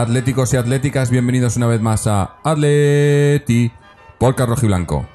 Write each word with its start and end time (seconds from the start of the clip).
atléticos 0.00 0.54
y 0.54 0.56
atléticas, 0.56 1.10
bienvenidos 1.10 1.56
una 1.56 1.66
vez 1.66 1.80
más 1.80 2.06
a 2.06 2.36
Atleti 2.44 3.72
Podcast 4.18 4.50
Rojiblanco. 4.50 5.08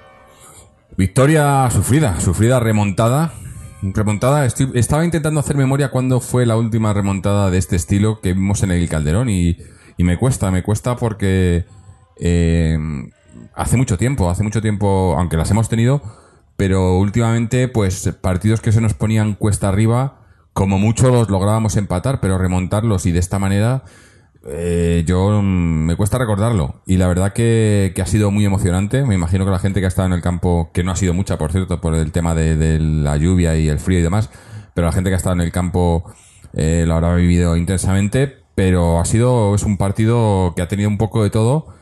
Victoria 0.97 1.69
sufrida, 1.71 2.19
sufrida 2.19 2.59
remontada. 2.59 3.33
Remontada, 3.81 4.45
estaba 4.45 5.05
intentando 5.05 5.39
hacer 5.39 5.55
memoria 5.55 5.89
cuándo 5.89 6.19
fue 6.19 6.45
la 6.45 6.57
última 6.57 6.91
remontada 6.93 7.49
de 7.49 7.59
este 7.59 7.77
estilo 7.77 8.19
que 8.19 8.33
vimos 8.33 8.61
en 8.63 8.71
el 8.71 8.89
Calderón 8.89 9.29
y, 9.29 9.57
y 9.95 10.03
me 10.03 10.17
cuesta, 10.17 10.51
me 10.51 10.63
cuesta 10.63 10.97
porque 10.97 11.65
eh, 12.19 12.77
hace 13.55 13.77
mucho 13.77 13.97
tiempo, 13.97 14.29
hace 14.29 14.43
mucho 14.43 14.61
tiempo, 14.61 15.15
aunque 15.17 15.37
las 15.37 15.49
hemos 15.51 15.69
tenido, 15.69 16.01
pero 16.57 16.97
últimamente 16.97 17.69
pues 17.69 18.09
partidos 18.21 18.59
que 18.59 18.73
se 18.73 18.81
nos 18.81 18.93
ponían 18.93 19.35
cuesta 19.35 19.69
arriba, 19.69 20.19
como 20.51 20.77
mucho 20.77 21.09
los 21.09 21.29
lográbamos 21.29 21.77
empatar, 21.77 22.19
pero 22.19 22.37
remontarlos 22.37 23.05
y 23.05 23.13
de 23.13 23.19
esta 23.19 23.39
manera 23.39 23.83
eh, 24.45 25.03
yo 25.07 25.41
mm, 25.41 25.85
me 25.85 25.95
cuesta 25.95 26.17
recordarlo 26.17 26.81
y 26.85 26.97
la 26.97 27.07
verdad 27.07 27.31
que, 27.31 27.93
que 27.95 28.01
ha 28.01 28.05
sido 28.05 28.31
muy 28.31 28.45
emocionante. 28.45 29.05
Me 29.05 29.15
imagino 29.15 29.45
que 29.45 29.51
la 29.51 29.59
gente 29.59 29.79
que 29.79 29.85
ha 29.85 29.89
estado 29.89 30.07
en 30.07 30.13
el 30.13 30.21
campo, 30.21 30.71
que 30.73 30.83
no 30.83 30.91
ha 30.91 30.95
sido 30.95 31.13
mucha, 31.13 31.37
por 31.37 31.51
cierto, 31.51 31.79
por 31.81 31.95
el 31.95 32.11
tema 32.11 32.35
de, 32.35 32.79
la 32.79 33.17
lluvia 33.17 33.55
y 33.55 33.69
el 33.69 33.79
frío 33.79 33.99
y 33.99 34.03
demás, 34.03 34.29
pero 34.73 34.87
la 34.87 34.93
gente 34.93 35.09
que 35.09 35.15
ha 35.15 35.17
estado 35.17 35.35
en 35.35 35.41
el 35.41 35.51
campo 35.51 36.03
eh, 36.53 36.83
lo 36.87 36.95
habrá 36.95 37.15
vivido 37.15 37.55
intensamente. 37.55 38.43
Pero 38.55 38.99
ha 38.99 39.05
sido 39.05 39.55
es 39.55 39.63
un 39.63 39.77
partido 39.77 40.53
que 40.55 40.61
ha 40.61 40.67
tenido 40.67 40.87
un 40.87 40.99
poco 40.99 41.23
de 41.23 41.31
todo 41.31 41.73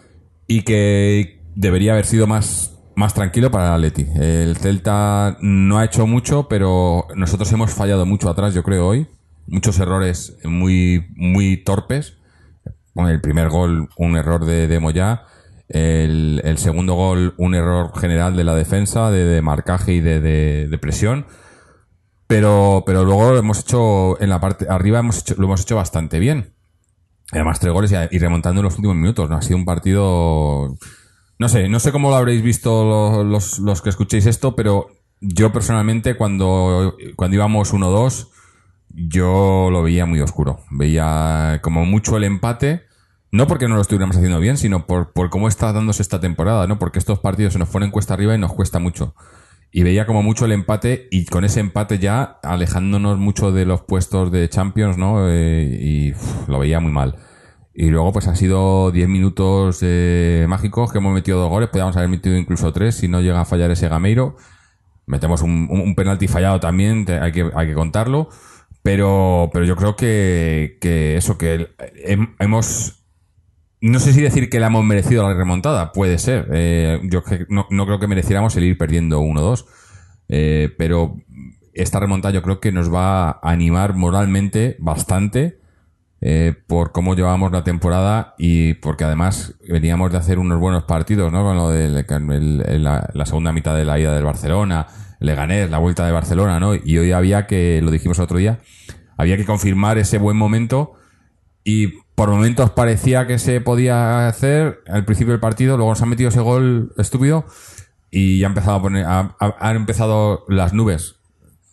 y 0.48 0.62
que 0.62 1.42
debería 1.56 1.94
haber 1.94 2.06
sido 2.06 2.28
más 2.28 2.78
más 2.96 3.14
tranquilo 3.14 3.52
para 3.52 3.68
el 3.68 3.74
Atleti. 3.74 4.08
El 4.16 4.56
Celta 4.58 5.38
no 5.42 5.80
ha 5.80 5.86
hecho 5.86 6.08
mucho, 6.08 6.48
pero 6.48 7.08
nosotros 7.16 7.52
hemos 7.52 7.74
fallado 7.74 8.06
mucho 8.06 8.30
atrás, 8.30 8.54
yo 8.54 8.64
creo 8.64 8.88
hoy. 8.88 9.08
Muchos 9.48 9.80
errores 9.80 10.38
muy 10.46 11.08
muy 11.16 11.58
torpes. 11.58 12.21
El 12.96 13.22
primer 13.22 13.50
gol, 13.50 13.90
un 13.98 14.18
error 14.18 14.46
de, 14.46 14.68
de. 14.68 14.80
El, 15.70 16.58
segundo 16.58 16.96
gol, 16.96 17.34
un 17.38 17.56
error 17.56 17.98
general 17.98 18.36
de 18.36 18.44
la 18.44 18.56
defensa, 18.56 19.10
de, 19.10 19.42
marcaje 19.42 19.94
y 19.94 20.02
de, 20.02 20.78
presión. 20.82 21.26
Pero, 22.28 22.84
pero 22.86 23.04
luego 23.04 23.38
hemos 23.38 23.60
hecho, 23.60 24.22
en 24.22 24.30
la 24.30 24.40
parte 24.40 24.66
arriba 24.70 25.00
hemos 25.00 25.20
hecho, 25.20 25.36
lo 25.38 25.46
hemos 25.46 25.62
hecho 25.62 25.76
bastante 25.76 26.20
bien. 26.20 26.54
Además, 27.32 27.60
tres 27.60 27.74
goles 27.74 27.94
y, 28.12 28.20
remontando 28.20 28.60
en 28.60 28.66
los 28.66 28.76
últimos 28.76 28.98
minutos. 28.98 29.30
¿no? 29.30 29.38
Ha 29.38 29.42
sido 29.42 29.58
un 29.58 29.66
partido. 29.66 30.76
No 31.40 31.50
sé, 31.50 31.70
no 31.70 31.80
sé 31.80 31.92
cómo 31.92 32.10
lo 32.10 32.16
habréis 32.18 32.44
visto 32.44 32.84
lo- 32.86 33.24
los, 33.24 33.60
los 33.60 33.82
que 33.82 33.90
escuchéis 33.90 34.26
esto, 34.26 34.56
pero 34.56 34.88
yo 35.22 35.52
personalmente, 35.54 36.16
cuando, 36.16 36.96
cuando 37.16 37.36
íbamos 37.36 37.74
1-2, 37.74 38.28
yo 38.94 39.70
lo 39.72 39.84
veía 39.84 40.06
muy 40.06 40.22
oscuro. 40.22 40.60
Veía 40.70 41.60
como 41.62 41.86
mucho 41.86 42.18
el 42.18 42.24
empate. 42.24 42.84
No 43.32 43.48
porque 43.48 43.68
no 43.68 43.76
lo 43.76 43.82
estuviéramos 43.82 44.18
haciendo 44.18 44.40
bien, 44.40 44.58
sino 44.58 44.86
por, 44.86 45.14
por 45.14 45.30
cómo 45.30 45.48
está 45.48 45.72
dándose 45.72 46.02
esta 46.02 46.20
temporada, 46.20 46.68
¿no? 46.68 46.80
Porque 46.80 47.00
estos 47.00 47.20
partidos 47.20 47.54
se 47.54 47.60
nos 47.60 47.70
ponen 47.70 47.90
cuesta 47.90 48.14
arriba 48.14 48.36
y 48.36 48.38
nos 48.38 48.54
cuesta 48.54 48.80
mucho. 48.80 49.16
Y 49.72 49.84
veía 49.84 50.06
como 50.06 50.22
mucho 50.22 50.44
el 50.44 50.52
empate 50.52 51.08
y 51.12 51.26
con 51.26 51.46
ese 51.46 51.62
empate 51.62 51.98
ya 51.98 52.40
alejándonos 52.44 53.18
mucho 53.20 53.54
de 53.54 53.66
los 53.66 53.82
puestos 53.84 54.30
de 54.32 54.50
Champions, 54.50 54.98
¿no? 54.98 55.30
Eh, 55.30 55.64
y 55.64 56.14
lo 56.52 56.60
veía 56.60 56.82
muy 56.82 56.92
mal. 56.92 57.16
Y 57.74 57.90
luego 57.90 58.12
pues 58.12 58.28
han 58.28 58.36
sido 58.36 58.92
10 58.92 59.08
minutos 59.08 59.80
eh, 59.82 60.46
mágicos 60.50 60.92
que 60.92 60.98
hemos 60.98 61.14
metido 61.14 61.40
dos 61.40 61.50
goles, 61.50 61.70
podríamos 61.70 61.96
haber 61.96 62.10
metido 62.10 62.36
incluso 62.36 62.74
tres 62.74 62.96
si 62.96 63.08
no 63.08 63.22
llega 63.22 63.40
a 63.40 63.46
fallar 63.46 63.72
ese 63.72 63.88
Gameiro. 63.88 64.36
Metemos 65.06 65.42
un, 65.42 65.94
penalti 65.96 66.28
fallado 66.28 66.60
también, 66.60 67.06
hay 67.22 67.32
que, 67.32 67.50
hay 67.56 67.68
que 67.68 67.74
contarlo. 67.74 68.30
Pero, 68.84 69.50
pero 69.54 69.66
yo 69.66 69.76
creo 69.76 69.96
que, 69.96 70.78
eso, 71.18 71.38
que 71.38 71.70
hemos 72.40 73.02
no 73.82 74.00
sé 74.00 74.14
si 74.14 74.22
decir 74.22 74.50
que 74.50 74.60
le 74.60 74.68
hemos 74.68 74.86
merecido 74.86 75.28
la 75.28 75.34
remontada, 75.34 75.92
puede 75.92 76.20
ser. 76.20 76.48
Eh, 76.54 77.00
yo 77.04 77.24
no, 77.50 77.66
no 77.72 77.86
creo 77.86 78.00
que 78.00 78.08
mereciéramos 78.08 78.56
el 78.56 78.64
ir 78.66 78.78
perdiendo 78.78 79.22
1-2. 79.22 79.66
Eh, 80.30 80.74
pero 80.78 81.18
esta 81.74 82.00
remontada 82.00 82.34
yo 82.34 82.42
creo 82.42 82.60
que 82.60 82.72
nos 82.72 82.94
va 82.94 83.30
a 83.30 83.40
animar 83.42 83.96
moralmente 83.96 84.78
bastante 84.80 85.60
eh, 86.22 86.54
por 86.68 86.92
cómo 86.92 87.16
llevábamos 87.16 87.52
la 87.52 87.64
temporada 87.64 88.36
y 88.38 88.76
porque 88.76 89.04
además 89.04 89.56
veníamos 89.68 90.12
de 90.12 90.20
hacer 90.20 90.38
unos 90.38 90.60
buenos 90.60 90.84
partidos, 90.84 91.32
¿no? 91.32 91.44
Con 91.44 91.58
lo 91.58 91.70
de 91.70 91.90
la, 92.80 93.10
la 93.14 93.26
segunda 93.26 93.52
mitad 93.52 93.76
de 93.76 93.86
la 93.86 94.00
ida 94.00 94.14
del 94.14 94.24
Barcelona, 94.24 94.88
Leganés, 95.22 95.70
la 95.70 95.78
vuelta 95.78 96.06
de 96.06 96.12
Barcelona, 96.12 96.60
¿no? 96.60 96.76
Y 96.76 96.98
hoy 96.98 97.12
había 97.14 97.48
que, 97.48 97.80
lo 97.82 97.92
dijimos 97.92 98.20
otro 98.20 98.38
día, 98.38 98.60
había 99.18 99.38
que 99.38 99.46
confirmar 99.46 99.98
ese 99.98 100.18
buen 100.18 100.36
momento 100.36 100.94
y 101.64 101.88
por 102.16 102.30
momentos 102.30 102.72
parecía 102.72 103.28
que 103.28 103.40
se 103.40 103.62
podía 103.62 104.28
hacer 104.28 104.82
al 104.88 105.06
principio 105.06 105.32
del 105.32 105.40
partido, 105.40 105.78
luego 105.78 105.96
se 105.96 106.04
ha 106.04 106.08
metido 106.08 106.30
ese 106.30 106.40
gol 106.42 106.92
estúpido 106.98 107.46
y 108.10 108.44
ha 108.44 108.48
empezado 108.48 108.78
a 108.78 108.82
poner, 108.82 109.06
ha- 109.06 109.36
ha- 109.40 109.56
han 109.60 109.76
empezado 109.76 110.44
las 110.50 110.74
nubes, 110.74 111.16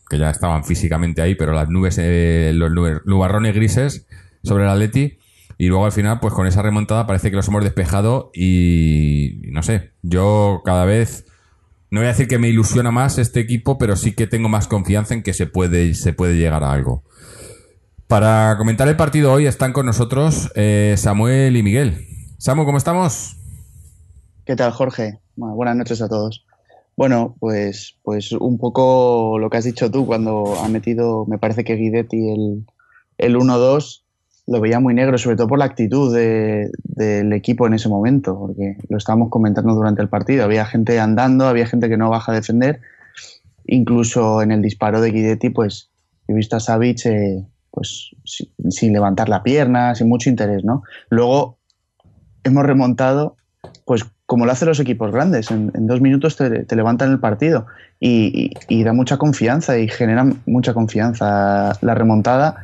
que 0.08 0.18
ya 0.18 0.30
estaban 0.30 0.64
físicamente 0.64 1.20
ahí, 1.22 1.34
pero 1.34 1.52
las 1.52 1.68
nubes, 1.68 1.96
eh, 1.98 2.52
los 2.54 2.70
nubarrones 3.04 3.54
grises 3.54 4.06
sobre 4.42 4.64
el 4.64 4.70
Atleti 4.70 5.18
y 5.58 5.66
luego 5.68 5.86
al 5.86 5.92
final, 5.92 6.20
pues 6.20 6.32
con 6.34 6.46
esa 6.46 6.62
remontada 6.62 7.06
parece 7.06 7.30
que 7.30 7.36
los 7.36 7.48
hemos 7.48 7.64
despejado 7.64 8.30
y 8.34 9.40
no 9.50 9.62
sé, 9.62 9.90
yo 10.02 10.62
cada 10.64 10.84
vez 10.84 11.26
no 11.90 12.00
voy 12.00 12.06
a 12.06 12.10
decir 12.10 12.28
que 12.28 12.38
me 12.38 12.48
ilusiona 12.48 12.90
más 12.90 13.18
este 13.18 13.40
equipo, 13.40 13.78
pero 13.78 13.96
sí 13.96 14.14
que 14.14 14.26
tengo 14.26 14.48
más 14.48 14.68
confianza 14.68 15.14
en 15.14 15.22
que 15.22 15.32
se 15.32 15.46
puede, 15.46 15.94
se 15.94 16.12
puede 16.12 16.36
llegar 16.36 16.62
a 16.62 16.72
algo. 16.72 17.02
Para 18.06 18.56
comentar 18.58 18.88
el 18.88 18.96
partido 18.96 19.32
hoy 19.32 19.46
están 19.46 19.72
con 19.72 19.86
nosotros 19.86 20.50
eh, 20.54 20.94
Samuel 20.96 21.56
y 21.56 21.62
Miguel. 21.62 22.06
Samu, 22.38 22.64
¿cómo 22.64 22.78
estamos? 22.78 23.36
¿Qué 24.44 24.56
tal, 24.56 24.72
Jorge? 24.72 25.18
Buenas 25.36 25.76
noches 25.76 26.00
a 26.02 26.08
todos. 26.08 26.44
Bueno, 26.96 27.36
pues, 27.38 27.96
pues 28.02 28.32
un 28.32 28.58
poco 28.58 29.38
lo 29.38 29.50
que 29.50 29.56
has 29.56 29.64
dicho 29.64 29.90
tú 29.90 30.06
cuando 30.06 30.56
ha 30.62 30.68
metido, 30.68 31.26
me 31.26 31.38
parece 31.38 31.64
que 31.64 31.76
Guidetti 31.76 32.30
el, 32.30 32.66
el 33.18 33.36
1-2 33.36 34.02
lo 34.48 34.60
veía 34.60 34.80
muy 34.80 34.94
negro, 34.94 35.18
sobre 35.18 35.36
todo 35.36 35.46
por 35.48 35.58
la 35.58 35.66
actitud 35.66 36.14
de- 36.14 36.70
del 36.82 37.32
equipo 37.32 37.66
en 37.66 37.74
ese 37.74 37.88
momento, 37.88 38.38
porque 38.38 38.76
lo 38.88 38.96
estábamos 38.96 39.28
comentando 39.30 39.74
durante 39.74 40.02
el 40.02 40.08
partido. 40.08 40.44
Había 40.44 40.64
gente 40.64 40.98
andando, 40.98 41.46
había 41.46 41.66
gente 41.66 41.88
que 41.88 41.96
no 41.96 42.10
baja 42.10 42.32
a 42.32 42.34
defender. 42.34 42.80
Incluso 43.66 44.40
en 44.42 44.50
el 44.50 44.62
disparo 44.62 45.00
de 45.00 45.10
Guidetti, 45.10 45.50
pues 45.50 45.90
he 46.26 46.32
visto 46.32 46.56
a 46.56 46.60
Savic 46.60 47.04
eh, 47.06 47.44
pues, 47.70 48.10
sin, 48.24 48.48
sin 48.70 48.92
levantar 48.92 49.28
la 49.28 49.42
pierna, 49.42 49.94
sin 49.94 50.08
mucho 50.08 50.30
interés, 50.30 50.64
¿no? 50.64 50.82
Luego 51.10 51.58
hemos 52.42 52.64
remontado 52.64 53.36
pues 53.84 54.04
como 54.26 54.44
lo 54.44 54.52
hacen 54.52 54.68
los 54.68 54.78
equipos 54.78 55.10
grandes, 55.10 55.50
en, 55.50 55.72
en 55.74 55.86
dos 55.86 56.00
minutos 56.00 56.36
te, 56.36 56.64
te, 56.64 56.76
levantan 56.76 57.10
el 57.10 57.18
partido 57.18 57.66
y, 57.98 58.52
y, 58.68 58.80
y, 58.80 58.84
da 58.84 58.92
mucha 58.92 59.16
confianza 59.16 59.78
y 59.78 59.88
generan 59.88 60.42
mucha 60.44 60.74
confianza 60.74 61.72
la 61.80 61.94
remontada, 61.94 62.56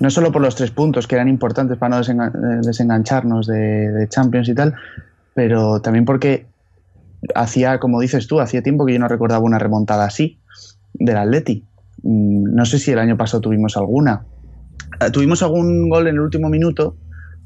no 0.00 0.10
solo 0.10 0.32
por 0.32 0.42
los 0.42 0.54
tres 0.54 0.70
puntos 0.70 1.06
que 1.06 1.14
eran 1.14 1.28
importantes 1.28 1.78
para 1.78 1.90
no 1.90 1.98
desengan 1.98 2.32
desengancharnos 2.62 3.46
de, 3.46 4.06
Champions 4.08 4.48
y 4.48 4.54
tal, 4.54 4.74
pero 5.34 5.80
también 5.80 6.04
porque 6.04 6.46
hacía, 7.34 7.78
como 7.78 8.00
dices 8.00 8.26
tú, 8.26 8.40
hacía 8.40 8.62
tiempo 8.62 8.84
que 8.84 8.92
yo 8.92 8.98
no 8.98 9.08
recordaba 9.08 9.44
una 9.44 9.58
remontada 9.58 10.04
así 10.04 10.38
del 10.94 11.16
Atleti. 11.16 11.64
Mm, 12.02 12.54
No 12.54 12.64
sé 12.64 12.78
si 12.78 12.92
el 12.92 12.98
año 12.98 13.16
pasado 13.16 13.40
tuvimos 13.40 13.76
alguna. 13.76 14.24
Eh, 15.00 15.10
Tuvimos 15.10 15.42
algún 15.42 15.88
gol 15.88 16.06
en 16.06 16.14
el 16.14 16.20
último 16.20 16.48
minuto 16.48 16.96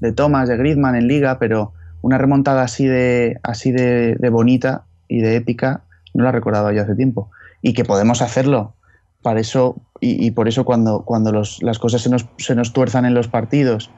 de 0.00 0.12
Thomas, 0.12 0.48
de 0.48 0.56
Griezmann 0.56 0.96
en 0.96 1.06
Liga, 1.06 1.38
pero 1.38 1.72
una 2.02 2.18
remontada 2.18 2.62
así 2.62 2.86
de 2.86 3.38
así 3.42 3.72
de, 3.72 4.16
de, 4.18 4.28
bonita 4.30 4.84
y 5.08 5.20
de 5.20 5.36
épica 5.36 5.82
no 6.14 6.22
la 6.24 6.30
he 6.30 6.32
recordado 6.32 6.70
yo 6.70 6.82
hace 6.82 6.94
tiempo 6.94 7.30
y 7.60 7.72
que 7.72 7.84
podemos 7.84 8.22
hacerlo 8.22 8.74
para 9.22 9.40
eso 9.40 9.76
y, 10.00 10.30
por 10.30 10.48
eso 10.48 10.64
cuando, 10.64 11.02
cuando 11.04 11.32
las 11.32 11.78
cosas 11.78 12.02
se 12.02 12.10
nos, 12.10 12.26
se 12.38 12.54
nos 12.54 12.72
tuerzan 12.72 13.04
en 13.04 13.14
los 13.14 13.28
partidos 13.28 13.90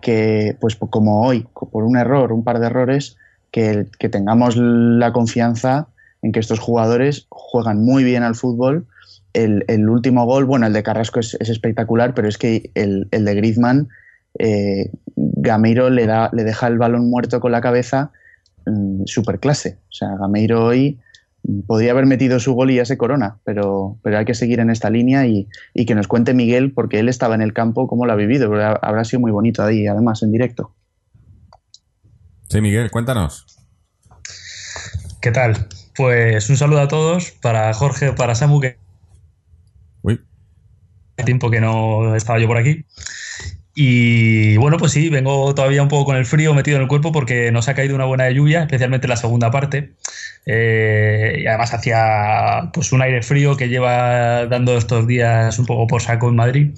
que 0.00 0.56
pues 0.60 0.76
como 0.76 1.26
hoy 1.26 1.46
por 1.52 1.84
un 1.84 1.96
error 1.96 2.32
un 2.32 2.42
par 2.42 2.58
de 2.58 2.66
errores 2.66 3.16
que, 3.50 3.86
tengamos 4.10 4.56
la 4.56 5.12
confianza 5.12 5.88
en 6.22 6.32
que 6.32 6.40
estos 6.40 6.58
jugadores 6.58 7.26
juegan 7.28 7.84
muy 7.84 8.02
bien 8.02 8.22
al 8.22 8.34
fútbol 8.34 8.86
el, 9.32 9.64
el 9.68 9.88
último 9.88 10.26
gol, 10.26 10.44
bueno, 10.44 10.66
el 10.66 10.72
de 10.72 10.82
Carrasco 10.82 11.20
es, 11.20 11.36
es 11.40 11.48
espectacular, 11.48 12.14
pero 12.14 12.28
es 12.28 12.38
que 12.38 12.70
el, 12.74 13.08
el 13.10 13.24
de 13.24 13.34
Griezmann, 13.34 13.88
eh, 14.38 14.90
Gameiro 15.16 15.90
le, 15.90 16.06
da, 16.06 16.30
le 16.32 16.44
deja 16.44 16.66
el 16.66 16.78
balón 16.78 17.08
muerto 17.08 17.40
con 17.40 17.52
la 17.52 17.60
cabeza 17.60 18.10
mm, 18.66 19.04
super 19.06 19.38
clase. 19.38 19.78
O 19.88 19.92
sea, 19.92 20.16
Gameiro 20.18 20.64
hoy 20.64 20.98
podría 21.66 21.92
haber 21.92 22.06
metido 22.06 22.38
su 22.40 22.54
gol 22.54 22.70
y 22.70 22.76
ya 22.76 22.84
se 22.84 22.96
corona, 22.96 23.38
pero, 23.44 23.98
pero 24.02 24.18
hay 24.18 24.24
que 24.24 24.34
seguir 24.34 24.60
en 24.60 24.70
esta 24.70 24.90
línea 24.90 25.26
y, 25.26 25.48
y 25.74 25.86
que 25.86 25.94
nos 25.94 26.08
cuente 26.08 26.34
Miguel, 26.34 26.72
porque 26.72 26.98
él 27.00 27.08
estaba 27.08 27.34
en 27.34 27.42
el 27.42 27.52
campo, 27.52 27.88
cómo 27.88 28.06
lo 28.06 28.12
ha 28.12 28.16
vivido, 28.16 28.52
habrá 28.54 29.04
sido 29.04 29.20
muy 29.20 29.32
bonito 29.32 29.62
ahí, 29.62 29.86
además, 29.86 30.22
en 30.22 30.32
directo. 30.32 30.74
Sí, 32.48 32.60
Miguel, 32.60 32.90
cuéntanos. 32.90 33.46
¿Qué 35.20 35.30
tal? 35.30 35.68
Pues 35.96 36.48
un 36.50 36.56
saludo 36.56 36.80
a 36.80 36.88
todos, 36.88 37.32
para 37.42 37.72
Jorge, 37.74 38.12
para 38.12 38.34
Samu, 38.34 38.60
que 38.60 38.76
Uy, 40.02 40.20
hace 41.16 41.24
tiempo 41.24 41.50
que 41.50 41.60
no 41.60 42.14
estaba 42.16 42.38
yo 42.38 42.46
por 42.46 42.58
aquí. 42.58 42.84
Y 43.74 44.56
bueno, 44.58 44.76
pues 44.76 44.92
sí, 44.92 45.08
vengo 45.08 45.54
todavía 45.54 45.82
un 45.82 45.88
poco 45.88 46.04
con 46.06 46.16
el 46.16 46.26
frío 46.26 46.52
metido 46.54 46.76
en 46.76 46.82
el 46.82 46.88
cuerpo 46.88 47.10
porque 47.10 47.50
nos 47.52 47.68
ha 47.68 47.74
caído 47.74 47.94
una 47.94 48.04
buena 48.04 48.28
lluvia, 48.30 48.62
especialmente 48.62 49.08
la 49.08 49.16
segunda 49.16 49.50
parte. 49.50 49.94
Eh, 50.44 51.40
y 51.42 51.46
además 51.46 51.72
hacía 51.72 52.70
pues 52.74 52.92
un 52.92 53.00
aire 53.02 53.22
frío 53.22 53.56
que 53.56 53.68
lleva 53.70 54.46
dando 54.46 54.76
estos 54.76 55.06
días 55.06 55.58
un 55.58 55.64
poco 55.66 55.86
por 55.86 56.02
saco 56.02 56.28
en 56.28 56.36
Madrid. 56.36 56.74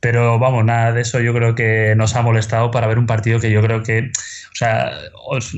Pero 0.00 0.38
vamos, 0.38 0.64
nada 0.64 0.92
de 0.92 1.02
eso 1.02 1.20
yo 1.20 1.34
creo 1.34 1.54
que 1.54 1.94
nos 1.96 2.16
ha 2.16 2.22
molestado 2.22 2.70
para 2.70 2.86
ver 2.86 2.98
un 2.98 3.06
partido 3.06 3.40
que 3.40 3.50
yo 3.50 3.62
creo 3.62 3.82
que, 3.82 4.10
o 4.52 4.54
sea, 4.56 4.92
os- 5.26 5.54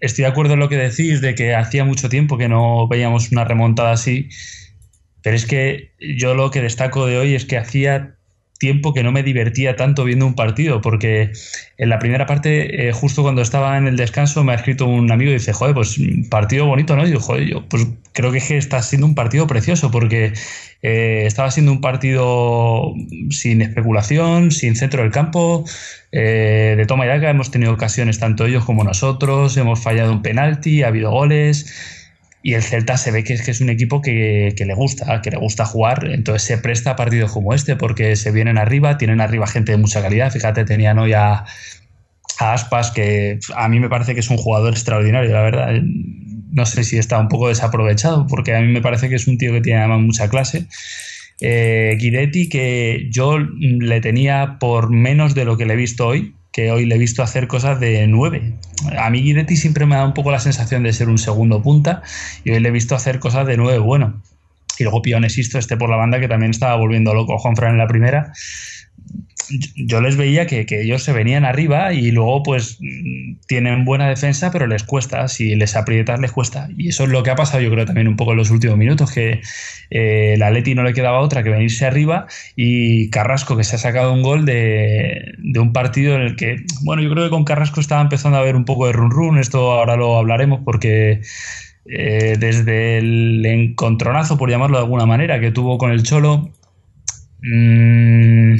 estoy 0.00 0.24
de 0.24 0.30
acuerdo 0.30 0.54
en 0.54 0.60
lo 0.60 0.68
que 0.68 0.76
decís 0.76 1.20
de 1.20 1.34
que 1.34 1.54
hacía 1.54 1.84
mucho 1.84 2.08
tiempo 2.08 2.38
que 2.38 2.48
no 2.48 2.88
veíamos 2.88 3.30
una 3.32 3.44
remontada 3.44 3.92
así, 3.92 4.28
pero 5.22 5.36
es 5.36 5.46
que 5.46 5.92
yo 6.00 6.34
lo 6.34 6.50
que 6.50 6.62
destaco 6.62 7.06
de 7.06 7.18
hoy 7.18 7.34
es 7.34 7.44
que 7.44 7.58
hacía 7.58 8.17
tiempo 8.58 8.92
que 8.92 9.02
no 9.02 9.12
me 9.12 9.22
divertía 9.22 9.76
tanto 9.76 10.04
viendo 10.04 10.26
un 10.26 10.34
partido, 10.34 10.80
porque 10.80 11.32
en 11.76 11.88
la 11.88 11.98
primera 11.98 12.26
parte, 12.26 12.88
eh, 12.88 12.92
justo 12.92 13.22
cuando 13.22 13.40
estaba 13.40 13.78
en 13.78 13.86
el 13.86 13.96
descanso, 13.96 14.42
me 14.44 14.52
ha 14.52 14.56
escrito 14.56 14.86
un 14.86 15.10
amigo 15.10 15.30
y 15.30 15.34
dice, 15.34 15.52
joder, 15.52 15.74
pues 15.74 15.98
partido 16.28 16.66
bonito, 16.66 16.96
¿no? 16.96 17.06
Y 17.06 17.12
yo, 17.12 17.20
joder, 17.20 17.46
yo 17.46 17.68
pues 17.68 17.86
creo 18.12 18.32
que 18.32 18.38
es 18.38 18.48
que 18.48 18.56
está 18.56 18.82
siendo 18.82 19.06
un 19.06 19.14
partido 19.14 19.46
precioso, 19.46 19.90
porque 19.92 20.32
eh, 20.82 21.22
estaba 21.26 21.50
siendo 21.52 21.70
un 21.70 21.80
partido 21.80 22.94
sin 23.30 23.62
especulación, 23.62 24.50
sin 24.50 24.74
centro 24.74 25.02
del 25.02 25.12
campo, 25.12 25.64
eh, 26.10 26.74
de 26.76 26.86
toma 26.86 27.04
y 27.04 27.08
daca, 27.08 27.30
hemos 27.30 27.50
tenido 27.52 27.72
ocasiones 27.72 28.18
tanto 28.18 28.46
ellos 28.46 28.64
como 28.64 28.82
nosotros, 28.82 29.56
hemos 29.56 29.80
fallado 29.80 30.12
un 30.12 30.22
penalti, 30.22 30.82
ha 30.82 30.88
habido 30.88 31.12
goles, 31.12 31.97
y 32.48 32.54
el 32.54 32.62
Celta 32.62 32.96
se 32.96 33.10
ve 33.10 33.24
que 33.24 33.34
es, 33.34 33.42
que 33.42 33.50
es 33.50 33.60
un 33.60 33.68
equipo 33.68 34.00
que, 34.00 34.54
que 34.56 34.64
le 34.64 34.72
gusta, 34.72 35.20
que 35.20 35.30
le 35.30 35.36
gusta 35.36 35.66
jugar, 35.66 36.08
entonces 36.10 36.44
se 36.44 36.56
presta 36.56 36.92
a 36.92 36.96
partidos 36.96 37.30
como 37.30 37.52
este, 37.52 37.76
porque 37.76 38.16
se 38.16 38.30
vienen 38.30 38.56
arriba, 38.56 38.96
tienen 38.96 39.20
arriba 39.20 39.46
gente 39.46 39.72
de 39.72 39.76
mucha 39.76 40.00
calidad, 40.00 40.32
fíjate, 40.32 40.64
tenían 40.64 40.98
hoy 40.98 41.12
a, 41.12 41.44
Aspas, 42.38 42.90
que 42.90 43.38
a 43.54 43.68
mí 43.68 43.80
me 43.80 43.90
parece 43.90 44.14
que 44.14 44.20
es 44.20 44.30
un 44.30 44.38
jugador 44.38 44.72
extraordinario, 44.72 45.30
la 45.30 45.42
verdad. 45.42 45.74
No 46.50 46.64
sé 46.64 46.84
si 46.84 46.96
está 46.96 47.18
un 47.18 47.28
poco 47.28 47.48
desaprovechado, 47.48 48.26
porque 48.26 48.54
a 48.54 48.60
mí 48.62 48.68
me 48.68 48.80
parece 48.80 49.10
que 49.10 49.16
es 49.16 49.26
un 49.26 49.36
tío 49.36 49.52
que 49.52 49.60
tiene 49.60 49.80
además 49.80 50.00
mucha 50.00 50.30
clase. 50.30 50.64
Eh, 51.42 51.98
Guidetti, 52.00 52.48
que 52.48 53.08
yo 53.10 53.38
le 53.38 54.00
tenía 54.00 54.56
por 54.58 54.88
menos 54.88 55.34
de 55.34 55.44
lo 55.44 55.58
que 55.58 55.66
le 55.66 55.74
he 55.74 55.76
visto 55.76 56.06
hoy, 56.06 56.34
que 56.58 56.72
hoy 56.72 56.86
le 56.86 56.96
he 56.96 56.98
visto 56.98 57.22
hacer 57.22 57.46
cosas 57.46 57.78
de 57.78 58.04
9. 58.08 58.52
A 58.98 59.10
mí 59.10 59.22
Guidetti 59.22 59.56
siempre 59.56 59.86
me 59.86 59.94
da 59.94 60.04
un 60.04 60.12
poco 60.12 60.32
la 60.32 60.40
sensación 60.40 60.82
de 60.82 60.92
ser 60.92 61.08
un 61.08 61.16
segundo 61.16 61.62
punta 61.62 62.02
y 62.42 62.50
hoy 62.50 62.58
le 62.58 62.68
he 62.68 62.72
visto 62.72 62.96
hacer 62.96 63.20
cosas 63.20 63.46
de 63.46 63.56
9 63.56 63.78
bueno. 63.78 64.20
Y 64.76 64.82
luego 64.82 65.00
Pionesisto, 65.00 65.60
este 65.60 65.76
por 65.76 65.88
la 65.88 65.94
banda, 65.94 66.18
que 66.18 66.26
también 66.26 66.50
estaba 66.50 66.74
volviendo 66.74 67.14
loco 67.14 67.38
Juanfran 67.38 67.74
en 67.74 67.78
la 67.78 67.86
primera. 67.86 68.32
Yo 69.76 70.00
les 70.00 70.16
veía 70.16 70.46
que, 70.46 70.66
ellos 70.70 71.02
se 71.02 71.12
venían 71.12 71.44
arriba 71.44 71.92
y 71.92 72.10
luego 72.10 72.42
pues 72.42 72.78
mm, 72.80 73.40
tienen 73.46 73.84
buena 73.84 74.08
defensa, 74.08 74.50
pero 74.50 74.66
les 74.66 74.82
cuesta, 74.82 75.28
si 75.28 75.54
les 75.54 75.76
aprietas 75.76 76.20
les 76.20 76.32
cuesta. 76.32 76.68
Y 76.76 76.88
eso 76.88 77.04
es 77.04 77.10
lo 77.10 77.22
que 77.22 77.30
ha 77.30 77.36
pasado 77.36 77.62
yo 77.62 77.70
creo 77.70 77.86
también 77.86 78.08
un 78.08 78.16
poco 78.16 78.32
en 78.32 78.38
los 78.38 78.50
últimos 78.50 78.76
minutos, 78.76 79.12
que 79.12 79.40
eh, 79.90 80.32
el 80.34 80.42
Atleti 80.42 80.74
no 80.74 80.82
le 80.82 80.94
quedaba 80.94 81.20
otra 81.20 81.42
que 81.42 81.50
venirse 81.50 81.86
arriba 81.86 82.26
y 82.56 83.10
Carrasco 83.10 83.56
que 83.56 83.64
se 83.64 83.76
ha 83.76 83.78
sacado 83.78 84.12
un 84.12 84.22
gol 84.22 84.44
de, 84.44 85.34
un 85.58 85.72
partido 85.72 86.14
en 86.16 86.22
el 86.22 86.36
que, 86.36 86.56
bueno, 86.82 87.02
yo 87.02 87.10
creo 87.10 87.24
que 87.24 87.30
con 87.30 87.44
Carrasco 87.44 87.80
estaba 87.80 88.02
empezando 88.02 88.38
a 88.38 88.40
haber 88.40 88.56
un 88.56 88.64
poco 88.64 88.86
de 88.86 88.92
run 88.92 89.10
run, 89.10 89.38
esto 89.38 89.72
ahora 89.72 89.96
lo 89.96 90.16
hablaremos 90.18 90.60
porque 90.64 91.20
eh, 91.86 92.36
desde 92.38 92.98
el 92.98 93.44
encontronazo, 93.46 94.36
por 94.36 94.50
llamarlo 94.50 94.76
de 94.76 94.84
alguna 94.84 95.06
manera, 95.06 95.40
que 95.40 95.50
tuvo 95.50 95.78
con 95.78 95.90
el 95.90 96.02
Cholo, 96.02 96.50
mmm, 97.40 98.56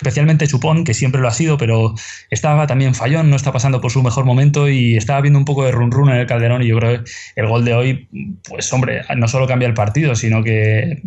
especialmente 0.00 0.46
Chupón, 0.46 0.84
que 0.84 0.94
siempre 0.94 1.20
lo 1.20 1.28
ha 1.28 1.32
sido, 1.32 1.58
pero 1.58 1.94
estaba 2.30 2.66
también 2.66 2.94
fallón, 2.94 3.28
no 3.28 3.36
está 3.36 3.52
pasando 3.52 3.82
por 3.82 3.90
su 3.90 4.02
mejor 4.02 4.24
momento 4.24 4.68
y 4.68 4.96
estaba 4.96 5.20
viendo 5.20 5.38
un 5.38 5.44
poco 5.44 5.64
de 5.64 5.72
run 5.72 5.90
run 5.90 6.08
en 6.08 6.16
el 6.16 6.26
Calderón 6.26 6.62
y 6.62 6.68
yo 6.68 6.78
creo 6.78 7.04
que 7.04 7.10
el 7.36 7.46
gol 7.46 7.66
de 7.66 7.74
hoy, 7.74 8.08
pues 8.48 8.72
hombre, 8.72 9.02
no 9.14 9.28
solo 9.28 9.46
cambia 9.46 9.68
el 9.68 9.74
partido, 9.74 10.14
sino 10.14 10.42
que 10.42 11.02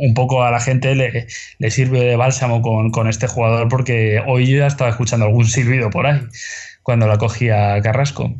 un 0.00 0.14
poco 0.14 0.42
a 0.42 0.50
la 0.50 0.60
gente 0.60 0.94
le, 0.94 1.26
le 1.58 1.70
sirve 1.70 2.00
de 2.00 2.16
bálsamo 2.16 2.62
con, 2.62 2.90
con, 2.90 3.08
este 3.08 3.26
jugador 3.26 3.68
porque 3.68 4.22
hoy 4.26 4.46
ya 4.46 4.66
estaba 4.66 4.88
escuchando 4.88 5.26
algún 5.26 5.44
silbido 5.44 5.90
por 5.90 6.06
ahí 6.06 6.20
cuando 6.82 7.06
la 7.06 7.18
cogía 7.18 7.78
Carrasco. 7.82 8.34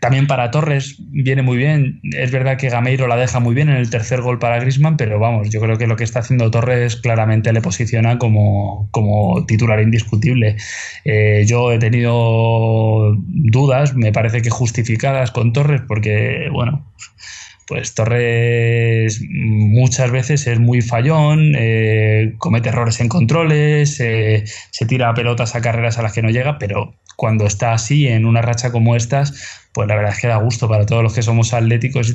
También 0.00 0.28
para 0.28 0.50
Torres 0.52 0.96
viene 1.10 1.42
muy 1.42 1.56
bien. 1.56 2.00
Es 2.12 2.30
verdad 2.30 2.56
que 2.56 2.68
Gameiro 2.68 3.08
la 3.08 3.16
deja 3.16 3.40
muy 3.40 3.52
bien 3.54 3.68
en 3.68 3.76
el 3.76 3.90
tercer 3.90 4.20
gol 4.20 4.38
para 4.38 4.60
Grisman, 4.60 4.96
pero 4.96 5.18
vamos, 5.18 5.50
yo 5.50 5.60
creo 5.60 5.76
que 5.76 5.88
lo 5.88 5.96
que 5.96 6.04
está 6.04 6.20
haciendo 6.20 6.50
Torres 6.52 6.96
claramente 6.96 7.52
le 7.52 7.60
posiciona 7.60 8.18
como, 8.18 8.88
como 8.92 9.44
titular 9.44 9.80
indiscutible. 9.80 10.56
Eh, 11.04 11.44
yo 11.48 11.72
he 11.72 11.78
tenido 11.80 13.16
dudas, 13.26 13.96
me 13.96 14.12
parece 14.12 14.40
que 14.40 14.50
justificadas 14.50 15.32
con 15.32 15.52
Torres, 15.52 15.82
porque, 15.88 16.48
bueno, 16.52 16.92
pues 17.66 17.94
Torres 17.94 19.20
muchas 19.28 20.10
veces 20.10 20.46
es 20.46 20.58
muy 20.58 20.82
fallón, 20.82 21.54
eh, 21.56 22.34
comete 22.38 22.70
errores 22.70 23.00
en 23.00 23.08
controles, 23.08 24.00
eh, 24.00 24.44
se 24.70 24.86
tira 24.86 25.14
pelotas 25.14 25.54
a 25.54 25.60
carreras 25.60 25.98
a 25.98 26.02
las 26.02 26.12
que 26.12 26.22
no 26.22 26.30
llega, 26.30 26.58
pero 26.58 26.94
cuando 27.16 27.46
está 27.46 27.72
así 27.72 28.08
en 28.08 28.26
una 28.26 28.42
racha 28.42 28.72
como 28.72 28.96
estas, 28.96 29.62
pues 29.72 29.88
la 29.88 29.94
verdad 29.94 30.12
es 30.12 30.20
que 30.20 30.28
da 30.28 30.36
gusto. 30.36 30.68
Para 30.68 30.86
todos 30.86 31.02
los 31.02 31.14
que 31.14 31.22
somos 31.22 31.54
atléticos, 31.54 32.14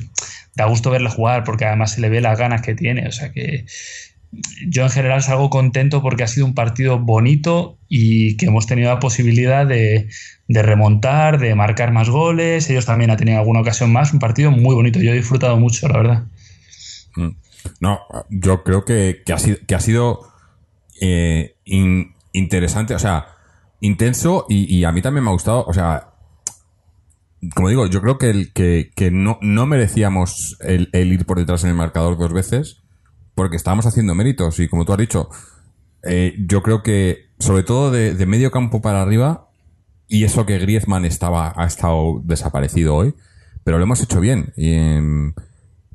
da 0.55 0.65
gusto 0.65 0.89
verle 0.91 1.09
jugar 1.09 1.43
porque 1.43 1.65
además 1.65 1.93
se 1.93 2.01
le 2.01 2.09
ve 2.09 2.21
las 2.21 2.37
ganas 2.37 2.61
que 2.61 2.75
tiene, 2.75 3.07
o 3.07 3.11
sea 3.11 3.31
que 3.31 3.65
yo 4.67 4.83
en 4.83 4.89
general 4.89 5.23
salgo 5.23 5.49
contento 5.49 6.01
porque 6.01 6.23
ha 6.23 6.27
sido 6.27 6.45
un 6.45 6.53
partido 6.53 6.99
bonito 6.99 7.77
y 7.87 8.37
que 8.37 8.47
hemos 8.47 8.67
tenido 8.67 8.89
la 8.93 8.99
posibilidad 8.99 9.65
de, 9.65 10.09
de, 10.47 10.61
remontar, 10.61 11.39
de 11.39 11.55
marcar 11.55 11.91
más 11.91 12.09
goles. 12.09 12.69
Ellos 12.69 12.85
también 12.85 13.09
han 13.09 13.17
tenido 13.17 13.39
alguna 13.39 13.61
ocasión 13.61 13.91
más. 13.91 14.13
Un 14.13 14.19
partido 14.19 14.51
muy 14.51 14.75
bonito. 14.75 14.99
Yo 14.99 15.11
he 15.11 15.15
disfrutado 15.15 15.57
mucho, 15.57 15.87
la 15.87 15.97
verdad. 15.97 16.23
No, 17.79 17.99
yo 18.29 18.63
creo 18.63 18.85
que, 18.85 19.23
que 19.25 19.75
ha 19.75 19.79
sido, 19.79 20.21
eh, 21.01 21.55
in, 21.65 22.13
interesante, 22.33 22.93
o 22.93 22.99
sea, 22.99 23.27
intenso 23.79 24.45
y, 24.49 24.83
a 24.83 24.91
mí 24.91 25.01
también 25.01 25.23
me 25.23 25.29
ha 25.29 25.33
gustado. 25.33 25.65
O 25.65 25.73
sea, 25.73 26.11
como 27.55 27.69
digo, 27.69 27.87
yo 27.87 28.01
creo 28.01 28.17
que, 28.17 28.91
que, 28.93 29.11
no, 29.11 29.39
no 29.41 29.65
merecíamos 29.65 30.57
el 30.61 30.89
ir 30.93 31.25
por 31.25 31.39
detrás 31.39 31.63
en 31.63 31.71
el 31.71 31.75
marcador 31.75 32.17
dos 32.17 32.33
veces 32.33 32.83
porque 33.37 33.55
estábamos 33.55 33.85
haciendo 33.85 34.15
méritos 34.15 34.59
y 34.59 34.67
como 34.67 34.83
tú 34.83 34.93
has 34.93 34.97
dicho, 34.97 35.29
eh, 36.01 36.33
yo 36.39 36.63
creo 36.63 36.81
que 36.81 37.27
sobre 37.37 37.61
todo 37.61 37.91
de, 37.91 38.15
de, 38.15 38.25
medio 38.25 38.49
campo 38.49 38.81
para 38.81 39.03
arriba 39.03 39.51
y 40.07 40.23
eso 40.23 40.47
que 40.47 40.57
Griezmann 40.57 41.05
estaba 41.05 41.53
ha 41.55 41.67
estado 41.67 42.19
desaparecido 42.23 42.95
hoy, 42.95 43.13
pero 43.63 43.77
lo 43.77 43.83
hemos 43.83 44.01
hecho 44.01 44.19
bien 44.19 44.53
y, 44.57 44.73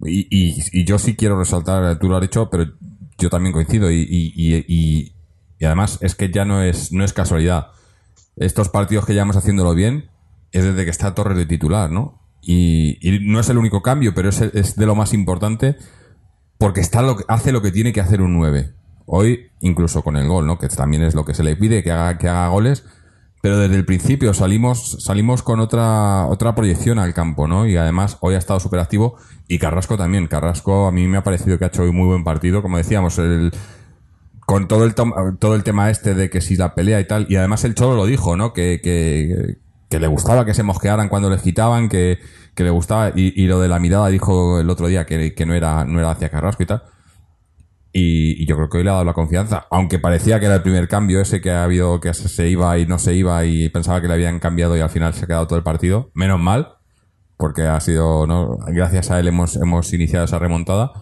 y 0.04 0.84
yo 0.84 1.00
sí 1.00 1.16
quiero 1.16 1.36
resaltar, 1.36 1.98
tú 1.98 2.08
lo 2.08 2.14
has 2.14 2.22
dicho, 2.22 2.48
pero 2.48 2.74
yo 3.18 3.28
también 3.28 3.52
coincido 3.52 3.90
y, 3.90 4.06
y, 4.08 5.12
además 5.64 5.98
es 6.00 6.14
que 6.14 6.30
ya 6.30 6.44
no 6.44 6.62
es 6.62 6.92
no 6.92 7.04
es 7.04 7.12
casualidad. 7.12 7.72
Estos 8.36 8.68
partidos 8.68 9.04
que 9.04 9.14
llevamos 9.14 9.36
haciéndolo 9.36 9.74
bien 9.74 10.10
es 10.52 10.62
desde 10.62 10.84
que 10.84 10.90
está 10.90 11.12
Torres 11.14 11.36
de 11.36 11.46
titular, 11.46 11.90
¿no? 11.90 12.20
Y, 12.40 13.00
no 13.22 13.40
es 13.40 13.48
el 13.48 13.58
único 13.58 13.82
cambio, 13.82 14.14
pero 14.14 14.28
es, 14.28 14.40
es 14.40 14.76
de 14.76 14.86
lo 14.86 14.94
más 14.94 15.12
importante 15.12 15.76
porque 16.62 16.80
está 16.80 17.02
lo 17.02 17.16
que, 17.16 17.24
hace 17.26 17.50
lo 17.50 17.60
que 17.60 17.72
tiene 17.72 17.92
que 17.92 18.00
hacer 18.00 18.22
un 18.22 18.34
9. 18.34 18.72
Hoy, 19.06 19.50
incluso 19.58 20.02
con 20.04 20.16
el 20.16 20.28
gol, 20.28 20.46
¿no? 20.46 20.58
Que 20.60 20.68
también 20.68 21.02
es 21.02 21.12
lo 21.12 21.24
que 21.24 21.34
se 21.34 21.42
le 21.42 21.56
pide, 21.56 21.82
que 21.82 21.90
haga, 21.90 22.18
que 22.18 22.28
haga 22.28 22.46
goles. 22.46 22.84
Pero 23.40 23.58
desde 23.58 23.74
el 23.74 23.84
principio 23.84 24.32
salimos, 24.32 24.98
salimos 25.00 25.42
con 25.42 25.58
otra, 25.58 26.28
otra 26.28 26.54
proyección 26.54 27.00
al 27.00 27.14
campo, 27.14 27.48
¿no? 27.48 27.66
Y 27.66 27.76
además 27.76 28.16
hoy 28.20 28.36
ha 28.36 28.38
estado 28.38 28.60
súper 28.60 28.78
activo. 28.78 29.16
Y 29.48 29.58
Carrasco 29.58 29.96
también. 29.96 30.28
Carrasco 30.28 30.86
a 30.86 30.92
mí 30.92 31.08
me 31.08 31.18
ha 31.18 31.24
parecido 31.24 31.58
que 31.58 31.64
ha 31.64 31.66
hecho 31.66 31.82
hoy 31.82 31.90
muy 31.90 32.06
buen 32.06 32.22
partido. 32.22 32.62
Como 32.62 32.76
decíamos, 32.76 33.20
con 34.46 34.68
todo 34.68 34.84
el, 34.84 34.94
todo 34.94 35.56
el 35.56 35.64
tema 35.64 35.90
este 35.90 36.14
de 36.14 36.30
que 36.30 36.40
si 36.40 36.54
la 36.54 36.76
pelea 36.76 37.00
y 37.00 37.08
tal. 37.08 37.26
Y 37.28 37.34
además 37.34 37.64
el 37.64 37.74
Cholo 37.74 37.96
lo 37.96 38.06
dijo, 38.06 38.36
¿no? 38.36 38.52
Que, 38.52 39.58
que 39.92 40.00
le 40.00 40.06
gustaba 40.06 40.46
que 40.46 40.54
se 40.54 40.62
mosquearan 40.62 41.10
cuando 41.10 41.28
les 41.28 41.42
quitaban, 41.42 41.90
que, 41.90 42.18
que 42.54 42.64
le 42.64 42.70
gustaba, 42.70 43.12
y, 43.14 43.34
y 43.36 43.46
lo 43.46 43.60
de 43.60 43.68
la 43.68 43.78
mirada 43.78 44.08
dijo 44.08 44.58
el 44.58 44.70
otro 44.70 44.86
día 44.86 45.04
que, 45.04 45.34
que 45.34 45.44
no, 45.44 45.52
era, 45.52 45.84
no 45.84 45.98
era 45.98 46.12
hacia 46.12 46.30
Carrasco 46.30 46.62
y 46.62 46.66
tal. 46.66 46.82
Y, 47.92 48.46
yo 48.46 48.56
creo 48.56 48.70
que 48.70 48.78
hoy 48.78 48.84
le 48.84 48.88
ha 48.88 48.94
dado 48.94 49.04
la 49.04 49.12
confianza, 49.12 49.66
aunque 49.70 49.98
parecía 49.98 50.40
que 50.40 50.46
era 50.46 50.54
el 50.54 50.62
primer 50.62 50.88
cambio 50.88 51.20
ese 51.20 51.42
que 51.42 51.50
ha 51.50 51.64
habido, 51.64 52.00
que 52.00 52.14
se- 52.14 52.48
iba 52.48 52.78
y 52.78 52.86
no 52.86 52.98
se 52.98 53.12
iba 53.12 53.44
y 53.44 53.68
pensaba 53.68 54.00
que 54.00 54.08
le 54.08 54.14
habían 54.14 54.38
cambiado 54.38 54.74
y 54.78 54.80
al 54.80 54.88
final 54.88 55.12
se 55.12 55.24
ha 55.24 55.26
quedado 55.26 55.46
todo 55.46 55.58
el 55.58 55.62
partido. 55.62 56.10
Menos 56.14 56.40
mal, 56.40 56.68
porque 57.36 57.64
ha 57.64 57.78
sido, 57.80 58.26
gracias 58.68 59.10
a 59.10 59.20
él 59.20 59.28
hemos, 59.28 59.56
hemos 59.56 59.92
iniciado 59.92 60.24
esa 60.24 60.38
remontada. 60.38 60.92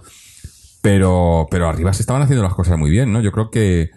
Pero, 0.82 1.46
pero 1.48 1.68
arriba 1.68 1.92
se 1.92 2.02
estaban 2.02 2.22
haciendo 2.22 2.42
las 2.42 2.54
cosas 2.54 2.76
muy 2.76 2.90
bien, 2.90 3.12
¿no? 3.12 3.20
Yo 3.20 3.30
creo 3.30 3.50
que, 3.50 3.90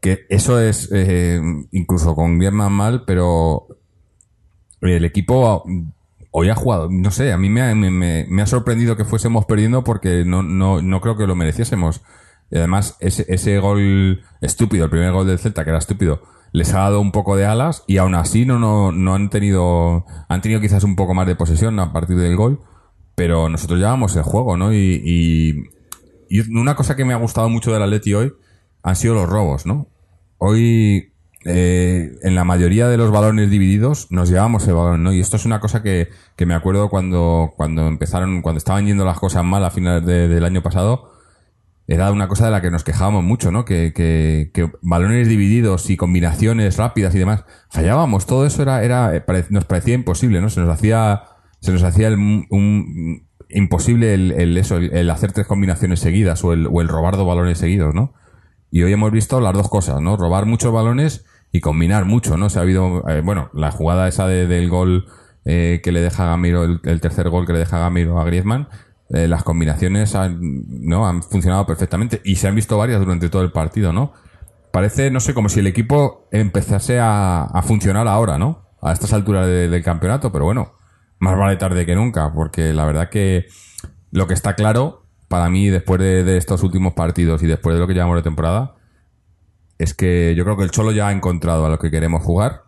que 0.00 0.26
eso 0.28 0.60
es, 0.60 0.90
eh, 0.92 1.40
incluso 1.72 2.14
con 2.14 2.38
Griezmann 2.38 2.72
mal, 2.72 3.02
pero 3.04 3.66
el 4.80 5.04
equipo 5.04 5.64
hoy 6.30 6.48
ha 6.50 6.54
jugado, 6.54 6.88
no 6.90 7.10
sé, 7.10 7.32
a 7.32 7.38
mí 7.38 7.48
me 7.50 8.42
ha, 8.42 8.46
sorprendido 8.46 8.96
que 8.96 9.04
fuésemos 9.04 9.46
perdiendo 9.46 9.84
porque 9.84 10.24
no, 10.24 10.42
no, 10.42 10.82
no 10.82 11.00
creo 11.00 11.16
que 11.16 11.26
lo 11.26 11.34
mereciésemos. 11.34 12.02
Y 12.50 12.56
además, 12.56 12.96
ese, 13.00 13.26
ese 13.28 13.58
gol 13.58 14.22
estúpido, 14.40 14.84
el 14.84 14.90
primer 14.90 15.12
gol 15.12 15.26
del 15.26 15.38
Celta, 15.38 15.64
que 15.64 15.70
era 15.70 15.78
estúpido, 15.78 16.22
les 16.52 16.72
ha 16.72 16.78
dado 16.78 17.00
un 17.00 17.12
poco 17.12 17.36
de 17.36 17.44
alas 17.44 17.84
y 17.86 17.98
aún 17.98 18.14
así 18.14 18.46
no, 18.46 18.58
no, 18.58 18.92
no 18.92 19.14
han 19.14 19.30
tenido, 19.30 20.06
han 20.28 20.40
tenido 20.40 20.60
quizás 20.60 20.84
un 20.84 20.96
poco 20.96 21.14
más 21.14 21.26
de 21.26 21.36
posesión 21.36 21.78
a 21.78 21.92
partir 21.92 22.16
del 22.16 22.36
gol, 22.36 22.60
pero 23.14 23.48
nosotros 23.48 23.78
llevamos 23.78 24.16
el 24.16 24.22
juego, 24.22 24.56
¿no? 24.56 24.72
Y, 24.72 25.02
y, 25.04 25.64
y 26.30 26.40
una 26.56 26.74
cosa 26.74 26.96
que 26.96 27.04
me 27.04 27.12
ha 27.12 27.18
gustado 27.18 27.48
mucho 27.48 27.72
del 27.72 27.82
Atleti 27.82 28.14
hoy 28.14 28.32
han 28.82 28.96
sido 28.96 29.14
los 29.14 29.28
robos, 29.28 29.66
¿no? 29.66 29.88
Hoy, 30.38 31.12
eh, 31.44 32.16
en 32.22 32.34
la 32.34 32.44
mayoría 32.44 32.88
de 32.88 32.96
los 32.96 33.10
balones 33.10 33.50
divididos, 33.50 34.08
nos 34.10 34.28
llevamos 34.28 34.66
el 34.66 34.74
balón, 34.74 35.02
¿no? 35.04 35.12
Y 35.12 35.20
esto 35.20 35.36
es 35.36 35.44
una 35.46 35.60
cosa 35.60 35.82
que, 35.82 36.08
que 36.36 36.46
me 36.46 36.54
acuerdo 36.54 36.88
cuando, 36.88 37.52
cuando 37.56 37.86
empezaron, 37.86 38.42
cuando 38.42 38.58
estaban 38.58 38.86
yendo 38.86 39.04
las 39.04 39.18
cosas 39.18 39.44
mal 39.44 39.64
a 39.64 39.70
finales 39.70 40.04
de- 40.04 40.28
del 40.28 40.44
año 40.44 40.62
pasado, 40.62 41.12
era 41.86 42.12
una 42.12 42.28
cosa 42.28 42.44
de 42.46 42.50
la 42.50 42.60
que 42.60 42.70
nos 42.70 42.84
quejábamos 42.84 43.24
mucho, 43.24 43.50
¿no? 43.50 43.64
Que, 43.64 43.92
que, 43.94 44.50
que 44.52 44.70
balones 44.82 45.26
divididos 45.28 45.88
y 45.88 45.96
combinaciones 45.96 46.76
rápidas 46.76 47.14
y 47.14 47.18
demás, 47.18 47.44
fallábamos. 47.70 48.26
Todo 48.26 48.44
eso 48.44 48.60
era, 48.60 48.82
era, 48.84 49.16
eh, 49.16 49.24
nos 49.50 49.64
parecía 49.64 49.94
imposible, 49.94 50.40
¿no? 50.42 50.50
Se 50.50 50.60
nos 50.60 50.68
hacía, 50.68 51.22
se 51.60 51.72
nos 51.72 51.82
hacía 51.82 52.08
el, 52.08 52.18
imposible 53.48 54.12
el, 54.12 54.32
el 54.32 54.56
eso, 54.58 54.76
el, 54.76 54.92
el 54.92 55.08
hacer 55.10 55.32
tres 55.32 55.46
combinaciones 55.46 56.00
seguidas 56.00 56.44
o 56.44 56.52
el, 56.52 56.66
o 56.70 56.80
el 56.82 56.88
robar 56.88 57.16
dos 57.16 57.26
balones 57.26 57.58
seguidos, 57.58 57.94
¿no? 57.94 58.12
Y 58.70 58.82
hoy 58.82 58.92
hemos 58.92 59.10
visto 59.12 59.40
las 59.40 59.54
dos 59.54 59.68
cosas, 59.68 60.00
¿no? 60.00 60.16
Robar 60.16 60.46
muchos 60.46 60.72
balones 60.72 61.24
y 61.52 61.60
combinar 61.60 62.04
mucho, 62.04 62.36
¿no? 62.36 62.50
Se 62.50 62.58
ha 62.58 62.62
habido, 62.62 63.08
eh, 63.08 63.22
bueno, 63.22 63.50
la 63.54 63.70
jugada 63.70 64.08
esa 64.08 64.26
de- 64.26 64.46
del 64.46 64.68
gol 64.68 65.06
eh, 65.44 65.80
que 65.82 65.92
le 65.92 66.00
deja 66.02 66.26
Gamiro, 66.26 66.64
el, 66.64 66.80
el 66.84 67.00
tercer 67.00 67.30
gol 67.30 67.46
que 67.46 67.54
le 67.54 67.60
deja 67.60 67.78
Gamiro 67.78 68.20
a 68.20 68.24
Griezmann, 68.24 68.68
eh, 69.10 69.26
las 69.28 69.42
combinaciones 69.44 70.14
han, 70.14 70.38
¿no? 70.68 71.06
han 71.08 71.22
funcionado 71.22 71.64
perfectamente 71.64 72.20
y 72.24 72.36
se 72.36 72.48
han 72.48 72.54
visto 72.54 72.76
varias 72.76 73.00
durante 73.00 73.30
todo 73.30 73.40
el 73.42 73.52
partido, 73.52 73.92
¿no? 73.94 74.12
Parece, 74.70 75.10
no 75.10 75.20
sé, 75.20 75.32
como 75.32 75.48
si 75.48 75.60
el 75.60 75.66
equipo 75.66 76.28
empezase 76.30 76.98
a, 77.00 77.48
funcionar 77.66 78.06
ahora, 78.06 78.36
¿no? 78.36 78.66
A 78.82 78.92
estas 78.92 79.14
alturas 79.14 79.46
de- 79.46 79.68
del 79.70 79.82
campeonato, 79.82 80.30
pero 80.30 80.44
bueno, 80.44 80.74
más 81.18 81.38
vale 81.38 81.56
tarde 81.56 81.86
que 81.86 81.94
nunca, 81.94 82.32
porque 82.34 82.74
la 82.74 82.84
verdad 82.84 83.08
que 83.08 83.46
lo 84.10 84.26
que 84.26 84.34
está 84.34 84.54
claro 84.54 85.06
para 85.28 85.50
mí 85.50 85.68
después 85.68 86.00
de, 86.00 86.36
estos 86.36 86.62
últimos 86.62 86.94
partidos 86.94 87.42
y 87.42 87.46
después 87.46 87.74
de 87.74 87.80
lo 87.80 87.86
que 87.86 87.94
llevamos 87.94 88.16
de 88.16 88.22
temporada 88.22 88.74
es 89.78 89.94
que 89.94 90.34
yo 90.34 90.44
creo 90.44 90.56
que 90.56 90.64
el 90.64 90.70
Cholo 90.70 90.90
ya 90.90 91.08
ha 91.08 91.12
encontrado 91.12 91.66
a 91.66 91.68
lo 91.68 91.78
que 91.78 91.90
queremos 91.90 92.22
jugar 92.22 92.64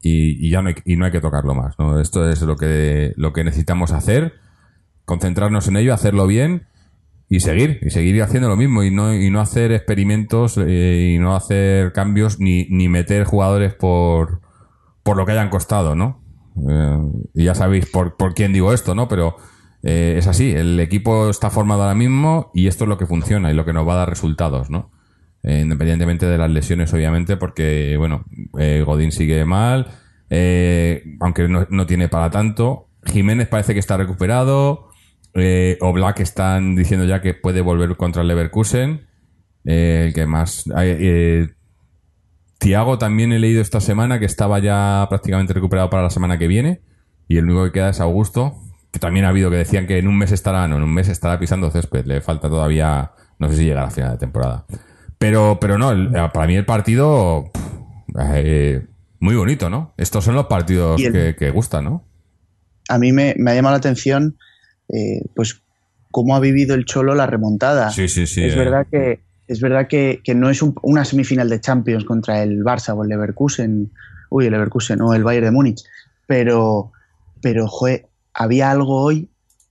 y, 0.00 0.46
y 0.46 0.50
ya 0.50 0.62
no 0.62 0.68
hay, 0.68 0.76
y 0.84 0.96
no 0.96 1.04
hay 1.04 1.12
que 1.12 1.20
tocarlo 1.20 1.54
más. 1.54 1.78
¿no? 1.78 2.00
Esto 2.00 2.28
es 2.28 2.40
lo 2.42 2.56
que, 2.56 3.12
lo 3.16 3.32
que 3.32 3.44
necesitamos 3.44 3.92
hacer, 3.92 4.34
concentrarnos 5.04 5.68
en 5.68 5.76
ello, 5.76 5.92
hacerlo 5.92 6.26
bien 6.26 6.66
y 7.28 7.40
seguir, 7.40 7.80
y 7.82 7.90
seguir 7.90 8.22
haciendo 8.22 8.48
lo 8.48 8.56
mismo 8.56 8.84
y 8.84 8.90
no, 8.90 9.12
y 9.12 9.28
no 9.30 9.40
hacer 9.40 9.72
experimentos 9.72 10.58
eh, 10.58 11.14
y 11.14 11.18
no 11.18 11.34
hacer 11.34 11.92
cambios 11.92 12.38
ni, 12.38 12.66
ni 12.70 12.88
meter 12.88 13.24
jugadores 13.24 13.74
por, 13.74 14.40
por 15.02 15.16
lo 15.16 15.26
que 15.26 15.32
hayan 15.32 15.50
costado, 15.50 15.96
¿no? 15.96 16.22
Eh, 16.68 16.98
y 17.34 17.44
ya 17.44 17.54
sabéis 17.54 17.86
por, 17.86 18.16
por 18.16 18.34
quién 18.34 18.52
digo 18.52 18.72
esto, 18.72 18.94
¿no? 18.94 19.08
Pero 19.08 19.36
eh, 19.88 20.16
es 20.18 20.26
así, 20.26 20.50
el 20.50 20.80
equipo 20.80 21.30
está 21.30 21.48
formado 21.48 21.82
ahora 21.82 21.94
mismo 21.94 22.50
y 22.52 22.66
esto 22.66 22.84
es 22.84 22.88
lo 22.88 22.98
que 22.98 23.06
funciona 23.06 23.52
y 23.52 23.54
lo 23.54 23.64
que 23.64 23.72
nos 23.72 23.86
va 23.86 23.92
a 23.92 23.98
dar 23.98 24.10
resultados, 24.10 24.68
¿no? 24.68 24.90
Eh, 25.44 25.60
independientemente 25.60 26.26
de 26.26 26.38
las 26.38 26.50
lesiones, 26.50 26.92
obviamente, 26.92 27.36
porque, 27.36 27.94
bueno, 27.96 28.24
eh, 28.58 28.82
Godín 28.84 29.12
sigue 29.12 29.44
mal, 29.44 29.86
aunque 31.20 31.46
no, 31.46 31.68
no 31.70 31.86
tiene 31.86 32.08
para 32.08 32.30
tanto. 32.30 32.88
Jiménez 33.04 33.46
parece 33.46 33.74
que 33.74 33.78
está 33.78 33.96
recuperado. 33.96 34.88
Eh, 35.34 35.78
Oblak 35.80 36.18
están 36.18 36.74
diciendo 36.74 37.06
ya 37.06 37.22
que 37.22 37.34
puede 37.34 37.60
volver 37.60 37.96
contra 37.96 38.22
el 38.22 38.28
Leverkusen. 38.28 39.06
El 39.64 40.12
que 40.14 40.26
más. 40.26 40.64
Tiago 42.58 42.98
también 42.98 43.30
he 43.30 43.38
leído 43.38 43.62
esta 43.62 43.80
semana 43.80 44.18
que 44.18 44.24
estaba 44.24 44.58
ya 44.58 45.06
prácticamente 45.08 45.52
recuperado 45.52 45.90
para 45.90 46.02
la 46.02 46.10
semana 46.10 46.38
que 46.38 46.48
viene. 46.48 46.80
Y 47.28 47.36
el 47.36 47.44
único 47.44 47.64
que 47.66 47.72
queda 47.72 47.90
es 47.90 48.00
Augusto, 48.00 48.56
que 48.90 48.98
también 48.98 49.24
ha 49.26 49.30
habido 49.30 49.50
que 49.50 49.56
decían 49.56 49.86
que 49.86 49.98
en 49.98 50.08
un 50.08 50.16
mes 50.16 50.32
estará, 50.32 50.66
no, 50.68 50.76
en 50.76 50.82
un 50.82 50.92
mes 50.94 51.08
estará 51.08 51.38
pisando 51.38 51.70
césped. 51.70 52.06
Le 52.06 52.20
falta 52.20 52.48
todavía, 52.48 53.10
no 53.38 53.48
sé 53.48 53.56
si 53.56 53.64
llega 53.64 53.82
a 53.82 53.84
la 53.86 53.90
final 53.90 54.12
de 54.12 54.18
temporada. 54.18 54.64
Pero, 55.18 55.58
pero 55.60 55.78
no, 55.78 55.92
el- 55.92 56.10
para 56.32 56.46
mí 56.46 56.56
el 56.56 56.64
partido 56.64 57.50
pff, 57.52 58.16
eh, 58.34 58.86
muy 59.20 59.34
bonito, 59.34 59.68
¿no? 59.70 59.92
Estos 59.96 60.24
son 60.24 60.34
los 60.34 60.46
partidos 60.46 61.02
el- 61.02 61.12
que, 61.12 61.36
que 61.36 61.50
gustan, 61.50 61.84
¿no? 61.84 62.04
A 62.88 62.98
mí 62.98 63.12
me, 63.12 63.34
me 63.38 63.50
ha 63.50 63.54
llamado 63.54 63.72
la 63.74 63.78
atención, 63.78 64.36
eh, 64.88 65.22
pues, 65.34 65.60
cómo 66.10 66.36
ha 66.36 66.40
vivido 66.40 66.74
el 66.74 66.84
Cholo 66.84 67.14
la 67.14 67.26
remontada. 67.26 67.90
Sí, 67.90 68.08
sí, 68.08 68.26
sí. 68.26 68.44
es 68.44 68.54
eh. 68.54 68.58
verdad 68.58 68.86
que 68.90 69.20
es 69.48 69.60
verdad 69.60 69.86
que, 69.86 70.20
que 70.24 70.34
no 70.34 70.50
es 70.50 70.60
un- 70.62 70.74
una 70.82 71.04
semifinal 71.04 71.48
de 71.48 71.60
Champions 71.60 72.04
contra 72.04 72.42
el 72.42 72.64
Barça 72.64 72.94
o 72.96 73.02
el 73.04 73.08
Leverkusen, 73.10 73.90
uy, 74.30 74.46
el 74.46 74.52
Leverkusen 74.52 75.00
o 75.02 75.14
el 75.14 75.22
Bayern 75.24 75.46
de 75.46 75.50
Múnich, 75.52 75.82
pero, 76.26 76.90
pero, 77.42 77.68
joder, 77.68 78.06
había 78.36 78.70
algo 78.70 79.00
hoy 79.00 79.28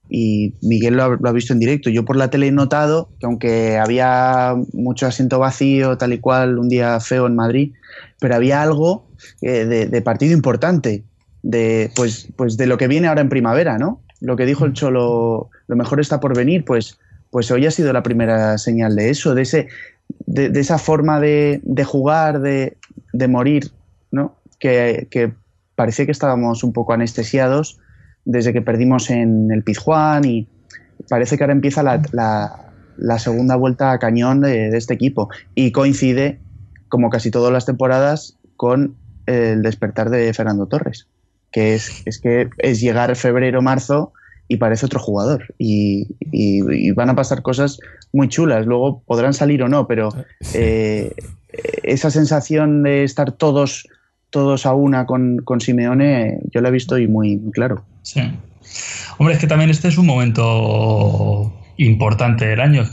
y 0.09 0.53
Miguel 0.61 0.95
lo 0.95 1.03
ha, 1.03 1.17
lo 1.19 1.29
ha 1.29 1.31
visto 1.31 1.53
en 1.53 1.59
directo. 1.59 1.89
Yo 1.89 2.05
por 2.05 2.15
la 2.15 2.29
tele 2.29 2.47
he 2.47 2.51
notado 2.51 3.09
que 3.19 3.25
aunque 3.25 3.77
había 3.77 4.55
mucho 4.73 5.07
asiento 5.07 5.39
vacío, 5.39 5.97
tal 5.97 6.13
y 6.13 6.19
cual, 6.19 6.57
un 6.57 6.69
día 6.69 6.99
feo 6.99 7.27
en 7.27 7.35
Madrid, 7.35 7.73
pero 8.19 8.35
había 8.35 8.61
algo 8.61 9.07
eh, 9.41 9.65
de, 9.65 9.87
de 9.87 10.01
partido 10.01 10.33
importante, 10.33 11.03
de, 11.43 11.91
pues, 11.95 12.27
pues 12.35 12.57
de 12.57 12.67
lo 12.67 12.77
que 12.77 12.87
viene 12.87 13.07
ahora 13.07 13.21
en 13.21 13.29
primavera, 13.29 13.77
¿no? 13.77 14.01
Lo 14.19 14.35
que 14.35 14.45
dijo 14.45 14.65
el 14.65 14.73
Cholo, 14.73 15.49
lo 15.67 15.75
mejor 15.75 15.99
está 15.99 16.19
por 16.19 16.35
venir, 16.35 16.65
pues, 16.65 16.97
pues 17.31 17.51
hoy 17.51 17.65
ha 17.65 17.71
sido 17.71 17.93
la 17.93 18.03
primera 18.03 18.57
señal 18.57 18.95
de 18.95 19.09
eso, 19.09 19.35
de, 19.35 19.41
ese, 19.41 19.67
de, 20.25 20.49
de 20.49 20.59
esa 20.59 20.77
forma 20.77 21.19
de, 21.19 21.61
de 21.63 21.83
jugar, 21.83 22.41
de, 22.41 22.77
de 23.13 23.27
morir, 23.27 23.71
¿no? 24.11 24.35
Que, 24.59 25.07
que 25.11 25.33
parecía 25.75 26.05
que 26.05 26.11
estábamos 26.11 26.63
un 26.63 26.73
poco 26.73 26.93
anestesiados 26.93 27.79
desde 28.25 28.51
que 28.53 28.61
perdimos 28.61 29.09
en 29.09 29.51
el 29.51 29.63
Pizjuán 29.63 30.25
y 30.25 30.47
parece 31.09 31.37
que 31.37 31.43
ahora 31.43 31.53
empieza 31.53 31.83
la, 31.83 32.01
la- 32.11 32.61
la 32.97 33.19
segunda 33.19 33.55
vuelta 33.57 33.91
a 33.91 33.99
cañón 33.99 34.39
de, 34.41 34.69
de 34.71 34.77
este 34.77 34.93
equipo. 34.93 35.29
Y 35.53 35.71
coincide, 35.71 36.39
como 36.87 37.09
casi 37.09 37.29
todas 37.29 37.51
las 37.51 37.65
temporadas, 37.65 38.37
con 38.55 38.95
el 39.25 39.61
despertar 39.63 40.09
de 40.09 40.33
Fernando 40.33 40.67
Torres, 40.67 41.07
que 41.51 41.75
es, 41.75 42.03
es 42.05 42.19
que 42.19 42.49
es 42.57 42.79
llegar 42.79 43.13
febrero, 43.17 43.61
marzo 43.61 44.13
y 44.47 44.57
parece 44.57 44.85
otro 44.85 44.99
jugador. 45.01 45.53
Y, 45.57 46.07
y- 46.31 46.61
y 46.87 46.91
van 46.91 47.09
a 47.09 47.15
pasar 47.15 47.41
cosas 47.41 47.79
muy 48.13 48.29
chulas, 48.29 48.65
luego 48.65 49.01
podrán 49.05 49.33
salir 49.33 49.61
o 49.63 49.67
no, 49.67 49.87
pero 49.87 50.09
eh, 50.53 51.11
esa 51.83 52.09
sensación 52.11 52.81
de 52.83 53.03
estar 53.03 53.33
todos 53.33 53.87
todos 54.35 54.65
a 54.65 54.73
una 54.73 55.05
con, 55.05 55.37
con 55.45 55.61
Simeone, 55.61 56.39
yo 56.51 56.59
la 56.59 56.67
he 56.67 56.71
visto 56.73 56.97
y 56.97 57.07
muy, 57.07 57.39
claro. 57.53 57.85
Sí. 58.01 58.19
Hombre, 59.17 59.35
es 59.35 59.39
que 59.39 59.47
también 59.47 59.69
este 59.69 59.87
es 59.87 59.97
un 59.97 60.07
momento 60.07 61.57
importante 61.77 62.45
del 62.45 62.59
año. 62.59 62.83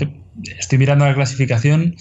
Estoy 0.56 0.78
mirando 0.78 1.04
la 1.04 1.16
clasificación. 1.16 1.96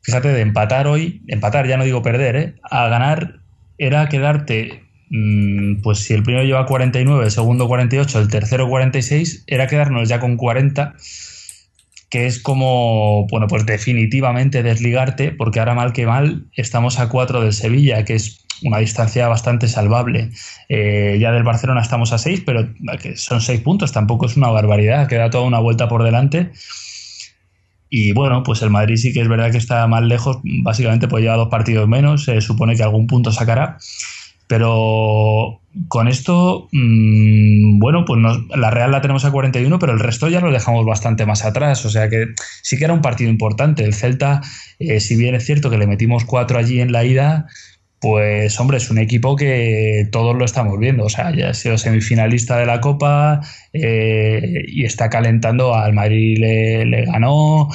Fíjate, 0.00 0.28
de 0.28 0.40
empatar 0.40 0.86
hoy, 0.86 1.20
empatar, 1.28 1.68
ya 1.68 1.76
no 1.76 1.84
digo 1.84 2.00
perder, 2.00 2.36
¿eh? 2.36 2.54
a 2.62 2.88
ganar 2.88 3.40
era 3.76 4.08
quedarte, 4.08 4.84
mm, 5.10 5.82
pues 5.82 5.98
si 5.98 6.14
el 6.14 6.22
primero 6.22 6.42
lleva 6.42 6.64
49, 6.64 7.26
el 7.26 7.30
segundo 7.30 7.68
48, 7.68 8.20
el 8.20 8.28
tercero 8.28 8.70
46, 8.70 9.44
era 9.48 9.66
quedarnos 9.66 10.08
ya 10.08 10.18
con 10.18 10.38
40, 10.38 10.94
que 12.10 12.26
es 12.26 12.40
como, 12.40 13.26
bueno, 13.28 13.46
pues 13.46 13.64
definitivamente 13.64 14.62
desligarte, 14.62 15.30
porque 15.30 15.60
ahora 15.60 15.74
mal 15.74 15.92
que 15.92 16.06
mal 16.06 16.46
estamos 16.54 16.98
a 16.98 17.08
4 17.08 17.40
del 17.40 17.52
Sevilla, 17.52 18.04
que 18.04 18.14
es 18.14 18.44
una 18.62 18.78
distancia 18.78 19.28
bastante 19.28 19.68
salvable. 19.68 20.30
Eh, 20.68 21.18
ya 21.20 21.30
del 21.30 21.44
Barcelona 21.44 21.80
estamos 21.80 22.12
a 22.12 22.18
6, 22.18 22.42
pero 22.44 22.68
que 23.00 23.16
son 23.16 23.40
6 23.40 23.60
puntos, 23.60 23.92
tampoco 23.92 24.26
es 24.26 24.36
una 24.36 24.48
barbaridad, 24.48 25.08
queda 25.08 25.30
toda 25.30 25.44
una 25.44 25.60
vuelta 25.60 25.88
por 25.88 26.02
delante. 26.02 26.50
Y 27.88 28.12
bueno, 28.12 28.42
pues 28.42 28.62
el 28.62 28.70
Madrid 28.70 28.96
sí 28.96 29.12
que 29.12 29.20
es 29.20 29.28
verdad 29.28 29.52
que 29.52 29.58
está 29.58 29.86
más 29.86 30.02
lejos, 30.02 30.38
básicamente 30.42 31.08
pues 31.08 31.22
lleva 31.22 31.36
dos 31.36 31.48
partidos 31.48 31.88
menos, 31.88 32.24
se 32.24 32.40
supone 32.40 32.76
que 32.76 32.82
algún 32.82 33.06
punto 33.06 33.32
sacará. 33.32 33.78
Pero 34.50 35.60
con 35.86 36.08
esto, 36.08 36.66
mmm, 36.72 37.78
bueno, 37.78 38.04
pues 38.04 38.20
nos, 38.20 38.48
la 38.48 38.72
Real 38.72 38.90
la 38.90 39.00
tenemos 39.00 39.24
a 39.24 39.30
41, 39.30 39.78
pero 39.78 39.92
el 39.92 40.00
resto 40.00 40.28
ya 40.28 40.40
lo 40.40 40.50
dejamos 40.50 40.84
bastante 40.84 41.24
más 41.24 41.44
atrás. 41.44 41.86
O 41.86 41.88
sea 41.88 42.08
que 42.08 42.26
sí 42.60 42.76
que 42.76 42.84
era 42.84 42.92
un 42.92 43.00
partido 43.00 43.30
importante. 43.30 43.84
El 43.84 43.94
Celta, 43.94 44.40
eh, 44.80 44.98
si 44.98 45.14
bien 45.14 45.36
es 45.36 45.46
cierto 45.46 45.70
que 45.70 45.78
le 45.78 45.86
metimos 45.86 46.24
cuatro 46.24 46.58
allí 46.58 46.80
en 46.80 46.90
la 46.90 47.04
ida, 47.04 47.46
pues 48.00 48.58
hombre, 48.58 48.78
es 48.78 48.90
un 48.90 48.98
equipo 48.98 49.36
que 49.36 50.08
todos 50.10 50.34
lo 50.34 50.44
estamos 50.44 50.80
viendo. 50.80 51.04
O 51.04 51.10
sea, 51.10 51.32
ya 51.32 51.50
ha 51.50 51.54
sido 51.54 51.78
semifinalista 51.78 52.56
de 52.58 52.66
la 52.66 52.80
Copa 52.80 53.42
eh, 53.72 54.64
y 54.66 54.84
está 54.84 55.10
calentando 55.10 55.76
al 55.76 55.92
Madrid, 55.92 56.38
le, 56.40 56.86
le, 56.86 57.04
ganó. 57.04 57.68
O 57.68 57.70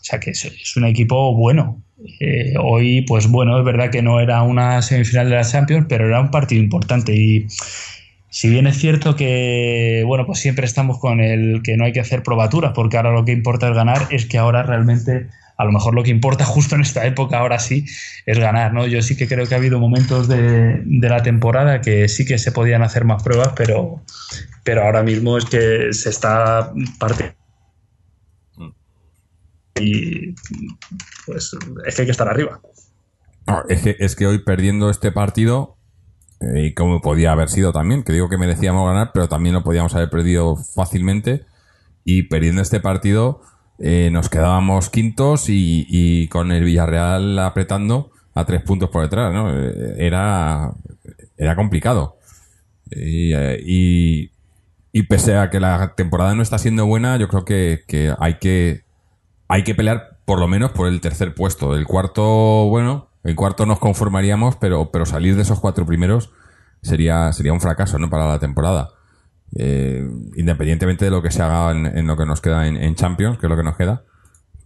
sea 0.00 0.20
que 0.20 0.30
es 0.30 0.76
un 0.76 0.84
equipo 0.84 1.34
bueno. 1.34 1.82
Eh, 2.20 2.54
hoy, 2.62 3.02
pues 3.02 3.28
bueno, 3.28 3.58
es 3.58 3.64
verdad 3.64 3.90
que 3.90 4.02
no 4.02 4.20
era 4.20 4.42
una 4.42 4.80
semifinal 4.82 5.28
de 5.28 5.36
la 5.36 5.44
Champions, 5.44 5.86
pero 5.88 6.06
era 6.06 6.20
un 6.20 6.30
partido 6.30 6.62
importante 6.62 7.14
y 7.14 7.46
si 8.30 8.48
bien 8.48 8.66
es 8.68 8.78
cierto 8.78 9.16
que, 9.16 10.04
bueno, 10.06 10.24
pues 10.24 10.38
siempre 10.38 10.64
estamos 10.64 10.98
con 10.98 11.20
el 11.20 11.62
que 11.62 11.76
no 11.76 11.84
hay 11.84 11.92
que 11.92 12.00
hacer 12.00 12.22
probaturas, 12.22 12.72
porque 12.74 12.96
ahora 12.96 13.12
lo 13.12 13.24
que 13.24 13.32
importa 13.32 13.68
es 13.68 13.74
ganar, 13.74 14.06
es 14.10 14.24
que 14.26 14.38
ahora 14.38 14.62
realmente, 14.62 15.26
a 15.56 15.64
lo 15.64 15.72
mejor 15.72 15.94
lo 15.94 16.04
que 16.04 16.10
importa 16.10 16.44
justo 16.46 16.76
en 16.76 16.82
esta 16.82 17.04
época, 17.06 17.38
ahora 17.38 17.58
sí, 17.58 17.84
es 18.26 18.38
ganar, 18.38 18.72
¿no? 18.72 18.86
Yo 18.86 19.02
sí 19.02 19.16
que 19.16 19.26
creo 19.26 19.46
que 19.46 19.54
ha 19.54 19.58
habido 19.58 19.80
momentos 19.80 20.28
de, 20.28 20.80
de 20.84 21.08
la 21.08 21.22
temporada 21.22 21.80
que 21.80 22.08
sí 22.08 22.24
que 22.24 22.38
se 22.38 22.52
podían 22.52 22.82
hacer 22.82 23.04
más 23.04 23.22
pruebas, 23.22 23.50
pero, 23.56 24.00
pero 24.62 24.84
ahora 24.84 25.02
mismo 25.02 25.36
es 25.36 25.44
que 25.46 25.92
se 25.92 26.10
está 26.10 26.72
parte 26.98 27.39
y 29.76 30.34
pues 31.26 31.56
es 31.86 31.94
que 31.94 32.02
hay 32.02 32.06
que 32.06 32.12
estar 32.12 32.28
arriba. 32.28 32.60
Es, 33.68 33.82
que, 33.82 33.96
es 33.98 34.16
que 34.16 34.26
hoy 34.26 34.38
perdiendo 34.38 34.90
este 34.90 35.12
partido, 35.12 35.76
eh, 36.40 36.66
y 36.66 36.74
como 36.74 37.00
podía 37.00 37.32
haber 37.32 37.48
sido 37.48 37.72
también, 37.72 38.02
que 38.02 38.12
digo 38.12 38.28
que 38.28 38.38
merecíamos 38.38 38.86
ganar, 38.86 39.10
pero 39.12 39.28
también 39.28 39.54
lo 39.54 39.64
podíamos 39.64 39.94
haber 39.94 40.10
perdido 40.10 40.56
fácilmente, 40.56 41.44
y 42.04 42.24
perdiendo 42.24 42.62
este 42.62 42.80
partido 42.80 43.42
eh, 43.78 44.10
nos 44.12 44.28
quedábamos 44.28 44.90
quintos 44.90 45.48
y, 45.48 45.86
y, 45.88 46.28
con 46.28 46.52
el 46.52 46.64
Villarreal 46.64 47.38
apretando 47.38 48.10
a 48.34 48.44
tres 48.44 48.62
puntos 48.62 48.90
por 48.90 49.02
detrás, 49.02 49.32
¿no? 49.32 49.50
Eh, 49.54 49.94
era, 49.98 50.72
era 51.36 51.56
complicado. 51.56 52.16
Y, 52.90 53.34
y, 53.34 54.30
y, 54.92 55.02
pese 55.04 55.36
a 55.36 55.50
que 55.50 55.60
la 55.60 55.94
temporada 55.94 56.34
no 56.34 56.42
está 56.42 56.58
siendo 56.58 56.86
buena, 56.86 57.16
yo 57.16 57.28
creo 57.28 57.44
que, 57.44 57.82
que 57.86 58.14
hay 58.18 58.38
que 58.38 58.82
hay 59.50 59.64
que 59.64 59.74
pelear 59.74 60.20
por 60.24 60.38
lo 60.38 60.46
menos 60.46 60.70
por 60.70 60.86
el 60.86 61.00
tercer 61.00 61.34
puesto. 61.34 61.74
El 61.74 61.84
cuarto, 61.84 62.22
bueno, 62.68 63.10
el 63.24 63.34
cuarto 63.34 63.66
nos 63.66 63.80
conformaríamos, 63.80 64.54
pero, 64.54 64.92
pero 64.92 65.04
salir 65.04 65.34
de 65.34 65.42
esos 65.42 65.58
cuatro 65.58 65.84
primeros 65.84 66.30
sería, 66.82 67.32
sería 67.32 67.52
un 67.52 67.60
fracaso, 67.60 67.98
¿no? 67.98 68.08
Para 68.08 68.28
la 68.28 68.38
temporada. 68.38 68.90
Eh, 69.56 70.08
independientemente 70.36 71.04
de 71.04 71.10
lo 71.10 71.20
que 71.20 71.32
se 71.32 71.42
haga 71.42 71.72
en, 71.72 71.84
en 71.86 72.06
lo 72.06 72.16
que 72.16 72.26
nos 72.26 72.40
queda 72.40 72.68
en, 72.68 72.94
Champions, 72.94 73.38
que 73.38 73.46
es 73.46 73.50
lo 73.50 73.56
que 73.56 73.64
nos 73.64 73.76
queda. 73.76 74.04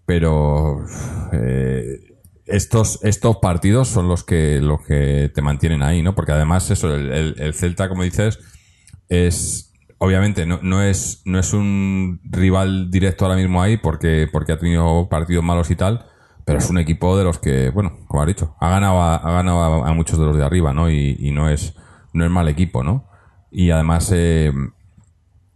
Pero 0.04 0.84
eh, 1.32 2.20
estos, 2.44 3.02
estos 3.02 3.38
partidos 3.38 3.88
son 3.88 4.06
los 4.06 4.22
que, 4.22 4.60
los 4.60 4.82
que 4.86 5.32
te 5.34 5.40
mantienen 5.40 5.82
ahí, 5.82 6.02
¿no? 6.02 6.14
Porque 6.14 6.32
además, 6.32 6.70
eso, 6.70 6.94
el, 6.94 7.10
el, 7.10 7.34
el 7.38 7.54
Celta, 7.54 7.88
como 7.88 8.02
dices, 8.02 8.38
es, 9.08 9.72
obviamente 10.04 10.46
no, 10.46 10.60
no, 10.62 10.82
es, 10.82 11.22
no 11.24 11.38
es 11.38 11.52
un 11.52 12.20
rival 12.24 12.90
directo 12.90 13.24
ahora 13.24 13.36
mismo 13.36 13.62
ahí 13.62 13.76
porque, 13.76 14.28
porque 14.30 14.52
ha 14.52 14.58
tenido 14.58 15.08
partidos 15.08 15.44
malos 15.44 15.70
y 15.70 15.76
tal, 15.76 16.06
pero 16.44 16.58
es 16.58 16.68
un 16.68 16.78
equipo 16.78 17.16
de 17.16 17.24
los 17.24 17.38
que, 17.38 17.70
bueno, 17.70 17.98
como 18.06 18.22
has 18.22 18.28
dicho, 18.28 18.54
ha 18.60 18.68
ganado 18.68 19.00
a, 19.00 19.16
ha 19.16 19.32
ganado 19.32 19.84
a, 19.84 19.92
muchos 19.94 20.18
de 20.18 20.26
los 20.26 20.36
de 20.36 20.44
arriba, 20.44 20.74
¿no? 20.74 20.90
Y, 20.90 21.16
y, 21.18 21.30
no, 21.30 21.48
es, 21.48 21.74
no 22.12 22.24
es 22.24 22.30
mal 22.30 22.48
equipo, 22.48 22.82
¿no? 22.82 23.08
Y 23.50 23.70
además, 23.70 24.10
eh, 24.14 24.52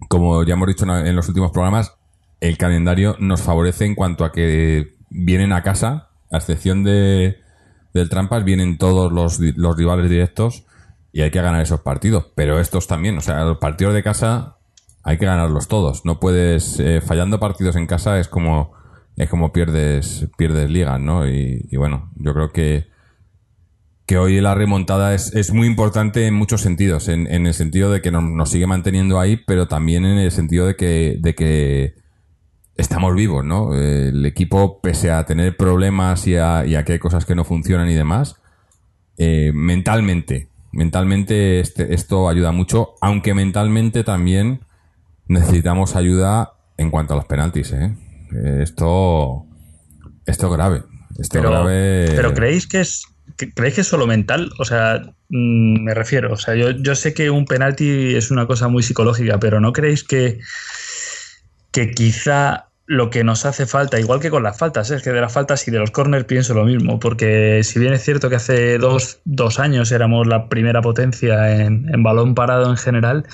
como 0.08 0.42
ya 0.44 0.54
hemos 0.54 0.68
dicho 0.68 0.84
en 0.84 1.14
los 1.14 1.28
últimos 1.28 1.50
programas, 1.50 1.94
el 2.40 2.56
calendario 2.56 3.16
nos 3.18 3.42
favorece 3.42 3.84
en 3.84 3.94
cuanto 3.94 4.24
a 4.24 4.32
que 4.32 4.94
vienen 5.10 5.52
a 5.52 5.62
casa, 5.62 6.10
a 6.30 6.38
excepción 6.38 6.84
de, 6.84 7.38
del 7.92 8.08
Trampas, 8.08 8.44
vienen 8.44 8.78
todos 8.78 9.12
los, 9.12 9.40
los 9.40 9.76
rivales 9.76 10.08
directos 10.08 10.64
y 11.18 11.22
hay 11.22 11.32
que 11.32 11.42
ganar 11.42 11.60
esos 11.60 11.80
partidos. 11.80 12.26
Pero 12.36 12.60
estos 12.60 12.86
también, 12.86 13.18
o 13.18 13.20
sea, 13.20 13.42
los 13.42 13.58
partidos 13.58 13.92
de 13.92 14.04
casa 14.04 14.58
hay 15.02 15.18
que 15.18 15.26
ganarlos 15.26 15.66
todos. 15.66 16.04
No 16.04 16.20
puedes, 16.20 16.78
eh, 16.78 17.00
fallando 17.00 17.40
partidos 17.40 17.74
en 17.74 17.88
casa 17.88 18.20
es 18.20 18.28
como, 18.28 18.72
es 19.16 19.28
como 19.28 19.52
pierdes, 19.52 20.28
pierdes 20.36 20.70
ligas, 20.70 21.00
¿no? 21.00 21.26
Y, 21.26 21.68
bueno, 21.76 22.12
yo 22.14 22.34
creo 22.34 22.52
que, 22.52 22.86
que 24.06 24.16
hoy 24.16 24.40
la 24.40 24.54
remontada 24.54 25.12
es, 25.12 25.34
es 25.34 25.52
muy 25.52 25.66
importante 25.66 26.24
en 26.28 26.34
muchos 26.34 26.60
sentidos. 26.60 27.08
En, 27.08 27.26
el 27.26 27.52
sentido 27.52 27.90
de 27.90 28.00
que 28.00 28.12
nos, 28.12 28.22
nos, 28.22 28.48
sigue 28.48 28.68
manteniendo 28.68 29.18
ahí, 29.18 29.38
pero 29.44 29.66
también 29.66 30.04
en 30.04 30.18
el 30.18 30.30
sentido 30.30 30.68
de 30.68 30.76
que, 30.76 31.16
de 31.18 31.34
que 31.34 31.94
estamos 32.76 33.12
vivos, 33.16 33.44
¿no? 33.44 33.74
El 33.74 34.24
equipo, 34.24 34.80
pese 34.80 35.10
a 35.10 35.26
tener 35.26 35.56
problemas 35.56 36.28
y 36.28 36.36
a, 36.36 36.64
y 36.64 36.76
a 36.76 36.84
que 36.84 36.92
hay 36.92 37.00
cosas 37.00 37.24
que 37.24 37.34
no 37.34 37.42
funcionan 37.42 37.90
y 37.90 37.94
demás, 37.94 38.40
eh, 39.16 39.50
mentalmente 39.52 40.48
mentalmente 40.72 41.60
este, 41.60 41.94
esto 41.94 42.28
ayuda 42.28 42.52
mucho, 42.52 42.94
aunque 43.00 43.34
mentalmente 43.34 44.04
también 44.04 44.60
necesitamos 45.26 45.96
ayuda 45.96 46.52
en 46.76 46.90
cuanto 46.90 47.14
a 47.14 47.16
los 47.16 47.26
penaltis. 47.26 47.72
¿eh? 47.72 47.94
Esto, 48.60 49.46
esto 50.26 50.46
es 50.46 50.52
grave. 50.52 50.82
Esto 51.18 51.38
pero, 51.38 51.50
grave... 51.50 52.12
pero 52.14 52.34
creéis 52.34 52.66
que 52.66 52.80
es 52.80 53.04
creéis 53.54 53.74
que 53.76 53.80
es 53.82 53.86
solo 53.86 54.06
mental, 54.06 54.50
o 54.58 54.64
sea, 54.64 55.00
mmm, 55.28 55.82
me 55.84 55.94
refiero, 55.94 56.32
o 56.32 56.36
sea, 56.36 56.54
yo, 56.54 56.70
yo 56.70 56.94
sé 56.94 57.14
que 57.14 57.30
un 57.30 57.44
penalti 57.44 58.16
es 58.16 58.30
una 58.30 58.46
cosa 58.46 58.68
muy 58.68 58.82
psicológica, 58.82 59.38
pero 59.38 59.60
¿no 59.60 59.72
creéis 59.72 60.02
que, 60.02 60.40
que 61.70 61.90
quizá 61.92 62.67
lo 62.88 63.10
que 63.10 63.22
nos 63.22 63.44
hace 63.44 63.66
falta, 63.66 64.00
igual 64.00 64.18
que 64.18 64.30
con 64.30 64.42
las 64.42 64.56
faltas, 64.56 64.90
¿eh? 64.90 64.96
es 64.96 65.02
que 65.02 65.12
de 65.12 65.20
las 65.20 65.30
faltas 65.30 65.68
y 65.68 65.70
de 65.70 65.78
los 65.78 65.90
corners 65.90 66.24
pienso 66.24 66.54
lo 66.54 66.64
mismo, 66.64 66.98
porque 66.98 67.60
si 67.62 67.78
bien 67.78 67.92
es 67.92 68.02
cierto 68.02 68.30
que 68.30 68.36
hace 68.36 68.78
dos, 68.78 69.20
dos 69.26 69.58
años 69.60 69.92
éramos 69.92 70.26
la 70.26 70.48
primera 70.48 70.80
potencia 70.80 71.62
en, 71.62 72.02
balón 72.02 72.34
parado 72.34 72.70
en 72.70 72.78
general, 72.78 73.26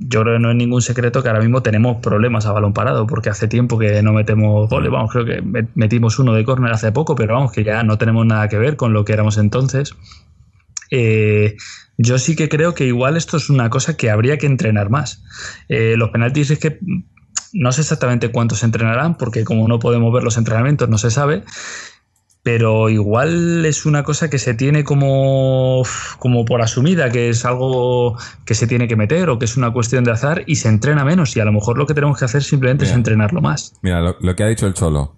yo 0.00 0.22
creo 0.22 0.36
que 0.36 0.40
no 0.40 0.50
es 0.50 0.56
ningún 0.56 0.80
secreto 0.80 1.22
que 1.22 1.28
ahora 1.28 1.42
mismo 1.42 1.62
tenemos 1.62 1.98
problemas 2.00 2.46
a 2.46 2.52
balón 2.52 2.72
parado, 2.72 3.06
porque 3.06 3.28
hace 3.28 3.48
tiempo 3.48 3.78
que 3.78 4.02
no 4.02 4.14
metemos 4.14 4.70
goles, 4.70 4.90
vamos, 4.90 5.12
creo 5.12 5.26
que 5.26 5.42
metimos 5.74 6.18
uno 6.18 6.32
de 6.32 6.42
córner 6.42 6.72
hace 6.72 6.90
poco, 6.90 7.14
pero 7.16 7.34
vamos, 7.34 7.52
que 7.52 7.64
ya 7.64 7.82
no 7.82 7.98
tenemos 7.98 8.24
nada 8.24 8.48
que 8.48 8.56
ver 8.56 8.76
con 8.76 8.94
lo 8.94 9.04
que 9.04 9.12
éramos 9.12 9.36
entonces. 9.36 9.94
Eh, 10.90 11.56
yo 11.98 12.16
sí 12.18 12.34
que 12.34 12.48
creo 12.48 12.74
que 12.74 12.86
igual 12.86 13.18
esto 13.18 13.36
es 13.36 13.50
una 13.50 13.68
cosa 13.68 13.94
que 13.98 14.10
habría 14.10 14.38
que 14.38 14.46
entrenar 14.46 14.88
más. 14.88 15.22
Eh, 15.68 15.96
los 15.98 16.08
penaltis 16.10 16.50
es 16.50 16.58
que 16.58 16.78
no 17.54 17.72
sé 17.72 17.80
exactamente 17.82 18.30
cuántos 18.30 18.62
entrenarán, 18.64 19.16
porque 19.16 19.44
como 19.44 19.66
no 19.68 19.78
podemos 19.78 20.12
ver 20.12 20.24
los 20.24 20.36
entrenamientos, 20.36 20.88
no 20.88 20.98
se 20.98 21.10
sabe. 21.10 21.44
Pero 22.42 22.90
igual 22.90 23.64
es 23.64 23.86
una 23.86 24.02
cosa 24.02 24.28
que 24.28 24.38
se 24.38 24.52
tiene 24.52 24.84
como, 24.84 25.82
como 26.18 26.44
por 26.44 26.60
asumida, 26.60 27.08
que 27.08 27.30
es 27.30 27.46
algo 27.46 28.18
que 28.44 28.54
se 28.54 28.66
tiene 28.66 28.86
que 28.86 28.96
meter 28.96 29.30
o 29.30 29.38
que 29.38 29.46
es 29.46 29.56
una 29.56 29.72
cuestión 29.72 30.04
de 30.04 30.10
azar 30.10 30.42
y 30.46 30.56
se 30.56 30.68
entrena 30.68 31.06
menos. 31.06 31.34
Y 31.36 31.40
a 31.40 31.46
lo 31.46 31.52
mejor 31.52 31.78
lo 31.78 31.86
que 31.86 31.94
tenemos 31.94 32.18
que 32.18 32.26
hacer 32.26 32.42
simplemente 32.42 32.84
mira, 32.84 32.92
es 32.92 32.96
entrenarlo 32.96 33.40
más. 33.40 33.72
Mira, 33.80 34.02
lo, 34.02 34.16
lo, 34.20 34.36
que 34.36 34.42
ha 34.42 34.48
dicho 34.48 34.66
el 34.66 34.74
Cholo. 34.74 35.16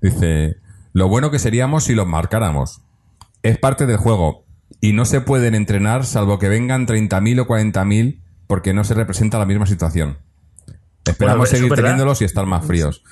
Dice, 0.00 0.58
lo 0.92 1.08
bueno 1.08 1.32
que 1.32 1.40
seríamos 1.40 1.84
si 1.84 1.94
los 1.94 2.06
marcáramos. 2.06 2.82
Es 3.42 3.58
parte 3.58 3.86
del 3.86 3.96
juego 3.96 4.44
y 4.80 4.92
no 4.92 5.06
se 5.06 5.20
pueden 5.20 5.56
entrenar 5.56 6.04
salvo 6.04 6.38
que 6.38 6.48
vengan 6.48 6.86
30.000 6.86 7.40
o 7.40 7.46
40.000 7.48 8.20
porque 8.46 8.74
no 8.74 8.84
se 8.84 8.94
representa 8.94 9.38
la 9.38 9.46
misma 9.46 9.66
situación. 9.66 10.18
Esperamos 11.04 11.48
seguir 11.48 11.72
teniéndolos 11.72 12.22
y 12.22 12.24
estar 12.24 12.46
más 12.46 12.64
fríos. 12.66 13.02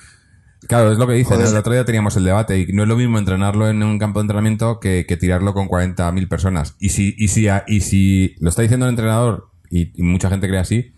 Claro, 0.67 0.91
es 0.91 0.97
lo 0.97 1.07
que 1.07 1.13
dicen. 1.13 1.41
El 1.41 1.55
otro 1.57 1.73
día 1.73 1.85
teníamos 1.85 2.15
el 2.15 2.23
debate 2.23 2.59
y 2.59 2.67
no 2.67 2.83
es 2.83 2.89
lo 2.89 2.95
mismo 2.95 3.17
entrenarlo 3.17 3.69
en 3.69 3.83
un 3.83 3.99
campo 3.99 4.19
de 4.19 4.23
entrenamiento 4.23 4.79
que, 4.79 5.05
que 5.05 5.17
tirarlo 5.17 5.53
con 5.53 5.67
40.000 5.67 6.27
personas. 6.27 6.75
Y 6.79 6.89
si, 6.89 7.15
y, 7.17 7.27
si, 7.27 7.47
y 7.67 7.81
si 7.81 8.35
lo 8.39 8.49
está 8.49 8.61
diciendo 8.61 8.85
el 8.85 8.91
entrenador 8.91 9.49
y, 9.69 9.91
y, 9.99 10.03
mucha 10.03 10.29
gente 10.29 10.47
cree 10.47 10.59
así, 10.59 10.93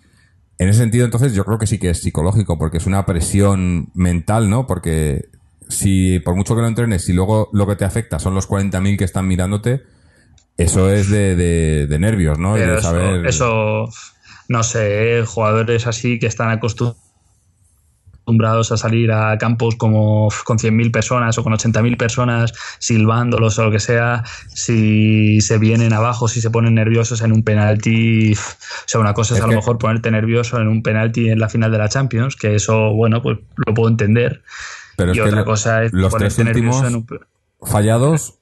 en 0.57 0.69
ese 0.69 0.79
sentido 0.79 1.05
entonces 1.05 1.33
yo 1.33 1.45
creo 1.45 1.57
que 1.57 1.67
sí 1.67 1.79
que 1.79 1.89
es 1.89 2.01
psicológico 2.01 2.57
porque 2.57 2.77
es 2.77 2.85
una 2.85 3.05
presión 3.05 3.89
mental, 3.93 4.49
¿no? 4.49 4.67
Porque 4.67 5.29
si 5.67 6.19
por 6.19 6.35
mucho 6.35 6.55
que 6.55 6.61
lo 6.61 6.67
entrenes, 6.67 7.03
si 7.03 7.13
luego 7.13 7.49
lo 7.51 7.65
que 7.67 7.75
te 7.75 7.85
afecta 7.85 8.19
son 8.19 8.35
los 8.35 8.47
40.000 8.47 8.97
que 8.97 9.03
están 9.03 9.27
mirándote, 9.27 9.83
eso 10.57 10.91
es 10.91 11.09
de, 11.09 11.35
de, 11.35 11.87
de 11.87 11.99
nervios, 11.99 12.37
¿no? 12.37 12.53
Pero 12.53 12.73
de 12.73 12.79
eso, 12.79 12.89
saber... 12.91 13.25
eso 13.25 13.89
no 14.47 14.63
sé, 14.63 15.23
jugadores 15.25 15.87
así 15.87 16.19
que 16.19 16.27
están 16.27 16.49
acostumbrados 16.49 18.71
a 18.71 18.77
salir 18.77 19.11
a 19.11 19.37
campos 19.37 19.75
como 19.75 20.29
con 20.45 20.57
100.000 20.57 20.91
personas 20.91 21.37
o 21.37 21.43
con 21.43 21.53
80.000 21.53 21.97
personas 21.97 22.53
silbándolos 22.79 23.59
o 23.59 23.65
lo 23.65 23.71
que 23.71 23.79
sea, 23.79 24.23
si 24.47 25.41
se 25.41 25.57
vienen 25.57 25.93
abajo, 25.93 26.27
si 26.27 26.41
se 26.41 26.49
ponen 26.49 26.75
nerviosos 26.75 27.21
en 27.21 27.31
un 27.31 27.43
penalti, 27.43 28.33
o 28.33 28.37
sea, 28.85 28.99
una 28.99 29.13
cosa 29.13 29.33
es, 29.33 29.39
es 29.39 29.43
a 29.43 29.47
lo 29.47 29.53
mejor 29.53 29.77
ponerte 29.77 30.11
nervioso 30.11 30.59
en 30.59 30.67
un 30.67 30.83
penalti 30.83 31.29
en 31.29 31.39
la 31.39 31.49
final 31.49 31.71
de 31.71 31.77
la 31.77 31.89
Champions, 31.89 32.35
que 32.35 32.55
eso, 32.55 32.93
bueno, 32.93 33.21
pues 33.21 33.39
lo 33.65 33.73
puedo 33.73 33.89
entender. 33.89 34.43
Pero 34.95 35.13
y 35.13 35.19
otra 35.19 35.43
cosa 35.43 35.83
es 35.83 35.93
los 35.93 36.15
tres 36.15 36.37
últimos 36.39 36.83
en 36.83 36.95
un... 36.95 37.07
fallados 37.61 38.39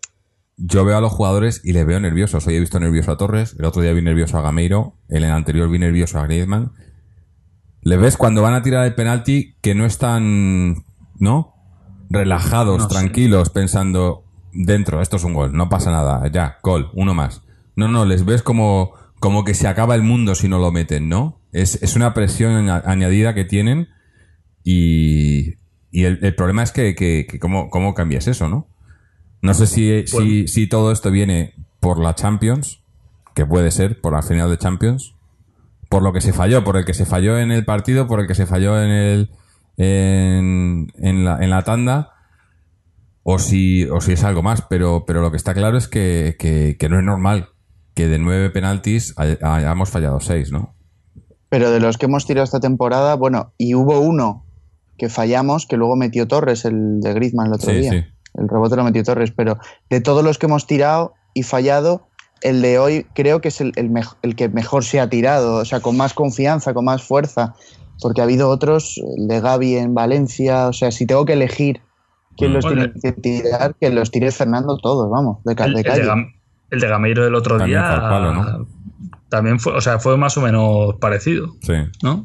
yo 0.58 0.86
veo 0.86 0.98
a 0.98 1.02
los 1.02 1.12
jugadores 1.12 1.62
y 1.64 1.74
les 1.74 1.86
veo 1.86 2.00
nerviosos. 2.00 2.46
Hoy 2.48 2.56
he 2.56 2.60
visto 2.60 2.80
nervioso 2.80 3.12
a 3.12 3.18
Torres, 3.18 3.56
el 3.60 3.66
otro 3.66 3.82
día 3.82 3.94
vi 3.94 4.02
nervioso 4.02 4.38
a 4.38 4.42
Gameiro, 4.42 4.98
el 5.10 5.24
anterior 5.26 5.70
vi 5.70 5.80
nervioso 5.80 6.20
a 6.20 6.24
Griezmann. 6.26 6.72
Le 7.82 7.98
ves 7.98 8.16
cuando 8.18 8.42
van 8.42 8.54
a 8.54 8.62
tirar 8.64 8.86
el 8.86 8.96
penalti 8.96 9.56
que 9.62 9.76
no 9.76 9.86
están, 9.86 10.86
¿no? 11.20 11.54
Relajados, 12.10 12.84
No 12.84 12.88
tranquilos, 12.88 13.50
pensando 13.50 14.24
dentro, 14.54 15.02
esto 15.02 15.18
es 15.18 15.24
un 15.24 15.34
gol, 15.34 15.54
no 15.54 15.68
pasa 15.70 15.92
nada, 15.92 16.26
ya, 16.32 16.60
gol, 16.64 16.92
uno 16.94 17.14
más. 17.14 17.42
No, 17.76 17.88
no, 17.88 18.06
les 18.06 18.24
ves 18.24 18.44
como, 18.44 18.94
como 19.20 19.44
que 19.44 19.56
se 19.56 19.68
acaba 19.68 19.96
el 19.96 20.04
mundo 20.04 20.36
si 20.36 20.48
no 20.48 20.60
lo 20.60 20.72
meten, 20.72 21.10
¿no? 21.10 21.42
Es, 21.52 21.82
es 21.82 21.96
una 21.96 22.14
presión 22.14 22.54
aña- 22.56 22.84
añadida 22.86 23.34
que 23.34 23.46
tienen 23.46 23.90
y, 24.64 25.56
y 25.92 26.04
el, 26.06 26.20
el 26.22 26.36
problema 26.36 26.64
es 26.64 26.72
que, 26.72 26.96
que, 26.96 27.26
que 27.28 27.40
cómo, 27.40 27.70
cómo 27.70 27.94
cambias 27.96 28.28
eso, 28.28 28.48
¿no? 28.48 28.68
No 29.44 29.54
sé 29.54 29.68
si, 29.68 30.08
si, 30.08 30.48
si 30.48 30.68
todo 30.68 30.92
esto 30.92 31.12
viene 31.12 31.54
por 31.80 32.00
la 32.00 32.16
Champions, 32.16 32.82
que 33.36 33.46
puede 33.46 33.72
ser, 33.72 34.00
por 34.02 34.14
la 34.14 34.22
final 34.24 34.50
de 34.50 34.58
Champions, 34.58 35.16
por 35.90 36.02
lo 36.02 36.14
que 36.14 36.22
se 36.22 36.34
falló, 36.34 36.64
por 36.64 36.78
el 36.78 36.86
que 36.86 36.94
se 36.94 37.06
falló 37.06 37.38
en 37.38 37.52
el 37.52 37.66
partido, 37.66 38.08
por 38.08 38.20
el 38.20 38.28
que 38.28 38.36
se 38.36 38.46
falló 38.48 38.82
en 38.82 38.90
el 38.90 39.30
en, 39.78 40.88
en 40.98 41.26
la, 41.26 41.38
en 41.44 41.50
la 41.50 41.64
tanda, 41.64 42.12
o 43.24 43.40
si, 43.40 43.86
o 43.86 44.02
si 44.02 44.14
es 44.14 44.24
algo 44.24 44.44
más, 44.44 44.62
pero, 44.70 45.04
pero 45.06 45.22
lo 45.22 45.32
que 45.32 45.38
está 45.38 45.54
claro 45.54 45.78
es 45.78 45.88
que, 45.88 46.36
que, 46.40 46.76
que 46.80 46.90
no 46.90 46.98
es 47.00 47.04
normal 47.06 47.50
que 47.96 48.08
de 48.08 48.20
nueve 48.20 48.50
penaltis 48.50 49.14
hay- 49.18 49.38
hayamos 49.42 49.90
fallado 49.90 50.20
seis, 50.20 50.52
¿no? 50.52 50.76
Pero 51.50 51.70
de 51.72 51.80
los 51.80 51.98
que 51.98 52.06
hemos 52.08 52.26
tirado 52.26 52.44
esta 52.44 52.60
temporada, 52.60 53.16
bueno, 53.16 53.54
y 53.58 53.76
hubo 53.76 54.00
uno 54.00 54.46
que 54.98 55.10
fallamos, 55.10 55.66
que 55.68 55.78
luego 55.78 55.96
metió 55.96 56.28
Torres, 56.28 56.66
el 56.66 57.00
de 57.02 57.14
Griezmann 57.14 57.48
el 57.48 57.54
otro 57.54 57.72
Sí, 57.72 57.80
día. 57.80 57.92
sí. 57.92 58.04
El 58.36 58.48
rebote 58.50 58.76
lo 58.76 58.84
metió 58.84 59.04
Torres, 59.04 59.32
pero 59.36 59.58
de 59.90 60.02
todos 60.02 60.24
los 60.24 60.38
que 60.38 60.46
hemos 60.48 60.66
tirado 60.68 61.14
y 61.34 61.44
fallado, 61.44 62.08
el 62.42 62.62
de 62.62 62.78
hoy 62.80 63.06
creo 63.16 63.42
que 63.42 63.48
es 63.50 63.62
el, 63.62 63.72
el 63.76 63.92
el 64.22 64.36
que 64.36 64.50
mejor 64.50 64.84
se 64.84 65.00
ha 65.00 65.10
tirado, 65.10 65.56
o 65.58 65.66
sea, 65.66 65.80
con 65.80 65.96
más 65.98 66.14
confianza, 66.14 66.74
con 66.74 66.86
más 66.86 67.04
fuerza, 67.04 67.54
porque 68.02 68.22
ha 68.22 68.26
habido 68.26 68.50
otros, 68.50 69.00
el 69.18 69.28
de 69.28 69.40
Gaby 69.40 69.78
en 69.78 69.94
Valencia, 69.94 70.68
o 70.68 70.74
sea, 70.74 70.92
si 70.92 71.06
tengo 71.06 71.26
que 71.26 71.34
elegir 71.34 71.82
quién 72.38 72.52
Mm. 72.52 72.54
los 72.56 72.66
Bueno, 72.66 72.92
tiene 72.92 73.00
que 73.02 73.12
tirar, 73.22 73.76
que 73.80 73.90
los 73.92 74.12
tire 74.12 74.32
Fernando 74.32 74.78
todos, 74.78 75.10
vamos, 75.10 75.38
de, 75.46 75.54
El, 75.54 75.72
de 75.72 75.78
de 75.78 75.84
calle. 75.84 76.04
Gam- 76.06 76.34
el 76.72 76.80
de 76.80 76.88
Gameiro 76.88 77.24
del 77.24 77.36
otro 77.36 77.58
También 77.58 77.80
día 77.82 78.00
palo, 78.02 78.34
¿no? 78.34 78.68
también 79.30 79.60
fue, 79.60 79.74
o 79.74 79.82
sea, 79.82 80.00
fue 80.00 80.18
más 80.18 80.36
o 80.38 80.42
menos 80.42 80.96
parecido, 81.00 81.48
Sí. 81.62 81.74
¿no? 82.02 82.24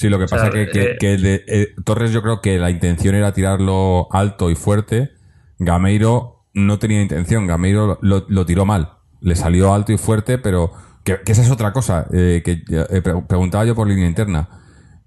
Sí, 0.00 0.08
lo 0.08 0.16
que 0.18 0.24
O 0.24 0.28
sea, 0.28 0.38
pasa 0.38 0.50
que, 0.50 0.68
que, 0.70 0.82
eh, 0.82 0.96
que 0.98 1.12
el 1.12 1.22
de, 1.22 1.44
eh, 1.46 1.68
Torres 1.84 2.10
yo 2.10 2.22
creo 2.22 2.40
que 2.40 2.58
la 2.58 2.70
intención 2.70 3.14
era 3.14 3.34
tirarlo 3.34 4.08
alto 4.10 4.50
y 4.50 4.54
fuerte. 4.54 5.10
Gameiro 5.58 6.46
no 6.54 6.78
tenía 6.78 7.02
intención, 7.02 7.46
Gameiro 7.46 7.98
lo, 8.00 8.24
lo 8.26 8.46
tiró 8.46 8.64
mal. 8.64 8.92
Le 9.20 9.36
salió 9.36 9.74
alto 9.74 9.92
y 9.92 9.98
fuerte, 9.98 10.38
pero 10.38 10.72
que, 11.04 11.20
que 11.22 11.32
esa 11.32 11.42
es 11.42 11.50
otra 11.50 11.74
cosa 11.74 12.06
eh, 12.14 12.40
que 12.42 12.62
eh, 12.70 13.02
pre- 13.02 13.20
preguntaba 13.28 13.66
yo 13.66 13.74
por 13.74 13.86
línea 13.88 14.06
interna. 14.06 14.48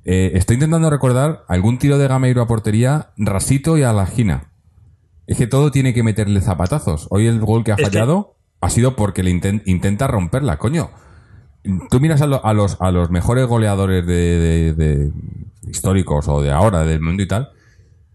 Eh, 0.05 0.33
estoy 0.35 0.55
intentando 0.57 0.91
recordar 0.91 1.43
algún 1.47 1.79
tiro 1.79 1.97
de 1.97 2.07
Gameiro 2.07 2.43
a 2.43 2.47
portería 2.47 3.09
rasito 3.17 3.79
y 3.79 3.81
a 3.83 3.93
la 3.93 4.03
esquina. 4.03 4.51
Es 5.25 5.37
que 5.39 5.47
todo 5.47 5.71
tiene 5.71 5.95
que 5.95 6.03
meterle 6.03 6.39
zapatazos. 6.41 7.07
Hoy 7.09 7.25
el 7.25 7.39
gol 7.39 7.63
que 7.63 7.71
ha 7.71 7.75
Es 7.79 7.81
fallado 7.81 8.35
ha 8.61 8.69
sido 8.69 8.95
porque 8.95 9.23
le 9.23 9.31
inten- 9.31 9.63
intenta 9.65 10.05
romperla, 10.05 10.59
coño. 10.59 10.91
Tú 11.89 11.99
miras 11.99 12.21
a, 12.21 12.27
lo- 12.27 12.43
a 12.45 12.53
los, 12.53 12.77
a 12.81 12.91
los 12.91 13.09
mejores 13.09 13.45
goleadores 13.47 14.05
de, 14.05 14.13
de- 14.39 14.73
de 14.73 15.11
históricos 15.67 16.27
o 16.27 16.41
de 16.41 16.51
ahora, 16.51 16.83
del 16.83 16.99
mundo 17.01 17.23
y 17.23 17.27
tal, 17.27 17.49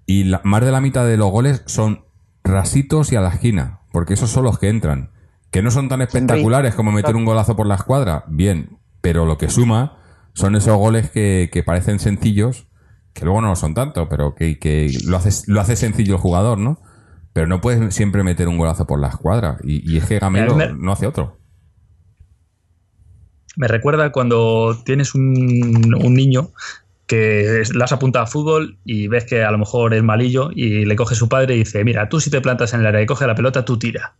y 0.06 0.24
la- 0.24 0.40
más 0.44 0.62
de 0.64 0.70
la 0.72 0.80
mitad 0.80 1.06
de 1.06 1.16
los 1.16 1.30
goles 1.30 1.62
son 1.66 2.04
rasitos 2.44 3.12
y 3.12 3.16
a 3.16 3.20
la 3.20 3.30
esquina, 3.30 3.80
porque 3.92 4.14
esos 4.14 4.30
son 4.30 4.44
los 4.44 4.58
que 4.58 4.68
entran. 4.68 5.10
Que 5.50 5.62
no 5.62 5.70
son 5.70 5.88
tan 5.88 6.02
espectaculares 6.02 6.74
como 6.74 6.92
meter 6.92 7.16
un 7.16 7.24
golazo 7.24 7.56
por 7.56 7.66
la 7.66 7.74
escuadra, 7.76 8.24
bien, 8.28 8.78
pero 9.00 9.24
lo 9.24 9.38
que 9.38 9.48
suma 9.48 9.96
son 10.34 10.54
esos 10.56 10.76
goles 10.76 11.10
que, 11.10 11.48
que 11.50 11.62
parecen 11.62 11.98
sencillos, 11.98 12.66
que 13.14 13.24
luego 13.24 13.40
no 13.40 13.48
lo 13.48 13.56
son 13.56 13.72
tanto, 13.74 14.08
pero 14.10 14.34
que, 14.34 14.58
que 14.58 14.90
lo, 15.06 15.16
hace, 15.16 15.50
lo 15.50 15.60
hace 15.62 15.74
sencillo 15.74 16.14
el 16.16 16.20
jugador, 16.20 16.58
¿no? 16.58 16.80
Pero 17.32 17.46
no 17.46 17.60
puedes 17.62 17.94
siempre 17.94 18.22
meter 18.24 18.46
un 18.46 18.58
golazo 18.58 18.86
por 18.86 19.00
la 19.00 19.08
escuadra, 19.08 19.56
y, 19.64 19.90
y 19.90 19.96
es 19.96 20.04
que 20.04 20.18
Gamero 20.18 20.54
Me- 20.54 20.78
no 20.78 20.92
hace 20.92 21.06
otro. 21.06 21.37
Me 23.58 23.66
recuerda 23.66 24.12
cuando 24.12 24.80
tienes 24.84 25.16
un, 25.16 25.80
niño 26.14 26.52
que 27.08 27.64
le 27.74 27.84
has 27.84 27.90
apuntado 27.90 28.24
a 28.24 28.28
fútbol 28.28 28.78
y 28.84 29.08
ves 29.08 29.24
que 29.24 29.42
a 29.42 29.50
lo 29.50 29.58
mejor 29.58 29.94
es 29.94 30.02
malillo 30.02 30.50
y 30.54 30.84
le 30.84 30.94
coge 30.94 31.16
su 31.16 31.28
padre 31.28 31.56
y 31.56 31.58
dice, 31.58 31.82
mira, 31.82 32.08
tú 32.08 32.20
si 32.20 32.30
te 32.30 32.40
plantas 32.40 32.72
en 32.72 32.80
el 32.80 32.86
área 32.86 33.02
y 33.02 33.06
coge 33.06 33.26
la 33.26 33.34
pelota, 33.34 33.64
tú 33.64 33.76
tira. 33.76 34.14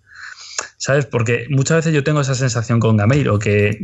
¿Sabes? 0.77 1.07
Porque 1.07 1.47
muchas 1.51 1.77
veces 1.77 1.95
yo 1.95 2.03
tengo 2.03 2.21
esa 2.21 2.35
sensación 2.35 2.81
con 2.81 2.97
Gameiro, 2.97 3.39
que, 3.39 3.79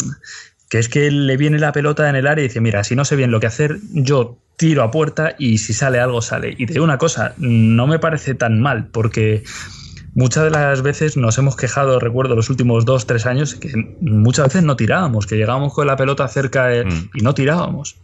que 0.68 0.80
es 0.80 0.88
que 0.88 1.08
le 1.12 1.36
viene 1.36 1.60
la 1.60 1.70
pelota 1.70 2.10
en 2.10 2.16
el 2.16 2.26
área 2.26 2.44
y 2.44 2.48
dice, 2.48 2.60
mira, 2.60 2.82
si 2.82 2.96
no 2.96 3.04
sé 3.04 3.14
bien 3.14 3.30
lo 3.30 3.38
que 3.38 3.46
hacer, 3.46 3.78
yo 3.92 4.38
tiro 4.56 4.82
a 4.82 4.90
puerta 4.90 5.36
y 5.38 5.58
si 5.58 5.72
sale 5.72 6.00
algo, 6.00 6.20
sale. 6.20 6.52
Y 6.58 6.66
te 6.66 6.72
digo 6.72 6.84
una 6.84 6.98
cosa, 6.98 7.34
no 7.38 7.86
me 7.86 8.00
parece 8.00 8.34
tan 8.34 8.60
mal, 8.60 8.88
porque 8.88 9.44
muchas 10.14 10.44
de 10.44 10.50
las 10.50 10.82
veces 10.82 11.16
nos 11.16 11.36
hemos 11.38 11.56
quejado, 11.56 11.98
recuerdo 12.00 12.34
los 12.36 12.50
últimos 12.50 12.84
dos, 12.84 13.06
tres 13.06 13.26
años, 13.26 13.54
que 13.54 13.70
muchas 14.00 14.46
veces 14.46 14.62
no 14.62 14.76
tirábamos, 14.76 15.26
que 15.26 15.36
llegábamos 15.36 15.74
con 15.74 15.86
la 15.86 15.96
pelota 15.96 16.26
cerca 16.28 16.66
de- 16.66 16.84
Mm. 16.84 17.10
y 17.14 17.20
no 17.22 17.34
tirábamos. 17.34 17.96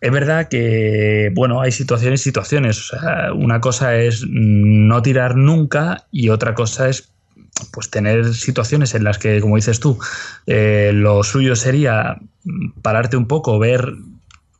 Es 0.00 0.10
verdad 0.10 0.48
que, 0.48 1.30
bueno, 1.34 1.60
hay 1.60 1.72
situaciones 1.72 2.20
y 2.22 2.24
situaciones. 2.24 2.78
O 2.92 2.98
sea, 2.98 3.32
una 3.34 3.60
cosa 3.60 3.96
es 3.96 4.24
no 4.28 5.02
tirar 5.02 5.36
nunca 5.36 6.06
y 6.10 6.30
otra 6.30 6.54
cosa 6.54 6.88
es 6.88 7.10
pues 7.72 7.88
tener 7.88 8.34
situaciones 8.34 8.94
en 8.94 9.04
las 9.04 9.18
que, 9.18 9.40
como 9.40 9.56
dices 9.56 9.78
tú, 9.78 9.96
eh, 10.46 10.90
lo 10.92 11.22
suyo 11.22 11.54
sería 11.54 12.18
pararte 12.82 13.16
un 13.16 13.26
poco, 13.28 13.58
ver 13.60 13.92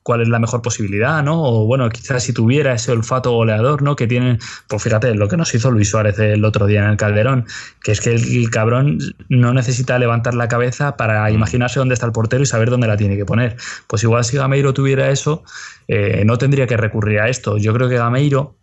cuál 0.05 0.21
es 0.21 0.29
la 0.29 0.39
mejor 0.39 0.61
posibilidad, 0.61 1.25
¿no? 1.25 1.43
O 1.43 1.67
bueno, 1.67 1.89
quizás 1.89 2.23
si 2.23 2.35
tuviera 2.35 2.75
ese 2.75 2.93
olfato 2.93 3.33
goleador, 3.33 3.81
¿no? 3.83 3.97
Que 3.97 4.07
tiene, 4.07 4.39
pues 4.69 4.83
fíjate, 4.83 5.15
lo 5.15 5.29
que 5.29 5.39
nos 5.39 5.53
hizo 5.55 5.71
Luis 5.71 5.89
Suárez 5.89 6.19
el 6.19 6.45
otro 6.45 6.67
día 6.67 6.85
en 6.85 6.91
el 6.91 6.97
Calderón, 6.99 7.47
que 7.83 7.93
es 7.93 8.03
que 8.03 8.15
el 8.15 8.51
cabrón 8.51 8.99
no 9.31 9.55
necesita 9.55 9.99
levantar 9.99 10.35
la 10.35 10.47
cabeza 10.47 10.99
para 10.99 11.31
imaginarse 11.31 11.79
dónde 11.79 11.95
está 11.95 12.05
el 12.05 12.13
portero 12.13 12.43
y 12.43 12.47
saber 12.47 12.69
dónde 12.69 12.87
la 12.87 12.99
tiene 12.99 13.17
que 13.17 13.25
poner. 13.25 13.57
Pues 13.87 14.03
igual 14.03 14.25
si 14.25 14.37
Gameiro 14.37 14.75
tuviera 14.75 15.09
eso, 15.09 15.43
eh, 15.89 16.23
no 16.27 16.37
tendría 16.37 16.67
que 16.67 16.77
recurrir 16.77 17.21
a 17.21 17.31
esto. 17.31 17.57
Yo 17.57 17.73
creo 17.73 17.89
que 17.89 17.97
Gameiro 17.97 18.57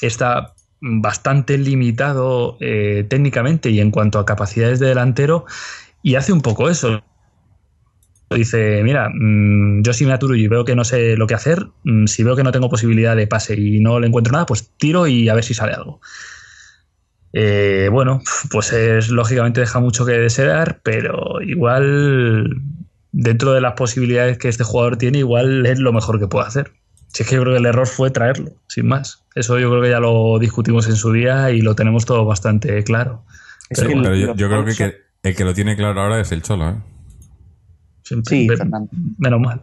está 0.00 0.54
bastante 0.80 1.58
limitado 1.58 2.56
eh, 2.60 3.04
técnicamente 3.10 3.70
y 3.70 3.80
en 3.80 3.90
cuanto 3.90 4.20
a 4.20 4.24
capacidades 4.24 4.78
de 4.78 4.86
delantero 4.86 5.46
y 6.00 6.14
hace 6.14 6.32
un 6.32 6.42
poco 6.42 6.70
eso. 6.70 7.02
Dice, 8.32 8.82
mira, 8.84 9.08
mm, 9.12 9.82
yo 9.82 9.92
si 9.92 10.06
me 10.06 10.12
aturo 10.12 10.36
y 10.36 10.46
veo 10.46 10.64
que 10.64 10.76
no 10.76 10.84
sé 10.84 11.16
lo 11.16 11.26
que 11.26 11.34
hacer, 11.34 11.66
mm, 11.82 12.06
si 12.06 12.22
veo 12.22 12.36
que 12.36 12.44
no 12.44 12.52
tengo 12.52 12.70
posibilidad 12.70 13.16
de 13.16 13.26
pase 13.26 13.54
y 13.58 13.80
no 13.80 13.98
le 13.98 14.06
encuentro 14.06 14.32
nada, 14.32 14.46
pues 14.46 14.70
tiro 14.76 15.08
y 15.08 15.28
a 15.28 15.34
ver 15.34 15.42
si 15.42 15.52
sale 15.52 15.72
algo. 15.72 16.00
Eh, 17.32 17.88
bueno, 17.90 18.20
pues 18.50 18.72
es 18.72 19.08
lógicamente 19.08 19.60
deja 19.60 19.80
mucho 19.80 20.06
que 20.06 20.12
desear, 20.12 20.80
pero 20.84 21.42
igual 21.42 22.62
dentro 23.10 23.52
de 23.52 23.60
las 23.60 23.72
posibilidades 23.72 24.38
que 24.38 24.48
este 24.48 24.62
jugador 24.62 24.96
tiene, 24.96 25.18
igual 25.18 25.66
es 25.66 25.80
lo 25.80 25.92
mejor 25.92 26.20
que 26.20 26.28
puede 26.28 26.46
hacer. 26.46 26.72
Si 27.08 27.24
es 27.24 27.28
que 27.28 27.34
yo 27.34 27.42
creo 27.42 27.54
que 27.54 27.60
el 27.60 27.66
error 27.66 27.88
fue 27.88 28.12
traerlo, 28.12 28.52
sin 28.68 28.86
más. 28.86 29.24
Eso 29.34 29.58
yo 29.58 29.70
creo 29.70 29.82
que 29.82 29.90
ya 29.90 29.98
lo 29.98 30.38
discutimos 30.38 30.86
en 30.86 30.94
su 30.94 31.12
día 31.12 31.50
y 31.50 31.62
lo 31.62 31.74
tenemos 31.74 32.04
todo 32.04 32.24
bastante 32.24 32.84
claro. 32.84 33.24
Pero 33.68 34.34
yo, 34.34 34.48
creo 34.48 34.64
que, 34.64 34.74
que 34.74 34.96
el 35.24 35.34
que 35.34 35.44
lo 35.44 35.52
tiene 35.52 35.76
claro 35.76 36.00
ahora 36.00 36.20
es 36.20 36.30
el 36.30 36.42
Cholo, 36.42 36.70
¿eh? 36.70 36.76
Siempre- 38.10 38.36
Sí, 38.36 38.48
Fernando. 38.48 38.90
menos 39.18 39.40
mal. 39.40 39.60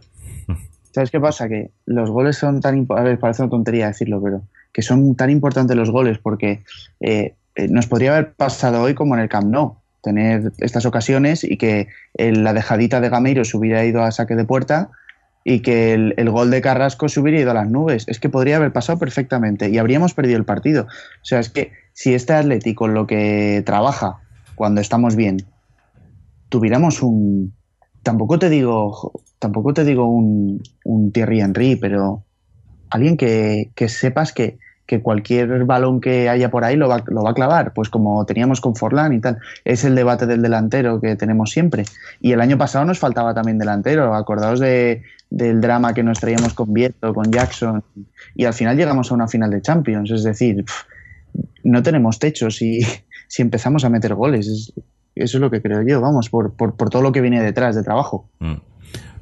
¿Sabes 0.92 1.10
qué 1.10 1.20
pasa? 1.20 1.48
Que 1.48 1.70
los 1.86 2.10
goles 2.10 2.36
son 2.36 2.60
tan 2.60 2.76
importantes, 2.78 3.06
a 3.06 3.10
ver, 3.10 3.18
parece 3.20 3.42
una 3.42 3.50
tontería 3.50 3.88
decirlo, 3.88 4.20
pero 4.22 4.42
que 4.72 4.82
son 4.82 5.14
tan 5.16 5.30
importantes 5.30 5.76
los 5.76 5.90
goles 5.90 6.18
porque 6.18 6.64
eh, 7.00 7.34
eh, 7.54 7.68
nos 7.68 7.86
podría 7.86 8.12
haber 8.12 8.32
pasado 8.32 8.82
hoy 8.82 8.94
como 8.94 9.14
en 9.14 9.20
el 9.20 9.28
Camp 9.28 9.48
Nou, 9.48 9.76
tener 10.02 10.50
estas 10.58 10.86
ocasiones 10.86 11.44
y 11.44 11.56
que 11.58 11.88
la 12.14 12.52
dejadita 12.54 13.00
de 13.00 13.10
Gameiro 13.10 13.44
se 13.44 13.56
hubiera 13.56 13.84
ido 13.84 14.02
a 14.02 14.10
saque 14.10 14.34
de 14.34 14.44
puerta 14.44 14.90
y 15.44 15.60
que 15.60 15.92
el, 15.92 16.14
el 16.16 16.30
gol 16.30 16.50
de 16.50 16.60
Carrasco 16.62 17.08
se 17.08 17.20
hubiera 17.20 17.38
ido 17.40 17.50
a 17.50 17.54
las 17.54 17.68
nubes. 17.70 18.04
Es 18.08 18.18
que 18.18 18.28
podría 18.28 18.56
haber 18.56 18.72
pasado 18.72 18.98
perfectamente 18.98 19.68
y 19.68 19.78
habríamos 19.78 20.14
perdido 20.14 20.38
el 20.38 20.44
partido. 20.44 20.84
O 20.84 21.24
sea, 21.24 21.38
es 21.38 21.48
que 21.50 21.72
si 21.92 22.14
este 22.14 22.32
Atlético 22.32 22.88
lo 22.88 23.06
que 23.06 23.62
trabaja 23.66 24.20
cuando 24.54 24.80
estamos 24.80 25.16
bien, 25.16 25.42
tuviéramos 26.48 27.02
un... 27.02 27.52
Tampoco 28.08 28.38
te 28.38 28.48
digo, 28.48 29.12
tampoco 29.38 29.74
te 29.74 29.84
digo 29.84 30.06
un, 30.06 30.62
un 30.84 31.12
Thierry 31.12 31.40
Henry, 31.42 31.76
pero 31.76 32.24
alguien 32.88 33.18
que, 33.18 33.70
que 33.74 33.90
sepas 33.90 34.32
que, 34.32 34.58
que 34.86 35.02
cualquier 35.02 35.66
balón 35.66 36.00
que 36.00 36.30
haya 36.30 36.50
por 36.50 36.64
ahí 36.64 36.74
lo 36.74 36.88
va, 36.88 37.04
lo 37.08 37.22
va 37.22 37.32
a 37.32 37.34
clavar, 37.34 37.74
pues 37.74 37.90
como 37.90 38.24
teníamos 38.24 38.62
con 38.62 38.74
Forlán 38.76 39.12
y 39.12 39.20
tal. 39.20 39.36
Es 39.66 39.84
el 39.84 39.94
debate 39.94 40.24
del 40.24 40.40
delantero 40.40 41.02
que 41.02 41.16
tenemos 41.16 41.50
siempre. 41.50 41.84
Y 42.18 42.32
el 42.32 42.40
año 42.40 42.56
pasado 42.56 42.86
nos 42.86 42.98
faltaba 42.98 43.34
también 43.34 43.58
delantero. 43.58 44.14
Acordaos 44.14 44.58
de, 44.58 45.02
del 45.28 45.60
drama 45.60 45.92
que 45.92 46.02
nos 46.02 46.18
traíamos 46.18 46.54
con 46.54 46.72
Vieto, 46.72 47.12
con 47.12 47.30
Jackson, 47.30 47.84
y 48.34 48.46
al 48.46 48.54
final 48.54 48.78
llegamos 48.78 49.10
a 49.12 49.14
una 49.16 49.28
final 49.28 49.50
de 49.50 49.60
Champions. 49.60 50.10
Es 50.10 50.24
decir, 50.24 50.64
no 51.62 51.82
tenemos 51.82 52.18
techo. 52.18 52.50
Si, 52.50 52.80
si 53.28 53.42
empezamos 53.42 53.84
a 53.84 53.90
meter 53.90 54.14
goles. 54.14 54.46
Es- 54.48 54.72
eso 55.22 55.38
es 55.38 55.40
lo 55.40 55.50
que 55.50 55.62
creo 55.62 55.82
yo, 55.82 56.00
vamos, 56.00 56.28
por, 56.30 56.54
por, 56.54 56.76
por 56.76 56.90
todo 56.90 57.02
lo 57.02 57.12
que 57.12 57.20
viene 57.20 57.42
detrás 57.42 57.76
de 57.76 57.82
trabajo. 57.82 58.30
Mm. 58.38 58.54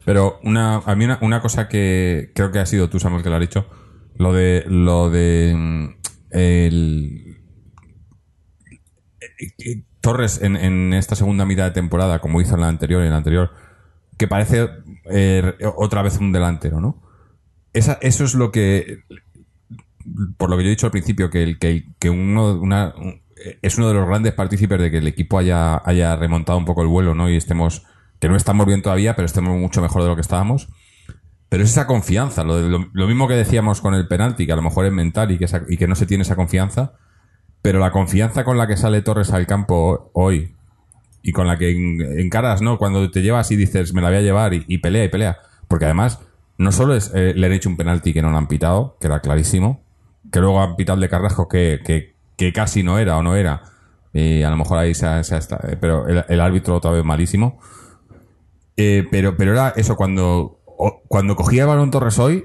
Pero 0.06 0.38
una, 0.44 0.76
a 0.76 0.94
mí 0.94 1.04
una, 1.20 1.40
cosa 1.40 1.68
que 1.68 2.30
creo 2.32 2.52
que 2.52 2.61
ha 2.61 2.66
sido 2.66 2.88
tú, 2.88 3.00
Samuel, 3.00 3.24
que 3.24 3.28
lo 3.28 3.35
has 3.35 3.40
dicho, 3.40 3.66
lo 4.16 4.32
de 4.32 4.64
lo 4.68 5.11
de 5.11 5.52
mm, 5.56 5.88
eh, 6.30 7.35
Torres 10.00 10.40
en, 10.40 10.94
esta 10.94 11.16
segunda 11.16 11.44
mitad 11.44 11.64
de 11.64 11.72
temporada, 11.72 12.20
como 12.20 12.40
hizo 12.40 12.54
en 12.54 12.61
la 12.61 12.68
anterior 12.68 13.02
y 13.02 13.06
en 13.06 13.11
la 13.11 13.16
anterior, 13.16 13.50
que 14.16 14.28
parece 14.28 14.68
eh, 15.11 15.54
otra 15.76 16.02
vez 16.02 16.18
un 16.18 16.30
delantero, 16.30 16.80
¿no? 16.80 17.02
Esa, 17.72 17.98
eso 18.00 18.22
es 18.22 18.35
lo 18.35 18.52
que, 18.52 19.00
por 20.37 20.50
lo 20.50 20.56
que 20.56 20.62
yo 20.62 20.68
he 20.68 20.70
dicho 20.70 20.87
al 20.87 20.92
principio, 20.92 21.30
que, 21.30 21.42
el, 21.42 21.59
que, 21.59 21.85
que 21.98 22.11
uno, 22.11 22.61
es 23.62 23.79
uno 23.79 23.88
de 23.88 23.94
los 23.94 24.07
grandes 24.07 24.33
partícipes 24.33 24.79
de 24.79 24.90
que 24.90 24.99
el 24.99 25.07
equipo 25.07 25.38
haya, 25.38 25.81
haya 25.85 26.16
remontado 26.16 26.59
un 26.59 26.64
poco 26.64 26.83
el 26.83 26.88
vuelo, 26.88 27.14
¿no? 27.14 27.29
Y 27.31 27.37
estemos, 27.37 27.85
que 28.18 28.29
no 28.29 28.37
estamos 28.37 28.66
bien 28.66 28.83
todavía, 28.83 29.14
pero 29.14 29.27
estemos 29.27 29.59
mucho 29.59 29.83
mejor 29.83 30.03
de 30.03 30.09
lo 30.09 30.14
que 30.14 30.22
estábamos. 30.22 30.68
Pero 31.49 31.62
es 31.62 31.70
esa 31.70 31.87
confianza, 31.87 32.42
lo, 32.42 32.61
lo, 32.68 33.07
mismo 33.07 33.29
que 33.29 33.35
decíamos 33.35 33.81
con 33.81 33.94
el 33.94 34.09
penalti, 34.09 34.46
que 34.46 34.53
a 34.53 34.57
lo 34.57 34.62
mejor 34.62 34.85
es 34.87 34.92
mental 34.92 35.31
y 35.31 35.38
que, 35.38 35.46
y 35.68 35.77
que 35.77 35.87
no 35.87 35.94
se 35.94 36.07
tiene 36.07 36.22
esa 36.22 36.35
confianza, 36.35 36.94
pero 37.62 37.79
la 37.79 37.92
confianza 37.92 38.42
con 38.42 38.59
la 38.59 38.66
que 38.66 38.77
sale 38.77 39.01
Torres 39.03 39.33
al 39.33 39.46
campo 39.46 40.11
hoy 40.12 40.55
y 41.22 41.33
con 41.33 41.46
la 41.46 41.57
que 41.57 41.70
en- 41.70 42.20
encaras, 42.20 42.62
¿no? 42.62 42.79
Cuando 42.79 43.11
te 43.11 43.22
llevas 43.22 43.51
y 43.53 43.57
dices, 43.57 43.94
me 43.94 44.03
la 44.03 44.09
voy 44.09 44.18
a 44.18 44.22
llevar 44.22 44.55
y, 44.55 44.79
pelea 44.79 45.05
y 45.05 45.09
pelea. 45.09 45.38
Porque 45.68 45.85
además, 45.85 46.20
no 46.59 46.72
solo 46.72 46.94
es, 46.96 47.12
eh, 47.14 47.33
le 47.37 47.46
han 47.46 47.53
hecho 47.53 47.68
un 47.68 47.77
penalti 47.77 48.12
que 48.12 48.22
no 48.22 48.31
lo 48.31 48.38
han 48.38 48.49
pitado, 48.49 48.96
que 49.01 49.07
era 49.07 49.20
clarísimo, 49.20 49.85
que 50.33 50.40
luego 50.40 50.61
han 50.61 50.75
pitado 50.77 50.99
de 51.01 51.09
Carrasco 51.09 51.49
que, 51.49 52.14
que 52.37 52.53
casi 52.53 52.83
no 52.83 52.99
era 52.99 53.16
o 53.16 53.22
no 53.22 53.37
era. 53.37 53.62
Y 54.12 54.42
a 54.42 54.51
lo 54.51 54.57
mejor 54.57 54.79
ahí 54.79 54.94
se 54.94 55.25
se 55.25 55.38
pero 55.81 56.07
el, 56.09 56.25
el 56.29 56.40
árbitro 56.40 56.77
otra 56.77 56.90
vez 56.90 57.05
malísimo. 57.05 57.59
Eh, 58.77 59.07
pero, 59.11 59.37
pero 59.37 59.53
era 59.53 59.70
eso, 59.77 59.96
cuando, 59.96 60.61
cuando 61.09 61.35
cogía 61.37 61.62
el 61.62 61.68
balón 61.68 61.90
Torres 61.90 62.18
hoy, 62.18 62.44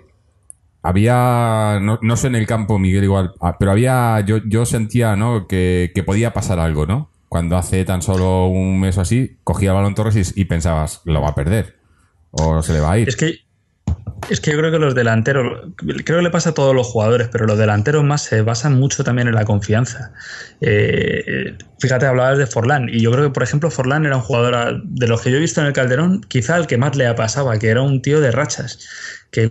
había, 0.81 1.79
no, 1.81 1.99
no 2.01 2.15
sé 2.15 2.27
en 2.27 2.35
el 2.35 2.47
campo, 2.47 2.79
Miguel, 2.79 3.03
igual, 3.03 3.33
ah, 3.41 3.57
pero 3.59 3.71
había, 3.71 4.19
yo, 4.21 4.37
yo 4.45 4.65
sentía, 4.65 5.15
¿no? 5.15 5.47
Que, 5.47 5.91
que 5.93 6.03
podía 6.03 6.33
pasar 6.33 6.59
algo, 6.59 6.85
¿no? 6.85 7.11
Cuando 7.27 7.57
hace 7.57 7.85
tan 7.85 8.01
solo 8.01 8.47
un 8.47 8.79
mes 8.79 8.97
o 8.97 9.01
así, 9.01 9.39
cogía 9.43 9.69
el 9.69 9.75
balón 9.75 9.95
Torres 9.95 10.33
y, 10.35 10.41
y 10.41 10.45
pensabas, 10.45 11.01
lo 11.05 11.21
va 11.21 11.29
a 11.29 11.35
perder. 11.35 11.79
O 12.31 12.61
se 12.61 12.73
le 12.73 12.79
va 12.79 12.93
a 12.93 12.97
ir. 12.97 13.09
Es 13.09 13.15
que, 13.15 13.35
es 14.29 14.39
que 14.39 14.51
yo 14.51 14.57
creo 14.57 14.71
que 14.71 14.79
los 14.79 14.95
delanteros, 14.95 15.73
creo 15.77 16.19
que 16.19 16.23
le 16.23 16.29
pasa 16.29 16.51
a 16.51 16.53
todos 16.53 16.75
los 16.75 16.87
jugadores, 16.87 17.29
pero 17.31 17.45
los 17.45 17.57
delanteros 17.57 18.03
más 18.03 18.23
se 18.23 18.41
basan 18.41 18.79
mucho 18.79 19.03
también 19.03 19.27
en 19.27 19.35
la 19.35 19.45
confianza. 19.45 20.13
Eh, 20.61 21.57
fíjate, 21.79 22.05
hablabas 22.05 22.37
de 22.37 22.47
Forlán, 22.47 22.89
y 22.89 23.01
yo 23.01 23.11
creo 23.11 23.25
que, 23.25 23.33
por 23.33 23.43
ejemplo, 23.43 23.71
Forlán 23.71 24.05
era 24.05 24.17
un 24.17 24.21
jugador 24.21 24.81
de 24.83 25.07
los 25.07 25.21
que 25.21 25.31
yo 25.31 25.37
he 25.37 25.41
visto 25.41 25.61
en 25.61 25.67
el 25.67 25.73
Calderón, 25.73 26.21
quizá 26.21 26.57
el 26.57 26.67
que 26.67 26.77
más 26.77 26.95
le 26.95 27.11
pasaba, 27.13 27.57
que 27.57 27.69
era 27.69 27.81
un 27.81 28.01
tío 28.01 28.21
de 28.21 28.31
rachas, 28.31 28.87
que 29.31 29.49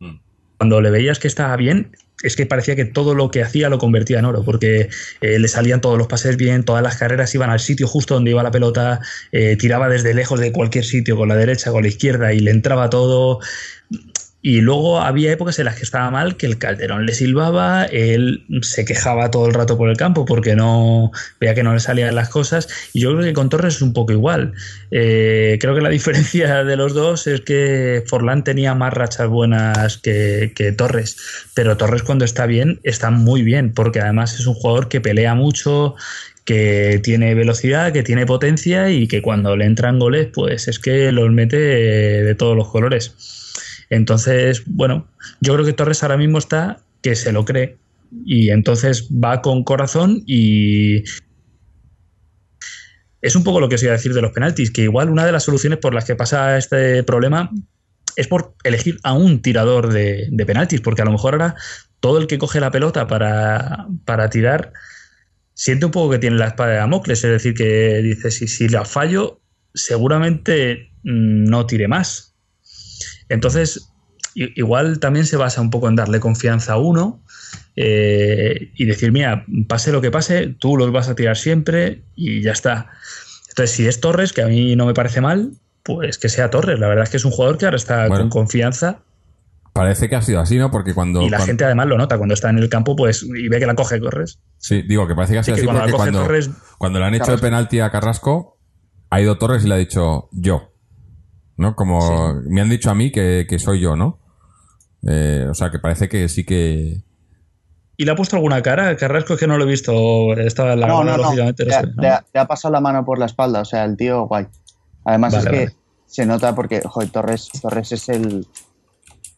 Mm. 0.00 0.18
cuando 0.58 0.80
le 0.80 0.90
veías 0.90 1.18
que 1.18 1.28
estaba 1.28 1.56
bien, 1.56 1.92
es 2.22 2.36
que 2.36 2.46
parecía 2.46 2.76
que 2.76 2.84
todo 2.84 3.14
lo 3.14 3.30
que 3.30 3.42
hacía 3.42 3.68
lo 3.68 3.78
convertía 3.78 4.18
en 4.18 4.24
oro, 4.24 4.42
porque 4.44 4.88
eh, 5.20 5.38
le 5.38 5.48
salían 5.48 5.80
todos 5.80 5.98
los 5.98 6.06
pases 6.06 6.36
bien, 6.36 6.64
todas 6.64 6.82
las 6.82 6.96
carreras 6.96 7.34
iban 7.34 7.50
al 7.50 7.60
sitio 7.60 7.86
justo 7.86 8.14
donde 8.14 8.30
iba 8.30 8.42
la 8.42 8.50
pelota, 8.50 9.00
eh, 9.32 9.56
tiraba 9.56 9.88
desde 9.88 10.14
lejos 10.14 10.40
de 10.40 10.52
cualquier 10.52 10.84
sitio, 10.84 11.16
con 11.16 11.28
la 11.28 11.36
derecha, 11.36 11.70
con 11.70 11.82
la 11.82 11.88
izquierda, 11.88 12.32
y 12.32 12.40
le 12.40 12.50
entraba 12.50 12.90
todo. 12.90 13.40
Y 14.42 14.60
luego 14.60 15.00
había 15.00 15.32
épocas 15.32 15.58
en 15.58 15.64
las 15.64 15.76
que 15.76 15.82
estaba 15.82 16.08
mal, 16.10 16.36
que 16.36 16.46
el 16.46 16.58
Calderón 16.58 17.04
le 17.04 17.14
silbaba, 17.14 17.84
él 17.84 18.44
se 18.62 18.84
quejaba 18.84 19.30
todo 19.30 19.46
el 19.46 19.54
rato 19.54 19.76
por 19.76 19.88
el 19.88 19.96
campo 19.96 20.24
porque 20.24 20.54
no 20.54 21.10
veía 21.40 21.54
que 21.54 21.64
no 21.64 21.74
le 21.74 21.80
salían 21.80 22.14
las 22.14 22.28
cosas. 22.28 22.68
Y 22.92 23.00
yo 23.00 23.12
creo 23.12 23.24
que 23.24 23.32
con 23.32 23.48
Torres 23.48 23.76
es 23.76 23.82
un 23.82 23.92
poco 23.92 24.12
igual. 24.12 24.52
Eh, 24.92 25.58
creo 25.60 25.74
que 25.74 25.80
la 25.80 25.88
diferencia 25.96 26.62
de 26.62 26.76
los 26.76 26.94
dos 26.94 27.26
es 27.26 27.40
que 27.40 28.04
Forlán 28.06 28.44
tenía 28.44 28.74
más 28.74 28.94
rachas 28.94 29.28
buenas 29.28 29.98
que, 29.98 30.52
que 30.54 30.70
Torres. 30.70 31.16
Pero 31.54 31.76
Torres 31.76 32.04
cuando 32.04 32.24
está 32.24 32.46
bien, 32.46 32.78
está 32.84 33.10
muy 33.10 33.42
bien, 33.42 33.72
porque 33.72 34.00
además 34.00 34.38
es 34.38 34.46
un 34.46 34.54
jugador 34.54 34.88
que 34.88 35.00
pelea 35.00 35.34
mucho, 35.34 35.96
que 36.44 37.00
tiene 37.02 37.34
velocidad, 37.34 37.92
que 37.92 38.04
tiene 38.04 38.24
potencia 38.24 38.90
y 38.90 39.08
que 39.08 39.20
cuando 39.20 39.56
le 39.56 39.64
entran 39.64 39.98
goles, 39.98 40.28
pues 40.32 40.68
es 40.68 40.78
que 40.78 41.10
los 41.10 41.30
mete 41.32 41.56
de 41.56 42.34
todos 42.36 42.56
los 42.56 42.68
colores. 42.68 43.45
Entonces, 43.90 44.62
bueno, 44.66 45.08
yo 45.40 45.54
creo 45.54 45.64
que 45.64 45.72
Torres 45.72 46.02
ahora 46.02 46.16
mismo 46.16 46.38
está 46.38 46.80
que 47.02 47.14
se 47.14 47.32
lo 47.32 47.44
cree 47.44 47.76
y 48.24 48.50
entonces 48.50 49.08
va 49.12 49.42
con 49.42 49.64
corazón 49.64 50.22
y 50.26 51.04
es 53.22 53.34
un 53.34 53.44
poco 53.44 53.60
lo 53.60 53.68
que 53.68 53.76
os 53.76 53.82
iba 53.82 53.92
a 53.92 53.96
decir 53.96 54.14
de 54.14 54.22
los 54.22 54.32
penaltis, 54.32 54.70
que 54.70 54.82
igual 54.82 55.10
una 55.10 55.24
de 55.24 55.32
las 55.32 55.44
soluciones 55.44 55.78
por 55.78 55.94
las 55.94 56.04
que 56.04 56.14
pasa 56.14 56.56
este 56.56 57.02
problema 57.02 57.50
es 58.16 58.28
por 58.28 58.54
elegir 58.64 58.98
a 59.02 59.12
un 59.12 59.42
tirador 59.42 59.92
de, 59.92 60.30
penaltis, 60.46 60.80
porque 60.80 61.02
a 61.02 61.04
lo 61.04 61.12
mejor 61.12 61.34
ahora 61.34 61.54
todo 62.00 62.18
el 62.18 62.26
que 62.26 62.38
coge 62.38 62.60
la 62.60 62.70
pelota 62.70 63.06
para, 63.06 63.86
para 64.04 64.30
tirar 64.30 64.72
siente 65.54 65.86
un 65.86 65.92
poco 65.92 66.10
que 66.10 66.18
tiene 66.18 66.36
la 66.36 66.48
espada 66.48 66.72
de 66.72 66.76
Damocles, 66.76 67.24
es 67.24 67.30
decir, 67.30 67.54
que 67.54 68.00
dice, 68.02 68.30
si, 68.30 68.46
si 68.46 68.68
la 68.68 68.84
fallo, 68.84 69.40
seguramente 69.74 70.92
mm, 71.02 71.44
no 71.44 71.66
tire 71.66 71.88
más. 71.88 72.35
Entonces, 73.28 73.92
igual 74.34 74.98
también 75.00 75.26
se 75.26 75.36
basa 75.36 75.60
un 75.60 75.70
poco 75.70 75.88
en 75.88 75.96
darle 75.96 76.20
confianza 76.20 76.74
a 76.74 76.78
uno 76.78 77.22
eh, 77.76 78.70
y 78.76 78.84
decir, 78.84 79.12
mira, 79.12 79.44
pase 79.68 79.92
lo 79.92 80.00
que 80.00 80.10
pase, 80.10 80.54
tú 80.58 80.76
los 80.76 80.92
vas 80.92 81.08
a 81.08 81.14
tirar 81.14 81.36
siempre 81.36 82.02
y 82.14 82.42
ya 82.42 82.52
está. 82.52 82.90
Entonces, 83.48 83.70
si 83.76 83.86
es 83.86 84.00
Torres, 84.00 84.32
que 84.32 84.42
a 84.42 84.46
mí 84.46 84.76
no 84.76 84.86
me 84.86 84.94
parece 84.94 85.20
mal, 85.20 85.52
pues 85.82 86.18
que 86.18 86.28
sea 86.28 86.50
Torres. 86.50 86.78
La 86.80 86.88
verdad 86.88 87.04
es 87.04 87.10
que 87.10 87.16
es 87.16 87.24
un 87.24 87.30
jugador 87.32 87.58
que 87.58 87.64
ahora 87.66 87.76
está 87.76 88.08
Bueno. 88.08 88.24
con 88.24 88.30
confianza 88.30 89.00
Parece 89.72 90.08
que 90.08 90.16
ha 90.16 90.22
sido 90.22 90.40
así, 90.40 90.56
¿no? 90.56 90.70
Porque 90.70 90.94
cuando. 90.94 91.20
y 91.20 91.24
la 91.28 91.36
cuando- 91.36 91.46
gente 91.48 91.64
además 91.66 91.86
lo 91.88 91.98
nota 91.98 92.16
cuando 92.16 92.32
está 92.32 92.48
en 92.48 92.56
el 92.56 92.70
campo 92.70 92.96
pues 92.96 93.22
y 93.22 93.46
ve 93.48 93.58
que 93.58 93.66
la 93.66 93.74
coge 93.74 94.00
Torres. 94.00 94.38
Sí, 94.56 94.80
digo 94.80 95.06
que 95.06 95.14
parece 95.14 95.34
que 95.34 95.38
ha 95.40 95.42
Sí, 95.42 95.50
sido 95.50 95.56
que 95.56 95.60
así 95.60 95.66
cuando 95.66 95.82
porque 95.82 95.96
cuando, 95.96 96.22
Torres, 96.22 96.50
cuando 96.78 96.98
le 96.98 97.04
han 97.04 97.14
hecho 97.14 97.34
el 97.34 97.40
penalti 97.40 97.80
a 97.80 97.90
Carrasco, 97.90 98.58
ha 99.10 99.20
ido 99.20 99.36
Torres 99.36 99.66
y 99.66 99.68
le 99.68 99.74
ha 99.74 99.76
dicho 99.76 100.30
yo. 100.32 100.72
¿No? 101.56 101.74
Como 101.74 102.34
me 102.48 102.60
han 102.60 102.68
dicho 102.68 102.90
a 102.90 102.94
mí 102.94 103.10
que, 103.10 103.46
que 103.48 103.58
soy 103.58 103.80
yo, 103.80 103.96
¿no? 103.96 104.18
Eh, 105.08 105.46
o 105.48 105.54
sea, 105.54 105.70
que 105.70 105.78
parece 105.78 106.08
que 106.08 106.28
sí 106.28 106.44
que. 106.44 107.02
¿Y 107.96 108.04
le 108.04 108.10
ha 108.10 108.14
puesto 108.16 108.36
alguna 108.36 108.60
cara? 108.62 108.94
Carrasco 108.96 109.34
es 109.34 109.40
que 109.40 109.46
no 109.46 109.56
lo 109.56 109.64
he 109.64 109.68
visto. 109.68 110.34
Estaba 110.34 110.74
en 110.74 110.80
la 110.80 110.86
No, 110.86 110.98
cámara, 110.98 111.12
no, 111.12 111.16
no. 111.16 111.22
lógicamente, 111.24 111.64
Le 111.64 111.70
no 111.70 111.76
ha, 111.76 111.80
sé, 111.80 111.86
¿no? 111.94 112.02
le 112.02 112.08
ha- 112.08 112.24
le 112.34 112.40
ha 112.40 112.46
pasado 112.46 112.72
la 112.72 112.80
mano 112.80 113.04
por 113.04 113.18
la 113.18 113.26
espalda, 113.26 113.60
o 113.60 113.64
sea, 113.64 113.84
el 113.84 113.96
tío 113.96 114.26
guay. 114.26 114.46
Además 115.04 115.32
Vale, 115.32 115.44
es 115.44 115.50
que 115.50 115.64
vale. 115.66 115.76
se 116.06 116.26
nota 116.26 116.54
porque, 116.54 116.82
joder, 116.82 117.08
Torres, 117.10 117.48
Torres 117.62 117.92
es 117.92 118.08
el. 118.10 118.46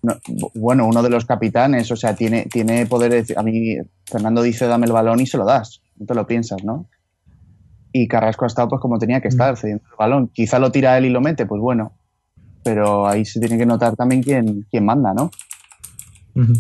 no, 0.03 0.15
bu- 0.27 0.51
bueno, 0.55 0.87
uno 0.89 1.03
de 1.05 1.11
los 1.11 1.25
capitanes, 1.25 1.91
o 1.93 1.97
sea, 1.97 2.17
tiene, 2.17 2.47
tiene 2.47 2.87
poder. 2.87 3.25
de- 3.25 3.35
A 3.37 3.43
mí, 3.45 3.77
Fernando 4.07 4.43
dice 4.43 4.67
dame 4.67 4.87
el 4.87 4.93
balón 4.93 5.21
y 5.21 5.27
se 5.27 5.39
lo 5.39 5.45
das. 5.45 5.83
No 5.97 6.07
te 6.07 6.15
lo 6.15 6.27
piensas, 6.27 6.65
¿no? 6.65 6.89
Y 7.93 8.09
Carrasco 8.09 8.45
ha 8.45 8.49
estado 8.49 8.69
pues 8.69 8.81
como 8.81 8.99
tenía 8.99 9.21
que 9.21 9.29
estar, 9.29 9.57
cediendo 9.57 9.85
el 9.89 9.97
balón. 9.97 10.29
Quizá 10.29 10.59
lo 10.59 10.73
tira 10.73 10.99
él 10.99 11.05
y 11.07 11.11
lo 11.11 11.21
mete, 11.21 11.47
pues 11.47 11.61
bueno. 11.61 11.93
Pero 12.69 13.09
ahí 13.09 13.25
se 13.25 13.41
tiene 13.41 13.57
que 13.57 13.65
notar 13.65 13.97
también 13.97 14.23
quién, 14.23 14.67
quién 14.71 14.85
manda, 14.85 15.15
¿no? 15.15 15.31
Ujú. 16.35 16.53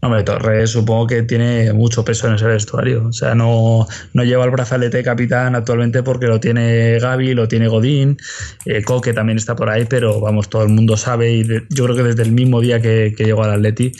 No, 0.00 0.08
Hombre, 0.08 0.24
Torres 0.24 0.70
supongo 0.70 1.06
que 1.06 1.22
tiene 1.22 1.72
mucho 1.72 2.04
peso 2.04 2.26
en 2.26 2.34
ese 2.34 2.46
vestuario. 2.46 3.06
O 3.06 3.12
sea, 3.12 3.34
no, 3.34 3.86
no 4.14 4.24
lleva 4.24 4.44
el 4.44 4.50
brazalete 4.50 4.96
de 4.96 5.02
capitán 5.04 5.54
actualmente 5.54 6.02
porque 6.02 6.26
lo 6.26 6.40
tiene 6.40 6.98
Gaby, 6.98 7.34
lo 7.34 7.46
tiene 7.46 7.68
Godín, 7.68 8.16
eh, 8.64 8.82
Coque 8.82 9.12
también 9.12 9.38
está 9.38 9.54
por 9.54 9.68
ahí, 9.68 9.84
pero 9.84 10.18
vamos, 10.20 10.48
todo 10.48 10.62
el 10.64 10.70
mundo 10.70 10.96
sabe 10.96 11.32
y 11.32 11.44
de- 11.44 11.62
yo 11.70 11.84
creo 11.84 11.94
que 11.96 12.02
desde 12.02 12.22
el 12.22 12.32
mismo 12.32 12.60
día 12.60 12.80
que, 12.80 13.14
que 13.16 13.24
llegó 13.24 13.44
al 13.44 13.52
Atleti, 13.52 13.92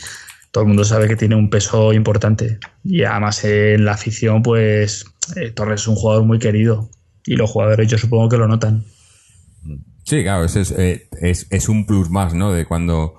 todo 0.51 0.63
el 0.63 0.67
mundo 0.67 0.83
sabe 0.83 1.07
que 1.07 1.15
tiene 1.15 1.35
un 1.35 1.49
peso 1.49 1.93
importante. 1.93 2.57
Y 2.83 3.03
además 3.03 3.43
en 3.45 3.85
la 3.85 3.93
afición, 3.93 4.41
pues 4.43 5.05
eh, 5.37 5.51
Torres 5.51 5.81
es 5.81 5.87
un 5.87 5.95
jugador 5.95 6.25
muy 6.25 6.37
querido 6.39 6.89
y 7.25 7.37
los 7.37 7.49
jugadores 7.49 7.87
yo 7.87 7.97
supongo 7.97 8.27
que 8.27 8.37
lo 8.37 8.47
notan. 8.49 8.83
Sí, 10.03 10.23
claro, 10.23 10.43
es, 10.45 10.55
eh, 10.71 11.07
es, 11.21 11.47
es 11.49 11.69
un 11.69 11.85
plus 11.85 12.09
más, 12.09 12.33
¿no? 12.33 12.51
De 12.51 12.65
cuando. 12.65 13.13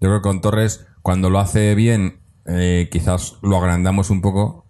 Yo 0.00 0.08
creo 0.08 0.16
que 0.18 0.22
con 0.22 0.40
Torres, 0.40 0.86
cuando 1.02 1.30
lo 1.30 1.38
hace 1.38 1.74
bien, 1.74 2.20
eh, 2.46 2.88
quizás 2.90 3.34
lo 3.42 3.56
agrandamos 3.58 4.10
un 4.10 4.20
poco, 4.20 4.66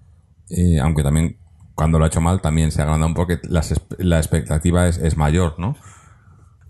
eh, 0.51 0.79
aunque 0.81 1.03
también 1.03 1.39
cuando 1.75 1.99
lo 1.99 2.05
ha 2.05 2.09
hecho 2.09 2.21
mal 2.21 2.41
también 2.41 2.71
se 2.71 2.83
agranda 2.83 3.07
un 3.07 3.15
poco, 3.15 3.33
esp- 3.33 3.97
la 3.99 4.19
expectativa 4.19 4.87
es, 4.89 4.99
es 4.99 5.17
mayor, 5.17 5.57
¿no? 5.59 5.77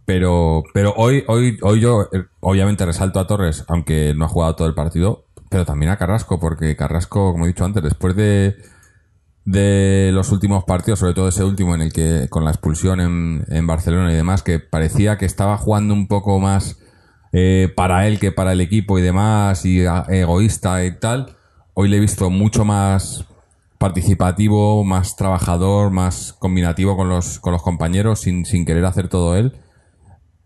Pero, 0.06 0.62
pero 0.74 0.92
hoy, 0.96 1.24
hoy, 1.28 1.58
hoy 1.62 1.80
yo 1.80 2.02
eh, 2.12 2.24
obviamente 2.40 2.84
resalto 2.84 3.20
a 3.20 3.26
Torres, 3.26 3.64
aunque 3.68 4.14
no 4.14 4.26
ha 4.26 4.28
jugado 4.28 4.54
todo 4.56 4.68
el 4.68 4.74
partido, 4.74 5.26
pero 5.50 5.64
también 5.64 5.90
a 5.92 5.96
Carrasco, 5.96 6.38
porque 6.38 6.76
Carrasco, 6.76 7.32
como 7.32 7.44
he 7.44 7.48
dicho 7.48 7.64
antes, 7.64 7.82
después 7.82 8.14
de, 8.16 8.56
de 9.44 10.10
los 10.12 10.32
últimos 10.32 10.64
partidos, 10.64 11.00
sobre 11.00 11.14
todo 11.14 11.28
ese 11.28 11.44
último 11.44 11.74
en 11.74 11.82
el 11.82 11.92
que 11.92 12.28
con 12.30 12.44
la 12.44 12.50
expulsión 12.50 13.00
en, 13.00 13.44
en 13.48 13.66
Barcelona 13.66 14.10
y 14.12 14.16
demás, 14.16 14.42
que 14.42 14.58
parecía 14.58 15.18
que 15.18 15.26
estaba 15.26 15.58
jugando 15.58 15.92
un 15.94 16.08
poco 16.08 16.40
más 16.40 16.78
eh, 17.32 17.72
para 17.76 18.06
él 18.06 18.18
que 18.18 18.32
para 18.32 18.52
el 18.52 18.60
equipo 18.60 18.98
y 18.98 19.02
demás, 19.02 19.64
y 19.66 19.84
a- 19.84 20.06
egoísta 20.08 20.84
y 20.84 20.98
tal. 20.98 21.36
Hoy 21.74 21.88
le 21.88 21.96
he 21.98 22.00
visto 22.00 22.30
mucho 22.30 22.64
más 22.64 23.24
participativo, 23.78 24.82
más 24.84 25.16
trabajador, 25.16 25.90
más 25.90 26.32
combinativo 26.38 26.96
con 26.96 27.08
los, 27.08 27.38
con 27.40 27.52
los 27.52 27.62
compañeros, 27.62 28.20
sin, 28.20 28.46
sin 28.46 28.64
querer 28.64 28.84
hacer 28.86 29.08
todo 29.08 29.36
él. 29.36 29.52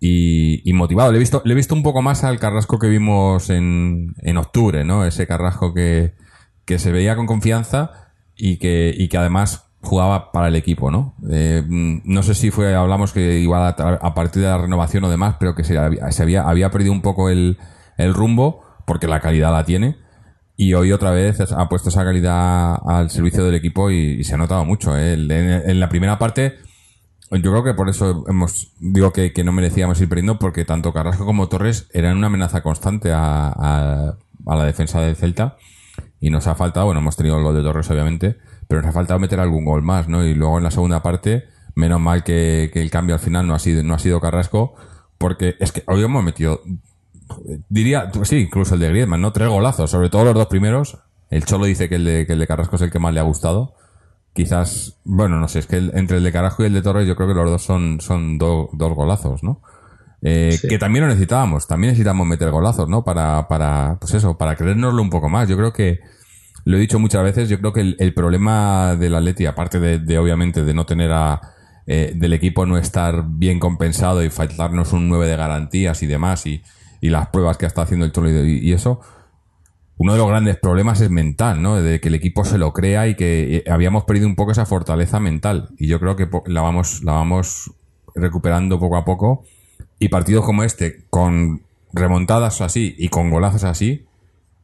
Y, 0.00 0.68
y 0.68 0.72
motivado. 0.74 1.11
Le 1.11 1.18
he, 1.18 1.20
visto, 1.20 1.42
le 1.44 1.52
he 1.52 1.56
visto 1.56 1.74
un 1.74 1.82
poco 1.82 2.02
más 2.02 2.22
al 2.24 2.38
Carrasco 2.38 2.78
que 2.78 2.87
vimos 2.88 3.50
en, 3.50 4.14
en 4.22 4.37
octubre, 4.37 4.84
¿no? 4.84 5.04
Ese 5.04 5.26
Carrasco 5.26 5.74
que, 5.74 6.14
que 6.64 6.78
se 6.78 6.92
veía 6.92 7.16
con 7.16 7.26
confianza 7.26 8.07
y 8.38 8.57
que, 8.57 8.94
y 8.96 9.09
que 9.09 9.18
además 9.18 9.68
jugaba 9.81 10.33
para 10.33 10.48
el 10.48 10.57
equipo, 10.57 10.90
¿no? 10.90 11.14
Eh, 11.31 11.62
mm, 11.66 12.01
no 12.05 12.22
sé 12.22 12.35
si 12.35 12.51
fue, 12.51 12.74
hablamos 12.74 13.12
que 13.12 13.38
igual 13.38 13.74
a, 13.79 14.14
partir 14.14 14.42
de 14.42 14.48
la 14.48 14.59
renovación 14.59 15.05
o 15.05 15.11
demás, 15.11 15.37
pero 15.38 15.55
que 15.55 15.64
se, 15.64 15.77
había, 15.77 16.11
se 16.11 16.22
había, 16.22 16.48
había 16.48 16.70
perdido 16.70 16.92
un 16.92 17.03
poco 17.03 17.29
el, 17.29 17.59
el 17.96 18.14
rumbo, 18.14 18.62
porque 18.87 19.07
la 19.07 19.20
calidad 19.20 19.53
la 19.53 19.64
tiene. 19.64 19.96
Y 20.57 20.74
hoy 20.74 20.90
otra 20.90 21.12
vez 21.12 21.40
ha 21.40 21.68
puesto 21.68 21.88
esa 21.88 22.03
calidad 22.05 22.77
al 22.85 23.11
servicio 23.11 23.44
del 23.44 23.55
equipo 23.55 23.90
y, 23.90 24.24
se 24.24 24.35
ha 24.35 24.38
notado 24.38 24.64
mucho. 24.64 24.96
¿eh? 24.96 25.12
En, 25.12 25.31
en 25.31 25.79
la 25.79 25.88
primera 25.88 26.18
parte, 26.18 26.57
yo 27.31 27.51
creo 27.51 27.62
que 27.62 27.74
por 27.74 27.88
eso 27.88 28.24
hemos 28.27 28.72
digo 28.81 29.12
que, 29.12 29.33
que, 29.33 29.44
no 29.44 29.53
merecíamos 29.53 30.01
ir 30.01 30.09
perdiendo, 30.09 30.38
porque 30.38 30.64
tanto 30.64 30.92
Carrasco 30.92 31.27
como 31.27 31.48
Torres 31.48 31.88
eran 31.92 32.16
una 32.16 32.27
amenaza 32.27 32.62
constante 32.62 33.12
a, 33.12 33.48
a, 33.48 34.16
a 34.46 34.57
la 34.57 34.64
defensa 34.64 35.01
del 35.01 35.14
Celta. 35.14 35.57
Y 36.20 36.31
nos 36.31 36.46
ha 36.46 36.54
faltado, 36.54 36.87
bueno, 36.87 37.00
hemos 37.00 37.16
tenido 37.16 37.37
el 37.37 37.44
gol 37.44 37.54
de 37.54 37.62
Torres, 37.62 37.90
obviamente, 37.90 38.38
pero 38.66 38.83
nos 38.83 38.90
ha 38.90 38.92
faltado 38.92 39.20
meter 39.20 39.40
algún 39.40 39.64
gol 39.64 39.83
más, 39.83 40.09
¿no? 40.09 40.24
Y 40.24 40.35
luego 40.35 40.59
en 40.59 40.64
la 40.64 40.70
segunda 40.70 41.02
parte, 41.02 41.44
menos 41.74 42.00
mal 42.00 42.24
que, 42.24 42.70
el 42.74 42.90
cambio 42.90 43.14
al 43.14 43.20
final 43.20 43.46
no 43.46 43.54
ha 43.54 43.59
sido, 43.59 43.83
no 43.83 43.94
ha 43.94 43.98
sido 43.98 44.20
Carrasco, 44.20 44.74
porque 45.16 45.57
es 45.61 45.72
que 45.72 45.85
hoy 45.87 46.02
hemos 46.02 46.24
metido, 46.24 46.62
diría, 47.68 48.11
sí, 48.24 48.37
incluso 48.37 48.74
el 48.74 48.81
de 48.81 48.88
Griezmann, 48.88 49.20
¿no? 49.20 49.33
Tres 49.33 49.48
golazos, 49.48 49.90
sobre 49.90 50.11
todo 50.11 50.24
los 50.24 50.35
dos 50.35 50.46
primeros. 50.46 50.98
El 51.31 51.44
Cholo 51.44 51.66
dice 51.66 51.88
que 51.88 51.96
el 51.96 52.04
de, 52.04 52.26
que 52.26 52.33
el 52.33 52.38
de 52.38 52.46
Carrasco 52.46 52.76
es 52.76 52.83
el 52.83 52.90
que 52.90 52.98
más 52.98 53.14
le 53.14 53.20
ha 53.20 53.24
gustado. 53.24 53.74
Quizás, 54.33 54.98
bueno, 55.04 55.38
no 55.38 55.48
sé, 55.48 55.61
es 55.61 55.66
que 55.66 55.76
el, 55.76 55.92
entre 55.94 56.18
el 56.18 56.24
de 56.24 56.33
Carrasco 56.33 56.62
y 56.62 56.66
el 56.66 56.72
de 56.72 56.83
Torres 56.83 57.07
yo 57.07 57.16
creo 57.16 57.28
que 57.28 57.35
los 57.35 57.50
dos 57.50 57.62
son, 57.62 58.00
son 58.00 58.38
do, 58.38 58.70
dos 58.72 58.94
golazos, 58.94 59.42
¿no? 59.42 59.61
Eh, 60.22 60.57
sí. 60.61 60.68
Que 60.68 60.78
también 60.78 61.04
lo 61.04 61.09
necesitábamos, 61.09 61.66
también 61.66 61.92
necesitamos 61.92 62.26
meter 62.26 62.50
golazos, 62.50 62.88
¿no? 62.88 63.04
Para, 63.04 63.46
para, 63.48 63.98
pues 64.00 64.14
eso, 64.14 64.37
para 64.37 64.57
creérnoslo 64.57 65.00
un 65.00 65.11
poco 65.11 65.28
más. 65.28 65.48
Yo 65.48 65.57
creo 65.57 65.72
que, 65.72 66.00
lo 66.64 66.76
he 66.76 66.81
dicho 66.81 66.98
muchas 66.98 67.22
veces, 67.22 67.48
yo 67.48 67.59
creo 67.61 67.72
que 67.72 67.81
el, 67.81 67.96
el 67.98 68.12
problema 68.12 68.94
del 68.96 69.14
Atleti, 69.14 69.46
aparte 69.46 69.81
de, 69.81 69.98
de, 69.98 70.18
obviamente 70.18 70.64
de 70.64 70.74
no 70.74 70.85
tener 70.87 71.12
a, 71.12 71.40
eh, 71.87 72.12
del 72.14 72.35
equipo 72.35 72.66
no 72.66 72.76
estar 72.76 73.24
bien 73.26 73.59
compensado 73.59 74.22
y 74.22 74.28
faltarnos 74.28 74.92
un 74.92 75.09
9 75.09 75.26
de 75.26 75.37
garantías 75.37 76.02
y 76.02 76.07
demás, 76.07 76.44
y, 76.46 76.62
y 77.00 77.09
las 77.09 77.28
pruebas 77.28 77.57
que 77.57 77.64
está 77.64 77.83
haciendo 77.83 78.04
el 78.04 78.12
Cholo 78.12 78.28
y, 78.44 78.59
y, 78.59 78.72
eso, 78.72 79.00
uno 79.96 80.12
de 80.12 80.18
los 80.18 80.28
grandes 80.28 80.59
problemas 80.59 81.00
es 81.00 81.09
mental, 81.09 81.62
¿no? 81.62 81.76
De 81.76 82.00
que 82.00 82.09
el 82.09 82.14
equipo 82.14 82.44
se 82.44 82.59
lo 82.59 82.74
crea 82.74 83.09
y 83.09 83.14
que 83.14 83.64
habíamos 83.70 84.04
perdido 84.04 84.26
un 84.26 84.37
poco 84.37 84.52
esa 84.52 84.66
fortaleza 84.66 85.20
mental. 85.20 85.70
Y 85.78 85.87
yo 85.87 85.98
creo 85.98 86.16
que 86.16 86.28
la 86.46 86.61
vamos, 86.61 87.02
la 87.02 87.12
vamos 87.12 87.72
recuperando 88.14 88.78
poco 88.78 88.98
a 88.98 89.07
poco. 89.07 89.44
Y 89.98 90.08
partidos 90.08 90.44
como 90.44 90.62
este, 90.62 91.04
con 91.11 91.62
remontadas 91.92 92.61
así 92.61 92.94
y 92.98 93.08
con 93.08 93.30
golazos 93.30 93.64
así, 93.64 94.06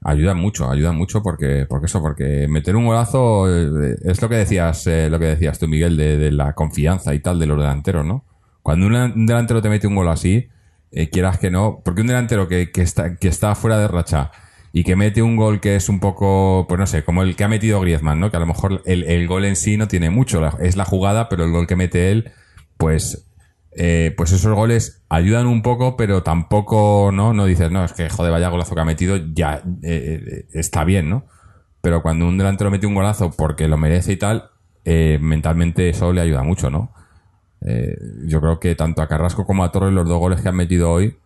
ayuda 0.05 0.35
mucho, 0.35 0.71
ayuda 0.71 0.93
mucho 0.93 1.23
porque, 1.23 1.67
porque 1.69 1.87
eso, 1.87 2.03
porque 2.03 2.47
meter 2.49 2.77
un 2.77 2.87
golazo 2.87 3.49
eh, 3.49 3.97
es 4.05 4.21
lo 4.21 4.29
que 4.29 4.37
decías, 4.37 4.87
eh, 4.87 5.09
lo 5.11 5.19
que 5.19 5.27
decías 5.27 5.59
tú, 5.59 5.67
Miguel, 5.67 5.97
de, 5.97 6.19
de, 6.19 6.31
la 6.31 6.53
confianza 6.53 7.15
y 7.15 7.21
tal 7.21 7.39
de 7.39 7.47
los 7.47 7.59
delanteros, 7.59 8.05
¿no? 8.05 8.25
Cuando 8.63 8.87
un 8.87 9.27
delantero 9.27 9.61
te 9.61 9.69
mete 9.69 9.87
un 9.87 9.95
gol 9.95 10.09
así, 10.09 10.49
eh, 10.93 11.09
quieras 11.11 11.39
que 11.39 11.51
no, 11.51 11.81
porque 11.85 12.03
un 12.03 12.07
delantero 12.07 12.47
que, 12.49 12.71
que, 12.71 12.83
está, 12.83 13.17
que 13.17 13.29
está 13.29 13.55
fuera 13.55 13.79
de 13.79 13.89
racha 13.89 14.31
y 14.73 14.85
que 14.85 14.97
mete 14.97 15.23
un 15.23 15.37
gol 15.37 15.61
que 15.61 15.77
es 15.77 15.89
un 15.89 16.01
poco, 16.01 16.67
pues 16.69 16.79
no 16.79 16.87
sé, 16.87 17.05
como 17.05 17.23
el 17.23 17.37
que 17.37 17.45
ha 17.45 17.49
metido 17.49 17.81
Griezmann, 17.81 18.21
¿no? 18.21 18.31
Que 18.31 18.37
a 18.37 18.41
lo 18.41 18.47
mejor 18.47 18.83
el, 18.85 19.05
el 19.05 19.27
gol 19.27 19.45
en 19.45 19.57
sí 19.57 19.77
no 19.77 19.89
tiene 19.89 20.11
mucho, 20.11 20.47
es 20.61 20.77
la 20.77 20.85
jugada, 20.85 21.29
pero 21.29 21.45
el 21.45 21.51
gol 21.51 21.67
que 21.67 21.77
mete 21.77 22.11
él, 22.11 22.33
pues 22.77 23.27
eh, 23.77 24.15
pues 24.17 24.33
esos 24.33 24.55
goles 24.55 25.05
ayudan 25.09 25.47
un 25.47 25.63
poco, 25.63 25.97
pero 25.97 26.23
tampoco, 26.23 27.11
¿no? 27.13 27.33
No 27.33 27.47
dices, 27.47 27.71
no, 27.71 27.85
es 27.85 27.93
que 27.93 28.09
joder, 28.09 28.33
vaya 28.33 28.49
golazo 28.49 28.75
que 28.75 28.81
ha 28.81 28.85
metido, 28.85 29.17
ya 29.17 29.63
eh, 29.83 30.47
está 30.53 30.85
bien, 30.85 31.11
¿no? 31.11 31.27
Pero 31.81 32.03
cuando 32.03 32.27
un 32.27 32.39
delantero 32.39 32.71
mete 32.71 32.87
un 32.87 32.95
golazo 32.95 33.31
porque 33.37 33.69
lo 33.69 33.77
merece 33.77 34.13
y 34.13 34.17
tal, 34.17 34.51
eh, 34.85 35.19
mentalmente 35.21 35.89
eso 35.89 36.13
le 36.13 36.21
ayuda 36.21 36.43
mucho, 36.43 36.71
¿no? 36.71 36.93
Eh, 37.61 37.97
yo 38.27 38.41
creo 38.41 38.61
que 38.61 38.75
tanto 38.75 39.03
a 39.03 39.09
Carrasco 39.09 39.47
como 39.47 39.65
a 39.65 39.73
Torres 39.73 39.93
los 39.93 40.07
dos 40.07 40.19
goles 40.19 40.41
que 40.43 40.49
han 40.49 40.57
metido 40.57 40.91
hoy 40.91 41.17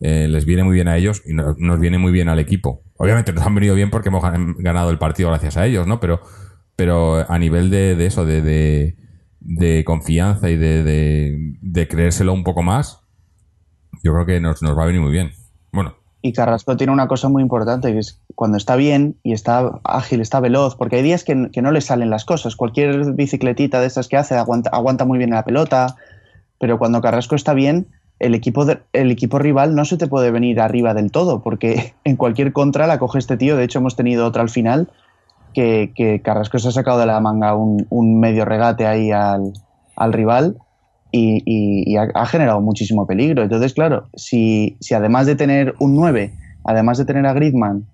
eh, 0.00 0.28
les 0.28 0.44
viene 0.44 0.62
muy 0.62 0.74
bien 0.74 0.86
a 0.86 0.96
ellos 0.96 1.22
y 1.26 1.32
no, 1.32 1.54
nos 1.58 1.80
viene 1.80 1.98
muy 1.98 2.12
bien 2.12 2.28
al 2.28 2.38
equipo. 2.38 2.82
Obviamente 2.96 3.32
nos 3.32 3.44
han 3.44 3.54
venido 3.54 3.74
bien 3.74 3.90
porque 3.90 4.08
hemos 4.08 4.22
ganado 4.58 4.90
el 4.90 4.98
partido 4.98 5.30
gracias 5.30 5.56
a 5.56 5.66
ellos, 5.66 5.86
¿no? 5.86 5.98
Pero, 5.98 6.20
pero 6.76 7.24
a 7.30 7.38
nivel 7.38 7.70
de, 7.70 7.96
de 7.96 8.06
eso, 8.06 8.24
de 8.24 8.96
de 9.44 9.84
confianza 9.84 10.50
y 10.50 10.56
de, 10.56 10.82
de, 11.60 11.88
creérselo 11.88 12.32
un 12.32 12.44
poco 12.44 12.62
más, 12.62 13.00
yo 14.02 14.12
creo 14.12 14.26
que 14.26 14.40
nos, 14.40 14.62
nos 14.62 14.76
va 14.76 14.84
a 14.84 14.86
venir 14.86 15.00
muy 15.00 15.12
bien. 15.12 15.32
Bueno. 15.72 15.94
Y 16.22 16.32
Carrasco 16.32 16.76
tiene 16.76 16.92
una 16.92 17.06
cosa 17.06 17.28
muy 17.28 17.42
importante, 17.42 17.92
que 17.92 17.98
es 17.98 18.22
cuando 18.34 18.56
está 18.56 18.76
bien 18.76 19.16
y 19.22 19.34
está 19.34 19.80
ágil, 19.84 20.22
está 20.22 20.40
veloz, 20.40 20.74
porque 20.74 20.96
hay 20.96 21.02
días 21.02 21.22
que, 21.22 21.50
que 21.52 21.60
no 21.60 21.70
le 21.70 21.82
salen 21.82 22.08
las 22.08 22.24
cosas. 22.24 22.56
Cualquier 22.56 23.12
bicicletita 23.12 23.80
de 23.80 23.86
esas 23.86 24.08
que 24.08 24.16
hace 24.16 24.34
aguanta, 24.34 24.70
aguanta 24.70 25.04
muy 25.04 25.18
bien 25.18 25.30
la 25.30 25.44
pelota, 25.44 25.96
pero 26.58 26.78
cuando 26.78 27.02
Carrasco 27.02 27.34
está 27.34 27.52
bien, 27.52 27.88
el 28.20 28.34
equipo, 28.34 28.64
el 28.94 29.10
equipo 29.10 29.38
rival 29.38 29.74
no 29.74 29.84
se 29.84 29.98
te 29.98 30.06
puede 30.06 30.30
venir 30.30 30.60
arriba 30.60 30.94
del 30.94 31.10
todo, 31.10 31.42
porque 31.42 31.94
en 32.04 32.16
cualquier 32.16 32.54
contra 32.54 32.86
la 32.86 32.98
coge 32.98 33.18
este 33.18 33.36
tío. 33.36 33.56
De 33.56 33.64
hecho, 33.64 33.80
hemos 33.80 33.96
tenido 33.96 34.26
otra 34.26 34.42
al 34.42 34.50
final 34.50 34.88
que, 35.54 36.20
Carrasco 36.22 36.58
se 36.58 36.68
ha 36.68 36.72
sacado 36.72 36.98
de 36.98 37.06
la 37.06 37.20
manga 37.20 37.54
un, 37.54 38.20
medio 38.20 38.44
regate 38.44 38.86
ahí 38.86 39.10
al, 39.10 39.52
al 39.96 40.12
rival 40.12 40.58
y, 41.10 41.96
ha, 41.96 42.26
generado 42.26 42.60
muchísimo 42.60 43.06
peligro. 43.06 43.42
Entonces, 43.42 43.72
claro, 43.72 44.08
si, 44.14 44.76
si, 44.80 44.94
además 44.94 45.26
de 45.26 45.36
tener 45.36 45.74
un 45.78 45.94
9, 45.94 46.32
además 46.64 46.98
de 46.98 47.04
tener 47.04 47.26
a 47.26 47.32
Griezmann, 47.32 47.86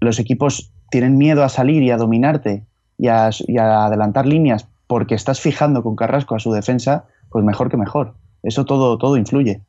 los 0.00 0.18
equipos 0.18 0.70
tienen 0.90 1.16
miedo 1.18 1.42
a 1.42 1.48
salir 1.48 1.82
y 1.82 1.90
a 1.90 1.96
dominarte 1.96 2.62
y 2.98 3.08
a, 3.08 3.30
y 3.46 3.58
a 3.58 3.86
adelantar 3.86 4.26
líneas 4.26 4.68
porque 4.86 5.14
estás 5.14 5.40
fijando 5.40 5.82
con 5.82 5.96
Carrasco 5.96 6.34
a 6.34 6.38
su 6.38 6.52
defensa, 6.52 7.04
pues 7.30 7.44
mejor 7.44 7.70
que 7.70 7.76
mejor. 7.76 8.14
Eso 8.42 8.64
todo, 8.64 8.98
todo 8.98 9.16
influye. 9.16 9.62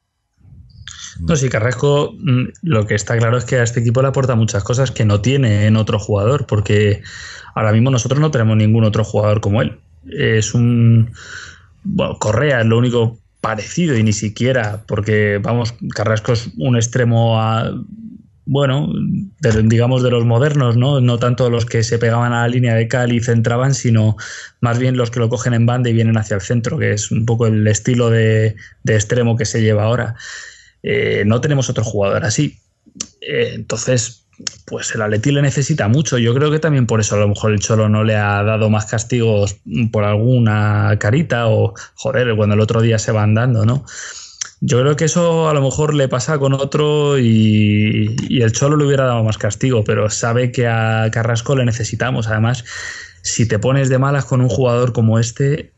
No, 1.22 1.36
sí, 1.36 1.50
Carrasco 1.50 2.14
mm, 2.18 2.44
lo 2.64 2.86
que 2.86 2.96
está 2.96 3.18
claro 3.18 3.38
es 3.38 3.46
que 3.46 3.58
a 3.58 3.64
este 3.64 3.80
equipo 3.80 4.02
le 4.02 4.10
aporta 4.10 4.36
muchas 4.36 4.64
cosas 4.64 4.92
que 4.92 5.06
no 5.06 5.22
tiene 5.22 5.68
en 5.68 5.76
otro 5.76 6.00
jugador, 6.00 6.46
porque 6.46 7.02
ahora 7.56 7.72
mismo 7.72 7.92
nosotros 7.92 8.20
no 8.20 8.32
tenemos 8.32 8.58
ningún 8.58 8.84
otro 8.84 9.04
jugador 9.04 9.42
como 9.42 9.62
él. 9.62 9.80
Es 10.10 10.54
un... 10.54 11.12
Bueno, 11.84 12.18
Correa 12.20 12.62
es 12.62 12.66
lo 12.66 12.78
único 12.78 13.18
parecido 13.42 13.98
y 13.98 14.04
ni 14.04 14.14
siquiera, 14.14 14.84
porque 14.88 15.40
vamos, 15.42 15.74
Carrasco 15.94 16.34
es 16.34 16.50
un 16.58 16.76
extremo 16.76 17.40
a, 17.40 17.72
bueno, 18.48 18.90
digamos 19.66 20.04
de 20.04 20.10
los 20.10 20.26
modernos, 20.26 20.78
¿no? 20.78 21.02
No 21.02 21.20
tanto 21.20 21.50
los 21.50 21.66
que 21.66 21.84
se 21.84 22.00
pegaban 22.00 22.32
a 22.32 22.44
la 22.44 22.48
línea 22.48 22.76
de 22.76 22.88
cal 22.88 23.12
y 23.12 23.20
centraban, 23.20 23.74
sino 23.74 24.16
más 24.62 24.80
bien 24.80 24.96
los 24.96 25.12
que 25.12 25.20
lo 25.20 25.28
cogen 25.28 25.54
en 25.54 25.66
banda 25.66 25.90
y 25.90 25.94
vienen 25.94 26.18
hacia 26.18 26.36
el 26.36 26.42
centro, 26.42 26.78
que 26.78 26.94
es 26.94 27.12
un 27.12 27.26
poco 27.26 27.48
el 27.48 27.68
estilo 27.68 28.10
de, 28.10 28.56
de 28.84 28.96
extremo 28.96 29.36
que 29.36 29.46
se 29.46 29.62
lleva 29.62 29.84
ahora. 29.84 30.16
Eh, 30.84 31.24
no 31.26 31.42
tenemos 31.42 31.70
otro 31.70 31.84
jugador 31.84 32.26
así. 32.26 32.60
Eh, 33.22 33.52
entonces, 33.54 34.28
pues 34.66 34.94
el 34.94 35.02
Atleti 35.02 35.32
le 35.32 35.42
necesita 35.42 35.88
mucho. 35.88 36.18
Yo 36.18 36.34
creo 36.34 36.52
que 36.52 36.60
también 36.60 36.86
por 36.86 37.00
eso 37.00 37.16
a 37.16 37.20
lo 37.20 37.28
mejor 37.28 37.52
el 37.52 37.60
Cholo 37.60 37.90
no 37.90 38.04
le 38.04 38.16
ha 38.16 38.44
dado 38.44 38.70
más 38.70 38.86
castigos 38.86 39.58
por 39.92 40.04
alguna 40.04 40.98
carita 41.00 41.48
o, 41.48 41.74
joder, 41.96 42.36
cuando 42.36 42.56
el 42.56 42.62
otro 42.62 42.82
día 42.82 43.00
se 43.00 43.12
van 43.12 43.34
dando, 43.34 43.66
¿no? 43.66 43.86
Yo 44.60 44.82
creo 44.82 44.96
que 44.96 45.06
eso 45.06 45.50
a 45.50 45.54
lo 45.54 45.62
mejor 45.62 45.94
le 45.94 46.08
pasa 46.08 46.40
con 46.40 46.54
otro 46.54 47.20
y, 47.20 48.16
y, 48.28 48.42
el 48.42 48.52
Cholo 48.54 48.76
le 48.76 48.86
hubiera 48.86 49.06
dado 49.06 49.24
más 49.24 49.38
castigo, 49.38 49.84
pero 49.84 50.10
sabe 50.10 50.52
que 50.52 50.68
a 50.68 51.10
Carrasco 51.12 51.56
le 51.56 51.64
necesitamos. 51.64 52.28
Además, 52.28 52.66
si 53.22 53.48
te 53.48 53.60
pones 53.60 53.90
de 53.90 54.00
malas 54.00 54.26
con 54.26 54.42
un 54.42 54.50
jugador 54.50 54.94
como 54.94 55.20
este, 55.20 55.74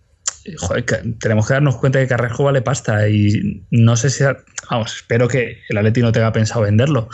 joder, 0.57 0.85
tenemos 1.19 1.47
que 1.47 1.53
darnos 1.53 1.77
cuenta 1.77 1.99
que 1.99 2.07
Carrasco 2.07 2.43
vale 2.43 2.61
pasta 2.61 3.09
y 3.09 3.63
no 3.71 3.95
sé 3.95 4.09
si, 4.09 4.23
vamos, 4.69 4.95
espero 4.95 5.27
que 5.27 5.59
el 5.69 5.77
Atleti 5.77 6.01
no 6.01 6.11
tenga 6.11 6.31
pensado 6.31 6.61
venderlo. 6.61 7.09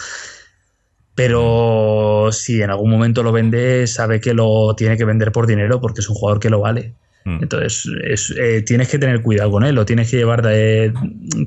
Pero 1.16 2.30
si 2.32 2.62
en 2.62 2.70
algún 2.70 2.92
momento 2.92 3.24
lo 3.24 3.32
vende, 3.32 3.88
sabe 3.88 4.20
que 4.20 4.34
lo 4.34 4.76
tiene 4.76 4.98
que 4.98 5.06
vender 5.06 5.32
por 5.32 5.48
dinero 5.48 5.80
porque 5.80 6.02
es 6.02 6.10
un 6.10 6.16
jugador 6.16 6.42
que 6.42 6.50
lo 6.50 6.60
vale. 6.60 6.94
Mm. 7.24 7.40
Entonces, 7.42 7.90
es, 8.04 8.34
eh, 8.38 8.62
tienes 8.62 8.90
que 8.90 9.00
tener 9.00 9.22
cuidado 9.22 9.50
con 9.50 9.64
él, 9.64 9.76
lo 9.76 9.86
tienes 9.86 10.12
que 10.12 10.18
llevar 10.18 10.42
de, 10.42 10.94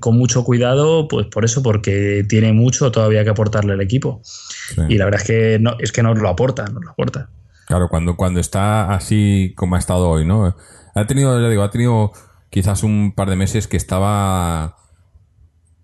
con 0.01 0.17
mucho 0.17 0.43
cuidado, 0.43 1.07
pues 1.07 1.27
por 1.27 1.45
eso, 1.45 1.63
porque 1.63 2.25
tiene 2.29 2.53
mucho 2.53 2.91
todavía 2.91 3.23
que 3.25 3.31
aportarle 3.31 3.75
al 3.75 3.81
equipo. 3.83 4.21
Sí. 4.25 4.81
Y 4.89 4.99
la 4.99 5.05
verdad 5.05 5.21
es 5.21 5.27
que 5.27 5.59
no, 5.61 5.77
es 5.79 5.93
que 5.93 6.03
nos 6.03 6.19
lo 6.19 6.29
aporta, 6.29 6.65
nos 6.65 6.85
lo 6.85 6.91
aporta. 6.91 7.29
Claro, 7.69 7.89
cuando, 7.89 8.17
cuando 8.17 8.41
está 8.41 8.93
así 8.95 9.53
como 9.57 9.77
ha 9.77 9.79
estado 9.79 10.09
hoy, 10.09 10.25
¿no? 10.25 10.57
Ha 10.95 11.07
tenido, 11.07 11.41
ya 11.41 11.49
digo, 11.51 11.63
ha 11.63 11.71
tenido 11.71 12.13
quizás 12.51 12.83
un 12.83 13.13
par 13.15 13.29
de 13.29 13.37
meses 13.37 13.69
que 13.69 13.77
estaba 13.77 14.77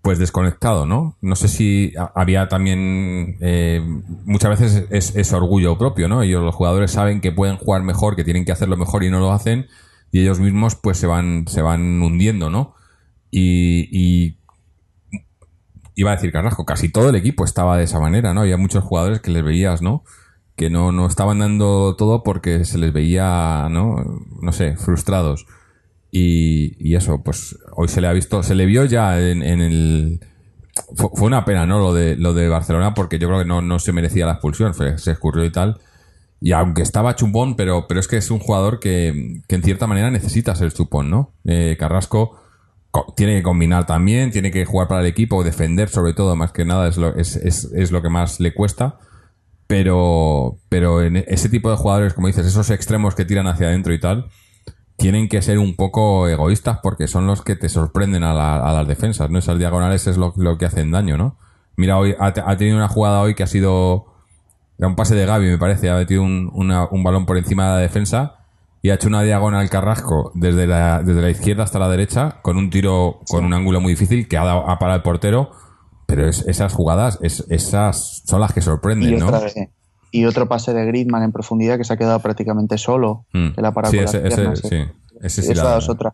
pues 0.01 0.19
desconectado, 0.19 0.85
¿no? 0.85 1.17
No 1.21 1.35
sé 1.35 1.47
si 1.47 1.93
ha- 1.97 2.11
había 2.15 2.47
también 2.47 3.37
eh, 3.41 3.81
muchas 4.25 4.59
veces 4.59 4.85
es, 4.91 5.15
es 5.15 5.33
orgullo 5.33 5.77
propio, 5.79 6.07
¿no? 6.07 6.21
Ellos 6.21 6.43
los 6.43 6.53
jugadores 6.53 6.91
saben 6.91 7.21
que 7.21 7.31
pueden 7.31 7.57
jugar 7.57 7.81
mejor, 7.83 8.15
que 8.15 8.23
tienen 8.23 8.45
que 8.45 8.51
hacerlo 8.51 8.77
mejor 8.77 9.03
y 9.03 9.09
no 9.09 9.19
lo 9.19 9.31
hacen 9.31 9.67
y 10.11 10.21
ellos 10.21 10.39
mismos 10.39 10.75
pues 10.75 10.97
se 10.99 11.07
van 11.07 11.45
se 11.47 11.61
van 11.63 12.01
hundiendo, 12.03 12.49
¿no? 12.51 12.75
Y, 13.31 13.89
y 13.91 14.39
iba 15.95 16.11
a 16.11 16.15
decir 16.15 16.31
Carrasco, 16.31 16.65
casi 16.65 16.89
todo 16.91 17.09
el 17.09 17.15
equipo 17.15 17.45
estaba 17.45 17.77
de 17.77 17.83
esa 17.85 17.99
manera, 17.99 18.33
¿no? 18.33 18.41
Había 18.41 18.57
muchos 18.57 18.83
jugadores 18.83 19.21
que 19.21 19.31
les 19.31 19.43
veías, 19.43 19.81
¿no? 19.81 20.03
Que 20.55 20.69
no, 20.69 20.91
no 20.91 21.05
estaban 21.07 21.39
dando 21.39 21.95
todo 21.97 22.23
porque 22.23 22.63
se 22.65 22.77
les 22.77 22.93
veía, 22.93 23.67
¿no? 23.69 24.21
No 24.41 24.51
sé, 24.53 24.77
frustrados. 24.77 25.45
Y, 26.11 26.75
y 26.79 26.95
eso, 26.95 27.21
pues 27.23 27.57
hoy 27.75 27.89
se 27.89 27.99
le 27.99 28.07
ha 28.07 28.13
visto, 28.13 28.41
se 28.41 28.55
le 28.55 28.65
vio 28.65 28.85
ya 28.85 29.19
en, 29.19 29.43
en 29.43 29.61
el... 29.61 30.19
Fue, 30.95 31.09
una 31.27 31.45
pena, 31.45 31.65
¿no? 31.65 31.79
Lo 31.79 31.93
de, 31.93 32.15
lo 32.15 32.33
de 32.33 32.47
Barcelona 32.49 32.93
porque 32.93 33.19
yo 33.19 33.27
creo 33.27 33.39
que 33.39 33.45
no, 33.45 33.61
no 33.61 33.79
se 33.79 33.93
merecía 33.93 34.25
la 34.25 34.33
expulsión, 34.33 34.73
se 34.73 35.11
escurrió 35.11 35.43
y 35.45 35.51
tal. 35.51 35.79
Y 36.41 36.51
aunque 36.51 36.81
estaba 36.83 37.15
chupón, 37.15 37.55
pero, 37.55 37.87
pero 37.87 37.99
es 37.99 38.07
que 38.07 38.17
es 38.17 38.29
un 38.29 38.39
jugador 38.39 38.79
que, 38.79 39.41
que 39.47 39.55
en 39.55 39.63
cierta 39.63 39.87
manera 39.87 40.11
necesita 40.11 40.53
ser 40.55 40.71
chupón, 40.73 41.09
¿no? 41.09 41.33
Eh, 41.45 41.75
Carrasco 41.79 42.37
co- 42.91 43.13
tiene 43.15 43.37
que 43.37 43.43
combinar 43.43 43.85
también, 43.85 44.31
tiene 44.31 44.51
que 44.51 44.65
jugar 44.65 44.87
para 44.87 45.01
el 45.01 45.07
equipo, 45.07 45.43
defender 45.43 45.89
sobre 45.89 46.13
todo, 46.13 46.35
más 46.35 46.51
que 46.51 46.65
nada 46.65 46.87
es 46.89 46.97
lo, 46.97 47.15
es, 47.15 47.35
es, 47.37 47.65
es 47.73 47.91
lo 47.91 48.01
que 48.01 48.09
más 48.09 48.39
le 48.39 48.53
cuesta. 48.53 48.99
Pero, 49.67 50.57
pero 50.69 51.01
en 51.01 51.17
ese 51.17 51.49
tipo 51.49 51.71
de 51.71 51.77
jugadores, 51.77 52.13
como 52.13 52.27
dices, 52.27 52.45
esos 52.45 52.69
extremos 52.69 53.15
que 53.15 53.25
tiran 53.25 53.47
hacia 53.47 53.67
adentro 53.67 53.93
y 53.93 53.99
tal, 53.99 54.27
tienen 54.97 55.27
que 55.27 55.41
ser 55.41 55.57
un 55.59 55.75
poco 55.75 56.27
egoístas 56.27 56.79
porque 56.83 57.07
son 57.07 57.25
los 57.27 57.41
que 57.41 57.55
te 57.55 57.67
sorprenden 57.69 58.23
a, 58.23 58.33
la- 58.33 58.57
a 58.57 58.73
las 58.73 58.87
defensas, 58.87 59.29
¿no? 59.29 59.39
Esas 59.39 59.57
diagonales 59.57 60.05
es 60.07 60.17
lo, 60.17 60.33
lo 60.37 60.57
que 60.57 60.65
hacen 60.65 60.91
daño, 60.91 61.17
¿no? 61.17 61.37
Mira, 61.77 61.97
hoy 61.97 62.15
ha, 62.19 62.31
te- 62.33 62.43
ha 62.45 62.55
tenido 62.57 62.77
una 62.77 62.87
jugada 62.87 63.21
hoy 63.21 63.33
que 63.35 63.43
ha 63.43 63.47
sido 63.47 64.05
era 64.77 64.87
un 64.89 64.95
pase 64.95 65.15
de 65.15 65.25
Gaby, 65.25 65.47
me 65.47 65.57
parece, 65.57 65.89
ha 65.89 65.95
metido 65.95 66.21
un, 66.21 66.49
una- 66.53 66.87
un 66.89 67.03
balón 67.03 67.25
por 67.25 67.37
encima 67.37 67.65
de 67.67 67.71
la 67.75 67.77
defensa 67.79 68.35
y 68.81 68.89
ha 68.89 68.95
hecho 68.95 69.07
una 69.07 69.21
diagonal 69.23 69.69
Carrasco 69.69 70.31
desde 70.35 70.67
la, 70.67 71.01
desde 71.01 71.21
la 71.21 71.29
izquierda 71.29 71.63
hasta 71.63 71.79
la 71.79 71.89
derecha 71.89 72.39
con 72.41 72.57
un 72.57 72.69
tiro 72.69 73.21
con 73.29 73.45
un 73.45 73.53
ángulo 73.53 73.81
muy 73.81 73.93
difícil 73.93 74.27
que 74.27 74.37
ha, 74.37 74.43
dado, 74.45 74.69
ha 74.69 74.77
parado 74.77 74.97
el 74.97 75.03
portero, 75.03 75.51
pero 76.05 76.27
es- 76.27 76.45
esas 76.47 76.73
jugadas, 76.73 77.19
es, 77.21 77.43
esas 77.49 78.21
son 78.25 78.41
las 78.41 78.53
que 78.53 78.61
sorprenden, 78.61 79.13
Y, 79.13 79.17
¿no? 79.17 79.25
otra 79.27 79.39
vez, 79.39 79.55
y 80.11 80.25
otro 80.25 80.47
pase 80.47 80.73
de 80.73 80.85
Griezmann 80.85 81.23
en 81.23 81.31
profundidad 81.31 81.77
que 81.77 81.83
se 81.83 81.93
ha 81.93 81.97
quedado 81.97 82.19
prácticamente 82.19 82.77
solo. 82.77 83.25
Mm. 83.33 83.49
Que 83.55 83.61
la 83.61 83.73
Sí, 83.89 83.97
ese, 83.97 84.01
las 84.01 84.13
ese- 84.13 84.35
piernas, 84.35 84.59
sí, 84.59 84.75
eh. 84.75 84.91
ese 85.21 85.41
sí 85.41 85.51
Esa 85.51 85.63
la- 85.71 85.77
es 85.77 85.89
otra. 85.89 86.13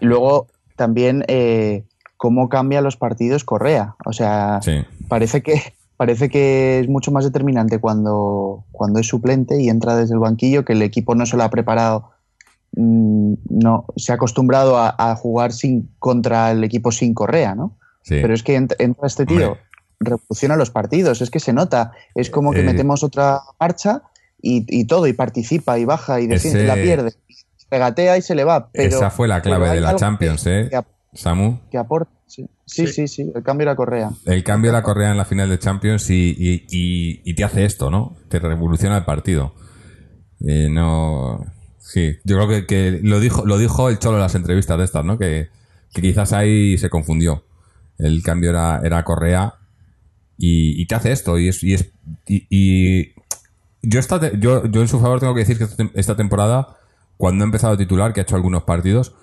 Y 0.00 0.06
luego 0.06 0.46
también 0.76 1.24
eh, 1.28 1.84
cómo 2.16 2.48
cambia 2.48 2.80
los 2.82 2.96
partidos 2.96 3.44
Correa. 3.44 3.94
O 4.04 4.12
sea, 4.12 4.60
Sí. 4.62 4.82
parece 5.08 5.42
que 5.42 5.54
parece 5.96 6.30
que 6.30 6.80
es 6.80 6.88
mucho 6.88 7.10
más 7.12 7.24
determinante 7.24 7.78
cuando, 7.78 8.64
cuando 8.72 9.00
es 9.00 9.06
suplente 9.06 9.60
y 9.60 9.68
entra 9.68 9.96
desde 9.96 10.14
el 10.14 10.20
banquillo, 10.20 10.64
que 10.64 10.72
el 10.72 10.80
equipo 10.80 11.14
no 11.14 11.26
se 11.26 11.36
lo 11.36 11.42
ha 11.44 11.50
preparado, 11.50 12.10
mm, 12.74 13.34
no, 13.50 13.84
se 13.96 14.12
ha 14.12 14.14
acostumbrado 14.14 14.78
a, 14.78 14.94
a 14.98 15.14
jugar 15.16 15.52
sin 15.52 15.90
contra 15.98 16.52
el 16.52 16.64
equipo 16.64 16.90
sin 16.90 17.12
Correa, 17.12 17.54
¿no? 17.54 17.76
Sí. 18.02 18.18
Pero 18.22 18.34
es 18.34 18.42
que 18.42 18.58
ent- 18.58 18.76
entra 18.78 19.06
este 19.06 19.26
tío, 19.26 19.48
Hombre. 19.52 19.60
revoluciona 20.00 20.56
los 20.56 20.70
partidos, 20.70 21.20
es 21.20 21.30
que 21.30 21.40
se 21.40 21.52
nota, 21.52 21.92
es 22.14 22.30
como 22.30 22.52
que 22.52 22.60
Eh, 22.60 22.64
metemos 22.64 23.02
otra 23.02 23.40
marcha 23.58 24.02
y, 24.40 24.64
y 24.68 24.86
todo, 24.86 25.06
y 25.06 25.12
participa 25.12 25.78
y 25.78 25.84
baja 25.84 26.20
y 26.20 26.26
defiende, 26.26 26.60
Ese- 26.60 26.68
la 26.68 26.74
pierde, 26.74 27.12
regatea 27.70 28.16
y 28.18 28.22
se 28.22 28.34
le 28.34 28.44
va. 28.44 28.70
Pero, 28.72 28.96
Esa 28.96 29.10
fue 29.10 29.28
la 29.28 29.42
clave 29.42 29.70
de 29.70 29.80
la 29.80 29.96
Champions, 29.96 30.44
que- 30.44 30.60
¿eh? 30.60 30.68
que 30.70 30.80
Samu. 31.14 31.58
que 31.70 31.78
aporta. 31.78 32.10
Sí, 32.26 32.46
sí, 32.64 32.86
sí, 32.86 33.08
sí, 33.08 33.32
el 33.34 33.42
cambio 33.42 33.64
era 33.64 33.74
Correa. 33.74 34.10
El 34.24 34.44
cambio 34.44 34.70
de 34.70 34.76
la 34.78 34.82
Correa 34.84 35.10
en 35.10 35.16
la 35.16 35.24
final 35.24 35.48
de 35.48 35.58
Champions 35.58 36.08
y, 36.10 36.30
y- 36.38 36.64
y- 36.70 37.20
y 37.24 37.34
te 37.34 37.42
hace 37.42 37.64
esto, 37.64 37.90
¿no? 37.90 38.16
Te 38.28 38.38
revoluciona 38.38 38.96
el 38.98 39.04
partido. 39.04 39.52
Eh, 40.46 40.68
no. 40.70 41.44
Sí, 41.80 42.16
yo 42.24 42.36
creo 42.36 42.48
que, 42.48 42.66
que 42.66 43.00
lo 43.02 43.18
dijo 43.18 43.44
lo 43.44 43.58
dijo 43.58 43.88
el 43.88 43.98
Cholo 43.98 44.16
en 44.18 44.22
las 44.22 44.36
entrevistas 44.36 44.78
de 44.78 44.84
estas, 44.84 45.04
¿no? 45.04 45.18
Que, 45.18 45.48
que 45.92 46.00
quizás 46.00 46.32
ahí 46.32 46.78
se 46.78 46.88
confundió. 46.88 47.44
El 48.02 48.22
cambio 48.22 48.50
era, 48.50 48.80
era 48.82 49.04
Correa 49.04 49.54
y, 50.36 50.86
te 50.86 50.94
hace 50.94 51.12
esto. 51.12 51.38
Y 51.38 51.48
es. 51.48 51.62
Y, 51.62 51.74
es, 51.74 51.92
y, 52.26 53.12
yo, 53.82 54.00
yo, 54.38 54.66
yo 54.66 54.80
en 54.80 54.88
su 54.88 55.00
favor 55.00 55.20
tengo 55.20 55.34
que 55.34 55.40
decir 55.40 55.58
que 55.58 55.64
esta 55.64 55.76
tem- 55.82 55.90
esta 55.94 56.16
temporada, 56.16 56.76
cuando 57.16 57.44
ha 57.44 57.46
empezado 57.46 57.74
a 57.74 57.78
titular, 57.78 58.12
que 58.12 58.20
ha 58.20 58.22
hecho 58.22 58.36
algunos 58.36 58.64
partidos, 58.64 59.14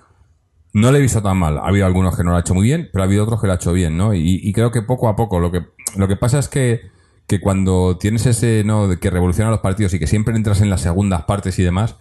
no 0.72 0.92
le 0.92 0.98
he 0.98 1.02
visto 1.02 1.22
tan 1.22 1.36
mal. 1.36 1.58
Ha 1.58 1.66
habido 1.66 1.86
algunos 1.86 2.16
que 2.16 2.24
no 2.24 2.30
lo 2.30 2.36
ha 2.36 2.40
hecho 2.40 2.54
muy 2.54 2.64
bien, 2.64 2.88
pero 2.92 3.02
ha 3.02 3.06
habido 3.06 3.24
otros 3.24 3.40
que 3.40 3.46
lo 3.46 3.52
ha 3.52 3.56
hecho 3.56 3.72
bien, 3.72 3.96
¿no? 3.96 4.14
Y, 4.14 4.40
y 4.42 4.52
creo 4.52 4.70
que 4.70 4.82
poco 4.82 5.08
a 5.08 5.16
poco 5.16 5.40
lo 5.40 5.50
que, 5.50 5.62
lo 5.96 6.08
que 6.08 6.16
pasa 6.16 6.38
es 6.38 6.48
que, 6.48 6.82
que 7.26 7.40
cuando 7.40 7.96
tienes 7.98 8.26
ese, 8.26 8.62
¿no? 8.64 8.88
De 8.88 8.98
que 8.98 9.10
revoluciona 9.10 9.50
los 9.50 9.60
partidos 9.60 9.94
y 9.94 9.98
que 9.98 10.06
siempre 10.06 10.34
entras 10.36 10.60
en 10.60 10.70
las 10.70 10.80
segundas 10.82 11.24
partes 11.24 11.58
y 11.58 11.62
demás, 11.62 11.96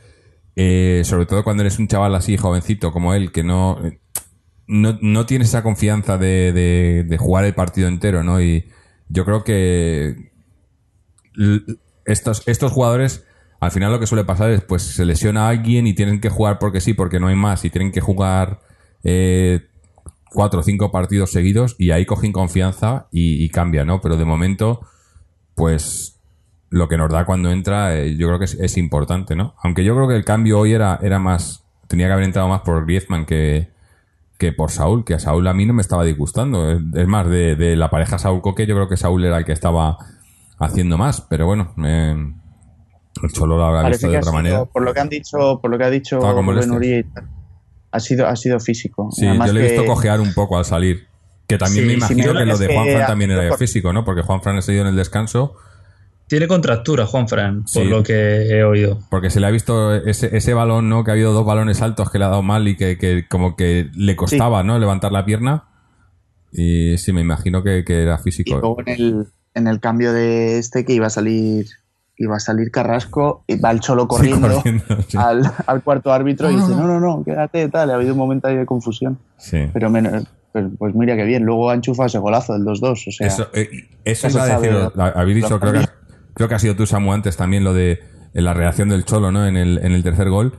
eh, 0.56 1.02
sobre 1.06 1.26
todo 1.28 1.44
cuando 1.44 1.62
eres 1.64 1.80
un 1.80 1.88
chaval 1.88 2.16
así 2.16 2.38
jovencito 2.38 2.92
como 2.92 3.14
él, 3.14 3.32
que 3.32 3.44
no, 3.44 3.80
no, 4.68 4.98
no 5.02 5.26
tiene 5.26 5.46
esa 5.46 5.64
confianza 5.64 6.18
de, 6.18 7.06
de, 7.08 7.18
jugar 7.18 7.46
el 7.46 7.56
partido 7.56 7.88
entero, 7.88 8.24
¿no? 8.24 8.42
Y 8.42 8.68
yo 9.08 9.24
creo 9.24 9.44
que 9.44 10.32
estos, 12.06 12.46
estos 12.48 12.72
jugadores, 12.72 13.26
al 13.62 13.72
final 13.72 13.92
lo 13.92 14.00
que 14.00 14.08
suele 14.08 14.26
pasar 14.26 14.52
es, 14.52 14.62
pues 14.62 14.84
se 14.84 15.06
lesiona 15.06 15.46
a 15.46 15.50
alguien 15.50 15.88
y 15.88 15.94
tienen 15.94 16.20
que 16.20 16.30
jugar 16.30 16.60
porque 16.60 16.82
sí, 16.82 16.94
porque 16.94 17.20
no 17.20 17.28
hay 17.28 17.36
más, 17.36 17.64
y 17.64 17.70
tienen 17.70 17.92
que 17.92 18.02
jugar 18.02 18.60
eh, 19.04 19.68
cuatro 20.32 20.60
o 20.60 20.64
cinco 20.64 20.92
partidos 20.92 21.32
seguidos 21.32 21.76
y 21.80 21.92
ahí 21.92 22.06
cogen 22.06 22.34
confianza 22.34 23.08
y, 23.12 23.44
y 23.44 23.50
cambia, 23.50 23.86
¿no? 23.86 24.02
Pero 24.02 24.18
de 24.18 24.26
momento, 24.26 24.82
pues 25.56 26.20
lo 26.70 26.90
que 26.90 26.98
nos 26.98 27.10
da 27.10 27.26
cuando 27.26 27.52
entra, 27.52 27.98
eh, 27.98 28.18
yo 28.18 28.28
creo 28.28 28.40
que 28.40 28.46
es, 28.46 28.56
es 28.56 28.78
importante, 28.78 29.34
¿no? 29.34 29.56
Aunque 29.64 29.86
yo 29.86 29.96
creo 29.96 30.10
que 30.10 30.16
el 30.18 30.26
cambio 30.26 30.60
hoy 30.60 30.74
era, 30.74 31.00
era 31.02 31.20
más, 31.20 31.64
tenía 31.88 32.08
que 32.08 32.14
haber 32.14 32.26
entrado 32.26 32.50
más 32.50 32.62
por 32.62 32.86
Griezmann 32.86 33.26
que, 33.26 33.77
que 34.38 34.52
por 34.54 34.70
Saúl, 34.72 35.04
que 35.04 35.16
a 35.16 35.20
Saúl 35.20 35.48
a 35.48 35.54
mí 35.54 35.66
no 35.66 35.74
me 35.74 35.82
estaba 35.82 36.04
disgustando. 36.04 36.72
Es, 36.72 37.08
más, 37.08 37.28
de, 37.28 37.56
de 37.56 37.76
la 37.76 37.90
pareja 37.90 38.18
Saúl-Coque, 38.20 38.68
yo 38.68 38.76
creo 38.76 38.88
que 38.90 38.98
Saúl 38.98 39.26
era 39.26 39.38
el 39.40 39.46
que 39.46 39.52
estaba 39.54 39.98
haciendo 40.60 40.98
más, 40.98 41.22
pero 41.22 41.46
bueno, 41.48 41.74
eh, 41.84 42.16
el 43.24 43.32
Cholo 43.32 43.58
lo 43.58 43.66
habrá 43.66 43.82
Parece 43.84 44.08
visto 44.08 44.08
que 44.08 44.12
de 44.14 44.18
otra 44.20 44.30
sido, 44.32 44.34
manera. 44.34 44.66
por 44.66 44.84
lo 44.84 44.94
que 44.94 45.00
han 45.00 45.10
dicho, 45.10 45.60
por 45.62 45.72
lo 45.72 45.78
que 45.78 45.84
ha 45.86 45.90
dicho 45.90 46.18
y 46.18 47.04
tal, 47.04 47.28
ha 47.92 48.00
sido, 48.00 48.28
ha 48.28 48.36
sido 48.36 48.60
físico. 48.60 49.10
Sí, 49.12 49.26
Además 49.26 49.48
yo 49.48 49.54
le 49.54 49.60
he 49.60 49.68
que- 49.70 49.74
visto 49.74 49.86
cojear 49.88 50.20
un 50.22 50.34
poco 50.34 50.58
al 50.58 50.66
salir. 50.66 51.08
Que 51.48 51.58
también 51.58 51.86
Sí, 51.86 51.88
me 51.88 51.94
imagino 51.94 52.34
me- 52.34 52.40
que 52.40 52.46
lo 52.46 52.58
de 52.58 52.68
que 52.68 52.74
Juanfran 52.76 53.08
también 53.08 53.32
era 53.32 53.48
por- 53.50 53.58
físico, 53.58 53.94
¿no? 53.94 54.04
Porque 54.04 54.22
Juanfran 54.22 54.58
ha 54.58 54.62
salido 54.62 54.84
en 54.84 54.90
el 54.90 54.96
descanso 54.98 55.56
Tiene 56.28 56.48
contractura, 56.48 57.06
Juanfran, 57.06 57.62
por 57.62 57.68
Sí. 57.70 57.84
lo 57.86 58.04
que 58.04 58.48
he 58.50 58.64
oído. 58.64 59.00
Porque 59.10 59.30
se 59.30 59.40
le 59.40 59.48
ha 59.48 59.50
visto 59.52 59.96
ese, 59.96 60.36
ese 60.36 60.54
balón, 60.54 60.90
¿no? 60.90 61.04
Que 61.04 61.12
ha 61.12 61.14
habido 61.14 61.32
dos 61.34 61.46
balones 61.46 61.82
altos 61.82 62.10
que 62.12 62.20
le 62.20 62.26
ha 62.26 62.30
dado 62.30 62.42
mal 62.44 62.68
y 62.68 62.76
que, 62.76 62.98
que 62.98 63.26
como 63.30 63.56
que 63.56 63.90
le 63.96 64.16
costaba, 64.18 64.62
¿no? 64.64 64.78
Levantar 64.78 65.12
la 65.14 65.24
pierna. 65.26 65.66
Y 66.52 66.98
sí, 66.98 67.14
me 67.14 67.22
imagino 67.22 67.64
que, 67.64 67.84
que 67.86 68.02
era 68.04 68.16
Y 68.20 68.24
físico. 68.24 68.52
luego 68.60 68.78
en 68.86 68.90
el, 68.90 69.28
en 69.54 69.68
el 69.68 69.80
cambio 69.80 70.12
de 70.14 70.58
este 70.58 70.84
que 70.86 70.94
iba 70.94 71.08
a 71.08 71.10
salir 71.12 71.68
iba 72.20 72.36
a 72.36 72.40
salir 72.40 72.72
Carrasco 72.72 73.44
y 73.46 73.58
va 73.60 73.70
el 73.70 73.80
Cholo 73.80 74.02
Sí, 74.04 74.08
corriendo, 74.08 74.64
sí. 75.08 75.18
Al, 75.20 75.44
al 75.68 75.84
cuarto 75.84 76.12
árbitro 76.12 76.50
y 76.50 76.56
dice, 76.56 76.70
no. 76.72 76.88
no, 76.88 77.00
no, 77.00 77.18
no, 77.18 77.24
quédate, 77.24 77.70
tal. 77.70 77.92
Ha 77.92 77.94
habido 77.96 78.14
un 78.14 78.18
momento 78.18 78.48
ahí 78.48 78.56
de 78.56 78.66
confusión. 78.66 79.20
Sí. 79.38 79.70
Pero, 79.72 79.92
menos, 79.92 80.26
pero, 80.52 80.72
pues 80.80 80.96
mira 80.96 81.16
qué 81.16 81.26
bien. 81.26 81.44
Luego 81.44 81.70
ha 81.70 81.76
enchufado 81.76 82.08
ese 82.08 82.18
golazo 82.18 82.54
del 82.54 82.64
2-2. 82.64 83.08
O 83.08 83.12
sea, 83.12 83.28
Eso, 83.28 83.48
eh, 83.54 83.70
eso 84.04 84.30
iba 84.30 84.44
a 84.46 84.60
decir, 84.60 84.76
habéis 84.98 85.36
dicho, 85.36 85.60
creo 85.60 85.74
que. 85.74 85.86
Creo 86.38 86.48
que 86.48 86.56
ha 86.56 86.60
sido 86.60 86.76
tú, 86.76 86.86
Samu, 86.86 87.12
antes 87.12 87.36
también 87.36 87.66
lo 87.66 87.74
de 87.74 88.00
en 88.34 88.46
la 88.46 88.54
reacción 88.54 88.88
del 88.90 89.04
Cholo, 89.04 89.32
¿no? 89.32 89.46
En 89.46 89.58
el, 89.58 89.80
en 89.80 89.92
el 89.92 90.04
tercer 90.04 90.30
gol. 90.30 90.54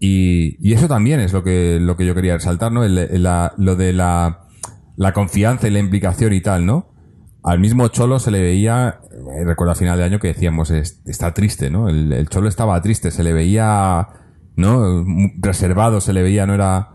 Y, 0.00 0.56
y 0.60 0.74
eso 0.74 0.88
también 0.88 1.20
es 1.20 1.32
lo 1.32 1.42
que, 1.42 1.78
lo 1.80 1.96
que 1.96 2.04
yo 2.04 2.14
quería 2.14 2.34
resaltar, 2.34 2.72
¿no? 2.72 2.84
El- 2.84 2.98
el- 2.98 3.22
la- 3.22 3.54
lo 3.56 3.76
de 3.76 3.92
la, 3.92 4.40
la 4.96 5.12
confianza 5.12 5.68
y 5.68 5.70
la 5.70 5.78
implicación 5.78 6.32
y 6.32 6.40
tal, 6.40 6.66
¿no? 6.66 6.92
Al 7.42 7.60
mismo 7.60 7.88
Cholo 7.88 8.18
se 8.18 8.30
le 8.32 8.42
veía, 8.42 8.98
eh, 9.38 9.44
recuerdo 9.44 9.72
a 9.72 9.76
final 9.76 9.96
de 9.98 10.04
año 10.04 10.18
que 10.18 10.28
decíamos, 10.28 10.70
es- 10.70 11.00
está 11.06 11.32
triste, 11.32 11.70
¿no? 11.70 11.88
El, 11.88 12.12
el 12.12 12.28
Cholo 12.28 12.48
estaba 12.48 12.80
triste, 12.82 13.10
se 13.12 13.22
le 13.22 13.32
veía, 13.32 14.08
¿no? 14.56 15.04
Reservado, 15.38 16.00
se 16.00 16.12
le 16.12 16.22
veía, 16.22 16.46
no 16.46 16.54
era... 16.54 16.90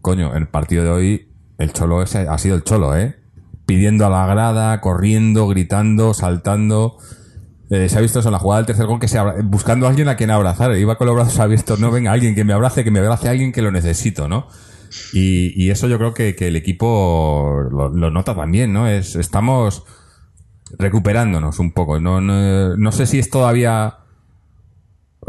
Coño, 0.00 0.34
el 0.36 0.46
partido 0.48 0.84
de 0.84 0.90
hoy, 0.90 1.28
el 1.58 1.72
Cholo 1.72 2.00
ese 2.02 2.28
ha 2.28 2.38
sido 2.38 2.54
el 2.54 2.62
Cholo, 2.62 2.96
¿eh? 2.96 3.16
Pidiendo 3.66 4.06
a 4.06 4.10
la 4.10 4.26
grada, 4.26 4.80
corriendo, 4.80 5.48
gritando, 5.48 6.14
saltando. 6.14 6.98
Eh, 7.68 7.88
se 7.88 7.98
ha 7.98 8.00
visto 8.00 8.20
eso 8.20 8.28
en 8.28 8.32
la 8.32 8.38
jugada 8.38 8.60
del 8.60 8.66
tercer 8.66 8.86
gol 8.86 9.00
que 9.00 9.08
se 9.08 9.18
abra- 9.18 9.36
buscando 9.42 9.86
a 9.86 9.90
alguien 9.90 10.08
a 10.08 10.16
quien 10.16 10.30
abrazar. 10.30 10.76
Iba 10.76 10.96
con 10.96 11.06
los 11.06 11.16
brazos 11.16 11.38
abiertos, 11.40 11.80
no, 11.80 11.90
venga, 11.90 12.12
alguien 12.12 12.34
que 12.34 12.44
me 12.44 12.52
abrace, 12.52 12.84
que 12.84 12.90
me 12.90 13.00
abrace 13.00 13.28
a 13.28 13.32
alguien 13.32 13.52
que 13.52 13.62
lo 13.62 13.70
necesito, 13.72 14.28
¿no? 14.28 14.46
Y, 15.12 15.68
eso 15.70 15.88
yo 15.88 15.98
creo 15.98 16.14
que, 16.14 16.36
que 16.36 16.48
el 16.48 16.56
equipo 16.56 17.60
lo, 17.70 17.90
nota 17.90 18.34
también, 18.34 18.72
¿no? 18.72 18.88
Es, 18.88 19.16
estamos 19.16 19.84
recuperándonos 20.78 21.58
un 21.58 21.72
poco. 21.72 22.00
No, 22.00 22.20
no, 22.20 22.76
no 22.76 22.92
sé 22.92 23.06
si 23.06 23.18
es 23.18 23.28
todavía. 23.28 23.98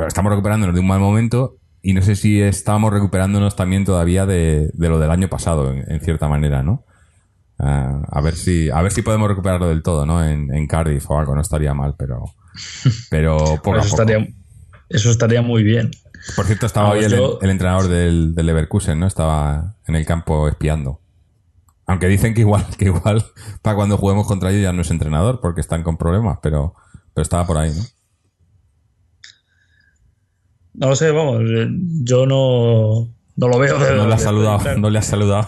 Estamos 0.08 0.30
recuperándonos 0.30 0.76
de 0.76 0.82
un 0.82 0.88
mal 0.88 1.00
momento 1.00 1.58
y 1.82 1.94
no 1.94 2.02
sé 2.02 2.16
si 2.16 2.40
estamos 2.40 2.94
recuperándonos 2.94 3.56
también 3.56 3.84
todavía 3.84 4.26
de, 4.26 4.70
de 4.74 4.90
lo 4.90 5.00
del 5.00 5.10
año 5.10 5.28
pasado, 5.28 5.72
en, 5.72 5.84
en 5.92 6.00
cierta 6.02 6.28
manera, 6.28 6.62
¿no? 6.62 6.86
Ah, 7.60 8.02
a 8.12 8.22
ver 8.22 8.36
si 8.36 8.70
a 8.70 8.82
ver 8.82 8.92
si 8.92 9.02
podemos 9.02 9.28
recuperarlo 9.28 9.68
del 9.70 9.82
todo, 9.84 10.06
¿no? 10.06 10.24
En, 10.24 10.54
en 10.54 10.68
Cardiff 10.68 11.10
o 11.10 11.18
algo, 11.20 11.34
no 11.36 11.42
estaría 11.42 11.74
mal, 11.74 11.96
pero 11.98 12.26
pero 13.10 13.38
poco 13.64 13.76
a 13.76 13.80
eso, 13.80 13.90
poco. 13.90 14.02
estaría, 14.04 14.28
eso 14.90 15.10
estaría 15.12 15.42
muy 15.42 15.64
bien. 15.64 15.92
Por 16.36 16.46
cierto, 16.46 16.66
estaba 16.66 16.90
Vamos, 16.90 17.00
hoy 17.00 17.06
el, 17.12 17.18
yo- 17.18 17.40
el 17.42 17.50
entrenador 17.50 17.88
del, 17.88 18.36
del 18.36 18.46
Leverkusen, 18.46 19.00
¿no? 19.00 19.08
Estaba 19.08 19.76
en 19.88 19.96
el 19.96 20.06
campo 20.06 20.48
espiando. 20.48 21.02
Aunque 21.86 22.08
dicen 22.08 22.34
que 22.34 22.42
igual, 22.42 22.66
que 22.78 22.86
igual 22.86 23.24
para 23.62 23.76
cuando 23.76 23.98
juguemos 23.98 24.28
contra 24.28 24.50
ellos 24.52 24.62
ya 24.64 24.74
no 24.74 24.82
es 24.82 24.92
entrenador 24.92 25.40
porque 25.42 25.62
están 25.62 25.84
con 25.84 25.98
problemas, 25.98 26.40
pero, 26.44 26.74
pero 27.14 27.24
estaba 27.24 27.48
por 27.48 27.58
ahí, 27.58 27.72
¿no? 27.74 27.84
No 30.74 30.90
lo 30.90 30.96
sé, 30.96 31.10
vamos, 31.12 31.42
eh, 31.44 31.68
yo 32.04 32.26
no, 32.28 33.08
no 33.36 33.48
lo 33.48 33.58
veo. 33.58 33.80
de- 33.80 33.96
No 33.96 34.08
le 34.08 34.14
has 34.14 34.22
saludado, 34.30 34.78
no 34.78 34.90
le 34.92 35.00
has 35.00 35.06
saludado. 35.08 35.48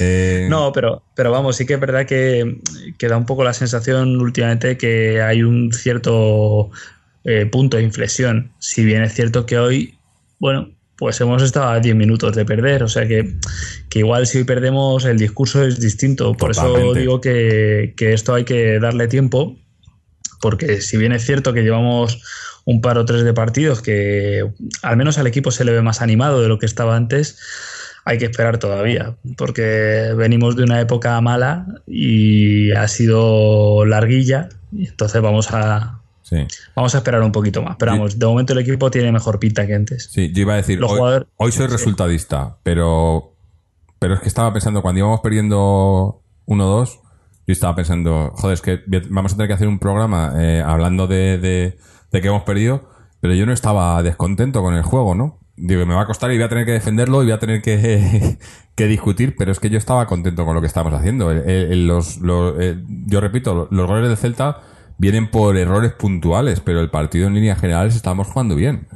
Eh, 0.00 0.46
No, 0.50 0.72
pero, 0.72 1.02
pero 1.14 1.30
vamos, 1.30 1.56
sí 1.56 1.66
que 1.66 1.74
es 1.74 1.80
verdad 1.80 2.06
que, 2.06 2.60
que 2.98 3.08
da 3.08 3.16
un 3.16 3.26
poco 3.26 3.44
la 3.44 3.52
sensación 3.52 4.16
últimamente 4.20 4.76
que 4.76 5.22
hay 5.22 5.42
un 5.42 5.72
cierto 5.72 6.70
eh, 7.24 7.46
punto 7.46 7.76
de 7.76 7.82
inflexión. 7.82 8.52
Si 8.58 8.84
bien 8.84 9.02
es 9.02 9.14
cierto 9.14 9.46
que 9.46 9.58
hoy, 9.58 9.98
bueno, 10.38 10.70
pues 10.96 11.20
hemos 11.20 11.42
estado 11.42 11.68
a 11.68 11.80
10 11.80 11.94
minutos 11.94 12.34
de 12.34 12.44
perder, 12.44 12.82
o 12.82 12.88
sea 12.88 13.06
que, 13.06 13.34
que 13.90 13.98
igual 13.98 14.26
si 14.26 14.38
hoy 14.38 14.44
perdemos 14.44 15.04
el 15.04 15.18
discurso 15.18 15.62
es 15.62 15.78
distinto. 15.78 16.34
Por 16.34 16.52
eso 16.52 16.94
digo 16.94 17.20
que, 17.20 17.94
que 17.96 18.12
esto 18.12 18.34
hay 18.34 18.44
que 18.44 18.80
darle 18.80 19.08
tiempo, 19.08 19.56
porque 20.40 20.80
si 20.80 20.96
bien 20.96 21.12
es 21.12 21.24
cierto 21.24 21.52
que 21.52 21.62
llevamos 21.62 22.22
un 22.64 22.80
par 22.80 22.98
o 22.98 23.04
tres 23.04 23.22
de 23.24 23.32
partidos 23.32 23.80
que 23.80 24.44
al 24.82 24.96
menos 24.96 25.18
al 25.18 25.26
equipo 25.26 25.50
se 25.50 25.64
le 25.64 25.72
ve 25.72 25.82
más 25.82 26.02
animado 26.02 26.42
de 26.42 26.48
lo 26.48 26.58
que 26.58 26.66
estaba 26.66 26.96
antes, 26.96 27.38
hay 28.08 28.18
que 28.18 28.24
esperar 28.26 28.58
todavía, 28.58 29.16
porque 29.36 30.12
venimos 30.16 30.54
de 30.56 30.62
una 30.62 30.80
época 30.80 31.20
mala 31.20 31.66
y 31.88 32.70
ha 32.72 32.86
sido 32.88 33.84
larguilla, 33.84 34.48
y 34.72 34.86
entonces 34.88 35.20
vamos 35.20 35.48
a, 35.52 36.00
sí, 36.22 36.36
vamos 36.76 36.94
a 36.94 36.98
esperar 36.98 37.20
un 37.22 37.32
poquito 37.32 37.62
más. 37.62 37.76
Pero 37.78 37.92
vamos, 37.92 38.18
de 38.18 38.24
momento 38.26 38.52
el 38.52 38.60
equipo 38.60 38.90
tiene 38.92 39.10
mejor 39.10 39.38
pinta 39.40 39.66
que 39.66 39.74
antes. 39.74 40.08
sí, 40.10 40.32
yo 40.32 40.42
iba 40.42 40.52
a 40.54 40.56
decir, 40.56 40.78
Los 40.78 40.92
hoy, 40.92 40.98
jugadores- 40.98 41.28
hoy 41.36 41.52
soy 41.52 41.66
resultadista, 41.66 42.56
pero, 42.62 43.34
pero 43.98 44.14
es 44.14 44.20
que 44.20 44.28
estaba 44.28 44.52
pensando, 44.52 44.82
cuando 44.82 45.00
íbamos 45.00 45.20
perdiendo 45.20 46.22
1-2, 46.46 47.00
yo 47.48 47.52
estaba 47.52 47.74
pensando, 47.74 48.30
joder, 48.36 48.54
es 48.54 48.60
que 48.62 48.80
vamos 49.10 49.32
a 49.32 49.36
tener 49.36 49.48
que 49.48 49.54
hacer 49.54 49.68
un 49.68 49.78
programa 49.80 50.32
eh, 50.38 50.62
hablando 50.64 51.06
de, 51.08 51.38
de, 51.38 51.76
de 52.12 52.20
que 52.20 52.28
hemos 52.28 52.42
perdido, 52.44 52.88
pero 53.20 53.34
yo 53.34 53.46
no 53.46 53.52
estaba 53.52 54.00
descontento 54.04 54.62
con 54.62 54.74
el 54.74 54.82
juego, 54.82 55.14
¿no? 55.16 55.40
Digo, 55.58 55.86
me 55.86 55.94
va 55.94 56.02
a 56.02 56.06
costar 56.06 56.30
y 56.32 56.36
voy 56.36 56.44
a 56.44 56.48
tener 56.50 56.66
que 56.66 56.72
defenderlo 56.72 57.22
y 57.22 57.26
voy 57.26 57.32
a 57.32 57.38
tener 57.38 57.62
que, 57.62 58.38
que 58.74 58.86
discutir, 58.86 59.34
pero 59.38 59.52
es 59.52 59.60
que 59.60 59.70
yo 59.70 59.78
estaba 59.78 60.06
contento 60.06 60.44
con 60.44 60.54
lo 60.54 60.60
que 60.60 60.66
estábamos 60.66 60.98
haciendo. 60.98 61.32
Los, 61.32 62.18
eh, 62.22 62.76
yo 63.06 63.20
repito, 63.20 63.68
los 63.70 63.86
goles 63.86 64.08
del 64.08 64.18
Celta 64.18 64.60
vienen 64.98 65.30
por 65.30 65.56
errores 65.56 65.92
puntuales, 65.92 66.60
pero 66.60 66.80
el 66.80 66.90
partido 66.90 67.26
en 67.26 67.34
líneas 67.34 67.58
generales 67.60 67.94
estábamos 67.96 68.28
jugando 68.28 68.54
bien. 68.54 68.86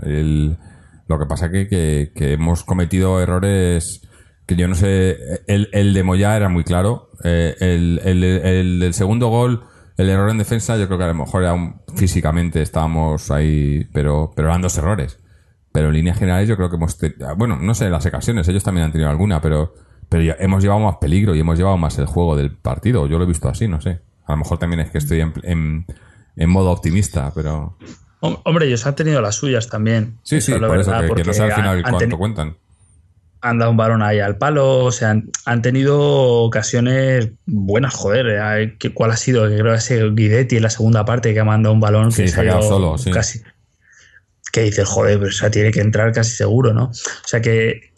Lo 1.08 1.18
que 1.18 1.26
pasa 1.26 1.50
que, 1.50 1.66
que, 1.66 2.12
que 2.14 2.32
hemos 2.34 2.62
cometido 2.64 3.20
errores 3.22 4.02
que 4.46 4.56
yo 4.56 4.68
no 4.68 4.74
sé. 4.74 5.16
El, 5.46 5.94
de 5.94 6.02
Moya 6.02 6.36
era 6.36 6.48
muy 6.48 6.64
claro. 6.64 7.10
Eh, 7.24 7.54
el 7.60 8.80
del 8.80 8.92
segundo 8.94 9.28
gol, 9.28 9.62
el 9.96 10.08
error 10.10 10.28
en 10.30 10.38
defensa, 10.38 10.76
yo 10.76 10.86
creo 10.88 10.98
que 10.98 11.04
a 11.04 11.08
lo 11.08 11.14
mejor 11.14 11.42
era 11.42 11.52
un- 11.54 11.80
físicamente 11.96 12.60
estábamos 12.62 13.30
ahí, 13.30 13.88
pero, 13.92 14.32
pero 14.36 14.48
eran 14.48 14.60
dos 14.62 14.76
errores. 14.76 15.18
Pero 15.72 15.88
en 15.88 15.94
líneas 15.94 16.18
generales 16.18 16.48
yo 16.48 16.56
creo 16.56 16.68
que 16.70 16.76
hemos... 16.76 16.98
te- 16.98 17.14
bueno, 17.36 17.56
no 17.60 17.74
sé, 17.74 17.88
las 17.90 18.04
ocasiones, 18.06 18.48
ellos 18.48 18.64
también 18.64 18.86
han 18.86 18.92
tenido 18.92 19.08
alguna, 19.10 19.40
pero, 19.40 19.74
pero 20.08 20.22
ya 20.22 20.36
hemos 20.40 20.62
llevado 20.62 20.80
más 20.80 20.96
peligro 20.96 21.34
y 21.34 21.40
hemos 21.40 21.56
llevado 21.56 21.76
más 21.76 21.96
el 21.98 22.06
juego 22.06 22.36
del 22.36 22.50
partido. 22.56 23.06
Yo 23.06 23.18
lo 23.18 23.24
he 23.24 23.28
visto 23.28 23.48
así, 23.48 23.68
no 23.68 23.80
sé. 23.80 24.00
A 24.26 24.32
lo 24.32 24.38
mejor 24.38 24.58
también 24.58 24.80
es 24.80 24.90
que 24.90 24.98
estoy 24.98 25.20
en, 25.20 25.32
en, 25.44 25.86
en 26.36 26.50
modo 26.50 26.70
optimista, 26.70 27.32
pero... 27.34 27.76
Hom- 28.20 28.40
Hombre, 28.44 28.66
ellos 28.66 28.84
han 28.86 28.94
tenido 28.96 29.20
las 29.22 29.36
suyas 29.36 29.68
también. 29.68 30.18
Sí, 30.24 30.36
Eso 30.36 30.46
sí, 30.46 30.52
es 30.52 30.58
por 30.58 30.78
eso, 30.78 30.90
que, 30.92 31.14
que 31.14 31.24
no 31.24 31.32
sé 31.32 31.42
al 31.44 31.52
final 31.52 31.82
cuánto 31.88 32.18
cuentan. 32.18 32.56
han 33.40 33.58
dado 33.58 33.70
un 33.70 33.76
balón 33.78 34.02
ahí 34.02 34.20
al 34.20 34.36
palo, 34.36 34.84
o 34.84 34.92
sea, 34.92 35.10
han, 35.10 35.30
han 35.46 35.62
tenido 35.62 35.98
ocasiones 36.42 37.30
buenas, 37.46 37.94
joder. 37.94 38.26
eh, 38.28 38.76
¿qué- 38.78 38.92
¿Cuál 38.92 39.12
ha 39.12 39.16
sido? 39.16 39.46
Creo 39.46 39.72
que 39.72 39.80
sido 39.80 40.14
Guidetti 40.14 40.56
en 40.56 40.62
la 40.64 40.70
segunda 40.70 41.04
parte 41.06 41.32
que 41.32 41.40
ha 41.40 41.44
mandado 41.44 41.72
un 41.72 41.80
balón 41.80 42.12
Sí, 42.12 42.22
que 42.24 42.28
se 42.28 42.40
ha 42.40 42.44
quedado 42.44 42.62
solo, 42.62 42.98
sí. 42.98 43.10
Que 44.52 44.62
dices, 44.62 44.88
joder, 44.88 45.22
o 45.22 45.30
sea, 45.30 45.50
tiene 45.50 45.70
que 45.70 45.80
entrar 45.80 46.12
casi 46.12 46.36
seguro, 46.36 46.72
¿no? 46.72 46.84
O 46.84 47.28
sea 47.28 47.40
que 47.40 47.92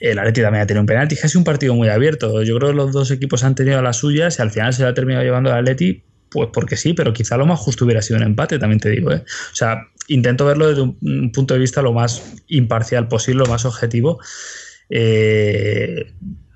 el 0.00 0.18
Atleti 0.18 0.40
también 0.40 0.62
ha 0.62 0.66
tenido 0.66 0.80
un 0.80 0.86
penalti, 0.86 1.14
sido 1.16 1.38
un 1.38 1.44
partido 1.44 1.74
muy 1.74 1.88
abierto. 1.88 2.42
Yo 2.42 2.56
creo 2.58 2.70
que 2.70 2.76
los 2.76 2.92
dos 2.92 3.10
equipos 3.10 3.44
han 3.44 3.54
tenido 3.54 3.80
las 3.82 3.98
suyas 3.98 4.38
y 4.38 4.42
al 4.42 4.50
final 4.50 4.72
se 4.74 4.82
lo 4.82 4.88
ha 4.88 4.94
terminado 4.94 5.24
llevando 5.24 5.50
el 5.50 5.56
Atleti, 5.56 6.02
pues 6.28 6.48
porque 6.52 6.76
sí, 6.76 6.92
pero 6.92 7.12
quizá 7.12 7.36
lo 7.36 7.46
más 7.46 7.60
justo 7.60 7.84
hubiera 7.84 8.02
sido 8.02 8.18
un 8.18 8.24
empate, 8.24 8.58
también 8.58 8.80
te 8.80 8.90
digo, 8.90 9.12
¿eh? 9.12 9.22
O 9.24 9.54
sea, 9.54 9.86
intento 10.08 10.44
verlo 10.44 10.68
desde 10.68 10.82
un, 10.82 10.98
un 11.02 11.30
punto 11.30 11.54
de 11.54 11.60
vista 11.60 11.82
lo 11.82 11.92
más 11.92 12.22
imparcial 12.48 13.06
posible, 13.06 13.44
lo 13.44 13.50
más 13.50 13.64
objetivo. 13.64 14.18
Eh, 14.90 16.12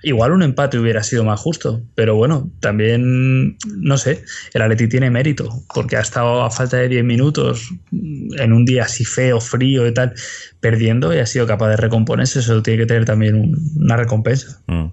igual 0.08 0.32
un 0.32 0.42
empate 0.42 0.78
hubiera 0.78 1.02
sido 1.02 1.24
más 1.24 1.40
justo, 1.40 1.82
pero 1.94 2.14
bueno, 2.14 2.48
también, 2.60 3.58
no 3.76 3.98
sé, 3.98 4.22
el 4.54 4.62
Atleti 4.62 4.88
tiene 4.88 5.10
mérito, 5.10 5.48
porque 5.74 5.96
ha 5.96 6.00
estado 6.00 6.42
a 6.42 6.50
falta 6.50 6.76
de 6.76 6.88
10 6.88 7.04
minutos 7.04 7.70
mm, 7.90 8.38
en 8.40 8.52
un 8.52 8.64
día 8.64 8.84
así 8.84 9.04
feo, 9.04 9.40
frío 9.40 9.86
y 9.86 9.92
tal, 9.92 10.14
perdiendo 10.60 11.12
y 11.14 11.18
ha 11.18 11.26
sido 11.26 11.46
capaz 11.46 11.70
de 11.70 11.76
recomponerse, 11.76 12.38
eso 12.38 12.62
tiene 12.62 12.80
que 12.80 12.86
tener 12.86 13.04
también 13.04 13.34
un- 13.34 13.56
una 13.76 13.96
recompensa. 13.96 14.60
Mm. 14.68 14.86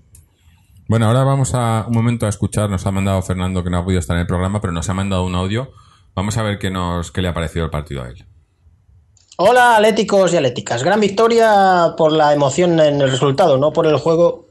Bueno, 0.87 1.05
ahora 1.05 1.23
vamos 1.23 1.51
a 1.53 1.85
un 1.87 1.93
momento 1.93 2.25
a 2.25 2.29
escuchar. 2.29 2.69
Nos 2.69 2.85
ha 2.85 2.91
mandado 2.91 3.21
Fernando 3.21 3.63
que 3.63 3.69
no 3.69 3.77
ha 3.77 3.83
podido 3.83 3.99
estar 3.99 4.15
en 4.17 4.21
el 4.21 4.27
programa, 4.27 4.59
pero 4.61 4.73
nos 4.73 4.89
ha 4.89 4.93
mandado 4.93 5.25
un 5.25 5.33
audio. 5.35 5.71
Vamos 6.15 6.37
a 6.37 6.43
ver 6.43 6.59
qué, 6.59 6.69
nos, 6.71 7.11
qué 7.11 7.21
le 7.21 7.29
ha 7.29 7.33
parecido 7.33 7.65
el 7.65 7.71
partido 7.71 8.03
a 8.03 8.09
él. 8.09 8.25
Hola, 9.37 9.75
atléticos 9.77 10.33
y 10.33 10.37
atléticas. 10.37 10.83
Gran 10.83 10.99
victoria 10.99 11.93
por 11.97 12.11
la 12.11 12.33
emoción 12.33 12.79
en 12.79 13.01
el 13.01 13.09
resultado, 13.09 13.57
no 13.57 13.71
por 13.73 13.87
el 13.87 13.95
juego 13.97 14.47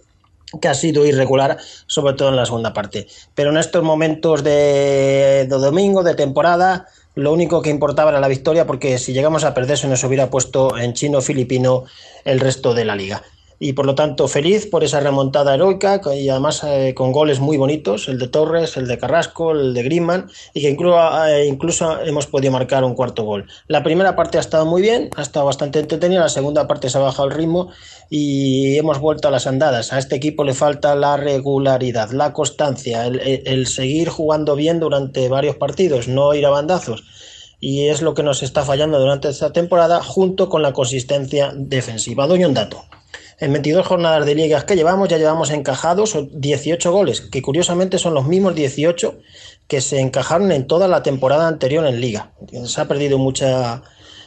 que 0.61 0.69
ha 0.69 0.75
sido 0.75 1.07
irregular, 1.07 1.59
sobre 1.87 2.15
todo 2.15 2.29
en 2.29 2.37
la 2.37 2.47
segunda 2.47 2.73
parte. 2.73 3.07
Pero 3.35 3.51
en 3.51 3.57
estos 3.57 3.83
momentos 3.83 4.43
de, 4.45 5.47
domingo, 5.49 6.03
de 6.03 6.15
temporada, 6.15 6.87
lo 7.15 7.33
único 7.33 7.63
que 7.63 7.71
importaba 7.71 8.11
era 8.11 8.21
la 8.21 8.29
victoria, 8.29 8.67
porque 8.67 8.99
si 8.99 9.13
llegamos 9.13 9.45
a 9.45 9.55
perder 9.55 9.79
se 9.79 9.89
nos 9.89 10.05
hubiera 10.05 10.31
puesto 10.31 10.77
en 10.77 10.95
chino-filipino 10.95 11.85
el 12.25 12.41
resto 12.41 12.75
de 12.75 12.85
la 12.85 12.97
liga. 12.97 13.23
Y 13.65 13.75
por 13.75 13.87
lo 13.87 13.95
tanto, 13.95 14.27
feliz 14.27 14.67
por 14.67 14.83
esa 14.83 14.99
remontada 14.99 15.55
heroica 15.55 16.01
y 16.17 16.29
además 16.29 16.65
eh, 16.65 16.95
con 16.97 17.13
goles 17.13 17.39
muy 17.39 17.57
bonitos, 17.57 18.09
el 18.09 18.19
de 18.19 18.27
Torres, 18.27 18.77
el 18.77 18.89
de 18.89 18.99
Carrasco, 18.99 19.53
el 19.53 19.73
de 19.73 19.85
Griezmann, 19.85 20.29
y 20.53 20.63
que 20.63 20.71
incluso, 20.71 20.99
incluso 21.47 22.01
hemos 22.01 22.27
podido 22.27 22.51
marcar 22.51 22.83
un 22.83 22.95
cuarto 22.97 23.23
gol. 23.23 23.47
La 23.69 23.85
primera 23.85 24.17
parte 24.17 24.37
ha 24.39 24.41
estado 24.41 24.67
muy 24.67 24.83
bien, 24.83 25.11
ha 25.15 25.23
estado 25.23 25.47
bastante 25.47 25.79
entretenida, 25.79 26.19
la 26.23 26.29
segunda 26.29 26.67
parte 26.67 26.91
se 26.91 26.99
ha 26.99 27.03
bajado 27.03 27.29
el 27.29 27.35
ritmo 27.35 27.69
y 28.11 28.77
hemos 28.79 28.99
vuelto 28.99 29.29
a 29.29 29.31
las 29.31 29.47
andadas. 29.47 29.93
A 29.93 29.99
este 30.01 30.17
equipo 30.17 30.43
le 30.43 30.55
falta 30.55 30.97
la 30.97 31.17
regularidad, 31.17 32.11
la 32.11 32.33
constancia, 32.33 33.07
el- 33.07 33.43
el 33.47 33.67
seguir 33.69 34.09
jugando 34.09 34.57
bien 34.57 34.81
durante 34.81 35.29
varios 35.29 35.55
partidos, 35.55 36.09
no 36.09 36.35
ir 36.35 36.47
a 36.47 36.51
bandazos. 36.51 37.05
Y 37.61 37.87
es 37.87 38.03
lo 38.03 38.15
que 38.15 38.25
nos 38.25 38.43
está 38.43 38.65
fallando 38.65 38.99
durante 38.99 39.29
esta 39.29 39.53
temporada, 39.53 40.03
junto 40.03 40.49
con 40.49 40.63
la 40.63 40.73
consistencia 40.73 41.53
defensiva. 41.55 42.27
Doy 42.27 42.45
un 42.45 42.55
dato. 42.55 42.83
En 43.43 43.53
22 43.53 43.85
jornadas 43.85 44.25
de 44.25 44.37
ligas 44.37 44.63
que 44.63 44.77
llevamos, 44.77 45.09
ya 45.09 45.19
llevamos 45.19 45.51
encajados 45.51 46.17
18 46.31 46.93
goles, 46.93 47.23
que 47.23 47.43
curiosamente 47.43 47.99
son 47.99 48.15
los 48.15 48.29
mismos 48.29 48.55
18 48.55 49.19
que 49.67 49.81
se 49.81 49.99
encajaron 49.99 50.53
en 50.53 50.69
toda 50.69 50.87
la 50.87 51.03
temporada 51.03 51.49
anterior 51.49 51.85
en 51.85 52.01
liga. 52.01 52.31
Se 52.67 52.81
ha 52.81 52.87
perdido 52.87 53.19
mucha 53.19 53.83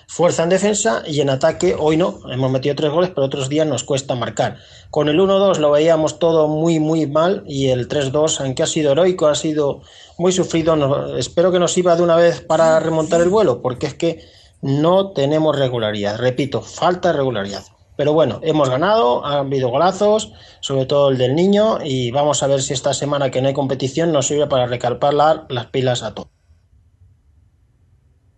fuerza 0.06 0.44
en 0.44 0.50
defensa 0.50 1.02
y 1.08 1.22
en 1.22 1.30
ataque 1.30 1.78
hoy 1.80 1.96
no. 1.96 2.30
Hemos 2.30 2.52
metido 2.52 2.76
tres 2.76 2.92
goles, 2.92 3.10
pero 3.16 3.28
otros 3.28 3.48
días 3.48 3.66
nos 3.66 3.86
cuesta 3.86 4.16
marcar. 4.16 4.58
Con 4.90 5.08
el 5.08 5.18
1-2 5.18 5.60
lo 5.60 5.72
veíamos 5.72 6.20
todo 6.20 6.50
muy, 6.50 6.82
muy 6.82 7.08
mal 7.08 7.42
y 7.48 7.70
el 7.70 7.88
3-2, 7.88 8.42
aunque 8.42 8.64
ha 8.64 8.68
sido 8.68 8.92
heroico, 8.92 9.28
ha 9.28 9.36
sido 9.36 9.82
muy 10.18 10.34
sufrido, 10.34 11.16
espero 11.16 11.54
que 11.54 11.60
nos 11.60 11.72
sirva 11.72 11.96
de 11.96 12.04
una 12.04 12.18
vez 12.18 12.42
para 12.42 12.82
remontar 12.82 13.22
el 13.22 13.30
vuelo, 13.30 13.62
porque 13.62 13.88
es 13.88 13.94
que 13.94 14.26
no 14.62 15.12
tenemos 15.12 15.58
regularidad. 15.58 16.18
Repito, 16.18 16.62
falta 16.62 17.14
regularidad. 17.14 17.64
Pero 17.98 18.14
bueno, 18.14 18.40
hemos 18.44 18.70
ganado, 18.70 19.26
ha 19.26 19.40
habido 19.40 19.70
golazos, 19.70 20.34
sobre 20.60 20.86
todo 20.86 21.10
el 21.10 21.18
del 21.18 21.36
niño, 21.36 21.80
y 21.84 22.12
vamos 22.12 22.44
a 22.44 22.48
ver 22.48 22.62
si 22.62 22.74
esta 22.74 22.94
semana 22.94 23.32
que 23.32 23.42
no 23.42 23.48
hay 23.48 23.54
competición 23.54 24.12
nos 24.12 24.28
sirve 24.28 24.48
para 24.48 24.66
recalpar 24.68 25.14
la- 25.14 25.46
las 25.50 25.68
pilas 25.68 26.04
a 26.04 26.14
todos. 26.14 26.30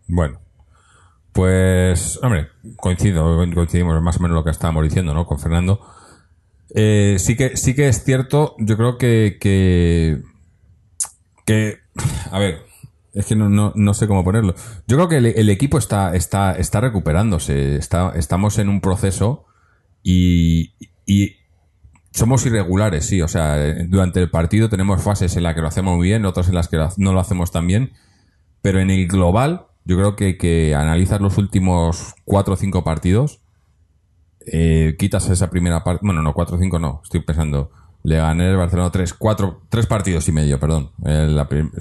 Bueno, 0.08 0.40
pues, 1.34 2.20
hombre, 2.24 2.48
coincido, 2.78 3.36
coincidimos 3.54 4.02
más 4.02 4.18
o 4.18 4.20
menos 4.22 4.36
lo 4.36 4.44
que 4.44 4.52
estábamos 4.52 4.84
diciendo, 4.84 5.14
¿no? 5.14 5.26
Con 5.26 5.40
Fernando. 5.40 5.80
Eh, 6.76 7.18
sí 7.20 7.36
que, 7.36 7.58
sí 7.58 7.76
que 7.76 7.88
es 7.88 8.04
cierto, 8.04 8.56
yo 8.60 8.78
creo 8.78 8.98
que, 8.98 9.38
que, 9.40 10.22
que, 11.46 11.80
a 12.32 12.40
ver, 12.40 12.60
es 13.14 13.26
que 13.26 13.36
no, 13.36 13.50
no, 13.50 13.72
no 13.76 13.94
sé 13.94 14.08
cómo 14.08 14.24
ponerlo. 14.24 14.54
Yo 14.88 14.98
creo 14.98 15.10
que 15.10 15.18
el, 15.18 15.26
el 15.26 15.50
equipo 15.50 15.78
está, 15.78 16.16
está, 16.16 16.54
está 16.54 16.80
recuperándose, 16.82 17.76
está, 17.76 18.14
estamos 18.16 18.60
en 18.60 18.70
un 18.70 18.80
proceso 18.80 19.46
y, 20.10 21.36
somos 22.12 22.46
irregulares, 22.46 23.06
sí. 23.06 23.22
O 23.22 23.28
sea, 23.28 23.58
durante 23.88 24.22
el 24.22 24.30
partido 24.30 24.70
tenemos 24.70 25.04
fases 25.04 25.36
en 25.36 25.44
las 25.44 25.54
que 25.54 25.62
lo 25.62 25.68
hacemos 25.68 25.98
muy 25.98 26.08
bien, 26.08 26.26
otras 26.26 26.48
en 26.48 26.56
las 26.56 26.68
que 26.68 26.78
no 26.98 27.14
lo 27.14 27.20
hacemos 27.20 27.52
tan 27.52 27.68
bien. 27.68 27.92
Pero 28.62 28.80
en 28.80 28.90
el 28.90 29.08
global, 29.08 29.68
yo 29.86 29.98
creo 29.98 30.16
que, 30.16 30.38
que 30.38 30.74
analizas 30.74 31.22
los 31.22 31.38
últimos 31.38 32.16
cuatro 32.26 32.56
o 32.56 32.58
cinco 32.58 32.84
partidos, 32.84 33.42
eh, 34.46 34.96
quitas 34.98 35.30
esa 35.30 35.50
primera 35.50 35.84
parte. 35.84 36.02
Bueno, 36.06 36.22
no, 36.22 36.34
cuatro 36.34 36.56
o 36.56 36.60
cinco 36.60 36.80
no, 36.80 37.02
estoy 37.04 37.22
pensando. 37.22 37.72
Le 38.04 38.18
gané 38.18 38.50
el 38.50 38.56
Barcelona 38.56 38.90
tres, 38.92 39.14
cuatro, 39.14 39.62
tres 39.70 39.86
partidos 39.86 40.28
y 40.30 40.32
medio, 40.32 40.60
perdón. 40.60 40.92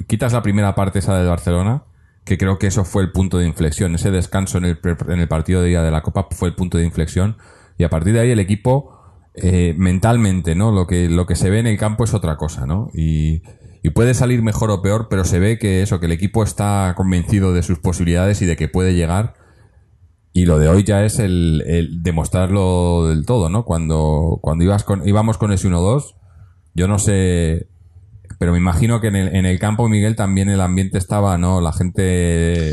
Quitas 0.08 0.32
la 0.32 0.42
primera 0.42 0.74
parte 0.74 0.98
esa 0.98 1.16
del 1.16 1.28
Barcelona, 1.28 1.84
que 2.24 2.36
creo 2.36 2.58
que 2.58 2.66
eso 2.66 2.84
fue 2.84 3.04
el 3.04 3.12
punto 3.12 3.38
de 3.38 3.46
inflexión. 3.46 3.94
Ese 3.94 4.10
descanso 4.10 4.58
en 4.58 4.64
el, 4.64 4.80
en 4.82 5.20
el 5.20 5.28
partido 5.28 5.62
de 5.62 5.68
día 5.68 5.82
de 5.82 5.92
la 5.92 6.02
Copa 6.02 6.26
fue 6.32 6.48
el 6.48 6.56
punto 6.56 6.76
de 6.78 6.84
inflexión. 6.84 7.36
Y 7.78 7.84
a 7.84 7.90
partir 7.90 8.14
de 8.14 8.20
ahí 8.20 8.30
el 8.30 8.38
equipo, 8.38 8.96
eh, 9.34 9.74
mentalmente, 9.76 10.54
¿no? 10.54 10.72
Lo 10.72 10.86
que, 10.86 11.08
lo 11.08 11.26
que 11.26 11.36
se 11.36 11.50
ve 11.50 11.58
en 11.58 11.66
el 11.66 11.78
campo 11.78 12.04
es 12.04 12.14
otra 12.14 12.36
cosa, 12.36 12.66
¿no? 12.66 12.90
Y, 12.94 13.42
y 13.82 13.90
puede 13.90 14.14
salir 14.14 14.42
mejor 14.42 14.70
o 14.70 14.82
peor, 14.82 15.08
pero 15.08 15.24
se 15.24 15.38
ve 15.38 15.58
que 15.58 15.82
eso, 15.82 16.00
que 16.00 16.06
el 16.06 16.12
equipo 16.12 16.42
está 16.42 16.94
convencido 16.96 17.52
de 17.52 17.62
sus 17.62 17.78
posibilidades 17.78 18.42
y 18.42 18.46
de 18.46 18.56
que 18.56 18.68
puede 18.68 18.94
llegar. 18.94 19.34
Y 20.32 20.46
lo 20.46 20.58
de 20.58 20.68
hoy 20.68 20.84
ya 20.84 21.04
es 21.04 21.18
el, 21.18 21.62
el 21.66 22.02
demostrarlo 22.02 23.08
del 23.08 23.24
todo, 23.24 23.48
¿no? 23.48 23.64
Cuando, 23.64 24.38
cuando 24.42 24.64
ibas 24.64 24.84
con, 24.84 25.06
íbamos 25.06 25.38
con 25.38 25.52
ese 25.52 25.68
1-2, 25.68 26.14
yo 26.74 26.88
no 26.88 26.98
sé, 26.98 27.68
pero 28.38 28.52
me 28.52 28.58
imagino 28.58 29.00
que 29.00 29.08
en 29.08 29.16
el, 29.16 29.34
en 29.34 29.46
el 29.46 29.58
campo, 29.58 29.88
Miguel, 29.88 30.16
también 30.16 30.48
el 30.48 30.60
ambiente 30.60 30.98
estaba, 30.98 31.38
¿no? 31.38 31.60
La 31.60 31.72
gente 31.72 32.72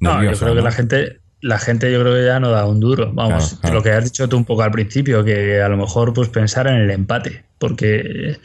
No, 0.00 0.22
yo 0.22 0.32
creo 0.32 0.54
que 0.54 0.62
la 0.62 0.72
gente, 0.72 1.20
la 1.40 1.58
gente 1.58 1.92
yo 1.92 2.00
creo 2.00 2.14
que 2.14 2.24
ya 2.24 2.40
no 2.40 2.50
da 2.50 2.66
un 2.66 2.80
duro. 2.80 3.12
Vamos, 3.12 3.44
Claro, 3.44 3.60
claro. 3.60 3.74
lo 3.76 3.82
que 3.82 3.90
has 3.90 4.04
dicho 4.04 4.28
tú 4.28 4.36
un 4.36 4.44
poco 4.44 4.62
al 4.62 4.70
principio, 4.70 5.24
que 5.24 5.60
a 5.62 5.68
lo 5.68 5.76
mejor 5.76 6.12
pues 6.12 6.28
pensar 6.28 6.66
en 6.66 6.76
el 6.76 6.90
empate, 6.90 7.44
porque 7.58 8.36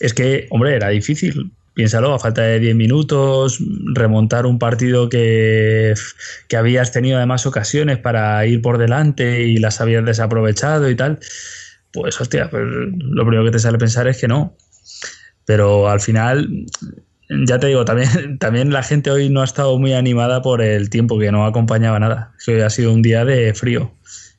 es 0.00 0.14
que, 0.14 0.46
hombre, 0.50 0.74
era 0.74 0.88
difícil. 0.88 1.52
Piénsalo, 1.74 2.14
a 2.14 2.20
falta 2.20 2.42
de 2.42 2.60
10 2.60 2.76
minutos, 2.76 3.58
remontar 3.94 4.46
un 4.46 4.60
partido 4.60 5.08
que, 5.08 5.94
que 6.46 6.56
habías 6.56 6.92
tenido 6.92 7.16
además 7.16 7.46
ocasiones 7.46 7.98
para 7.98 8.46
ir 8.46 8.62
por 8.62 8.78
delante 8.78 9.42
y 9.42 9.56
las 9.56 9.80
habías 9.80 10.04
desaprovechado 10.04 10.88
y 10.88 10.94
tal. 10.94 11.18
Pues, 11.92 12.20
hostia, 12.20 12.48
pues, 12.48 12.62
lo 12.64 13.24
primero 13.24 13.44
que 13.44 13.50
te 13.50 13.58
sale 13.58 13.78
pensar 13.78 14.06
es 14.06 14.18
que 14.20 14.28
no. 14.28 14.56
Pero 15.44 15.88
al 15.88 16.00
final, 16.00 16.48
ya 17.28 17.58
te 17.58 17.68
digo, 17.68 17.84
también, 17.84 18.08
también 18.38 18.72
la 18.72 18.82
gente 18.82 19.10
hoy 19.10 19.28
no 19.28 19.40
ha 19.40 19.44
estado 19.44 19.78
muy 19.78 19.92
animada 19.92 20.42
por 20.42 20.62
el 20.62 20.90
tiempo, 20.90 21.18
que 21.18 21.32
no 21.32 21.46
acompañaba 21.46 21.98
nada. 21.98 22.34
Que 22.44 22.56
hoy 22.56 22.60
ha 22.60 22.70
sido 22.70 22.92
un 22.92 23.02
día 23.02 23.24
de 23.24 23.54
frío 23.54 23.92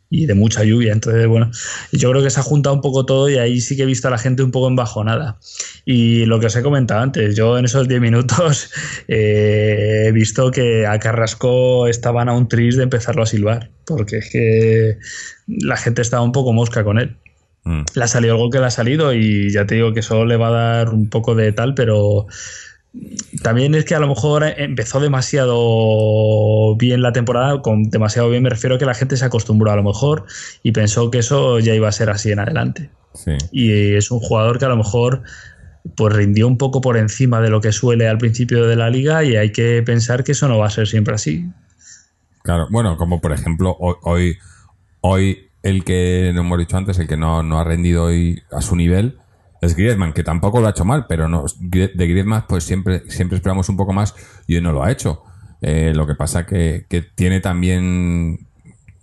y 0.10 0.28
de 0.28 0.36
mucha 0.36 0.64
lluvia. 0.64 0.94
Entonces, 0.94 1.28
bueno, 1.28 1.52
yo 1.92 2.12
creo 2.12 2.24
que 2.24 2.30
se 2.30 2.40
ha 2.40 2.44
juntado 2.44 2.76
un 2.76 2.82
poco 2.82 3.06
todo 3.06 3.30
y 3.30 3.38
ahí 3.38 3.60
sí 3.60 3.76
que 3.76 3.84
he 3.84 3.88
visto 3.88 4.08
a 4.08 4.12
la 4.12 4.18
gente 4.18 4.44
un 4.44 4.52
poco 4.52 4.68
embajonada. 4.68 5.40
Y 5.84 6.26
lo 6.26 6.40
que 6.40 6.46
os 6.46 6.56
he 6.56 6.64
comentado 6.64 7.02
antes, 7.02 7.36
yo 7.36 7.58
en 7.58 7.66
esos 7.66 7.88
10 7.88 8.02
minutos 8.02 8.72
eh, 9.08 10.06
he 10.08 10.12
visto 10.12 10.52
que 10.52 10.86
a 10.86 11.00
Carrasco 11.00 11.88
estaban 11.88 12.30
a 12.30 12.34
un 12.34 12.48
tris 12.48 12.78
de 12.78 12.84
empezarlo 12.84 13.24
a 13.24 13.26
silbar, 13.26 13.72
porque 13.86 14.18
es 14.18 14.30
que 14.30 14.98
la 15.48 15.78
gente 15.78 16.02
estaba 16.02 16.24
un 16.24 16.32
poco 16.32 16.54
mosca 16.54 16.84
con 16.84 17.00
él 17.00 17.18
Mm. 17.66 17.82
le 17.96 18.04
ha 18.04 18.08
salido 18.08 18.36
el 18.36 18.40
gol 18.40 18.52
que 18.52 18.60
le 18.60 18.66
ha 18.66 18.72
salido 18.72 19.12
y 19.12 19.52
ya 19.52 19.66
te 19.66 19.74
digo 19.74 19.92
que 19.92 20.02
eso 20.02 20.24
le 20.24 20.38
va 20.38 20.50
a 20.50 20.52
dar 20.52 20.90
un 20.90 21.10
poco 21.10 21.34
de 21.34 21.52
tal, 21.52 21.74
pero 21.74 22.28
también 23.42 23.76
es 23.76 23.86
que 23.86 23.96
a 23.96 24.00
lo 24.00 24.08
mejor 24.08 24.44
empezó 24.44 25.00
demasiado 25.00 26.76
bien 26.78 27.02
la 27.02 27.14
temporada, 27.14 27.62
con 27.62 27.90
demasiado 27.90 28.30
bien 28.30 28.44
me 28.44 28.50
refiero 28.50 28.76
a 28.76 28.80
que 28.80 28.86
la 28.86 28.94
gente 28.94 29.18
se 29.18 29.26
acostumbró 29.26 29.72
a 29.72 29.76
lo 29.76 29.84
mejor 29.84 30.26
y 30.64 30.72
pensó 30.72 31.12
que 31.12 31.20
eso 31.20 31.60
ya 31.60 31.74
iba 31.74 31.88
a 31.88 31.92
ser 31.92 32.10
así 32.10 32.32
en 32.32 32.40
adelante. 32.40 32.90
Sí. 33.14 33.32
Y 33.52 33.96
es 33.96 34.12
un 34.12 34.20
jugador 34.20 34.60
que 34.60 34.66
a 34.66 34.70
lo 34.70 34.78
mejor 34.78 35.24
pues 35.96 36.16
rindió 36.16 36.48
un 36.48 36.58
poco 36.58 36.82
por 36.82 36.98
encima 36.98 37.42
de 37.42 37.50
lo 37.50 37.62
que 37.62 37.72
suele 37.72 38.08
al 38.08 38.18
principio 38.18 38.66
de 38.66 38.76
la 38.76 38.90
liga 38.90 39.24
y 39.24 39.36
hay 39.36 39.52
que 39.52 39.84
pensar 39.86 40.24
que 40.24 40.32
eso 40.32 40.48
no 40.48 40.58
va 40.58 40.68
a 40.68 40.72
ser 40.72 40.88
siempre 40.88 41.14
así. 41.14 41.46
Claro, 42.44 42.68
bueno, 42.72 42.98
como 42.98 43.22
por 43.22 43.32
ejemplo, 43.32 43.76
hoy, 43.80 43.96
hoy, 44.02 44.38
hoy 45.02 45.50
el 45.62 45.84
que, 45.84 46.32
no 46.34 46.42
hemos 46.42 46.60
dicho 46.60 46.78
antes, 46.78 46.98
el 47.00 47.08
que 47.08 47.18
no, 47.18 47.44
no 47.44 47.60
ha 47.60 47.64
rendido 47.64 48.06
hoy 48.06 48.42
a 48.52 48.62
su 48.62 48.76
nivel 48.76 49.20
es 49.66 49.76
Griezmann, 49.76 50.14
que 50.14 50.24
tampoco 50.24 50.62
lo 50.62 50.68
ha 50.68 50.72
hecho 50.72 50.86
mal, 50.86 51.06
pero 51.08 51.28
no, 51.28 51.46
de 51.60 51.90
Griezmann 52.08 52.46
pues 52.48 52.64
siempre, 52.64 53.04
siempre 53.10 53.38
esperamos 53.38 53.68
un 53.70 53.78
poco 53.78 53.94
más 53.94 54.16
y 54.48 54.56
hoy 54.56 54.62
no 54.62 54.72
lo 54.72 54.84
ha 54.84 54.92
hecho. 54.92 55.24
Eh, 55.62 55.94
lo 55.96 56.06
que 56.06 56.16
pasa 56.16 56.46
que, 56.46 56.86
que 56.90 57.02
tiene 57.02 57.40
también, 57.40 58.48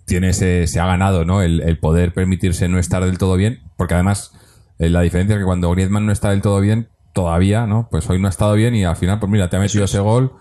tiene 0.05 0.29
ese, 0.29 0.67
se 0.67 0.79
ha 0.79 0.85
ganado, 0.85 1.25
¿no? 1.25 1.41
El, 1.41 1.61
el 1.61 1.77
poder 1.77 2.13
permitirse 2.13 2.67
no 2.67 2.79
estar 2.79 3.03
del 3.03 3.17
todo 3.17 3.35
bien, 3.35 3.61
porque 3.77 3.95
además 3.95 4.31
eh, 4.79 4.89
la 4.89 5.01
diferencia 5.01 5.35
es 5.35 5.39
que 5.39 5.45
cuando 5.45 5.71
Griezmann 5.71 6.05
no 6.05 6.11
está 6.11 6.31
del 6.31 6.41
todo 6.41 6.59
bien, 6.59 6.89
todavía, 7.13 7.67
¿no? 7.67 7.87
Pues 7.89 8.09
hoy 8.09 8.19
no 8.19 8.27
ha 8.27 8.29
estado 8.29 8.53
bien 8.53 8.75
y 8.75 8.83
al 8.83 8.95
final, 8.95 9.19
pues 9.19 9.31
mira, 9.31 9.49
te 9.49 9.57
ha 9.57 9.59
metido 9.59 9.85
ese 9.85 9.99
gol. 9.99 10.33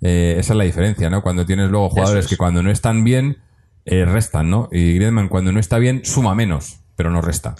Eh, 0.00 0.36
esa 0.38 0.52
es 0.52 0.56
la 0.56 0.64
diferencia, 0.64 1.10
¿no? 1.10 1.22
Cuando 1.22 1.46
tienes 1.46 1.70
luego 1.70 1.90
jugadores 1.90 2.24
es. 2.24 2.30
que 2.30 2.36
cuando 2.36 2.62
no 2.62 2.70
están 2.70 3.04
bien, 3.04 3.38
eh, 3.84 4.04
restan, 4.04 4.50
¿no? 4.50 4.68
Y 4.72 4.94
Griezmann 4.94 5.28
cuando 5.28 5.52
no 5.52 5.60
está 5.60 5.78
bien, 5.78 6.04
suma 6.04 6.34
menos, 6.34 6.80
pero 6.96 7.10
no 7.10 7.20
resta. 7.20 7.54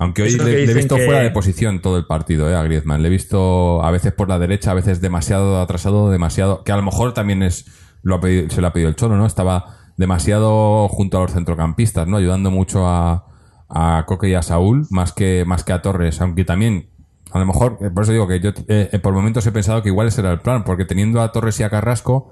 Aunque 0.00 0.22
hoy 0.22 0.30
le, 0.32 0.64
he 0.64 0.74
visto 0.74 0.96
que- 0.96 1.04
fuera 1.04 1.20
de 1.20 1.30
posición 1.30 1.80
todo 1.80 1.96
el 1.98 2.06
partido, 2.06 2.50
¿eh? 2.50 2.56
A 2.56 2.62
Griezmann. 2.64 3.02
Le 3.02 3.08
he 3.08 3.10
visto 3.10 3.82
a 3.84 3.90
veces 3.92 4.12
por 4.12 4.28
la 4.28 4.38
derecha, 4.40 4.72
a 4.72 4.74
veces 4.74 5.00
demasiado 5.00 5.60
atrasado, 5.60 6.10
demasiado... 6.10 6.64
Que 6.64 6.72
a 6.72 6.76
lo 6.76 6.82
mejor 6.82 7.14
también 7.14 7.42
es 7.42 7.66
lo 8.02 8.16
ha 8.16 8.20
pedido- 8.20 8.48
se 8.50 8.60
lo 8.60 8.66
ha 8.66 8.72
pedido 8.72 8.88
el 8.88 8.96
Cholo, 8.96 9.16
¿no? 9.16 9.26
Estaba 9.26 9.76
demasiado 9.98 10.88
junto 10.88 11.18
a 11.18 11.20
los 11.20 11.32
centrocampistas, 11.32 12.08
¿no? 12.08 12.16
Ayudando 12.16 12.50
mucho 12.50 12.86
a, 12.88 13.26
a 13.68 14.04
Coque 14.06 14.30
y 14.30 14.34
a 14.34 14.42
Saúl, 14.42 14.86
más 14.90 15.12
que, 15.12 15.44
más 15.46 15.64
que 15.64 15.74
a 15.74 15.82
Torres. 15.82 16.20
Aunque 16.22 16.46
también, 16.46 16.88
a 17.30 17.38
lo 17.38 17.44
mejor, 17.44 17.76
eh, 17.82 17.90
por 17.90 18.04
eso 18.04 18.12
digo 18.12 18.26
que 18.26 18.40
yo 18.40 18.50
eh, 18.68 18.88
eh, 18.90 18.98
por 19.00 19.12
momentos 19.12 19.46
he 19.46 19.52
pensado 19.52 19.82
que 19.82 19.90
igual 19.90 20.08
ese 20.08 20.22
era 20.22 20.32
el 20.32 20.40
plan, 20.40 20.64
porque 20.64 20.86
teniendo 20.86 21.20
a 21.20 21.30
Torres 21.30 21.60
y 21.60 21.62
a 21.62 21.68
Carrasco, 21.68 22.30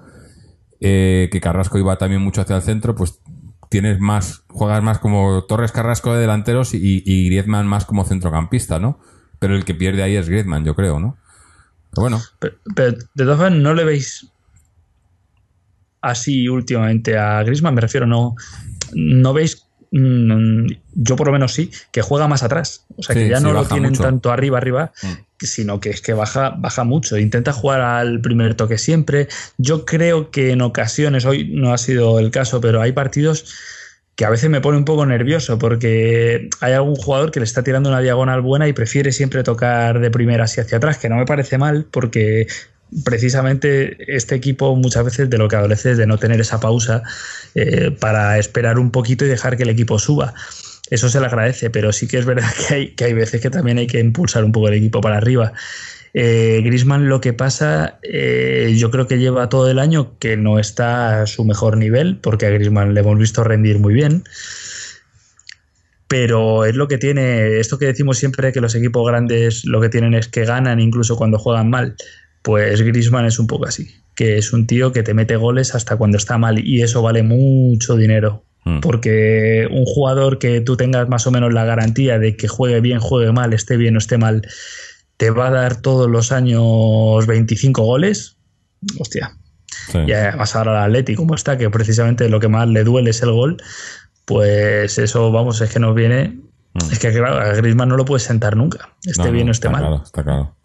eh, 0.81 1.29
que 1.31 1.41
Carrasco 1.43 1.77
iba 1.79 1.99
también 1.99 2.23
mucho 2.23 2.41
hacia 2.41 2.57
el 2.57 2.63
centro, 2.63 2.95
pues 2.95 3.21
tienes 3.69 4.01
más, 4.01 4.43
juegas 4.49 4.83
más 4.83 4.99
como 4.99 5.45
Torres 5.45 5.73
Carrasco 5.73 6.15
de 6.15 6.21
delanteros 6.21 6.75
y, 6.75 7.03
y 7.05 7.27
Griezmann 7.27 7.67
más 7.67 7.85
como 7.85 8.05
centrocampista, 8.05 8.79
¿no? 8.79 8.99
Pero 9.39 9.55
el 9.55 9.65
que 9.65 9.75
pierde 9.75 10.03
ahí 10.03 10.17
es 10.17 10.29
Griezmann, 10.29 10.65
yo 10.65 10.75
creo, 10.75 10.99
¿no? 11.01 11.17
Pero 11.91 12.03
bueno, 12.03 12.21
Pero, 12.39 12.57
pero, 12.75 12.93
de 12.93 13.25
todas 13.25 13.39
formas, 13.39 13.59
¿no 13.59 13.75
le 13.75 13.85
veis 13.85 14.31
así 16.01 16.49
últimamente 16.49 17.19
a 17.19 17.43
Griezmann? 17.43 17.75
Me 17.75 17.81
refiero, 17.81 18.07
¿no, 18.07 18.35
no 18.95 19.33
veis, 19.33 19.67
mm, 19.93 20.67
yo 20.95 21.17
por 21.17 21.27
lo 21.29 21.33
menos 21.33 21.53
sí, 21.53 21.71
que 21.93 22.03
juega 22.03 22.29
más 22.29 22.43
atrás? 22.43 22.87
O 22.97 23.03
sea, 23.03 23.15
Sí, 23.15 23.23
que 23.23 23.29
ya 23.29 23.41
no 23.41 23.53
lo 23.53 23.65
tienen 23.67 23.91
mucho. 23.91 24.03
tanto 24.03 24.31
arriba, 24.31 24.59
arriba, 24.59 24.93
Mm. 25.03 25.13
Sino 25.41 25.81
que 25.81 25.91
es 25.91 26.01
que 26.01 26.13
baja, 26.13 26.55
baja 26.59 26.85
mucho. 26.85 27.19
Intenta 27.19 27.53
jugar 27.53 27.81
al 27.81 28.21
primer 28.21 28.55
toque 28.55 28.79
siempre. 28.79 29.29
Yo 29.57 29.85
creo 29.85 30.31
que 30.31 30.51
en 30.51 30.63
ocasiones, 30.63 31.25
hoy 31.25 31.49
no 31.53 31.73
ha 31.73 31.79
sido 31.79 32.19
el 32.19 32.31
caso, 32.31 32.61
pero 32.61 32.81
hay 32.81 32.93
partidos 32.93 33.55
que 34.19 34.25
a 34.25 34.31
veces 34.31 34.51
me 34.51 34.61
pone 34.61 34.77
un 34.77 34.85
poco 34.85 35.07
nervioso 35.07 35.61
porque 35.61 36.51
hay 36.61 36.73
algún 36.73 36.97
jugador 36.97 37.31
que 37.31 37.39
le 37.39 37.45
está 37.45 37.63
tirando 37.63 37.89
una 37.89 38.01
diagonal 38.01 38.41
buena 38.41 38.67
y 38.67 38.73
prefiere 38.73 39.13
siempre 39.13 39.45
tocar 39.45 40.01
de 40.01 40.11
primera 40.11 40.43
hacia 40.43 40.65
hacia 40.65 40.79
atrás, 40.79 40.99
que 40.99 41.09
no 41.09 41.15
me 41.15 41.25
parece 41.25 41.57
mal 41.57 41.87
porque 41.89 42.49
precisamente 43.05 43.97
este 44.17 44.35
equipo 44.35 44.75
muchas 44.75 45.05
veces 45.05 45.31
de 45.31 45.39
lo 45.39 45.49
que 45.49 45.55
adolece 45.55 45.93
es 45.93 45.99
de 45.99 46.07
no 46.09 46.19
tener 46.19 46.41
esa 46.41 46.59
pausa 46.59 47.03
eh, 47.55 47.93
para 47.93 48.39
esperar 48.39 48.81
un 48.81 48.91
poquito 48.91 49.25
y 49.25 49.29
dejar 49.29 49.57
que 49.57 49.63
el 49.63 49.71
equipo 49.71 50.01
suba. 50.01 50.35
Eso 50.91 51.09
se 51.09 51.21
le 51.21 51.27
agradece, 51.27 51.71
pero 51.71 51.93
sí 51.93 52.07
que 52.07 52.19
es 52.19 52.27
verdad 52.27 52.51
que 52.69 52.75
hay, 52.75 52.89
que 52.91 53.05
hay 53.05 53.13
veces 53.13 53.41
que 53.41 53.51
también 53.51 53.79
hay 53.79 53.87
que 53.87 54.01
impulsar 54.01 54.45
un 54.45 54.53
poco 54.53 54.69
el 54.69 54.75
equipo 54.75 55.01
para 55.01 55.17
arriba. 55.17 55.53
Eh, 56.15 56.63
Grisman 56.65 57.09
lo 57.09 57.21
que 57.21 57.33
pasa, 57.33 57.99
eh, 58.03 58.75
yo 58.77 58.91
creo 58.91 59.07
que 59.07 59.19
lleva 59.19 59.49
todo 59.49 59.71
el 59.71 59.79
año 59.79 60.19
que 60.19 60.37
no 60.37 60.59
está 60.59 61.23
a 61.23 61.27
su 61.27 61.45
mejor 61.45 61.77
nivel, 61.77 62.19
porque 62.19 62.47
a 62.47 62.51
Grisman 62.51 62.95
le 62.95 63.01
hemos 63.01 63.19
visto 63.19 63.45
rendir 63.45 63.79
muy 63.79 63.95
bien. 63.95 64.25
Pero 66.09 66.65
es 66.65 66.75
lo 66.75 66.89
que 66.89 66.97
tiene, 66.97 67.59
esto 67.61 67.79
que 67.79 67.87
decimos 67.87 68.17
siempre 68.17 68.53
que 68.53 68.63
los 68.63 68.75
equipos 68.75 69.07
grandes 69.07 69.67
lo 69.67 69.81
que 69.81 69.91
tienen 69.91 70.15
es 70.15 70.29
que 70.29 70.45
ganan 70.45 70.81
incluso 70.81 71.17
cuando 71.17 71.39
juegan 71.39 71.69
mal. 71.69 71.97
Pues 72.43 72.81
Grisman 72.81 73.27
es 73.27 73.39
un 73.39 73.47
poco 73.47 73.67
así, 73.67 73.95
que 74.15 74.39
es 74.39 74.53
un 74.53 74.67
tío 74.67 74.93
que 74.93 75.03
te 75.03 75.13
mete 75.13 75.37
goles 75.37 75.75
hasta 75.75 75.97
cuando 75.97 76.17
está 76.17 76.39
mal 76.39 76.59
y 76.59 76.83
eso 76.83 77.03
vale 77.03 77.23
mucho 77.23 77.95
dinero. 77.97 78.48
Mm. 78.69 78.81
Porque 78.81 79.67
un 79.71 79.87
jugador 79.87 80.39
que 80.39 80.61
tú 80.61 80.77
tengas 80.77 81.09
más 81.09 81.27
o 81.27 81.31
menos 81.31 81.55
la 81.55 81.65
garantía 81.65 82.19
de 82.19 82.37
que 82.37 82.49
juegue 82.49 82.81
bien, 82.81 83.01
juegue 83.01 83.33
mal, 83.33 83.55
esté 83.55 83.79
bien 83.79 83.97
o 83.97 83.99
esté 83.99 84.19
mal, 84.19 84.47
te 85.17 85.31
va 85.31 85.49
a 85.49 85.51
dar 85.51 85.77
todos 85.77 86.09
los 86.09 86.33
años 86.33 87.27
25 87.27 87.83
goles. 87.83 88.37
Hostia. 88.99 89.35
sí. 89.91 89.99
Y 90.07 90.13
además 90.13 90.55
ahora 90.55 90.73
el 90.73 90.91
Atleti, 90.91 91.15
como 91.15 91.35
está, 91.35 91.57
que 91.57 91.71
precisamente 91.71 92.29
lo 92.29 92.41
que 92.41 92.49
más 92.49 92.69
le 92.69 92.85
duele 92.85 93.11
es 93.11 93.23
el 93.23 93.33
gol, 93.33 93.57
pues 94.27 94.99
eso, 94.99 95.33
vamos, 95.33 95.63
es 95.63 95.73
que 95.73 95.79
nos 95.79 95.95
viene. 95.95 96.39
Mm. 96.75 96.93
Es 96.93 96.99
que 96.99 97.11
claro, 97.11 97.39
a 97.39 97.55
Griezmann 97.55 97.89
no 97.89 97.97
lo 97.97 98.05
puedes 98.05 98.25
sentar 98.25 98.55
nunca, 98.55 98.91
esté 99.03 99.25
No, 99.25 99.33
bien 99.33 99.47
no, 99.47 99.51
o 99.51 99.53
esté 99.53 99.69
está 99.69 99.71
mal. 99.71 99.81
Claro, 99.81 100.03
está 100.05 100.23
claro. 100.23 100.57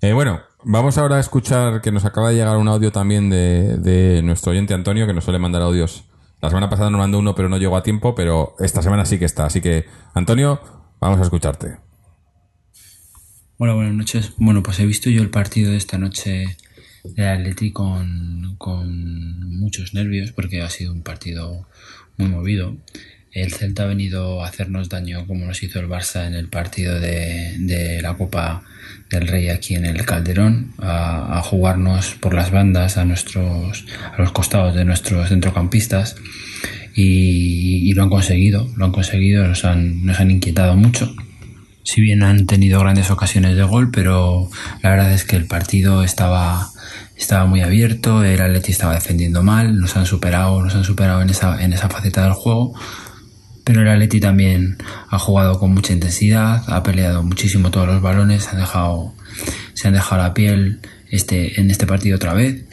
Eh, 0.00 0.12
bueno, 0.12 0.40
vamos 0.62 0.96
ahora 0.96 1.16
a 1.16 1.20
escuchar 1.20 1.80
que 1.80 1.90
nos 1.90 2.04
acaba 2.04 2.30
de 2.30 2.36
llegar 2.36 2.56
un 2.56 2.68
audio 2.68 2.92
también 2.92 3.30
de, 3.30 3.78
de 3.78 4.22
nuestro 4.22 4.52
oyente 4.52 4.74
Antonio, 4.74 5.08
que 5.08 5.12
nos 5.12 5.24
suele 5.24 5.40
mandar 5.40 5.62
audios. 5.62 6.04
La 6.42 6.50
semana 6.50 6.68
pasada 6.68 6.90
nos 6.90 6.98
mandó 6.98 7.20
uno, 7.20 7.34
pero 7.34 7.48
no 7.48 7.56
llegó 7.56 7.76
a 7.76 7.82
tiempo, 7.82 8.14
pero 8.14 8.56
esta 8.58 8.82
semana 8.82 9.06
sí 9.06 9.18
que 9.18 9.24
está. 9.24 9.46
Así 9.46 9.62
que, 9.62 9.86
Antonio, 10.12 10.60
Vamos 11.02 11.18
a 11.18 11.24
escucharte. 11.24 11.78
Hola, 13.58 13.74
buenas 13.74 13.92
noches. 13.92 14.34
Bueno, 14.36 14.62
pues 14.62 14.78
he 14.78 14.86
visto 14.86 15.10
yo 15.10 15.20
el 15.20 15.30
partido 15.30 15.72
de 15.72 15.76
esta 15.76 15.98
noche 15.98 16.56
de 17.02 17.28
Atleti 17.28 17.72
con 17.72 18.56
muchos 19.58 19.94
nervios 19.94 20.30
porque 20.30 20.62
ha 20.62 20.70
sido 20.70 20.92
un 20.92 21.02
partido 21.02 21.66
muy 22.18 22.28
movido. 22.28 22.76
El 23.32 23.52
Celta 23.52 23.84
ha 23.84 23.86
venido 23.86 24.44
a 24.44 24.48
hacernos 24.48 24.90
daño 24.90 25.26
como 25.26 25.46
nos 25.46 25.62
hizo 25.62 25.80
el 25.80 25.88
Barça 25.88 26.26
en 26.26 26.34
el 26.34 26.48
partido 26.48 27.00
de, 27.00 27.98
la 28.02 28.14
Copa 28.14 28.62
del 29.10 29.26
Rey 29.26 29.48
aquí 29.48 29.74
en 29.74 29.86
el 29.86 30.04
Calderón, 30.04 30.74
a, 30.78 31.40
jugarnos 31.42 32.14
por 32.20 32.34
las 32.34 32.50
bandas 32.50 32.98
a 32.98 33.06
nuestros 33.06 33.84
a 34.12 34.20
los 34.20 34.32
costados 34.32 34.74
de 34.74 34.84
nuestros 34.84 35.30
centrocampistas 35.30 36.16
y, 36.94 37.92
lo 37.94 38.02
han 38.02 38.10
conseguido, 38.10 38.70
lo 38.76 38.84
han 38.84 38.92
conseguido, 38.92 39.46
nos 39.48 39.64
han, 39.64 40.04
nos 40.04 40.20
han 40.20 40.30
inquietado 40.30 40.76
mucho. 40.76 41.14
Si 41.84 42.00
bien 42.00 42.22
han 42.22 42.46
tenido 42.46 42.80
grandes 42.80 43.10
ocasiones 43.10 43.56
de 43.56 43.62
gol, 43.64 43.90
pero 43.90 44.50
la 44.82 44.90
verdad 44.90 45.12
es 45.12 45.24
que 45.24 45.36
el 45.36 45.46
partido 45.46 46.04
estaba 46.04 46.70
estaba 47.16 47.46
muy 47.46 47.60
abierto, 47.60 48.24
el 48.24 48.40
Atleti 48.40 48.72
estaba 48.72 48.94
defendiendo 48.94 49.42
mal, 49.42 49.78
nos 49.78 49.96
han 49.96 50.06
superado, 50.06 50.62
nos 50.62 50.74
han 50.74 50.84
superado 50.84 51.22
en 51.22 51.30
esa, 51.30 51.62
en 51.62 51.72
esa 51.72 51.88
faceta 51.88 52.24
del 52.24 52.32
juego, 52.32 52.74
pero 53.64 53.82
el 53.82 53.88
Atleti 53.88 54.20
también 54.20 54.76
ha 55.08 55.18
jugado 55.18 55.58
con 55.58 55.72
mucha 55.72 55.92
intensidad, 55.92 56.62
ha 56.66 56.82
peleado 56.82 57.22
muchísimo 57.22 57.70
todos 57.70 57.86
los 57.86 58.02
balones, 58.02 58.44
se 58.44 58.50
han 58.50 58.58
dejado, 58.60 59.14
la 59.84 60.34
piel 60.34 60.80
este, 61.10 61.60
en 61.60 61.70
este 61.70 61.86
partido 61.86 62.16
otra 62.16 62.34
vez. 62.34 62.64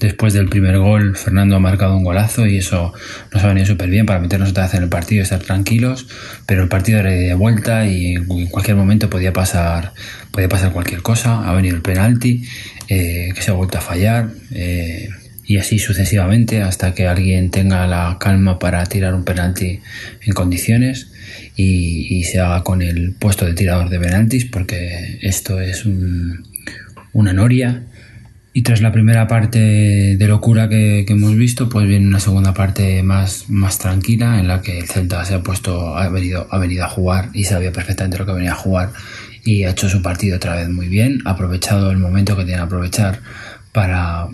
Después 0.00 0.34
del 0.34 0.48
primer 0.48 0.78
gol, 0.78 1.16
Fernando 1.16 1.54
ha 1.54 1.60
marcado 1.60 1.96
un 1.96 2.02
golazo 2.02 2.44
y 2.44 2.56
eso 2.56 2.92
nos 3.32 3.44
ha 3.44 3.46
venido 3.46 3.66
súper 3.66 3.88
bien 3.88 4.04
para 4.04 4.18
meternos 4.18 4.50
otra 4.50 4.64
vez 4.64 4.74
en 4.74 4.82
el 4.82 4.88
partido 4.88 5.20
y 5.20 5.22
estar 5.22 5.38
tranquilos. 5.38 6.08
Pero 6.44 6.64
el 6.64 6.68
partido 6.68 6.98
era 6.98 7.10
de 7.10 7.34
vuelta 7.34 7.86
y 7.86 8.14
en 8.16 8.46
cualquier 8.48 8.76
momento 8.76 9.08
podía 9.08 9.32
pasar, 9.32 9.92
podía 10.32 10.48
pasar 10.48 10.72
cualquier 10.72 11.02
cosa. 11.02 11.48
Ha 11.48 11.54
venido 11.54 11.76
el 11.76 11.82
penalti, 11.82 12.42
eh, 12.88 13.28
que 13.32 13.42
se 13.42 13.52
ha 13.52 13.54
vuelto 13.54 13.78
a 13.78 13.80
fallar. 13.80 14.30
Eh, 14.50 15.08
y 15.44 15.58
así 15.58 15.78
sucesivamente 15.78 16.62
hasta 16.62 16.94
que 16.94 17.06
alguien 17.06 17.50
tenga 17.50 17.86
la 17.86 18.16
calma 18.20 18.58
para 18.58 18.84
tirar 18.86 19.14
un 19.14 19.24
penalti 19.24 19.80
en 20.24 20.32
condiciones 20.34 21.08
y, 21.56 22.18
y 22.18 22.24
se 22.24 22.40
haga 22.40 22.62
con 22.62 22.82
el 22.82 23.12
puesto 23.12 23.44
de 23.44 23.54
tirador 23.54 23.88
de 23.88 23.98
penaltis 23.98 24.44
porque 24.44 25.18
esto 25.22 25.60
es 25.60 25.84
un, 25.84 26.44
una 27.12 27.32
noria. 27.32 27.82
Y 28.54 28.62
tras 28.62 28.82
la 28.82 28.92
primera 28.92 29.26
parte 29.28 29.58
de 29.58 30.28
locura 30.28 30.68
que, 30.68 31.04
que, 31.06 31.14
hemos 31.14 31.34
visto, 31.34 31.70
pues 31.70 31.88
viene 31.88 32.06
una 32.06 32.20
segunda 32.20 32.52
parte 32.52 33.02
más, 33.02 33.48
más 33.48 33.78
tranquila 33.78 34.38
en 34.38 34.46
la 34.46 34.60
que 34.60 34.78
el 34.78 34.88
Celta 34.88 35.24
se 35.24 35.34
ha 35.34 35.42
puesto, 35.42 35.96
ha 35.96 36.06
venido, 36.10 36.46
ha 36.50 36.58
venido 36.58 36.84
a 36.84 36.88
jugar 36.88 37.30
y 37.32 37.44
sabía 37.44 37.72
perfectamente 37.72 38.18
lo 38.18 38.26
que 38.26 38.32
venía 38.32 38.52
a 38.52 38.56
jugar 38.56 38.90
y 39.42 39.64
ha 39.64 39.70
hecho 39.70 39.88
su 39.88 40.02
partido 40.02 40.36
otra 40.36 40.54
vez 40.54 40.68
muy 40.68 40.88
bien, 40.88 41.20
ha 41.24 41.30
aprovechado 41.30 41.90
el 41.90 41.96
momento 41.96 42.36
que 42.36 42.44
tiene 42.44 42.58
que 42.58 42.64
aprovechar 42.64 43.20
para, 43.72 44.28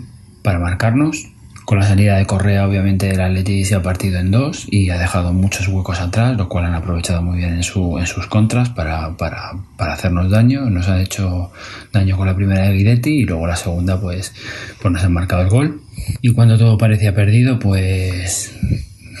para 0.49 0.57
marcarnos. 0.57 1.27
Con 1.63 1.77
la 1.77 1.85
salida 1.85 2.17
de 2.17 2.25
Correa, 2.25 2.67
obviamente, 2.67 3.11
el 3.11 3.21
Atleti 3.21 3.63
se 3.65 3.75
ha 3.75 3.83
partido 3.83 4.17
en 4.17 4.31
dos 4.31 4.65
y 4.71 4.89
ha 4.89 4.97
dejado 4.97 5.31
muchos 5.31 5.67
huecos 5.67 5.99
atrás, 5.99 6.35
lo 6.35 6.49
cual 6.49 6.65
han 6.65 6.73
aprovechado 6.73 7.21
muy 7.21 7.37
bien 7.37 7.53
en, 7.53 7.61
su, 7.61 7.99
en 7.99 8.07
sus 8.07 8.25
contras 8.25 8.69
para, 8.69 9.15
para, 9.15 9.51
para, 9.77 9.93
hacernos 9.93 10.31
daño. 10.31 10.67
Nos 10.71 10.87
han 10.87 11.01
hecho 11.01 11.51
daño 11.93 12.17
con 12.17 12.25
la 12.25 12.35
primera 12.35 12.63
de 12.63 12.73
Guidetti 12.73 13.11
y 13.11 13.25
luego 13.25 13.45
la 13.45 13.55
segunda, 13.55 14.01
pues, 14.01 14.33
pues 14.81 14.91
nos 14.91 15.03
han 15.03 15.13
marcado 15.13 15.43
el 15.43 15.49
gol. 15.49 15.81
Y 16.23 16.33
cuando 16.33 16.57
todo 16.57 16.79
parecía 16.79 17.13
perdido, 17.13 17.59
pues 17.59 18.51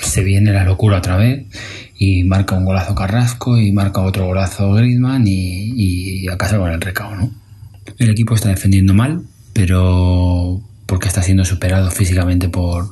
se 0.01 0.23
viene 0.23 0.51
la 0.51 0.63
locura 0.63 0.97
otra 0.97 1.15
vez 1.15 1.45
y 1.99 2.23
marca 2.23 2.55
un 2.55 2.65
golazo 2.65 2.95
Carrasco 2.95 3.59
y 3.59 3.71
marca 3.71 4.01
otro 4.01 4.25
golazo 4.25 4.73
Griezmann 4.73 5.27
y, 5.27 6.23
y 6.23 6.27
a 6.27 6.37
con 6.37 6.71
el 6.71 6.81
recao, 6.81 7.15
¿no? 7.15 7.29
El 7.99 8.09
equipo 8.09 8.33
está 8.33 8.49
defendiendo 8.49 8.95
mal, 8.95 9.21
pero 9.53 10.63
porque 10.89 11.07
está 11.07 11.21
siendo 11.21 11.45
superado 11.45 11.91
físicamente 11.91 12.49
por, 12.49 12.89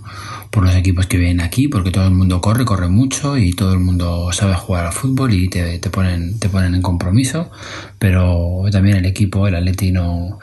por, 0.52 0.64
los 0.64 0.76
equipos 0.76 1.08
que 1.08 1.18
vienen 1.18 1.41
aquí, 1.41 1.68
porque 1.68 1.89
todo 1.89 2.06
el 2.06 2.14
mundo 2.14 2.39
corre, 2.41 2.64
corre 2.64 2.89
mucho 2.89 3.38
y 3.38 3.54
todo 3.54 3.74
el 3.74 3.80
mundo 3.80 4.32
sabe 4.32 4.54
jugar 4.54 4.86
al 4.86 4.93
fútbol 4.93 5.34
y 5.34 5.50
te, 5.50 5.80
te 5.80 5.89
ponen, 5.89 6.38
te 6.38 6.48
ponen 6.48 6.76
en 6.76 6.84
compromiso, 6.84 7.50
pero 7.98 8.62
también 8.72 8.98
el 8.98 9.06
equipo, 9.08 9.48
el 9.48 9.56
Atleti 9.56 9.91
no, 9.91 10.38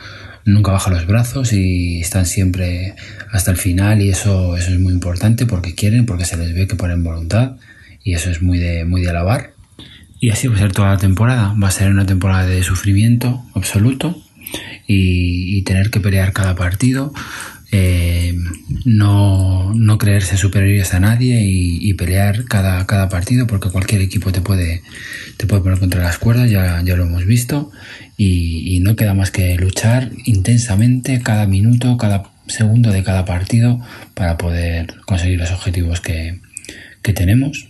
nunca 0.45 0.73
baja 0.73 0.91
los 0.91 1.07
brazos 1.07 1.53
y 1.53 2.01
están 2.01 2.27
siempre 2.27 2.97
hasta 3.31 3.53
el 3.53 3.57
final 3.57 4.03
y 4.03 4.11
eso, 4.11 4.57
eso 4.57 4.73
es 4.73 4.81
muy 4.81 4.93
importante 4.93 5.47
porque 5.47 5.77
quieren, 5.77 6.07
porque 6.07 6.25
se 6.25 6.37
les 6.37 6.53
ve 6.55 6.67
que 6.67 6.75
ponen 6.75 7.05
voluntad 7.05 7.53
y 8.03 8.15
eso 8.15 8.31
es 8.31 8.43
muy 8.43 8.59
de, 8.59 8.85
muy 8.85 9.01
de 9.01 9.11
alabar. 9.11 9.53
Y 10.19 10.31
así 10.31 10.49
va 10.49 10.57
a 10.57 10.59
ser 10.59 10.73
toda 10.73 10.89
la 10.89 10.99
temporada, 10.99 11.55
va 11.63 11.69
a 11.69 11.71
ser 11.71 11.91
una 11.91 12.05
temporada 12.05 12.47
de 12.47 12.65
sufrimiento 12.65 13.45
absoluto 13.55 14.24
y, 14.87 15.57
y 15.57 15.63
tener 15.63 15.91
que 15.91 16.01
pelear 16.01 16.33
cada 16.33 16.55
partido, 16.55 17.13
eh, 17.77 18.37
no, 18.85 19.75
no, 19.75 19.99
creerse 19.99 20.37
superiores 20.37 20.95
a 20.95 21.01
nadie 21.01 21.43
y, 21.43 21.93
pelear 21.95 22.45
cada, 22.45 22.87
cada 22.87 23.09
partido 23.09 23.49
porque 23.49 23.69
cualquier 23.69 24.01
equipo 24.01 24.31
te 24.31 24.41
puede, 24.41 24.83
te 25.37 25.47
puede 25.47 25.63
poner 25.63 25.81
contra 25.81 26.03
las 26.03 26.19
cuerdas, 26.19 26.49
ya, 26.51 26.81
ya 26.85 26.95
lo 26.95 27.05
hemos 27.05 27.25
visto, 27.25 27.73
y, 28.17 28.77
y 28.77 28.79
no 28.79 28.95
queda 28.95 29.15
más 29.15 29.33
que 29.33 29.57
luchar 29.57 30.13
intensamente 30.25 31.21
cada 31.21 31.47
minuto, 31.47 31.97
cada 31.97 32.31
segundo 32.47 32.93
de 32.93 33.03
cada 33.03 33.25
partido 33.25 33.81
para 34.15 34.37
poder 34.37 34.95
conseguir 35.07 35.41
los 35.41 35.51
objetivos 35.51 36.01
que, 36.01 36.41
que 37.03 37.13
tenemos 37.13 37.69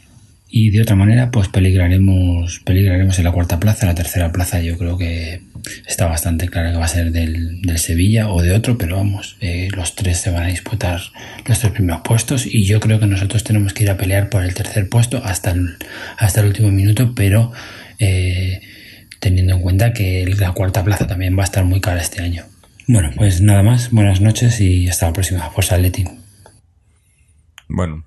y 0.56 0.70
de 0.70 0.82
otra 0.82 0.94
manera 0.94 1.32
pues 1.32 1.48
peligraremos 1.48 2.60
peligraremos 2.64 3.18
en 3.18 3.24
la 3.24 3.32
cuarta 3.32 3.58
plaza. 3.58 3.86
La 3.86 3.96
tercera 3.96 4.30
plaza 4.30 4.60
yo 4.60 4.78
creo 4.78 4.96
que 4.96 5.40
está 5.84 6.06
bastante 6.06 6.48
clara 6.48 6.70
que 6.70 6.78
va 6.78 6.84
a 6.84 6.88
ser 6.88 7.10
del, 7.10 7.60
del 7.62 7.78
Sevilla 7.78 8.28
o 8.28 8.40
de 8.40 8.52
otro 8.52 8.78
pero 8.78 8.94
vamos 8.94 9.36
eh, 9.40 9.66
los 9.74 9.96
tres 9.96 10.18
se 10.18 10.30
van 10.30 10.44
a 10.44 10.46
disputar 10.46 11.00
los 11.44 11.58
tres 11.58 11.72
primeros 11.72 12.02
puestos. 12.02 12.46
Y 12.46 12.66
yo 12.66 12.78
creo 12.78 13.00
que 13.00 13.06
nosotros 13.06 13.42
tenemos 13.42 13.74
que 13.74 13.82
ir 13.82 13.90
a 13.90 13.96
pelear 13.96 14.30
por 14.30 14.44
el 14.44 14.54
tercer 14.54 14.88
puesto 14.88 15.20
hasta 15.24 15.50
el, 15.50 15.74
hasta 16.18 16.40
el 16.40 16.46
último 16.46 16.70
minuto 16.70 17.14
pero 17.16 17.50
eh, 17.98 18.60
teniendo 19.18 19.54
en 19.54 19.60
cuenta 19.60 19.92
que 19.92 20.24
la 20.38 20.52
cuarta 20.52 20.84
plaza 20.84 21.08
también 21.08 21.36
va 21.36 21.42
a 21.42 21.46
estar 21.46 21.64
muy 21.64 21.80
cara 21.80 22.00
este 22.00 22.22
año. 22.22 22.44
Bueno 22.86 23.10
pues 23.16 23.40
nada 23.40 23.64
más. 23.64 23.90
Buenas 23.90 24.20
noches 24.20 24.60
y 24.60 24.86
hasta 24.86 25.06
la 25.06 25.14
próxima. 25.14 25.50
Forza 25.50 25.74
Atleti 25.74 26.04
bueno 27.66 28.04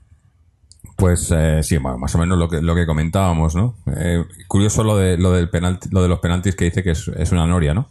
pues 0.98 1.32
eh, 1.32 1.62
sí, 1.62 1.78
bueno, 1.78 2.00
más 2.00 2.14
o 2.16 2.18
menos 2.18 2.38
lo 2.40 2.50
que, 2.50 2.62
lo 2.62 2.74
que 2.74 2.88
comentábamos, 2.88 3.56
¿no? 3.56 3.76
Eh, 3.96 4.26
curioso 4.48 4.84
lo 4.84 4.98
de, 4.98 5.18
lo, 5.18 5.32
del 5.32 5.50
penalti, 5.50 5.90
lo 5.92 6.02
de 6.02 6.10
los 6.10 6.20
penaltis 6.20 6.56
que 6.56 6.66
dice 6.66 6.84
que 6.84 6.92
es, 6.92 7.08
es 7.08 7.32
una 7.32 7.46
noria, 7.46 7.76
¿no? 7.76 7.90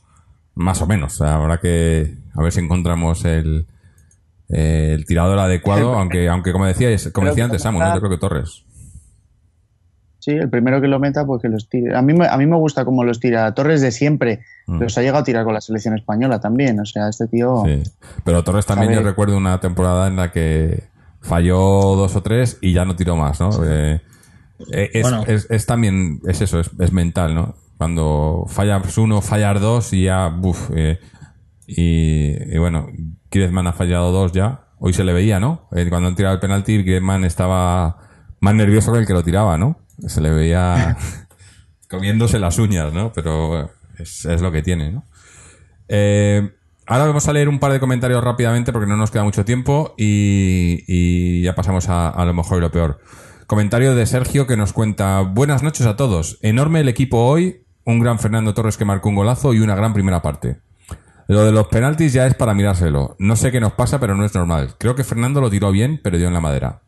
Más 0.56 0.82
o 0.82 0.86
menos. 0.86 1.20
Habrá 1.20 1.58
que 1.58 2.16
a 2.34 2.42
ver 2.42 2.50
si 2.50 2.60
encontramos 2.60 3.24
el, 3.24 3.66
el 4.48 5.06
tirador 5.06 5.38
adecuado, 5.38 5.94
aunque, 5.94 6.28
aunque 6.28 6.50
como 6.50 6.66
decía, 6.66 6.88
como 7.12 7.28
decía 7.28 7.44
antes 7.44 7.62
Samu, 7.62 7.78
¿no? 7.78 7.94
yo 7.94 8.00
creo 8.00 8.10
que 8.10 8.18
Torres. 8.18 8.64
Sí, 10.18 10.32
el 10.32 10.50
primero 10.50 10.80
que 10.80 10.88
lo 10.88 10.98
meta, 10.98 11.24
pues 11.24 11.40
que 11.40 11.48
los 11.48 11.68
tire. 11.68 11.94
A 11.96 12.02
mí, 12.02 12.12
a 12.28 12.36
mí 12.36 12.46
me 12.46 12.56
gusta 12.56 12.84
cómo 12.84 13.04
los 13.04 13.20
tira 13.20 13.54
Torres 13.54 13.80
de 13.80 13.92
siempre. 13.92 14.40
Mm. 14.66 14.80
Los 14.80 14.98
ha 14.98 15.02
llegado 15.02 15.18
a 15.18 15.24
tirar 15.24 15.44
con 15.44 15.54
la 15.54 15.60
selección 15.60 15.96
española 15.96 16.40
también. 16.40 16.80
O 16.80 16.84
sea, 16.84 17.08
este 17.08 17.28
tío. 17.28 17.62
Sí. 17.64 17.84
Pero 18.24 18.42
Torres 18.42 18.66
también, 18.66 18.92
yo 18.92 19.02
recuerdo 19.02 19.36
una 19.36 19.60
temporada 19.60 20.08
en 20.08 20.16
la 20.16 20.32
que 20.32 20.82
falló 21.20 21.58
dos 21.96 22.16
o 22.16 22.22
tres 22.22 22.58
y 22.60 22.72
ya 22.72 22.84
no 22.84 22.96
tiró 22.96 23.16
más, 23.16 23.40
¿no? 23.40 23.50
Eh, 23.64 24.00
es, 24.70 25.02
bueno. 25.02 25.24
es, 25.26 25.46
es, 25.50 25.66
también, 25.66 26.20
es 26.26 26.40
eso, 26.40 26.60
es, 26.60 26.70
es, 26.78 26.92
mental, 26.92 27.34
¿no? 27.34 27.56
Cuando 27.76 28.46
fallas 28.48 28.96
uno, 28.96 29.20
fallar 29.20 29.60
dos 29.60 29.92
y 29.92 30.04
ya, 30.04 30.28
buf. 30.28 30.70
Eh, 30.74 30.98
y, 31.66 32.54
y, 32.54 32.58
bueno, 32.58 32.88
Griezmann 33.30 33.66
ha 33.66 33.72
fallado 33.72 34.12
dos 34.12 34.32
ya. 34.32 34.68
Hoy 34.78 34.92
se 34.92 35.04
le 35.04 35.12
veía, 35.12 35.40
¿no? 35.40 35.68
Eh, 35.72 35.86
cuando 35.88 36.08
han 36.08 36.14
tirado 36.14 36.34
el 36.34 36.40
penalti, 36.40 36.82
Griezmann 36.82 37.24
estaba 37.24 37.98
más 38.40 38.54
nervioso 38.54 38.92
que 38.92 39.00
el 39.00 39.06
que 39.06 39.12
lo 39.12 39.24
tiraba, 39.24 39.58
¿no? 39.58 39.78
Se 40.06 40.20
le 40.20 40.30
veía 40.30 40.96
comiéndose 41.90 42.38
las 42.38 42.58
uñas, 42.58 42.92
¿no? 42.92 43.12
Pero 43.12 43.70
es, 43.98 44.24
es 44.24 44.40
lo 44.40 44.52
que 44.52 44.62
tiene, 44.62 44.92
¿no? 44.92 45.04
Eh, 45.88 46.50
Ahora 46.88 47.06
vamos 47.06 47.26
a 47.26 47.32
leer 47.32 47.48
un 47.48 47.58
par 47.58 47.72
de 47.72 47.80
comentarios 47.80 48.22
rápidamente 48.22 48.72
porque 48.72 48.86
no 48.86 48.96
nos 48.96 49.10
queda 49.10 49.24
mucho 49.24 49.44
tiempo 49.44 49.94
y, 49.96 51.42
ya 51.42 51.54
pasamos 51.56 51.88
a, 51.88 52.08
a, 52.10 52.24
lo 52.24 52.32
mejor 52.32 52.58
y 52.58 52.60
lo 52.60 52.70
peor. 52.70 53.00
Comentario 53.48 53.96
de 53.96 54.06
Sergio 54.06 54.46
que 54.46 54.56
nos 54.56 54.72
cuenta, 54.72 55.20
buenas 55.22 55.64
noches 55.64 55.84
a 55.86 55.96
todos. 55.96 56.38
Enorme 56.42 56.80
el 56.80 56.88
equipo 56.88 57.26
hoy, 57.26 57.64
un 57.84 57.98
gran 57.98 58.20
Fernando 58.20 58.54
Torres 58.54 58.76
que 58.76 58.84
marcó 58.84 59.08
un 59.08 59.16
golazo 59.16 59.52
y 59.52 59.58
una 59.60 59.74
gran 59.74 59.94
primera 59.94 60.22
parte. 60.22 60.60
Lo 61.26 61.44
de 61.44 61.50
los 61.50 61.66
penaltis 61.66 62.12
ya 62.12 62.24
es 62.26 62.34
para 62.34 62.54
mirárselo. 62.54 63.16
No 63.18 63.34
sé 63.34 63.50
qué 63.50 63.58
nos 63.58 63.72
pasa, 63.72 63.98
pero 63.98 64.14
no 64.14 64.24
es 64.24 64.32
normal. 64.32 64.76
Creo 64.78 64.94
que 64.94 65.02
Fernando 65.02 65.40
lo 65.40 65.50
tiró 65.50 65.72
bien, 65.72 66.00
pero 66.02 66.18
dio 66.18 66.28
en 66.28 66.34
la 66.34 66.40
madera. 66.40 66.82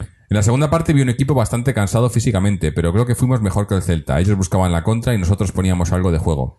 En 0.00 0.36
la 0.36 0.42
segunda 0.42 0.68
parte 0.68 0.92
vi 0.92 1.02
un 1.02 1.10
equipo 1.10 1.34
bastante 1.34 1.74
cansado 1.74 2.10
físicamente, 2.10 2.72
pero 2.72 2.92
creo 2.92 3.06
que 3.06 3.14
fuimos 3.14 3.40
mejor 3.40 3.68
que 3.68 3.76
el 3.76 3.82
Celta. 3.82 4.18
Ellos 4.18 4.36
buscaban 4.36 4.72
la 4.72 4.82
contra 4.82 5.14
y 5.14 5.18
nosotros 5.18 5.52
poníamos 5.52 5.92
algo 5.92 6.10
de 6.10 6.18
juego. 6.18 6.58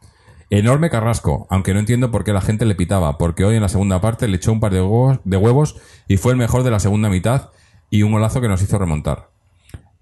Enorme 0.50 0.90
Carrasco, 0.90 1.48
aunque 1.50 1.74
no 1.74 1.80
entiendo 1.80 2.12
por 2.12 2.24
qué 2.24 2.32
la 2.32 2.42
gente 2.42 2.66
le 2.66 2.76
pitaba, 2.76 3.18
porque 3.18 3.46
hoy 3.46 3.56
en 3.56 3.62
la 3.62 3.70
segunda 3.70 4.00
parte 4.00 4.28
le 4.28 4.38
echó 4.38 4.52
un 4.52 4.60
par 4.60 4.72
de 4.72 4.82
huevos, 4.82 5.20
de 5.24 5.38
huevos 5.38 5.76
y 6.08 6.18
fue 6.18 6.34
el 6.34 6.38
mejor 6.38 6.64
de 6.64 6.72
la 6.72 6.80
segunda 6.80 7.10
mitad 7.10 7.50
y 7.90 8.04
un 8.04 8.12
golazo 8.12 8.42
que 8.42 8.48
nos 8.48 8.62
hizo 8.62 8.78
remontar. 8.78 9.30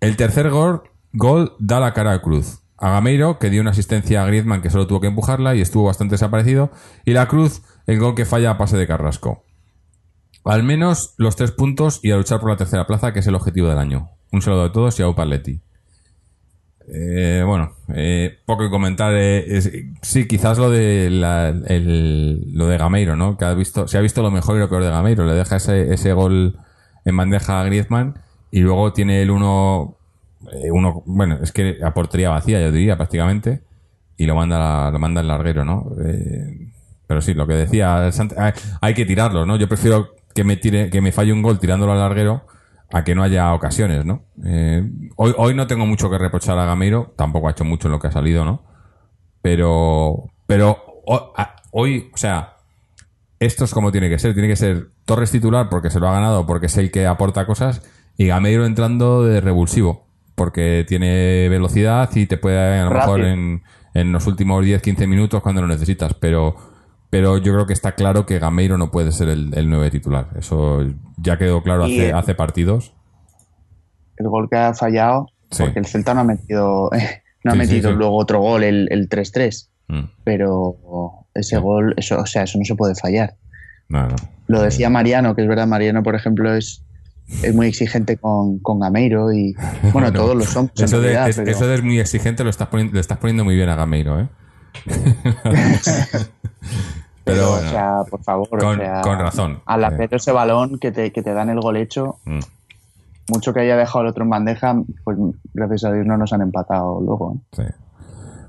El 0.01 0.17
tercer 0.17 0.49
gol, 0.49 0.83
da 1.59 1.79
la 1.79 1.93
cara 1.93 2.11
al 2.11 2.21
Cruz. 2.21 2.59
a 2.77 2.89
Gameiro, 2.89 3.39
que 3.39 3.49
dio 3.49 3.61
una 3.61 3.71
asistencia 3.71 4.21
a 4.21 4.25
Griezmann 4.25 4.61
que 4.61 4.69
solo 4.69 4.87
tuvo 4.87 4.99
que 4.99 5.07
empujarla 5.07 5.55
y 5.55 5.61
estuvo 5.61 5.85
bastante 5.85 6.15
desaparecido. 6.15 6.71
Y 7.05 7.13
la 7.13 7.29
Cruz, 7.29 7.61
el 7.87 7.99
gol 7.99 8.13
que 8.13 8.25
falla 8.25 8.51
a 8.51 8.57
pase 8.57 8.75
de 8.75 8.85
Carrasco. 8.85 9.45
Al 10.43 10.63
menos 10.63 11.13
los 11.17 11.37
tres 11.37 11.51
puntos 11.51 12.01
y 12.03 12.11
a 12.11 12.17
luchar 12.17 12.41
por 12.41 12.49
la 12.49 12.57
tercera 12.57 12.85
plaza, 12.85 13.13
que 13.13 13.19
es 13.19 13.27
el 13.27 13.35
objetivo 13.35 13.69
del 13.69 13.77
año. 13.77 14.09
Un 14.33 14.41
saludo 14.41 14.65
a 14.65 14.71
todos 14.73 14.99
y 14.99 15.03
a 15.03 15.07
Upaletti. 15.07 15.61
Eh, 16.87 17.43
bueno, 17.45 17.73
eh, 17.93 18.37
poco 18.45 18.63
que 18.63 18.69
comentar. 18.69 19.13
eh, 19.15 19.61
sí, 20.01 20.27
quizás 20.27 20.57
lo 20.57 20.69
de 20.69 21.09
la- 21.09 21.49
el- 21.67 22.51
lo 22.53 22.67
de 22.67 22.77
Gameiro, 22.77 23.15
¿no? 23.15 23.37
Que 23.37 23.45
ha 23.45 23.53
visto, 23.53 23.87
se 23.87 23.97
ha 23.97 24.01
visto 24.01 24.21
lo 24.21 24.31
mejor 24.31 24.57
y 24.57 24.59
lo 24.59 24.69
peor 24.69 24.83
de 24.83 24.89
Gameiro. 24.89 25.25
Le 25.25 25.33
deja 25.33 25.55
ese, 25.57 25.93
ese 25.93 26.13
gol 26.13 26.57
en 27.05 27.17
bandeja 27.17 27.61
a 27.61 27.63
Griezmann 27.65 28.15
y 28.51 28.59
luego 28.61 28.93
tiene 28.93 29.21
el 29.21 29.31
uno, 29.31 29.97
eh, 30.51 30.71
uno, 30.71 31.03
bueno, 31.05 31.39
es 31.41 31.51
que 31.51 31.77
a 31.83 31.93
portería 31.93 32.29
vacía, 32.29 32.61
yo 32.61 32.71
diría 32.71 32.97
prácticamente, 32.97 33.61
y 34.17 34.25
lo 34.25 34.35
manda, 34.35 34.91
lo 34.91 34.99
manda 34.99 35.21
el 35.21 35.27
larguero, 35.27 35.65
¿no? 35.65 35.91
Eh, 36.05 36.67
pero 37.07 37.21
sí, 37.21 37.33
lo 37.33 37.47
que 37.47 37.53
decía, 37.55 38.05
hay, 38.05 38.53
hay 38.81 38.93
que 38.93 39.05
tirarlo, 39.05 39.45
¿no? 39.45 39.55
Yo 39.57 39.67
prefiero 39.67 40.09
que 40.35 40.43
me 40.43 40.57
tire, 40.57 40.89
que 40.89 41.01
me 41.01 41.11
falle 41.11 41.33
un 41.33 41.41
gol 41.41 41.59
tirándolo 41.59 41.91
al 41.93 41.99
larguero 41.99 42.45
a 42.93 43.03
que 43.03 43.15
no 43.15 43.23
haya 43.23 43.53
ocasiones, 43.53 44.05
¿no? 44.05 44.21
Eh, 44.45 44.87
hoy, 45.15 45.33
hoy 45.35 45.55
no 45.55 45.65
tengo 45.65 45.87
mucho 45.87 46.11
que 46.11 46.19
reprochar 46.19 46.59
a 46.59 46.65
Gameiro, 46.65 47.13
tampoco 47.17 47.47
ha 47.47 47.51
hecho 47.51 47.65
mucho 47.65 47.87
en 47.87 47.93
lo 47.93 47.99
que 47.99 48.07
ha 48.07 48.11
salido, 48.11 48.45
¿no? 48.45 48.63
Pero, 49.41 50.29
pero 50.45 50.77
hoy, 51.71 52.11
o 52.13 52.17
sea, 52.17 52.57
esto 53.39 53.65
es 53.65 53.73
como 53.73 53.91
tiene 53.91 54.09
que 54.09 54.19
ser. 54.19 54.33
Tiene 54.33 54.47
que 54.47 54.55
ser 54.55 54.89
Torres 55.05 55.31
titular 55.31 55.69
porque 55.69 55.89
se 55.89 55.99
lo 55.99 56.07
ha 56.07 56.13
ganado, 56.13 56.45
porque 56.45 56.67
es 56.67 56.77
el 56.77 56.91
que 56.91 57.07
aporta 57.07 57.47
cosas, 57.47 57.81
y 58.15 58.27
Gameiro 58.27 58.65
entrando 58.65 59.23
de 59.23 59.41
revulsivo, 59.41 60.05
porque 60.35 60.85
tiene 60.87 61.49
velocidad 61.49 62.09
y 62.15 62.27
te 62.27 62.37
puede 62.37 62.79
a 62.79 62.83
lo 62.83 62.91
Rápido. 62.91 63.17
mejor 63.17 63.25
en, 63.25 63.63
en 63.95 64.11
los 64.11 64.27
últimos 64.27 64.63
10-15 64.63 65.07
minutos 65.07 65.41
cuando 65.41 65.61
lo 65.61 65.67
necesitas, 65.67 66.13
pero 66.13 66.55
pero 67.13 67.37
yo 67.37 67.53
creo 67.53 67.67
que 67.67 67.73
está 67.73 67.91
claro 67.93 68.25
que 68.25 68.39
Gameiro 68.39 68.75
no 68.77 68.89
puede 68.89 69.11
ser 69.11 69.29
el, 69.29 69.53
el 69.55 69.69
9 69.69 69.91
titular. 69.91 70.29
Eso 70.35 70.83
ya 71.17 71.37
quedó 71.37 71.61
claro 71.61 71.83
hace, 71.83 72.11
hace 72.11 72.33
partidos. 72.33 72.93
El 74.17 74.27
gol 74.29 74.49
que 74.49 74.57
ha 74.57 74.73
fallado, 74.73 75.27
Sí. 75.51 75.61
porque 75.63 75.77
el 75.79 75.85
Celta 75.85 76.15
no 76.15 76.21
ha 76.21 76.23
metido, 76.23 76.89
no 77.43 77.51
ha 77.51 77.53
Sí, 77.53 77.57
metido 77.59 77.91
sí. 77.91 77.95
luego 77.97 78.17
otro 78.17 78.39
gol, 78.39 78.63
el, 78.63 78.87
el 78.91 79.07
3-3. 79.09 79.69
Mm, 79.89 80.03
Pero 80.23 80.77
ese 81.35 81.57
gol, 81.59 81.93
eso, 81.97 82.19
o 82.19 82.25
sea, 82.25 82.43
eso 82.43 82.57
no 82.57 82.65
se 82.65 82.75
puede 82.75 82.95
fallar. 82.95 83.35
no, 83.89 84.07
no. 84.07 84.15
Lo 84.47 84.61
decía 84.61 84.89
Mariano, 84.89 85.35
que 85.35 85.43
es 85.43 85.47
verdad, 85.47 85.67
Mariano, 85.67 86.01
por 86.03 86.15
ejemplo, 86.15 86.53
es, 86.53 86.83
es 87.43 87.53
muy 87.55 87.67
exigente 87.67 88.17
con, 88.17 88.57
con 88.59 88.79
Gameiro 88.79 89.31
y, 89.31 89.55
bueno, 89.93 90.11
todos 90.11 90.35
lo 90.35 90.43
en 90.61 90.71
Eso 90.83 90.99
de, 90.99 91.09
realidad, 91.09 91.29
es- 91.29 91.35
pero- 91.37 91.51
eso 91.51 91.67
de 91.67 91.75
es 91.75 91.83
muy 91.83 91.99
exigente 91.99 92.43
lo 92.43 92.49
estás 92.49 92.67
poniendo, 92.69 92.95
le 92.95 92.99
estás 93.01 93.19
poniendo 93.19 93.43
muy 93.45 93.55
bien 93.55 93.69
a 93.69 93.75
Gameiro, 93.75 94.19
¿eh? 94.19 94.27
Pero, 97.23 97.51
bueno, 97.51 97.67
o 97.67 97.69
sea, 97.69 98.03
por 98.09 98.21
favor, 98.23 98.49
con, 98.49 98.61
o 98.61 98.75
sea, 98.75 99.01
con 99.01 99.17
razón. 99.17 99.61
al 99.65 99.83
Eh, 99.83 99.85
hacer 99.85 100.13
ese 100.13 100.31
balón 100.31 100.77
que 100.79 100.91
te, 100.91 101.11
que 101.11 101.21
te 101.21 101.33
dan 101.33 101.49
el 101.49 101.61
gol 101.61 101.77
hecho, 101.77 102.17
mm. 102.25 102.39
mucho 103.29 103.53
que 103.53 103.61
haya 103.61 103.77
dejado 103.77 104.01
el 104.01 104.07
otro 104.07 104.23
en 104.23 104.29
bandeja, 104.29 104.75
pues 105.03 105.17
gracias 105.53 105.85
a 105.85 105.93
Dios 105.93 106.05
no 106.05 106.17
nos 106.17 106.33
han 106.33 106.41
empatado 106.41 106.99
luego. 106.99 107.35
¿eh? 107.35 107.39
Sí. 107.53 107.63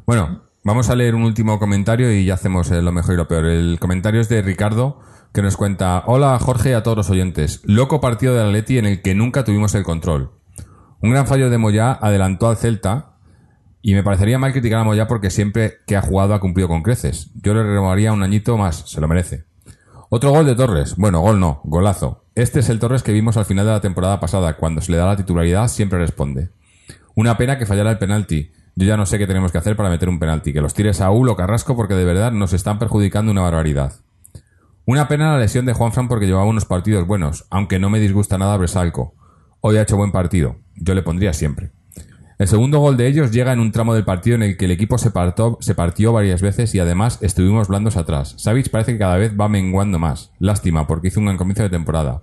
Bueno, 0.06 0.42
vamos 0.64 0.90
a 0.90 0.96
leer 0.96 1.14
un 1.14 1.22
último 1.22 1.58
comentario 1.58 2.12
y 2.12 2.24
ya 2.24 2.34
hacemos 2.34 2.70
eh, 2.72 2.82
lo 2.82 2.90
mejor 2.90 3.14
y 3.14 3.16
lo 3.16 3.28
peor. 3.28 3.46
El 3.46 3.78
comentario 3.78 4.20
es 4.20 4.28
de 4.28 4.42
Ricardo, 4.42 4.98
que 5.32 5.40
nos 5.40 5.56
cuenta: 5.56 6.02
Hola 6.06 6.36
Jorge 6.40 6.70
y 6.70 6.72
a 6.72 6.82
todos 6.82 6.96
los 6.96 7.10
oyentes. 7.10 7.60
Loco 7.64 8.00
partido 8.00 8.34
del 8.34 8.46
Atleti 8.46 8.78
en 8.78 8.86
el 8.86 9.02
que 9.02 9.14
nunca 9.14 9.44
tuvimos 9.44 9.74
el 9.76 9.84
control. 9.84 10.32
Un 11.00 11.10
gran 11.10 11.26
fallo 11.26 11.48
de 11.48 11.58
Moyá 11.58 11.92
adelantó 11.92 12.48
al 12.48 12.56
Celta 12.56 13.13
y 13.86 13.92
me 13.92 14.02
parecería 14.02 14.38
mal 14.38 14.52
criticar 14.52 14.80
a 14.80 14.84
Moyá 14.84 15.06
porque 15.06 15.28
siempre 15.28 15.80
que 15.86 15.94
ha 15.94 16.00
jugado 16.00 16.32
ha 16.32 16.40
cumplido 16.40 16.68
con 16.68 16.82
creces. 16.82 17.30
Yo 17.34 17.52
le 17.52 17.62
renovaría 17.62 18.14
un 18.14 18.22
añito 18.22 18.56
más, 18.56 18.76
se 18.86 18.98
lo 18.98 19.08
merece. 19.08 19.44
Otro 20.08 20.30
gol 20.30 20.46
de 20.46 20.54
Torres. 20.54 20.96
Bueno, 20.96 21.20
gol 21.20 21.38
no, 21.38 21.60
golazo. 21.64 22.24
Este 22.34 22.60
es 22.60 22.70
el 22.70 22.78
Torres 22.78 23.02
que 23.02 23.12
vimos 23.12 23.36
al 23.36 23.44
final 23.44 23.66
de 23.66 23.72
la 23.72 23.82
temporada 23.82 24.20
pasada. 24.20 24.56
Cuando 24.56 24.80
se 24.80 24.90
le 24.90 24.96
da 24.96 25.04
la 25.04 25.16
titularidad 25.16 25.68
siempre 25.68 25.98
responde. 25.98 26.48
Una 27.14 27.36
pena 27.36 27.58
que 27.58 27.66
fallara 27.66 27.90
el 27.90 27.98
penalti. 27.98 28.52
Yo 28.74 28.86
ya 28.86 28.96
no 28.96 29.04
sé 29.04 29.18
qué 29.18 29.26
tenemos 29.26 29.52
que 29.52 29.58
hacer 29.58 29.76
para 29.76 29.90
meter 29.90 30.08
un 30.08 30.18
penalti. 30.18 30.54
Que 30.54 30.62
los 30.62 30.72
tire 30.72 30.94
Saúl 30.94 31.28
o 31.28 31.36
Carrasco 31.36 31.76
porque 31.76 31.92
de 31.92 32.06
verdad 32.06 32.32
nos 32.32 32.54
están 32.54 32.78
perjudicando 32.78 33.32
una 33.32 33.42
barbaridad. 33.42 33.92
Una 34.86 35.08
pena 35.08 35.32
la 35.32 35.40
lesión 35.40 35.66
de 35.66 35.74
Juanfran 35.74 36.08
porque 36.08 36.24
llevaba 36.24 36.46
unos 36.46 36.64
partidos 36.64 37.06
buenos, 37.06 37.44
aunque 37.50 37.78
no 37.78 37.90
me 37.90 38.00
disgusta 38.00 38.38
nada 38.38 38.56
Bresalco. 38.56 39.14
Hoy 39.60 39.76
ha 39.76 39.82
hecho 39.82 39.98
buen 39.98 40.10
partido. 40.10 40.56
Yo 40.74 40.94
le 40.94 41.02
pondría 41.02 41.34
siempre. 41.34 41.72
El 42.36 42.48
segundo 42.48 42.80
gol 42.80 42.96
de 42.96 43.06
ellos 43.06 43.30
llega 43.30 43.52
en 43.52 43.60
un 43.60 43.70
tramo 43.70 43.94
del 43.94 44.04
partido 44.04 44.34
en 44.34 44.42
el 44.42 44.56
que 44.56 44.64
el 44.64 44.72
equipo 44.72 44.98
se, 44.98 45.10
partió 45.10 46.12
varias 46.12 46.42
veces 46.42 46.74
y 46.74 46.80
además 46.80 47.18
estuvimos 47.22 47.68
blandos 47.68 47.96
atrás. 47.96 48.34
Savic 48.38 48.70
parece 48.70 48.92
que 48.92 48.98
cada 48.98 49.16
vez 49.16 49.38
va 49.38 49.48
menguando 49.48 50.00
más. 50.00 50.32
Lástima, 50.40 50.86
porque 50.88 51.08
hizo 51.08 51.20
un 51.20 51.26
gran 51.26 51.36
comienzo 51.36 51.62
de 51.62 51.70
temporada. 51.70 52.22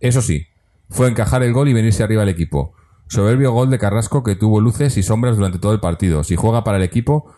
Eso 0.00 0.22
sí, 0.22 0.46
fue 0.88 1.08
encajar 1.08 1.42
el 1.42 1.52
gol 1.52 1.68
y 1.68 1.74
venirse 1.74 2.02
arriba 2.02 2.22
el 2.22 2.30
equipo. 2.30 2.72
Soberbio 3.08 3.52
gol 3.52 3.70
de 3.70 3.78
Carrasco 3.78 4.22
que 4.22 4.36
tuvo 4.36 4.60
luces 4.60 4.96
y 4.96 5.02
sombras 5.02 5.36
durante 5.36 5.58
todo 5.58 5.72
el 5.72 5.80
partido. 5.80 6.24
Si 6.24 6.34
juega 6.34 6.64
para 6.64 6.78
el 6.78 6.82
equipo, 6.82 7.30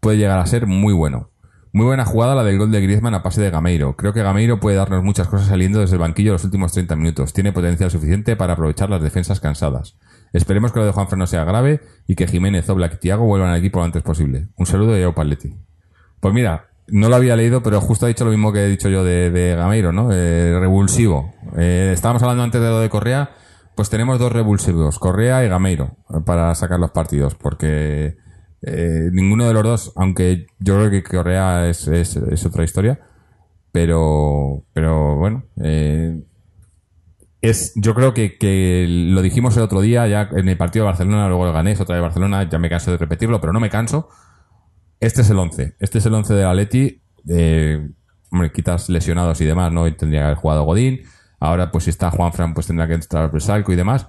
puede 0.00 0.16
llegar 0.16 0.38
a 0.38 0.46
ser 0.46 0.66
muy 0.66 0.94
bueno. 0.94 1.30
Muy 1.74 1.86
buena 1.86 2.04
jugada 2.04 2.34
la 2.34 2.44
del 2.44 2.58
gol 2.58 2.70
de 2.70 2.82
Griezmann 2.82 3.14
a 3.14 3.22
pase 3.22 3.40
de 3.40 3.50
Gameiro. 3.50 3.96
Creo 3.96 4.12
que 4.12 4.22
Gameiro 4.22 4.60
puede 4.60 4.76
darnos 4.76 5.02
muchas 5.02 5.28
cosas 5.28 5.48
saliendo 5.48 5.80
desde 5.80 5.94
el 5.94 6.00
banquillo 6.00 6.32
los 6.32 6.44
últimos 6.44 6.72
30 6.72 6.96
minutos. 6.96 7.32
Tiene 7.32 7.52
potencial 7.52 7.90
suficiente 7.90 8.36
para 8.36 8.54
aprovechar 8.54 8.90
las 8.90 9.02
defensas 9.02 9.40
cansadas. 9.40 9.96
Esperemos 10.32 10.72
que 10.72 10.80
lo 10.80 10.86
de 10.86 10.92
Juanfran 10.92 11.18
no 11.18 11.26
sea 11.26 11.44
grave 11.44 11.80
y 12.06 12.14
que 12.14 12.26
Jiménez, 12.26 12.68
Oblak 12.68 12.94
y 12.94 12.98
Thiago 12.98 13.24
vuelvan 13.24 13.50
al 13.50 13.58
equipo 13.58 13.78
lo 13.78 13.84
antes 13.84 14.02
posible. 14.02 14.48
Un 14.56 14.66
saludo 14.66 14.92
de 14.92 15.02
Yao 15.02 15.14
Paletti. 15.14 15.54
Pues 16.20 16.32
mira, 16.32 16.68
no 16.88 17.08
lo 17.08 17.16
había 17.16 17.36
leído, 17.36 17.62
pero 17.62 17.80
justo 17.80 18.06
ha 18.06 18.08
dicho 18.08 18.24
lo 18.24 18.30
mismo 18.30 18.52
que 18.52 18.64
he 18.64 18.68
dicho 18.68 18.88
yo 18.88 19.04
de, 19.04 19.30
de 19.30 19.54
Gameiro, 19.54 19.92
¿no? 19.92 20.10
Eh, 20.12 20.58
revulsivo. 20.58 21.34
Eh, 21.56 21.90
estábamos 21.92 22.22
hablando 22.22 22.42
antes 22.42 22.60
de 22.60 22.68
lo 22.68 22.80
de 22.80 22.88
Correa, 22.88 23.30
pues 23.74 23.90
tenemos 23.90 24.18
dos 24.18 24.32
revulsivos, 24.32 24.98
Correa 24.98 25.44
y 25.44 25.48
Gameiro, 25.48 25.96
para 26.26 26.54
sacar 26.54 26.78
los 26.78 26.90
partidos, 26.90 27.34
porque 27.34 28.16
eh, 28.62 29.08
ninguno 29.12 29.46
de 29.46 29.54
los 29.54 29.62
dos, 29.62 29.92
aunque 29.96 30.46
yo 30.58 30.76
creo 30.76 30.90
que 30.90 31.02
Correa 31.02 31.68
es, 31.68 31.88
es, 31.88 32.46
otra 32.46 32.64
historia, 32.64 33.00
pero, 33.72 34.64
pero 34.74 35.16
bueno, 35.16 35.44
es, 37.42 37.72
yo 37.74 37.94
creo 37.94 38.14
que, 38.14 38.38
que 38.38 38.86
lo 38.88 39.20
dijimos 39.20 39.56
el 39.56 39.64
otro 39.64 39.80
día, 39.80 40.06
ya 40.06 40.30
en 40.32 40.48
el 40.48 40.56
partido 40.56 40.84
de 40.84 40.92
Barcelona, 40.92 41.26
luego 41.26 41.46
el 41.48 41.52
ganés, 41.52 41.80
otra 41.80 41.96
de 41.96 42.00
Barcelona, 42.00 42.48
ya 42.48 42.58
me 42.58 42.70
canso 42.70 42.92
de 42.92 42.96
repetirlo, 42.96 43.40
pero 43.40 43.52
no 43.52 43.58
me 43.58 43.68
canso. 43.68 44.08
Este 45.00 45.22
es 45.22 45.30
el 45.30 45.38
11. 45.38 45.74
Este 45.80 45.98
es 45.98 46.06
el 46.06 46.14
11 46.14 46.34
de 46.34 46.44
Atleti. 46.44 47.02
Eh, 47.28 47.90
hombre, 48.30 48.52
quitas 48.52 48.88
lesionados 48.88 49.40
y 49.40 49.44
demás, 49.44 49.72
¿no? 49.72 49.88
Y 49.88 49.96
tendría 49.96 50.20
que 50.20 50.24
haber 50.26 50.36
jugado 50.36 50.62
Godín. 50.62 51.02
Ahora, 51.40 51.72
pues 51.72 51.84
si 51.84 51.90
está 51.90 52.12
Juanfran, 52.12 52.54
pues 52.54 52.68
tendrá 52.68 52.86
que 52.86 52.94
entrar 52.94 53.32
Bresalco 53.32 53.72
y 53.72 53.76
demás. 53.76 54.06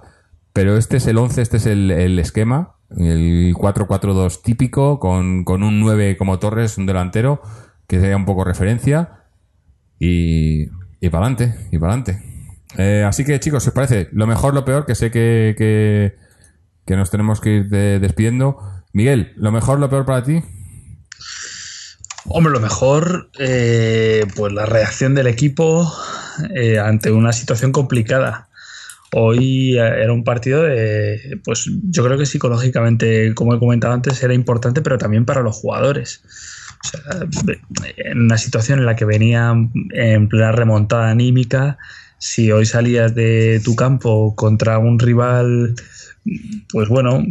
Pero 0.52 0.76
este 0.76 0.98
es 0.98 1.06
el 1.08 1.18
11, 1.18 1.42
este 1.42 1.56
es 1.56 1.66
el, 1.66 1.90
el 1.90 2.16
esquema. 2.20 2.76
El 2.96 3.52
4-4-2 3.56 4.42
típico, 4.42 5.00
con, 5.00 5.42
con 5.42 5.64
un 5.64 5.80
9 5.80 6.16
como 6.16 6.38
Torres, 6.38 6.78
un 6.78 6.86
delantero, 6.86 7.42
que 7.88 8.00
sea 8.00 8.16
un 8.16 8.26
poco 8.26 8.44
referencia. 8.44 9.24
Y, 9.98 10.68
y 11.00 11.08
para 11.10 11.26
adelante, 11.26 11.66
y 11.72 11.78
para 11.78 11.94
adelante. 11.94 12.33
Eh, 12.76 13.04
así 13.06 13.24
que, 13.24 13.38
chicos, 13.40 13.62
si 13.62 13.68
os 13.68 13.74
parece, 13.74 14.08
lo 14.12 14.26
mejor, 14.26 14.54
lo 14.54 14.64
peor, 14.64 14.86
que 14.86 14.94
sé 14.94 15.10
que, 15.10 15.54
que, 16.86 16.96
nos 16.96 17.10
tenemos 17.10 17.40
que 17.40 17.56
ir 17.56 17.68
de- 17.68 17.98
despidiendo. 18.00 18.58
Miguel, 18.92 19.32
lo 19.36 19.52
mejor, 19.52 19.78
lo 19.78 19.88
peor 19.90 20.04
para 20.04 20.22
ti. 20.22 20.42
Hombre, 22.26 22.52
lo 22.52 22.60
mejor, 22.60 23.30
eh, 23.38 24.24
pues 24.34 24.52
la 24.52 24.66
reacción 24.66 25.14
del 25.14 25.26
equipo 25.26 25.92
eh, 26.54 26.78
ante 26.78 27.10
una 27.12 27.32
situación 27.32 27.70
complicada. 27.70 28.48
Hoy 29.12 29.78
era 29.78 30.12
un 30.12 30.24
partido 30.24 30.62
de, 30.62 31.38
pues 31.44 31.70
yo 31.84 32.04
creo 32.04 32.18
que 32.18 32.26
psicológicamente, 32.26 33.32
como 33.34 33.54
he 33.54 33.60
comentado 33.60 33.94
antes, 33.94 34.20
era 34.22 34.34
importante, 34.34 34.82
pero 34.82 34.98
también 34.98 35.24
para 35.24 35.42
los 35.42 35.54
jugadores. 35.54 36.22
O 36.84 36.88
sea, 36.88 37.54
en 37.96 38.22
una 38.22 38.38
situación 38.38 38.80
en 38.80 38.86
la 38.86 38.96
que 38.96 39.04
venían 39.04 39.70
en 39.92 40.28
plena 40.28 40.50
remontada 40.50 41.10
anímica, 41.10 41.78
si 42.24 42.50
hoy 42.50 42.64
salías 42.64 43.14
de 43.14 43.60
tu 43.62 43.76
campo 43.76 44.34
contra 44.34 44.78
un 44.78 44.98
rival, 44.98 45.74
pues 46.70 46.88
bueno, 46.88 47.22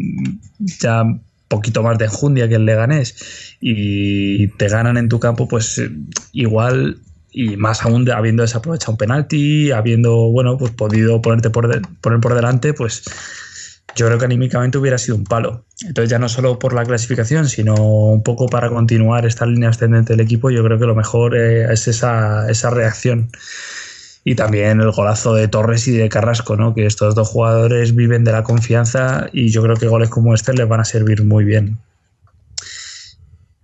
ya 0.60 1.04
poquito 1.48 1.82
más 1.82 1.98
de 1.98 2.06
enjundia 2.06 2.48
que 2.48 2.56
el 2.56 2.66
Leganés 2.66 3.58
y 3.60 4.50
te 4.50 4.68
ganan 4.68 4.98
en 4.98 5.10
tu 5.10 5.20
campo, 5.20 5.48
pues 5.48 5.80
eh, 5.80 5.90
igual 6.32 7.00
y 7.32 7.58
más 7.58 7.82
aún 7.82 8.08
habiendo 8.12 8.44
desaprovechado 8.44 8.92
un 8.92 8.98
penalti, 9.00 9.72
habiendo, 9.72 10.30
bueno, 10.30 10.60
pues 10.60 10.72
podido 10.72 11.20
ponerte 11.24 11.50
por, 11.50 11.82
poner 12.00 12.20
por 12.20 12.36
delante, 12.36 12.76
pues 12.76 13.04
yo 13.96 14.06
creo 14.06 14.20
que 14.20 14.26
anímicamente 14.26 14.78
hubiera 14.78 15.00
sido 15.00 15.18
un 15.18 15.24
palo. 15.24 15.66
Entonces 15.82 16.12
ya 16.12 16.20
no 16.20 16.30
solo 16.30 16.60
por 16.60 16.74
la 16.74 16.86
clasificación, 16.86 17.50
sino 17.50 17.74
un 17.74 18.22
poco 18.22 18.48
para 18.48 18.70
continuar 18.70 19.26
esta 19.26 19.48
línea 19.48 19.70
ascendente 19.70 20.14
del 20.14 20.20
equipo, 20.20 20.52
yo 20.52 20.64
creo 20.64 20.78
que 20.78 20.86
lo 20.86 20.94
mejor 20.94 21.36
eh, 21.36 21.74
es 21.74 21.88
esa, 21.88 22.48
esa 22.48 22.70
reacción. 22.70 23.32
Y 24.26 24.36
también 24.36 24.80
el 24.80 24.92
golazo 24.92 25.34
de 25.34 25.48
Torres 25.48 25.88
y 25.88 25.92
de 25.92 26.10
Carrasco, 26.10 26.56
¿no? 26.56 26.74
Que 26.74 26.86
estos 26.86 27.16
dos 27.16 27.28
jugadores 27.28 27.96
viven 27.96 28.24
de 28.24 28.32
la 28.32 28.44
confianza 28.44 29.28
y 29.34 29.50
yo 29.50 29.62
creo 29.62 29.76
que 29.76 29.88
goles 29.88 30.10
como 30.10 30.34
este 30.34 30.54
les 30.54 30.68
van 30.68 30.80
a 30.80 30.86
servir 30.86 31.26
muy 31.26 31.44
bien 31.44 31.80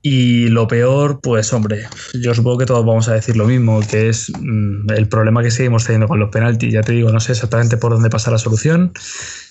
Y 0.02 0.48
lo 0.50 0.68
peor, 0.68 1.22
pues 1.22 1.54
hombre, 1.54 1.88
yo 2.14 2.34
supongo 2.34 2.58
que 2.60 2.66
todos 2.66 2.86
vamos 2.86 3.08
a 3.10 3.14
decir 3.14 3.38
lo 3.38 3.46
mismo, 3.46 3.80
que 3.90 4.10
es 4.10 4.32
mm, 4.38 4.92
el 4.92 5.08
problema 5.08 5.44
que 5.44 5.52
seguimos 5.52 5.86
teniendo 5.86 6.08
con 6.08 6.20
los 6.20 6.30
penaltis. 6.30 6.74
Ya 6.74 6.82
te 6.82 6.94
digo, 6.94 7.12
no 7.12 7.20
sé 7.20 7.34
exactamente 7.34 7.78
por 7.78 7.94
dónde 7.94 8.10
pasa 8.10 8.32
la 8.32 8.38
solución, 8.38 8.92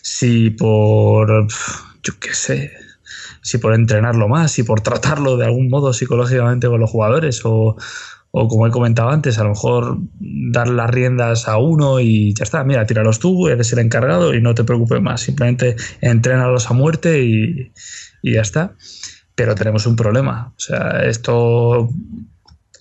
si 0.02 0.50
por, 0.50 1.48
yo 2.02 2.12
qué 2.20 2.34
sé, 2.34 2.72
si 3.42 3.58
por 3.58 3.74
entrenarlo 3.74 4.28
más, 4.28 4.52
si 4.52 4.62
por 4.62 4.80
tratarlo 4.80 5.36
de 5.36 5.46
algún 5.46 5.68
modo 5.70 5.92
psicológicamente 5.92 6.68
con 6.68 6.80
los 6.80 6.90
jugadores 6.90 7.42
o, 7.44 7.76
o 8.30 8.48
como 8.48 8.66
he 8.66 8.70
comentado 8.70 9.08
antes, 9.10 9.38
a 9.38 9.44
lo 9.44 9.50
mejor 9.50 9.98
dar 10.20 10.68
las 10.68 10.90
riendas 10.90 11.48
a 11.48 11.58
uno 11.58 12.00
y 12.00 12.34
ya 12.34 12.44
está, 12.44 12.62
mira, 12.64 12.86
tíralos 12.86 13.18
tú, 13.18 13.48
eres 13.48 13.72
el 13.72 13.78
encargado 13.78 14.34
y 14.34 14.42
no 14.42 14.54
te 14.54 14.64
preocupes 14.64 15.00
más, 15.00 15.22
simplemente 15.22 15.76
entrénalos 16.00 16.70
a 16.70 16.74
muerte 16.74 17.22
y, 17.22 17.72
y 18.22 18.34
ya 18.34 18.42
está 18.42 18.74
pero 19.38 19.54
tenemos 19.54 19.86
un 19.86 19.94
problema. 19.94 20.52
O 20.56 20.60
sea, 20.60 21.04
esto 21.04 21.88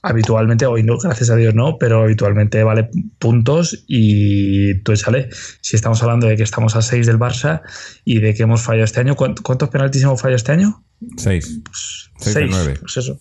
habitualmente, 0.01 0.65
hoy 0.65 0.81
no, 0.81 0.97
gracias 0.97 1.29
a 1.29 1.35
Dios 1.35 1.53
no, 1.53 1.77
pero 1.77 2.01
habitualmente 2.01 2.63
vale 2.63 2.89
puntos 3.19 3.83
y 3.87 4.79
tú 4.79 4.95
sale. 4.95 5.29
Si 5.61 5.75
estamos 5.75 6.01
hablando 6.01 6.25
de 6.25 6.35
que 6.35 6.41
estamos 6.41 6.75
a 6.75 6.81
6 6.81 7.05
del 7.05 7.19
Barça 7.19 7.61
y 8.03 8.21
de 8.21 8.33
que 8.33 8.41
hemos 8.41 8.63
fallado 8.63 8.85
este 8.85 9.01
año, 9.01 9.15
¿cuántos 9.15 9.69
penaltis 9.69 10.01
hemos 10.01 10.19
fallado 10.19 10.37
este 10.37 10.51
año? 10.51 10.83
6. 11.17 11.59
Pues 11.63 12.09
6. 12.33 12.55
Pues 12.79 12.97
eso. 12.97 13.19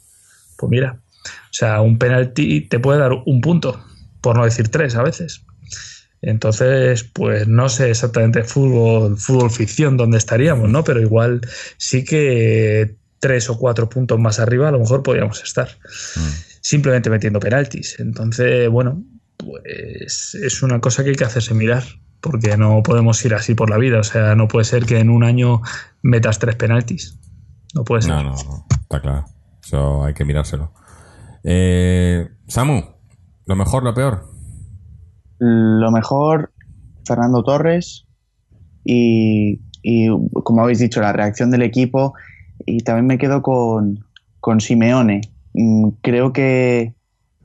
Pues 0.57 0.71
mira, 0.71 0.99
o 1.27 1.53
sea, 1.53 1.81
un 1.81 1.99
penalti 1.99 2.63
te 2.63 2.79
puede 2.79 2.99
dar 2.99 3.13
un 3.25 3.41
punto, 3.41 3.83
por 4.21 4.37
no 4.37 4.45
decir 4.45 4.69
tres 4.69 4.97
a 4.97 5.03
veces. 5.03 5.43
Entonces, 6.23 7.05
pues 7.05 7.47
no 7.47 7.69
sé 7.69 7.91
exactamente 7.91 8.43
fútbol, 8.43 9.17
fútbol 9.17 9.51
ficción 9.51 9.97
dónde 9.97 10.19
estaríamos, 10.19 10.69
¿no? 10.69 10.83
Pero 10.83 11.01
igual 11.01 11.41
sí 11.77 12.05
que 12.05 12.97
tres 13.21 13.49
o 13.51 13.59
cuatro 13.59 13.89
puntos 13.89 14.19
más 14.19 14.41
arriba, 14.41 14.69
a 14.69 14.73
lo 14.73 14.79
mejor 14.79 15.03
podríamos 15.03 15.43
estar. 15.43 15.69
Mm. 16.17 16.31
Simplemente 16.61 17.11
metiendo 17.11 17.39
penaltis. 17.39 18.01
Entonces, 18.01 18.69
bueno, 18.69 19.03
pues 19.37 20.35
es 20.35 20.63
una 20.63 20.81
cosa 20.81 21.05
que 21.05 21.11
hay 21.11 21.17
que 21.17 21.25
hacerse 21.25 21.55
mirar, 21.55 21.85
porque 22.21 22.57
no 22.57 22.83
podemos 22.83 23.25
ir 23.25 23.35
así 23.35 23.55
por 23.55 23.71
la 23.71 23.79
vida. 23.79 24.01
O 24.01 24.05
sea, 24.05 24.35
no 24.35 24.49
puede 24.49 24.65
ser 24.65 24.85
que 24.85 24.99
en 24.99 25.11
un 25.11 25.23
año 25.23 25.63
metas 26.03 26.39
tres 26.39 26.57
penaltis. 26.57 27.19
No 27.75 27.85
puede 27.85 28.03
ser. 28.03 28.13
No, 28.13 28.23
no, 28.23 28.31
no. 28.31 28.67
Está 28.81 29.01
claro. 29.01 29.27
Eso 29.63 30.05
hay 30.05 30.15
que 30.15 30.25
mirárselo. 30.25 30.73
Eh, 31.49 32.29
Samu, 32.49 32.83
¿lo 33.45 33.55
mejor, 33.55 33.85
lo 33.85 33.95
peor? 33.95 34.25
Lo 35.39 35.93
mejor, 35.93 36.53
Fernando 37.07 37.45
Torres. 37.45 38.05
Y, 38.85 39.61
y 39.83 40.09
como 40.43 40.63
habéis 40.63 40.81
dicho, 40.81 41.01
la 41.01 41.13
reacción 41.13 41.53
del 41.53 41.63
equipo 41.63 42.15
y 42.65 42.79
también 42.79 43.07
me 43.07 43.19
quedo 43.19 43.43
con, 43.43 44.05
con 44.41 44.61
Simeone. 44.61 45.21
Mm, 45.55 45.91
creo 46.03 46.33
que, 46.33 46.95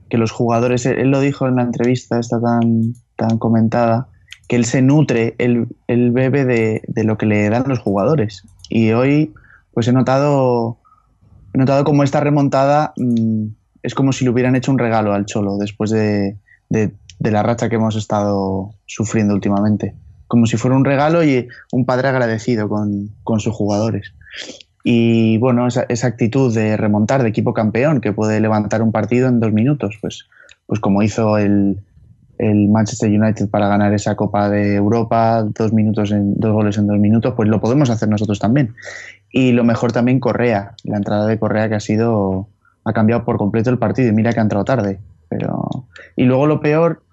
que, 0.09 0.17
los 0.17 0.31
jugadores, 0.31 0.87
él, 0.87 1.11
lo 1.11 1.19
dijo 1.19 1.47
en 1.47 1.57
la 1.57 1.63
entrevista 1.63 2.19
esta 2.19 2.41
tan, 2.41 2.93
tan 3.15 3.37
comentada, 3.37 4.07
que 4.47 4.55
él 4.55 4.65
se 4.65 4.81
nutre, 4.81 5.35
él, 5.37 5.67
bebe 5.87 6.43
de, 6.45 6.81
de, 6.87 7.03
lo 7.03 7.19
que 7.19 7.27
le 7.27 7.49
dan 7.49 7.65
los 7.67 7.79
jugadores. 7.79 8.43
Y 8.67 8.91
hoy 8.93 9.31
pues 9.73 9.87
he 9.87 9.93
notado, 9.93 10.79
he 11.53 11.57
notado 11.59 11.83
como 11.83 12.03
esta 12.03 12.19
remontada 12.19 12.93
mmm, 12.97 13.49
es 13.83 13.95
como 13.95 14.11
si 14.11 14.23
le 14.23 14.31
hubieran 14.31 14.55
hecho 14.55 14.71
un 14.71 14.79
regalo 14.79 15.13
al 15.13 15.25
Cholo 15.25 15.57
después 15.57 15.89
de, 15.91 16.37
de, 16.69 16.91
la 17.19 17.43
racha 17.43 17.69
que 17.69 17.75
hemos 17.75 17.95
estado 17.95 18.71
sufriendo 18.85 19.33
últimamente. 19.33 19.95
Como 20.27 20.45
si 20.45 20.57
fuera 20.57 20.77
un 20.77 20.85
regalo 20.85 21.23
y 21.23 21.47
un 21.71 21.85
padre 21.85 22.07
agradecido 22.07 22.69
con, 22.69 23.09
con 23.23 23.39
sus 23.39 23.53
jugadores. 23.53 24.13
Y 24.83 25.37
bueno, 25.37 25.67
esa, 25.67 25.85
esa, 25.89 26.07
actitud 26.07 26.53
de 26.53 26.77
remontar 26.77 27.21
de 27.21 27.29
equipo 27.29 27.53
campeón 27.53 28.01
que 28.01 28.13
puede 28.13 28.39
levantar 28.39 28.81
un 28.81 28.91
partido 28.91 29.27
en 29.27 29.39
dos 29.39 29.51
minutos, 29.51 29.97
pues, 30.01 30.27
pues 30.65 30.79
como 30.79 31.03
hizo 31.03 31.37
el, 31.37 31.83
el 32.41 32.69
Manchester 32.69 33.09
United 33.09 33.49
para 33.49 33.67
ganar 33.67 33.93
esa 33.93 34.15
Copa 34.15 34.49
de 34.49 34.75
Europa, 34.75 35.43
dos 35.43 35.73
minutos 35.73 36.11
en 36.11 36.33
dos 36.39 36.51
goles 36.53 36.77
en 36.77 36.87
dos 36.87 36.97
minutos, 36.97 37.35
pues 37.35 37.47
lo 37.47 37.61
podemos 37.61 37.91
hacer 37.91 38.09
nosotros 38.09 38.39
también. 38.39 38.73
Y 39.31 39.51
lo 39.51 39.63
mejor 39.63 39.91
también 39.91 40.19
Correa, 40.19 40.73
la 40.83 40.97
entrada 40.97 41.27
de 41.27 41.37
Correa 41.37 41.69
que 41.69 41.75
ha 41.75 41.79
sido 41.79 42.47
ha 42.83 42.93
cambiado 42.93 43.23
por 43.25 43.37
completo 43.37 43.69
el 43.69 43.77
partido 43.77 44.09
y 44.09 44.13
mira 44.13 44.33
que 44.33 44.39
ha 44.39 44.43
entrado 44.43 44.65
tarde, 44.65 44.99
pero 45.29 45.87
y 46.15 46.23
luego 46.23 46.47
lo 46.47 46.59
peor, 46.59 47.03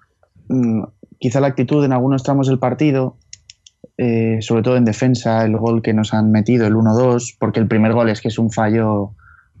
mm, 0.49 0.83
quizá 1.19 1.39
la 1.39 1.47
actitud 1.47 1.83
en 1.83 1.93
algunos 1.93 2.23
tramos 2.23 2.47
del 2.47 2.59
partido, 2.59 3.17
eh, 3.97 4.37
sobre 4.41 4.63
todo 4.63 4.77
en 4.77 4.85
defensa, 4.85 5.43
el 5.43 5.57
gol 5.57 5.81
que 5.81 5.93
nos 5.93 6.13
han 6.13 6.31
metido, 6.31 6.65
el 6.67 6.75
1-2, 6.75 7.35
porque 7.37 7.59
el 7.59 7.67
primer 7.67 7.93
gol 7.93 8.09
es 8.09 8.21
que 8.21 8.29
es 8.29 8.39
un 8.39 8.51
fallo 8.51 9.11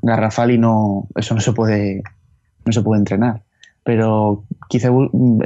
garrafal 0.01 0.51
y 0.51 0.57
no, 0.57 1.07
eso 1.15 1.35
no 1.35 1.41
se 1.41 1.51
puede, 1.51 2.03
no 2.65 2.71
se 2.71 2.81
puede 2.81 2.99
entrenar. 2.99 3.43
Pero 3.83 4.43
quizá 4.69 4.89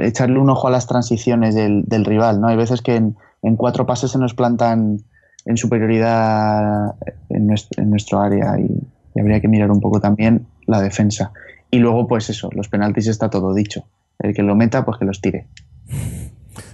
echarle 0.00 0.38
un 0.38 0.50
ojo 0.50 0.68
a 0.68 0.70
las 0.70 0.86
transiciones 0.86 1.54
del, 1.54 1.84
del 1.86 2.04
rival, 2.04 2.40
¿no? 2.40 2.48
Hay 2.48 2.56
veces 2.56 2.82
que 2.82 2.96
en, 2.96 3.16
cuatro 3.56 3.84
pases 3.84 4.12
se 4.12 4.18
nos 4.18 4.34
plantan 4.34 4.98
en 5.44 5.56
superioridad 5.56 6.94
en 7.28 7.46
nuestro, 7.46 7.82
en 7.82 7.90
nuestro 7.90 8.20
área 8.20 8.58
y, 8.58 8.80
habría 9.20 9.40
que 9.40 9.48
mirar 9.48 9.70
un 9.70 9.80
poco 9.80 10.00
también 10.00 10.46
la 10.66 10.80
defensa. 10.80 11.32
Y 11.70 11.78
luego, 11.78 12.06
pues 12.06 12.30
eso, 12.30 12.50
los 12.52 12.68
penaltis 12.68 13.08
está 13.08 13.30
todo 13.30 13.54
dicho. 13.54 13.86
El 14.18 14.34
que 14.34 14.42
lo 14.42 14.54
meta, 14.54 14.84
pues 14.84 14.98
que 14.98 15.04
los 15.04 15.20
tire. 15.20 15.48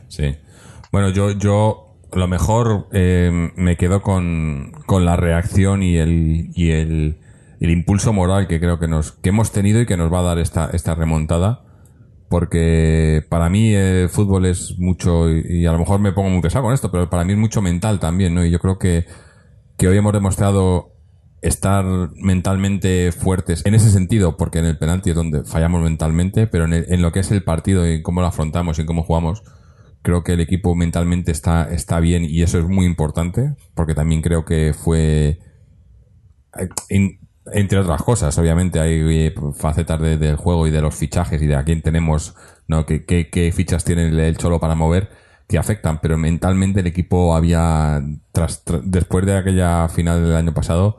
Sí. 0.09 0.37
Bueno, 0.93 1.11
yo, 1.11 1.31
yo 1.33 1.97
lo 2.13 2.29
mejor 2.29 2.89
eh, 2.93 3.51
me 3.57 3.77
quedo 3.77 4.03
con, 4.03 4.73
con, 4.87 5.05
la 5.05 5.17
reacción 5.17 5.83
y 5.83 5.97
el, 5.97 6.51
y 6.55 6.71
el, 6.73 7.19
el, 7.61 7.71
impulso 7.71 8.13
moral 8.13 8.49
que 8.49 8.61
creo 8.61 8.79
que 8.79 8.89
nos 8.89 9.13
que 9.13 9.29
hemos 9.29 9.53
tenido 9.53 9.81
y 9.81 9.87
que 9.87 9.97
nos 9.97 10.13
va 10.13 10.21
a 10.21 10.25
dar 10.25 10.39
esta, 10.39 10.71
esta 10.73 10.95
remontada. 10.95 11.65
Porque 12.29 13.25
para 13.29 13.49
mí 13.49 13.75
el 13.75 14.09
fútbol 14.09 14.47
es 14.47 14.79
mucho, 14.79 15.29
y, 15.29 15.67
a 15.67 15.73
lo 15.73 15.79
mejor 15.79 15.99
me 15.99 16.13
pongo 16.13 16.31
muy 16.31 16.41
pesado 16.41 16.65
con 16.65 16.75
esto, 16.75 16.91
pero 16.93 17.11
para 17.11 17.25
mí 17.25 17.33
es 17.33 17.39
mucho 17.39 17.61
mental 17.61 17.99
también, 17.99 18.35
¿no? 18.35 18.45
Y 18.45 18.51
yo 18.51 18.61
creo 18.61 18.79
que, 18.79 19.07
que 19.77 19.89
hoy 19.89 19.97
hemos 19.97 20.13
demostrado 20.13 20.93
estar 21.43 21.85
mentalmente 22.15 23.13
fuertes 23.13 23.65
en 23.65 23.75
ese 23.75 23.91
sentido, 23.91 24.37
porque 24.37 24.59
en 24.59 24.67
el 24.67 24.79
penalti 24.79 25.11
es 25.11 25.17
donde 25.17 25.45
fallamos 25.45 25.83
mentalmente, 25.83 26.47
pero 26.47 26.65
en, 26.65 26.75
el, 26.75 26.87
en 26.89 27.03
lo 27.03 27.13
que 27.13 27.21
es 27.21 27.31
el 27.31 27.43
partido 27.43 27.91
y 27.91 28.03
cómo 28.03 28.21
lo 28.21 28.27
afrontamos 28.27 28.79
y 28.79 28.85
cómo 28.85 29.03
jugamos, 29.03 29.43
creo 30.03 30.23
que 30.23 30.33
el 30.33 30.41
equipo 30.41 30.75
mentalmente 30.75 31.33
está, 31.33 31.71
está 31.71 32.01
bien 32.01 32.25
y 32.25 32.43
eso 32.43 32.59
es 32.59 32.67
muy 32.67 32.87
importante, 32.87 33.55
porque 33.75 33.95
también 33.95 34.23
creo 34.23 34.45
que 34.45 34.75
fue, 34.75 35.39
en, 36.89 37.21
entre 37.53 37.79
otras 37.79 38.03
cosas, 38.03 38.37
obviamente 38.39 38.81
hay 38.81 39.01
eh, 39.27 39.35
facetas 39.55 40.01
de, 40.01 40.19
del 40.19 40.37
juego 40.37 40.67
y 40.67 40.71
de 40.71 40.83
los 40.83 40.95
fichajes 40.95 41.41
y 41.43 41.47
de 41.47 41.57
a 41.57 41.65
quién 41.65 41.83
tenemos, 41.83 42.35
¿no? 42.67 42.87
qué, 42.87 43.05
qué, 43.05 43.31
qué 43.31 43.53
fichas 43.53 43.85
tiene 43.85 44.07
el, 44.07 44.37
Cholo 44.37 44.61
para 44.61 44.75
mover 44.75 45.11
que 45.49 45.59
afectan, 45.59 46.01
pero 46.01 46.17
mentalmente 46.17 46.81
el 46.81 46.87
equipo 46.87 47.35
había, 47.35 48.01
tras, 48.31 48.63
después 48.85 49.27
de 49.27 49.37
aquella 49.37 49.89
final 49.89 50.23
del 50.23 50.37
año 50.37 50.55
pasado, 50.55 50.99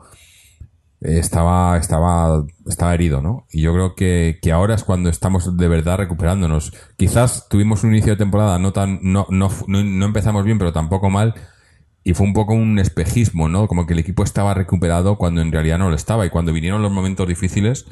estaba, 1.02 1.76
estaba, 1.76 2.44
estaba 2.66 2.94
herido, 2.94 3.20
¿no? 3.20 3.46
Y 3.50 3.62
yo 3.62 3.72
creo 3.72 3.94
que, 3.94 4.38
que, 4.40 4.52
ahora 4.52 4.74
es 4.74 4.84
cuando 4.84 5.08
estamos 5.08 5.56
de 5.56 5.68
verdad 5.68 5.98
recuperándonos. 5.98 6.72
Quizás 6.96 7.48
tuvimos 7.48 7.82
un 7.84 7.90
inicio 7.90 8.12
de 8.12 8.18
temporada 8.18 8.58
no 8.58 8.72
tan, 8.72 9.00
no, 9.02 9.26
no, 9.28 9.50
no, 9.66 9.82
no 9.82 10.06
empezamos 10.06 10.44
bien, 10.44 10.58
pero 10.58 10.72
tampoco 10.72 11.10
mal. 11.10 11.34
Y 12.04 12.14
fue 12.14 12.26
un 12.26 12.32
poco 12.32 12.54
un 12.54 12.78
espejismo, 12.78 13.48
¿no? 13.48 13.68
Como 13.68 13.86
que 13.86 13.94
el 13.94 13.98
equipo 14.00 14.24
estaba 14.24 14.54
recuperado 14.54 15.18
cuando 15.18 15.40
en 15.40 15.52
realidad 15.52 15.78
no 15.78 15.88
lo 15.88 15.96
estaba. 15.96 16.26
Y 16.26 16.30
cuando 16.30 16.52
vinieron 16.52 16.82
los 16.82 16.92
momentos 16.92 17.26
difíciles 17.28 17.86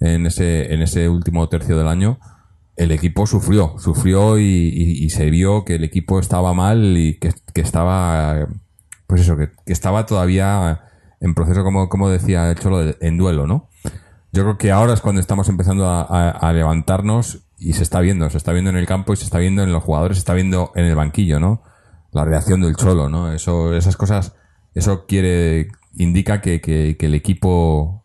en 0.00 0.26
ese, 0.26 0.72
en 0.72 0.82
ese 0.82 1.08
último 1.08 1.48
tercio 1.48 1.76
del 1.76 1.88
año, 1.88 2.18
el 2.76 2.90
equipo 2.90 3.26
sufrió, 3.26 3.76
sufrió 3.78 4.38
y, 4.38 5.08
se 5.10 5.30
vio 5.30 5.64
que 5.64 5.76
el 5.76 5.84
equipo 5.84 6.18
estaba 6.18 6.54
mal 6.54 6.96
y 6.96 7.18
que, 7.18 7.32
que 7.52 7.60
estaba, 7.60 8.48
pues 9.06 9.20
eso, 9.20 9.36
que, 9.36 9.50
que 9.64 9.72
estaba 9.72 10.06
todavía 10.06 10.80
en 11.24 11.34
proceso, 11.34 11.64
como, 11.64 11.88
como 11.88 12.10
decía 12.10 12.50
el 12.50 12.58
Cholo, 12.58 12.94
en 13.00 13.16
duelo, 13.16 13.46
¿no? 13.46 13.70
Yo 14.30 14.42
creo 14.42 14.58
que 14.58 14.70
ahora 14.70 14.92
es 14.92 15.00
cuando 15.00 15.22
estamos 15.22 15.48
empezando 15.48 15.88
a, 15.88 16.52
levantarnos 16.52 17.46
y 17.58 17.72
se 17.72 17.82
está 17.82 18.00
viendo, 18.00 18.28
se 18.28 18.36
está 18.36 18.52
viendo 18.52 18.70
en 18.70 18.76
el 18.76 18.84
campo 18.84 19.14
y 19.14 19.16
se 19.16 19.24
está 19.24 19.38
viendo 19.38 19.62
en 19.62 19.72
los 19.72 19.82
jugadores, 19.82 20.18
se 20.18 20.20
está 20.20 20.34
viendo 20.34 20.72
en 20.74 20.84
el 20.84 20.94
banquillo, 20.94 21.40
¿no? 21.40 21.62
La 22.12 22.26
reacción 22.26 22.60
del 22.60 22.76
Cholo, 22.76 23.08
¿no? 23.08 23.32
Eso, 23.32 23.74
esas 23.74 23.96
cosas, 23.96 24.34
eso 24.74 25.06
quiere, 25.06 25.68
indica 25.94 26.42
que, 26.42 26.60
que, 26.60 26.94
el 26.98 27.14
equipo, 27.14 28.04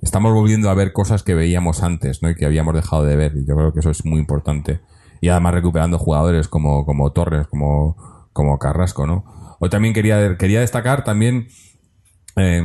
estamos 0.00 0.32
volviendo 0.32 0.70
a 0.70 0.74
ver 0.74 0.92
cosas 0.92 1.24
que 1.24 1.34
veíamos 1.34 1.82
antes, 1.82 2.22
¿no? 2.22 2.30
Y 2.30 2.36
que 2.36 2.46
habíamos 2.46 2.74
dejado 2.74 3.02
de 3.02 3.16
ver. 3.16 3.32
Y 3.36 3.46
yo 3.46 3.56
creo 3.56 3.72
que 3.72 3.80
eso 3.80 3.90
es 3.90 4.04
muy 4.04 4.20
importante. 4.20 4.80
Y 5.20 5.28
además 5.28 5.54
recuperando 5.54 5.98
jugadores 5.98 6.46
como, 6.46 6.86
como 6.86 7.10
Torres, 7.10 7.48
como, 7.48 7.96
como 8.32 8.60
Carrasco, 8.60 9.08
¿no? 9.08 9.24
Hoy 9.58 9.70
también 9.70 9.92
quería, 9.92 10.36
quería 10.36 10.60
destacar 10.60 11.02
también 11.02 11.48
eh, 12.36 12.62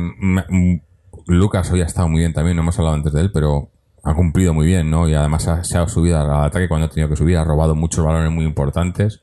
Lucas 1.26 1.70
hoy 1.70 1.80
ha 1.80 1.86
estado 1.86 2.08
muy 2.08 2.20
bien 2.20 2.32
también, 2.32 2.56
no 2.56 2.62
hemos 2.62 2.78
hablado 2.78 2.96
antes 2.96 3.12
de 3.12 3.20
él, 3.20 3.30
pero 3.32 3.70
ha 4.04 4.14
cumplido 4.14 4.54
muy 4.54 4.66
bien, 4.66 4.90
¿no? 4.90 5.08
Y 5.08 5.14
además 5.14 5.48
ha, 5.48 5.88
subido 5.88 6.20
al 6.20 6.44
ataque 6.44 6.68
cuando 6.68 6.86
ha 6.86 6.90
tenido 6.90 7.08
que 7.08 7.16
subir, 7.16 7.36
ha 7.36 7.44
robado 7.44 7.74
muchos 7.74 8.04
balones 8.04 8.30
muy 8.30 8.44
importantes. 8.44 9.22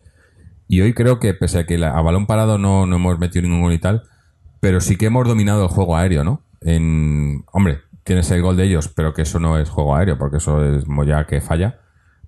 Y 0.68 0.82
hoy 0.82 0.94
creo 0.94 1.20
que, 1.20 1.34
pese 1.34 1.60
a 1.60 1.66
que 1.66 1.78
la, 1.78 1.92
a 1.92 2.02
balón 2.02 2.26
parado 2.26 2.58
no, 2.58 2.86
no 2.86 2.98
hemos 2.98 3.20
metido 3.20 3.44
ningún 3.44 3.62
gol 3.62 3.74
y 3.74 3.80
tal, 3.80 4.04
pero 4.60 4.82
sí 4.82 4.98
que 4.98 5.06
hemos 5.06 5.28
dominado 5.28 5.64
el 5.64 5.70
juego 5.70 5.96
aéreo, 5.96 6.24
¿no? 6.24 6.42
En, 6.62 7.44
hombre, 7.54 7.80
tienes 8.04 8.30
el 8.32 8.42
gol 8.42 8.58
de 8.58 8.66
ellos, 8.66 8.90
pero 8.90 9.14
que 9.14 9.22
eso 9.22 9.40
no 9.40 9.58
es 9.58 9.70
juego 9.70 9.96
aéreo, 9.96 10.18
porque 10.18 10.38
eso 10.38 10.64
es 10.66 10.88
Moya 10.88 11.26
que 11.26 11.40
falla. 11.42 11.80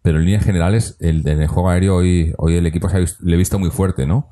Pero 0.02 0.20
en 0.20 0.26
líneas 0.26 0.46
generales, 0.46 0.98
el, 1.00 1.28
en 1.28 1.48
juego 1.48 1.70
aéreo 1.70 1.96
hoy, 1.96 2.34
hoy 2.38 2.56
el 2.56 2.66
equipo 2.68 2.88
se 2.88 2.98
ha 2.98 3.00
vis- 3.00 3.20
le 3.22 3.36
he 3.36 3.38
visto 3.38 3.58
muy 3.60 3.72
fuerte, 3.72 4.06
¿no? 4.06 4.30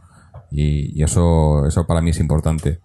Y, 0.52 0.98
y 0.98 1.04
eso, 1.04 1.66
eso 1.66 1.88
para 1.88 2.02
mí 2.02 2.12
es 2.12 2.20
importante. 2.20 2.80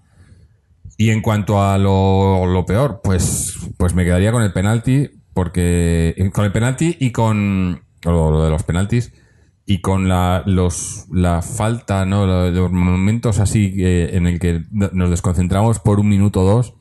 Y 1.01 1.11
en 1.11 1.23
cuanto 1.23 1.63
a 1.63 1.79
lo, 1.79 2.65
peor, 2.67 3.01
pues, 3.03 3.57
pues 3.79 3.95
me 3.95 4.05
quedaría 4.05 4.33
con 4.33 4.43
el 4.43 4.53
penalti, 4.53 5.09
porque 5.33 6.29
con 6.35 6.45
el 6.45 6.51
penalti 6.53 6.97
y 6.99 7.13
con 7.13 7.83
lo, 8.05 8.43
de 8.45 8.51
los 8.51 8.65
penaltis 8.65 9.13
y 9.65 9.81
con 9.81 10.09
la, 10.09 10.43
los, 10.45 11.07
la 11.13 11.41
falta, 11.41 12.05
¿no? 12.05 12.27
Lo- 12.27 12.51
Los 12.51 12.73
momentos 12.73 13.39
así 13.39 13.75
eh, 13.79 14.11
en 14.17 14.27
el 14.27 14.41
que 14.41 14.65
nos 14.73 15.09
desconcentramos 15.11 15.79
por 15.79 16.01
un 16.01 16.09
minuto 16.09 16.41
o 16.41 16.45
dos 16.51 16.75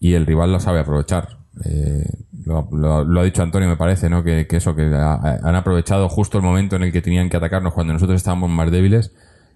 y 0.00 0.14
el 0.14 0.26
rival 0.26 0.50
lo 0.50 0.58
sabe 0.58 0.80
aprovechar. 0.80 1.38
Eh, 1.64 2.04
lo, 2.44 2.68
lo- 2.72 3.04
lo 3.04 3.20
ha 3.20 3.24
dicho 3.24 3.42
Antonio, 3.44 3.68
me 3.68 3.76
parece, 3.76 4.10
¿no? 4.10 4.24
Que, 4.24 4.48
que 4.48 4.56
eso, 4.56 4.74
que 4.74 4.82
ha- 4.92 5.38
han 5.44 5.54
aprovechado 5.54 6.08
justo 6.08 6.38
el 6.38 6.44
momento 6.44 6.74
en 6.74 6.82
el 6.82 6.90
que 6.92 7.02
tenían 7.02 7.28
que 7.30 7.36
atacarnos 7.36 7.72
cuando 7.72 7.92
nosotros 7.92 8.16
estábamos 8.16 8.50
más 8.50 8.70
débiles 8.72 9.12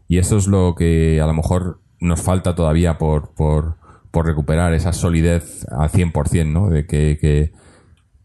y 0.07 0.19
eso 0.19 0.37
es 0.37 0.47
lo 0.47 0.77
que 0.77 1.21
a 1.21 1.27
lo 1.27 1.33
mejor 1.35 1.81
nos 1.99 2.23
falta 2.23 2.55
todavía 2.55 2.97
por, 2.99 3.35
por, 3.35 3.77
por 4.15 4.27
recuperar 4.27 4.73
esa 4.75 4.93
solidez 4.93 5.67
al 5.77 5.91
100%, 5.91 6.47
¿no? 6.47 6.71
De 6.71 6.87
que, 6.87 7.19
que, 7.21 7.51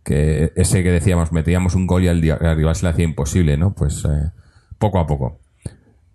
que 0.04 0.54
ese 0.56 0.84
que 0.84 0.92
decíamos, 0.92 1.32
metíamos 1.32 1.74
un 1.74 1.88
gol 1.88 2.04
y 2.04 2.08
al, 2.08 2.22
rival 2.22 2.76
se 2.76 2.86
le 2.86 2.92
hacía 2.92 3.06
imposible, 3.06 3.58
¿no? 3.58 3.74
Pues 3.74 4.06
eh, 4.06 4.30
poco 4.78 5.00
a 5.00 5.08
poco. 5.08 5.40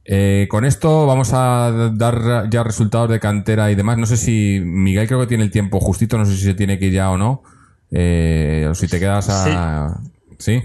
Eh, 0.04 0.46
con 0.48 0.64
esto 0.64 1.06
vamos 1.06 1.32
a 1.32 1.90
dar 1.92 2.48
ya 2.50 2.62
resultados 2.62 3.10
de 3.10 3.18
cantera 3.18 3.72
y 3.72 3.74
demás. 3.74 3.98
No 3.98 4.06
sé 4.06 4.16
si 4.16 4.60
Miguel 4.64 5.08
creo 5.08 5.18
que 5.18 5.26
tiene 5.26 5.42
el 5.42 5.50
tiempo 5.50 5.80
justito, 5.80 6.16
no 6.18 6.24
sé 6.24 6.36
si 6.36 6.44
se 6.44 6.54
tiene 6.54 6.78
que 6.78 6.86
ir 6.86 6.92
ya 6.92 7.10
o 7.10 7.18
no. 7.18 7.42
Eh, 7.90 8.68
o 8.70 8.74
si 8.76 8.86
te 8.86 9.00
quedas 9.00 9.28
a... 9.28 10.00
¿Sí? 10.38 10.62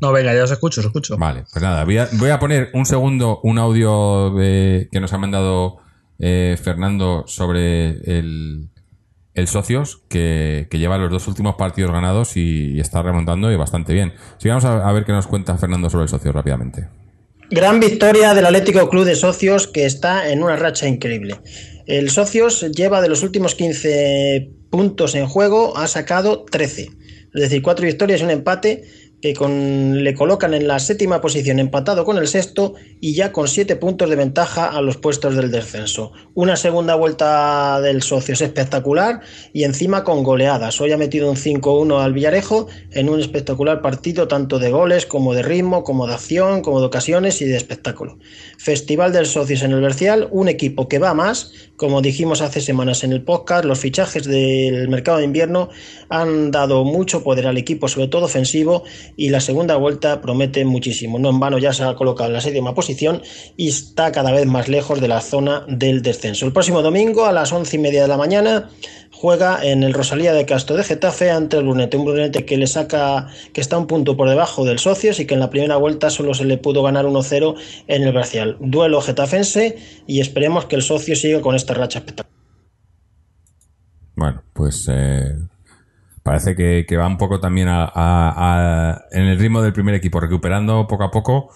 No, 0.00 0.12
venga, 0.12 0.34
ya 0.34 0.44
os 0.44 0.50
escucho, 0.50 0.80
os 0.80 0.86
escucho. 0.86 1.18
Vale, 1.18 1.44
pues 1.52 1.62
nada, 1.62 1.84
voy 1.84 1.98
a, 1.98 2.08
voy 2.12 2.30
a 2.30 2.38
poner 2.38 2.70
un 2.72 2.86
segundo 2.86 3.40
un 3.42 3.58
audio 3.58 4.30
de- 4.30 4.88
que 4.90 5.00
nos 5.00 5.12
ha 5.12 5.18
mandado 5.18 5.76
eh, 6.18 6.56
Fernando 6.62 7.24
sobre 7.26 7.88
el, 8.18 8.68
el 9.34 9.48
Socios, 9.48 10.02
que, 10.08 10.68
que 10.70 10.78
lleva 10.78 10.98
los 10.98 11.10
dos 11.10 11.28
últimos 11.28 11.56
partidos 11.56 11.92
ganados 11.92 12.36
y, 12.36 12.80
está 12.80 13.02
remontando 13.02 13.50
y 13.52 13.56
bastante 13.56 13.92
bien. 13.92 14.14
Vamos 14.44 14.64
a, 14.64 14.88
a 14.88 14.92
ver 14.92 15.04
qué 15.04 15.12
nos 15.12 15.26
cuenta 15.26 15.56
Fernando 15.58 15.90
sobre 15.90 16.04
el 16.04 16.08
Socios 16.08 16.34
rápidamente. 16.34 16.88
Gran 17.50 17.78
victoria 17.78 18.34
del 18.34 18.46
Atlético 18.46 18.88
Club 18.88 19.04
de 19.04 19.16
Socios 19.16 19.66
que 19.66 19.84
está 19.84 20.30
en 20.30 20.42
una 20.42 20.56
racha 20.56 20.88
increíble. 20.88 21.36
El 21.86 22.10
Socios 22.10 22.62
lleva 22.72 23.02
de 23.02 23.08
los 23.08 23.22
últimos 23.22 23.54
15 23.54 24.50
puntos 24.70 25.14
en 25.14 25.26
juego, 25.26 25.76
ha 25.76 25.86
sacado 25.86 26.44
13. 26.44 26.88
Es 27.34 27.40
decir, 27.40 27.62
cuatro 27.62 27.84
victorias 27.84 28.20
y 28.20 28.24
un 28.24 28.30
empate 28.30 28.84
que 29.24 29.32
le 29.48 30.12
colocan 30.12 30.52
en 30.52 30.68
la 30.68 30.78
séptima 30.78 31.22
posición 31.22 31.58
empatado 31.58 32.04
con 32.04 32.18
el 32.18 32.28
sexto 32.28 32.74
y 33.00 33.14
ya 33.14 33.32
con 33.32 33.48
siete 33.48 33.74
puntos 33.74 34.10
de 34.10 34.16
ventaja 34.16 34.66
a 34.66 34.82
los 34.82 34.98
puestos 34.98 35.34
del 35.34 35.50
descenso. 35.50 36.12
Una 36.34 36.56
segunda 36.56 36.94
vuelta 36.94 37.80
del 37.80 38.02
Socios 38.02 38.42
espectacular 38.42 39.20
y 39.54 39.64
encima 39.64 40.04
con 40.04 40.24
goleadas. 40.24 40.78
Hoy 40.78 40.92
ha 40.92 40.98
metido 40.98 41.30
un 41.30 41.36
5-1 41.36 42.02
al 42.02 42.12
Villarejo 42.12 42.66
en 42.90 43.08
un 43.08 43.18
espectacular 43.18 43.80
partido 43.80 44.28
tanto 44.28 44.58
de 44.58 44.70
goles 44.70 45.06
como 45.06 45.32
de 45.32 45.42
ritmo, 45.42 45.84
como 45.84 46.06
de 46.06 46.12
acción, 46.12 46.60
como 46.60 46.80
de 46.80 46.86
ocasiones 46.86 47.40
y 47.40 47.46
de 47.46 47.56
espectáculo. 47.56 48.18
Festival 48.58 49.14
del 49.14 49.24
Socios 49.24 49.62
en 49.62 49.72
el 49.72 49.80
Bercial, 49.80 50.28
un 50.32 50.48
equipo 50.48 50.86
que 50.86 50.98
va 50.98 51.14
más, 51.14 51.52
como 51.76 52.02
dijimos 52.02 52.40
hace 52.40 52.60
semanas 52.60 53.02
en 53.02 53.12
el 53.12 53.22
podcast, 53.22 53.64
los 53.64 53.80
fichajes 53.80 54.24
del 54.24 54.88
mercado 54.88 55.18
de 55.18 55.24
invierno 55.24 55.70
han 56.08 56.50
dado 56.50 56.84
mucho 56.84 57.24
poder 57.24 57.46
al 57.46 57.58
equipo, 57.58 57.88
sobre 57.88 58.08
todo 58.08 58.26
ofensivo, 58.26 58.84
y 59.16 59.30
la 59.30 59.40
segunda 59.40 59.76
vuelta 59.76 60.20
promete 60.20 60.64
muchísimo. 60.64 61.18
No 61.18 61.30
en 61.30 61.40
vano 61.40 61.58
ya 61.58 61.72
se 61.72 61.82
ha 61.82 61.94
colocado 61.96 62.28
en 62.28 62.34
la 62.34 62.40
séptima 62.40 62.74
posición 62.74 63.22
y 63.56 63.68
está 63.68 64.12
cada 64.12 64.30
vez 64.30 64.46
más 64.46 64.68
lejos 64.68 65.00
de 65.00 65.08
la 65.08 65.20
zona 65.20 65.64
del 65.68 66.02
descenso. 66.02 66.46
El 66.46 66.52
próximo 66.52 66.82
domingo 66.82 67.26
a 67.26 67.32
las 67.32 67.52
once 67.52 67.76
y 67.76 67.80
media 67.80 68.02
de 68.02 68.08
la 68.08 68.16
mañana 68.16 68.70
juega 69.24 69.64
en 69.64 69.82
el 69.84 69.94
Rosalía 69.94 70.34
de 70.34 70.44
Castro 70.44 70.76
de 70.76 70.84
Getafe 70.84 71.30
ante 71.30 71.56
el 71.56 71.62
Brunete, 71.64 71.96
un 71.96 72.04
Brunete 72.04 72.44
que 72.44 72.58
le 72.58 72.66
saca, 72.66 73.28
que 73.54 73.62
está 73.62 73.78
un 73.78 73.86
punto 73.86 74.18
por 74.18 74.28
debajo 74.28 74.66
del 74.66 74.78
Socios 74.78 75.18
y 75.18 75.24
que 75.26 75.32
en 75.32 75.40
la 75.40 75.48
primera 75.48 75.76
vuelta 75.76 76.10
solo 76.10 76.34
se 76.34 76.44
le 76.44 76.58
pudo 76.58 76.82
ganar 76.82 77.06
1-0 77.06 77.54
en 77.86 78.02
el 78.02 78.12
Bracial. 78.12 78.58
Duelo 78.60 79.00
getafense 79.00 79.78
y 80.06 80.20
esperemos 80.20 80.66
que 80.66 80.76
el 80.76 80.82
Socio 80.82 81.16
siga 81.16 81.40
con 81.40 81.54
esta 81.54 81.72
racha 81.72 82.00
espectacular. 82.00 82.38
Bueno, 84.14 84.42
pues 84.52 84.86
eh, 84.92 85.38
parece 86.22 86.54
que, 86.54 86.84
va 86.98 87.06
un 87.06 87.16
poco 87.16 87.40
también 87.40 87.68
a- 87.70 89.00
en 89.10 89.22
el 89.24 89.38
ritmo 89.38 89.62
del 89.62 89.72
primer 89.72 89.94
equipo, 89.94 90.20
recuperando 90.20 90.86
poco 90.86 91.04
a 91.04 91.10
poco 91.10 91.48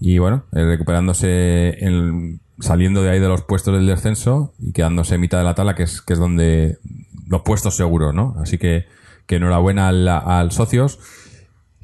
y 0.00 0.16
bueno, 0.16 0.46
eh, 0.54 0.64
recuperándose, 0.64 1.84
en- 1.84 2.40
saliendo 2.60 3.02
de 3.02 3.10
ahí 3.10 3.20
de 3.20 3.28
los 3.28 3.42
puestos 3.42 3.74
del 3.74 3.86
descenso 3.86 4.54
y 4.58 4.72
quedándose 4.72 5.16
en 5.16 5.20
mitad 5.20 5.36
de 5.36 5.44
la 5.44 5.54
tabla, 5.54 5.74
que 5.74 5.82
es, 5.82 6.00
que 6.00 6.14
es 6.14 6.18
donde 6.18 6.78
los 7.30 7.40
puestos 7.42 7.76
seguros, 7.76 8.12
¿no? 8.14 8.34
Así 8.42 8.58
que, 8.58 8.84
que 9.26 9.36
enhorabuena 9.36 9.88
al, 9.88 10.06
al 10.06 10.50
socios. 10.52 10.98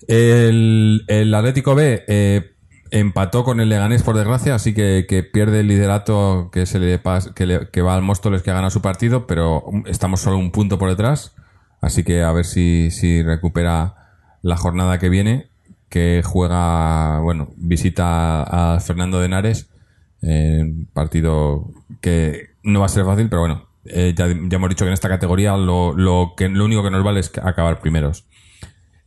El, 0.09 1.05
el 1.09 1.34
Atlético 1.34 1.74
B 1.74 2.05
eh, 2.07 2.51
empató 2.90 3.44
con 3.44 3.61
el 3.61 3.68
Leganés, 3.68 4.03
por 4.03 4.16
desgracia, 4.16 4.55
así 4.55 4.74
que, 4.74 5.07
pierde 5.32 5.61
el 5.61 5.68
liderato 5.68 6.51
que 6.53 6.66
se 6.66 6.78
le 6.78 7.01
que, 7.34 7.47
le- 7.47 7.68
que 7.70 7.82
va 7.82 7.94
al 7.94 8.03
Móstoles 8.03 8.42
que 8.42 8.51
ha 8.51 8.55
ganado 8.55 8.70
su 8.70 8.82
partido, 8.82 9.26
pero 9.26 9.64
estamos 9.86 10.20
solo 10.20 10.36
un 10.38 10.51
punto 10.53 10.78
por 10.78 10.90
detrás. 10.90 11.34
Así 11.80 12.05
que 12.05 12.22
a 12.22 12.32
ver 12.32 12.44
si, 12.44 12.90
si 12.90 13.22
recupera 13.22 13.94
la 14.42 14.57
jornada 14.57 14.99
que 14.99 15.09
viene, 15.09 15.49
que 15.88 16.22
juega, 16.24 17.20
bueno, 17.20 17.51
visita 17.57 18.42
a 18.74 18.80
Fernando 18.80 19.18
de 19.20 19.26
Henares, 19.26 19.68
eh, 20.22 20.72
partido 20.92 21.71
que 22.00 22.50
no 22.62 22.80
va 22.80 22.87
a 22.87 22.91
ser 22.91 23.04
fácil, 23.04 23.29
pero 23.29 23.41
bueno, 23.42 23.66
eh, 23.91 24.14
ya, 24.17 24.26
hemos 24.26 24.68
dicho 24.68 24.84
que 24.84 24.88
en 24.88 24.95
esta 24.95 25.08
categoría 25.08 25.57
lo, 25.57 25.92
lo, 25.95 26.34
que, 26.37 26.49
lo 26.49 26.64
único 26.64 26.83
que 26.83 26.91
nos 26.91 27.04
vale 27.04 27.21
es 27.21 27.33
acabar 27.42 27.80
primeros. 27.80 28.26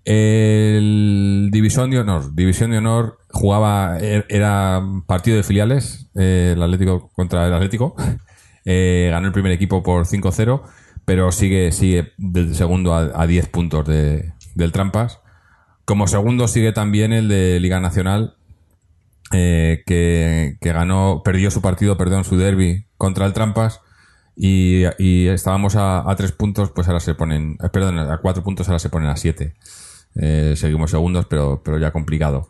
El 0.05 1.49
División 1.51 1.91
de 1.91 1.99
Honor. 1.99 2.33
División 2.35 2.71
de 2.71 2.77
Honor 2.79 3.19
jugaba, 3.29 3.99
er- 3.99 4.25
era 4.29 4.81
partido 5.05 5.37
de 5.37 5.43
filiales, 5.43 6.09
eh, 6.15 6.53
el 6.55 6.63
Atlético 6.63 7.09
contra 7.13 7.45
el 7.47 7.53
Atlético. 7.53 7.95
Eh, 8.65 9.07
ganó 9.09 9.25
el 9.27 9.33
primer 9.33 9.51
equipo 9.53 9.81
por 9.81 10.05
5-0, 10.05 10.61
pero 11.05 11.31
sigue, 11.31 11.71
sigue 11.71 12.13
segundo 12.53 12.93
a, 12.93 13.09
a 13.19 13.25
10 13.25 13.47
puntos 13.47 13.87
de, 13.87 14.33
del 14.53 14.71
Trampas. 14.71 15.21
Como 15.85 16.05
segundo 16.07 16.47
sigue 16.47 16.71
también 16.71 17.11
el 17.13 17.29
de 17.29 17.59
Liga 17.61 17.79
Nacional, 17.79 18.35
que, 19.31 20.57
que 20.59 20.73
ganó, 20.73 21.21
perdió 21.23 21.49
su 21.49 21.61
partido, 21.61 21.97
perdón, 21.97 22.25
su 22.25 22.37
derby 22.37 22.85
contra 22.97 23.25
el 23.25 23.33
Trampas. 23.33 23.81
Y, 24.41 25.27
estábamos 25.27 25.75
a, 25.75 26.05
tres 26.15 26.31
puntos, 26.31 26.71
pues 26.71 26.87
ahora 26.87 27.01
se 27.01 27.13
ponen, 27.13 27.57
eh, 27.61 27.67
perdón, 27.69 27.99
a 27.99 28.17
cuatro 28.19 28.41
puntos, 28.41 28.69
ahora 28.69 28.79
se 28.79 28.89
ponen 28.89 29.09
a 29.09 29.17
siete. 29.17 29.53
Eh, 30.15 30.53
seguimos 30.55 30.91
segundos, 30.91 31.25
pero, 31.25 31.61
pero 31.63 31.77
ya 31.77 31.91
complicado. 31.91 32.47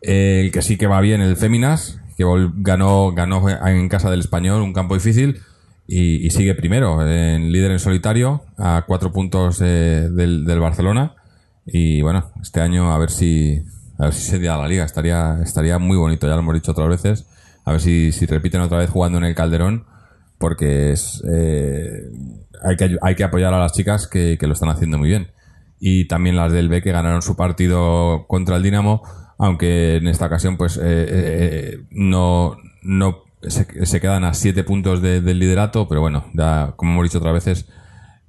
El 0.00 0.50
que 0.50 0.62
sí 0.62 0.78
que 0.78 0.86
va 0.86 1.02
bien, 1.02 1.20
el 1.20 1.36
Féminas, 1.36 2.00
que 2.16 2.24
ganó, 2.56 3.12
ganó 3.12 3.46
en 3.46 3.88
casa 3.90 4.10
del 4.10 4.20
español, 4.20 4.62
un 4.62 4.72
campo 4.72 4.94
difícil, 4.94 5.42
y, 5.86 6.30
sigue 6.30 6.54
primero, 6.54 7.06
en 7.06 7.52
líder 7.52 7.72
en 7.72 7.78
solitario, 7.78 8.42
a 8.56 8.84
cuatro 8.86 9.12
puntos 9.12 9.58
del, 9.58 10.46
del 10.46 10.60
Barcelona. 10.60 11.14
Y 11.66 12.00
bueno, 12.00 12.32
este 12.40 12.62
año 12.62 12.90
a 12.90 12.98
ver 12.98 13.10
si, 13.10 13.62
a 13.98 14.04
ver 14.04 14.14
si 14.14 14.22
se 14.22 14.38
da 14.38 14.56
la 14.56 14.66
liga, 14.66 14.84
estaría, 14.84 15.40
estaría 15.42 15.78
muy 15.78 15.98
bonito, 15.98 16.26
ya 16.26 16.34
lo 16.34 16.40
hemos 16.40 16.54
dicho 16.54 16.72
otras 16.72 16.88
veces. 16.88 17.26
A 17.66 17.72
ver 17.72 17.82
si, 17.82 18.12
si 18.12 18.24
repiten 18.24 18.62
otra 18.62 18.78
vez 18.78 18.88
jugando 18.88 19.18
en 19.18 19.24
el 19.24 19.34
Calderón, 19.34 19.84
porque 20.38 20.92
es, 20.92 21.22
eh, 21.30 22.02
hay, 22.62 22.76
que, 22.76 22.96
hay 23.02 23.14
que 23.14 23.24
apoyar 23.24 23.52
a 23.54 23.58
las 23.58 23.72
chicas 23.72 24.06
que, 24.06 24.38
que 24.38 24.46
lo 24.46 24.52
están 24.52 24.68
haciendo 24.70 24.98
muy 24.98 25.08
bien 25.08 25.28
y 25.80 26.06
también 26.08 26.36
las 26.36 26.52
del 26.52 26.68
B 26.68 26.82
que 26.82 26.92
ganaron 26.92 27.22
su 27.22 27.36
partido 27.36 28.26
contra 28.28 28.56
el 28.56 28.62
Dinamo, 28.62 29.02
aunque 29.38 29.96
en 29.96 30.08
esta 30.08 30.26
ocasión 30.26 30.56
pues 30.56 30.76
eh, 30.76 30.80
eh, 30.84 31.78
no, 31.90 32.56
no 32.82 33.24
se, 33.42 33.86
se 33.86 34.00
quedan 34.00 34.24
a 34.24 34.34
siete 34.34 34.64
puntos 34.64 35.00
de- 35.02 35.20
del 35.20 35.38
liderato, 35.38 35.86
pero 35.88 36.00
bueno, 36.00 36.24
ya 36.34 36.72
como 36.76 36.92
hemos 36.92 37.04
dicho 37.04 37.18
otras 37.18 37.34
veces, 37.34 37.68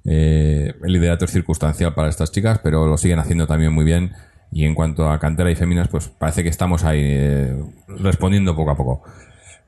eh, 0.04 0.74
el 0.82 0.92
liderato 0.92 1.24
es 1.24 1.30
circunstancial 1.32 1.94
para 1.94 2.08
estas 2.08 2.30
chicas, 2.32 2.60
pero 2.62 2.86
lo 2.86 2.96
siguen 2.96 3.18
haciendo 3.18 3.46
también 3.46 3.72
muy 3.72 3.84
bien. 3.84 4.12
Y 4.52 4.64
en 4.64 4.74
cuanto 4.74 5.08
a 5.10 5.18
cantera 5.20 5.50
y 5.50 5.54
féminas, 5.54 5.88
pues 5.88 6.08
parece 6.08 6.42
que 6.42 6.48
estamos 6.48 6.82
ahí 6.84 7.00
eh, 7.02 7.56
respondiendo 7.86 8.56
poco 8.56 8.70
a 8.72 8.76
poco. 8.76 9.02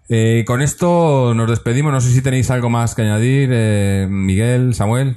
Eh, 0.09 0.45
con 0.47 0.61
esto 0.63 1.33
nos 1.35 1.49
despedimos. 1.49 1.93
No 1.93 2.01
sé 2.01 2.11
si 2.11 2.23
tenéis 2.23 2.51
algo 2.51 2.69
más 2.69 2.95
que 2.95 3.03
añadir, 3.03 3.51
eh, 3.53 4.07
Miguel, 4.11 4.75
Samuel. 4.75 5.17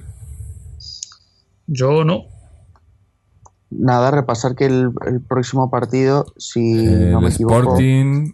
Yo 1.68 2.03
no. 2.03 2.26
Nada, 3.72 4.12
repasar 4.12 4.56
que 4.56 4.66
el, 4.66 4.91
el 5.07 5.22
próximo 5.22 5.70
partido, 5.70 6.26
si 6.38 6.86
Eh, 6.86 7.10
no 7.12 7.20
me 7.22 7.30
equivoco, 7.30 7.57
Sporting. 7.57 8.32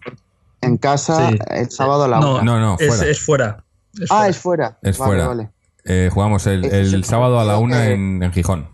en 0.60 0.76
casa 0.76 1.30
Sí. 1.30 1.38
el 1.48 1.70
sábado 1.70 2.04
a 2.04 2.08
la 2.08 2.20
No, 2.20 2.34
una. 2.34 2.42
No, 2.44 2.60
no, 2.60 2.76
es, 2.78 2.86
fuera. 2.94 3.10
es 3.10 3.20
fuera. 3.20 3.64
Es 4.00 4.10
Ah, 4.10 4.16
fuera. 4.16 4.28
es 4.28 4.38
fuera. 4.38 4.78
Es 4.82 4.98
Vale, 4.98 5.08
fuera. 5.10 5.26
vale. 5.28 5.50
Eh, 5.84 6.10
jugamos 6.12 6.46
el, 6.46 7.04
sábado 7.04 7.40
a 7.40 7.44
la 7.44 7.58
una 7.58 7.88
en, 7.88 8.22
en 8.22 8.30
Gijón. 8.32 8.68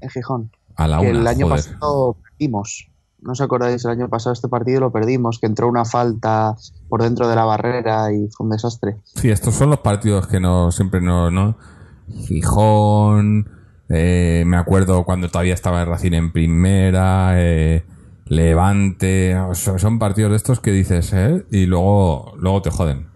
En 0.00 0.10
Gijón. 0.10 0.50
A 0.74 0.88
la 0.88 0.98
que 1.00 1.10
una. 1.10 1.20
el 1.20 1.26
año 1.28 1.46
joder. 1.48 1.64
pasado 1.64 2.16
perdimos. 2.22 2.88
¿No 3.24 3.32
os 3.32 3.40
acordáis? 3.40 3.84
El 3.84 3.92
año 3.92 4.08
pasado 4.08 4.34
este 4.34 4.48
partido 4.48 4.80
lo 4.80 4.92
perdimos, 4.92 5.38
que 5.38 5.46
entró 5.46 5.66
una 5.68 5.84
falta 5.84 6.54
por 6.88 7.02
dentro 7.02 7.26
de 7.26 7.34
la 7.34 7.44
barrera 7.44 8.12
y 8.12 8.28
fue 8.28 8.44
un 8.44 8.50
desastre. 8.50 8.96
Sí, 9.14 9.30
estos 9.30 9.54
son 9.54 9.70
los 9.70 9.80
partidos 9.80 10.26
que 10.26 10.40
no 10.40 10.70
siempre 10.70 11.00
no, 11.00 11.30
¿no? 11.30 11.56
Gijón, 12.08 13.48
eh, 13.88 14.44
me 14.46 14.56
acuerdo 14.58 15.04
cuando 15.04 15.28
todavía 15.28 15.54
estaba 15.54 15.80
el 15.82 15.88
Racing 15.88 16.12
en 16.12 16.32
primera, 16.32 17.32
eh, 17.36 17.84
Levante, 18.26 19.36
son, 19.54 19.98
partidos 19.98 20.30
de 20.30 20.36
estos 20.36 20.60
que 20.60 20.70
dices, 20.70 21.12
¿eh? 21.12 21.44
Y 21.50 21.66
luego, 21.66 22.34
luego 22.38 22.62
te 22.62 22.70
joden. 22.70 23.08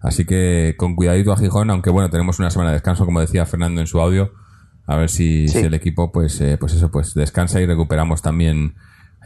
Así 0.00 0.24
que 0.24 0.74
con 0.76 0.94
cuidadito 0.96 1.32
a 1.32 1.36
Gijón, 1.36 1.70
aunque 1.70 1.90
bueno, 1.90 2.10
tenemos 2.10 2.38
una 2.38 2.50
semana 2.50 2.70
de 2.70 2.74
descanso, 2.76 3.04
como 3.04 3.20
decía 3.20 3.46
Fernando 3.46 3.80
en 3.80 3.86
su 3.86 4.00
audio, 4.00 4.30
a 4.86 4.96
ver 4.96 5.08
si, 5.08 5.48
Sí. 5.48 5.60
si 5.60 5.66
el 5.66 5.74
equipo, 5.74 6.12
pues, 6.12 6.40
eh, 6.40 6.56
pues 6.58 6.74
eso, 6.74 6.90
pues 6.90 7.14
descansa 7.14 7.60
y 7.60 7.66
recuperamos 7.66 8.22
también 8.22 8.74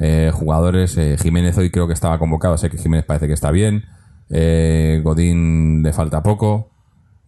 eh, 0.00 0.30
jugadores. 0.32 0.96
Eh, 0.96 1.16
Jiménez 1.18 1.56
hoy 1.58 1.70
creo 1.70 1.86
que 1.86 1.92
estaba 1.92 2.18
convocado, 2.18 2.56
sé 2.56 2.70
que 2.70 2.78
Jiménez 2.78 3.04
parece 3.04 3.26
que 3.26 3.34
está 3.34 3.50
bien. 3.50 3.84
Eh, 4.30 5.00
Godín 5.04 5.82
le 5.82 5.92
falta 5.92 6.22
poco. 6.22 6.70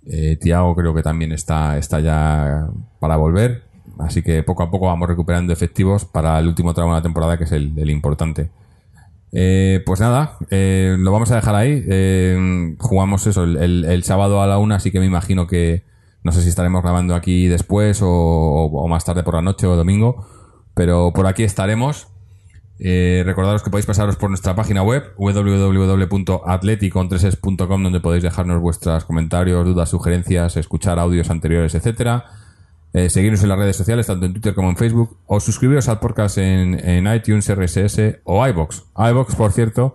Eh, 0.07 0.37
Tiago 0.41 0.75
creo 0.75 0.95
que 0.95 1.03
también 1.03 1.33
está, 1.33 1.77
está 1.77 2.01
ya 2.01 2.69
para 2.99 3.17
volver. 3.17 3.65
Así 3.99 4.23
que 4.23 4.43
poco 4.43 4.63
a 4.63 4.71
poco 4.71 4.87
vamos 4.87 5.09
recuperando 5.09 5.53
efectivos 5.53 6.05
para 6.07 6.39
el 6.39 6.49
último 6.49 6.73
tramo 6.73 6.93
de 6.93 6.99
la 6.99 7.03
temporada, 7.03 7.37
que 7.37 7.45
es 7.45 7.53
el, 7.53 7.91
importante. 7.91 8.51
Eh, 9.33 9.83
pues 9.85 10.01
nada, 10.01 10.37
lo 10.51 11.13
vamos 11.13 11.31
a 11.31 11.37
dejar 11.37 11.55
ahí. 11.55 12.77
Jugamos 12.79 13.27
eso 13.27 13.45
el, 13.45 14.03
sábado 14.05 14.41
a 14.41 14.47
la 14.47 14.59
una, 14.59 14.77
así 14.77 14.91
que 14.91 15.01
me 15.01 15.07
imagino 15.07 15.47
que 15.47 15.85
no 16.23 16.33
sé 16.33 16.43
si 16.43 16.49
estaremos 16.49 16.83
grabando 16.83 17.15
aquí 17.15 17.49
después 17.49 18.01
o 18.03 18.87
más 18.89 19.05
tarde 19.05 19.23
por 19.23 19.35
la 19.35 19.43
noche 19.43 19.67
o 19.67 19.77
domingo, 19.77 20.27
pero 20.75 21.13
por 21.13 21.27
aquí 21.27 21.45
estaremos. 21.45 22.12
Eh, 22.85 23.23
recordaros 23.25 23.63
que 23.63 23.71
podéis 23.71 23.87
pasaros 23.87 24.17
por 24.17 24.29
nuestra 24.29 24.57
página 24.57 24.83
web 24.83 25.13
www.atleticontreses.com 25.17 27.81
donde 27.81 28.01
podéis 28.01 28.25
dejarnos 28.25 28.61
vuestros 28.61 29.05
comentarios, 29.05 29.65
dudas, 29.65 29.89
sugerencias, 29.89 30.57
escuchar 30.57 30.99
audios 30.99 31.31
anteriores, 31.31 31.77
etcétera. 31.77 32.25
Eh, 32.93 33.09
seguirnos 33.09 33.41
en 33.45 33.51
las 33.51 33.59
redes 33.59 33.77
sociales, 33.77 34.09
tanto 34.09 34.27
en 34.27 34.33
Twitter 34.33 34.57
como 34.57 34.69
en 34.69 34.77
Facebook, 34.77 35.17
o 35.27 35.39
suscribiros 35.39 35.89
al 35.89 36.01
podcast 36.01 36.39
en, 36.39 36.77
en 36.87 37.07
iTunes, 37.15 37.49
RSS 37.55 38.19
o 38.25 38.45
iBox. 38.49 38.83
iBox, 38.97 39.37
por 39.37 39.53
cierto, 39.53 39.95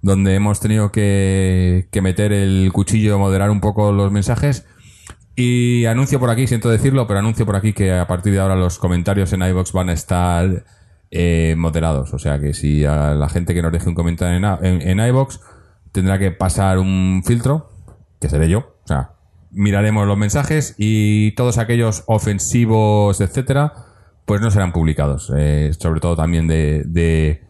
donde 0.00 0.36
hemos 0.36 0.60
tenido 0.60 0.92
que, 0.92 1.88
que 1.90 2.00
meter 2.02 2.32
el 2.32 2.70
cuchillo, 2.72 3.18
moderar 3.18 3.50
un 3.50 3.60
poco 3.60 3.90
los 3.90 4.12
mensajes. 4.12 4.64
Y 5.34 5.86
anuncio 5.86 6.20
por 6.20 6.30
aquí, 6.30 6.46
siento 6.46 6.68
decirlo, 6.68 7.08
pero 7.08 7.18
anuncio 7.18 7.44
por 7.44 7.56
aquí 7.56 7.72
que 7.72 7.90
a 7.92 8.06
partir 8.06 8.32
de 8.32 8.38
ahora 8.38 8.54
los 8.54 8.78
comentarios 8.78 9.32
en 9.32 9.42
iBox 9.42 9.72
van 9.72 9.88
a 9.88 9.92
estar 9.92 10.77
eh, 11.10 11.54
moderados. 11.56 12.12
O 12.14 12.18
sea 12.18 12.38
que 12.38 12.54
si 12.54 12.84
a 12.84 13.14
la 13.14 13.28
gente 13.28 13.54
que 13.54 13.62
nos 13.62 13.72
deje 13.72 13.88
un 13.88 13.94
comentario 13.94 14.36
en, 14.36 14.64
en, 14.64 15.00
en 15.00 15.06
iVoox 15.08 15.40
tendrá 15.92 16.18
que 16.18 16.30
pasar 16.30 16.78
un 16.78 17.22
filtro, 17.24 17.70
que 18.20 18.28
seré 18.28 18.48
yo. 18.48 18.76
O 18.84 18.86
sea, 18.86 19.12
miraremos 19.50 20.06
los 20.06 20.18
mensajes 20.18 20.74
y 20.78 21.32
todos 21.32 21.58
aquellos 21.58 22.04
ofensivos, 22.06 23.20
etcétera, 23.20 23.72
pues 24.24 24.40
no 24.40 24.50
serán 24.50 24.72
publicados. 24.72 25.32
Eh, 25.36 25.72
sobre 25.78 26.00
todo 26.00 26.16
también 26.16 26.46
de, 26.46 26.84
de, 26.86 27.42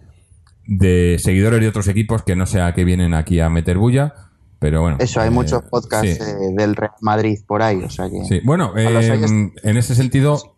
de 0.67 1.17
seguidores 1.19 1.61
de 1.61 1.69
otros 1.69 1.89
equipos 1.89 2.23
que 2.23 2.37
no 2.37 2.47
sea 2.47 2.75
que 2.75 2.85
vienen 2.85 3.15
aquí 3.15 3.41
a 3.41 3.49
meter 3.49 3.79
bulla. 3.79 4.15
Pero 4.61 4.81
bueno. 4.81 4.97
Eso, 4.99 5.21
hay 5.21 5.29
eh, 5.29 5.31
muchos 5.31 5.63
podcasts 5.71 6.17
sí. 6.17 6.21
eh, 6.21 6.55
del 6.57 6.75
Real 6.75 6.91
Madrid 7.01 7.39
por 7.47 7.63
ahí, 7.63 7.77
o 7.81 7.91
sea 7.91 8.11
que... 8.11 8.25
Sí, 8.25 8.41
bueno, 8.45 8.73
en 8.77 9.77
ese 9.77 9.95
sentido, 9.95 10.57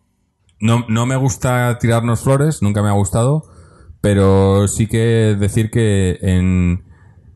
no, 0.61 0.85
no 0.87 1.05
me 1.05 1.15
gusta 1.15 1.77
tirarnos 1.79 2.21
flores, 2.21 2.61
nunca 2.61 2.81
me 2.81 2.89
ha 2.89 2.93
gustado, 2.93 3.43
pero 4.01 4.67
sí 4.67 4.87
que 4.87 5.35
decir 5.39 5.69
que 5.71 6.17
en, 6.21 6.85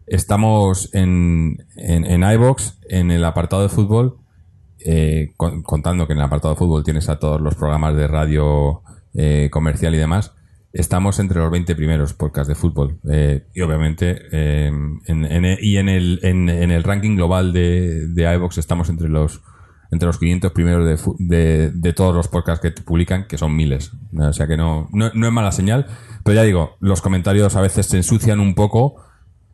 estamos 0.07 0.89
en, 0.93 1.57
en, 1.75 2.05
en 2.05 2.23
iVoox, 2.23 2.73
en 2.89 3.11
el 3.11 3.23
apartado 3.25 3.63
de 3.63 3.69
fútbol, 3.69 4.17
eh, 4.85 5.33
con- 5.37 5.63
contando 5.63 6.05
que 6.07 6.13
en 6.13 6.19
el 6.19 6.25
apartado 6.25 6.53
de 6.53 6.59
fútbol 6.59 6.83
tienes 6.83 7.09
a 7.09 7.19
todos 7.19 7.41
los 7.41 7.55
programas 7.55 7.95
de 7.95 8.07
radio 8.07 8.81
eh, 9.13 9.49
comercial 9.51 9.95
y 9.95 9.97
demás, 9.97 10.33
estamos 10.73 11.19
entre 11.19 11.39
los 11.39 11.49
20 11.51 11.75
primeros 11.75 12.13
podcasts 12.13 12.49
de 12.49 12.55
fútbol. 12.55 12.99
Eh, 13.09 13.45
y 13.53 13.61
obviamente, 13.61 14.17
eh, 14.31 14.67
en, 14.67 15.25
en- 15.25 15.57
y 15.61 15.77
en 15.77 15.89
el, 15.89 16.19
en, 16.23 16.49
en 16.49 16.71
el 16.71 16.83
ranking 16.83 17.15
global 17.15 17.53
de, 17.53 18.07
de 18.07 18.33
iVoox 18.35 18.57
estamos 18.57 18.89
entre 18.89 19.07
los 19.09 19.41
entre 19.91 20.07
los 20.07 20.17
500 20.17 20.51
primeros 20.51 20.85
de, 20.85 21.13
de, 21.19 21.71
de 21.71 21.93
todos 21.93 22.15
los 22.15 22.27
podcasts 22.27 22.61
que 22.61 22.71
publican, 22.81 23.27
que 23.27 23.37
son 23.37 23.55
miles. 23.55 23.91
O 24.17 24.33
sea 24.33 24.47
que 24.47 24.57
no, 24.57 24.89
no, 24.91 25.07
es 25.07 25.31
mala 25.31 25.51
señal. 25.51 25.87
Pero 26.23 26.35
ya 26.35 26.43
digo, 26.43 26.77
los 26.79 27.01
comentarios 27.01 27.55
a 27.55 27.61
veces 27.61 27.85
se 27.87 27.97
ensucian 27.97 28.39
un 28.39 28.55
poco. 28.55 28.95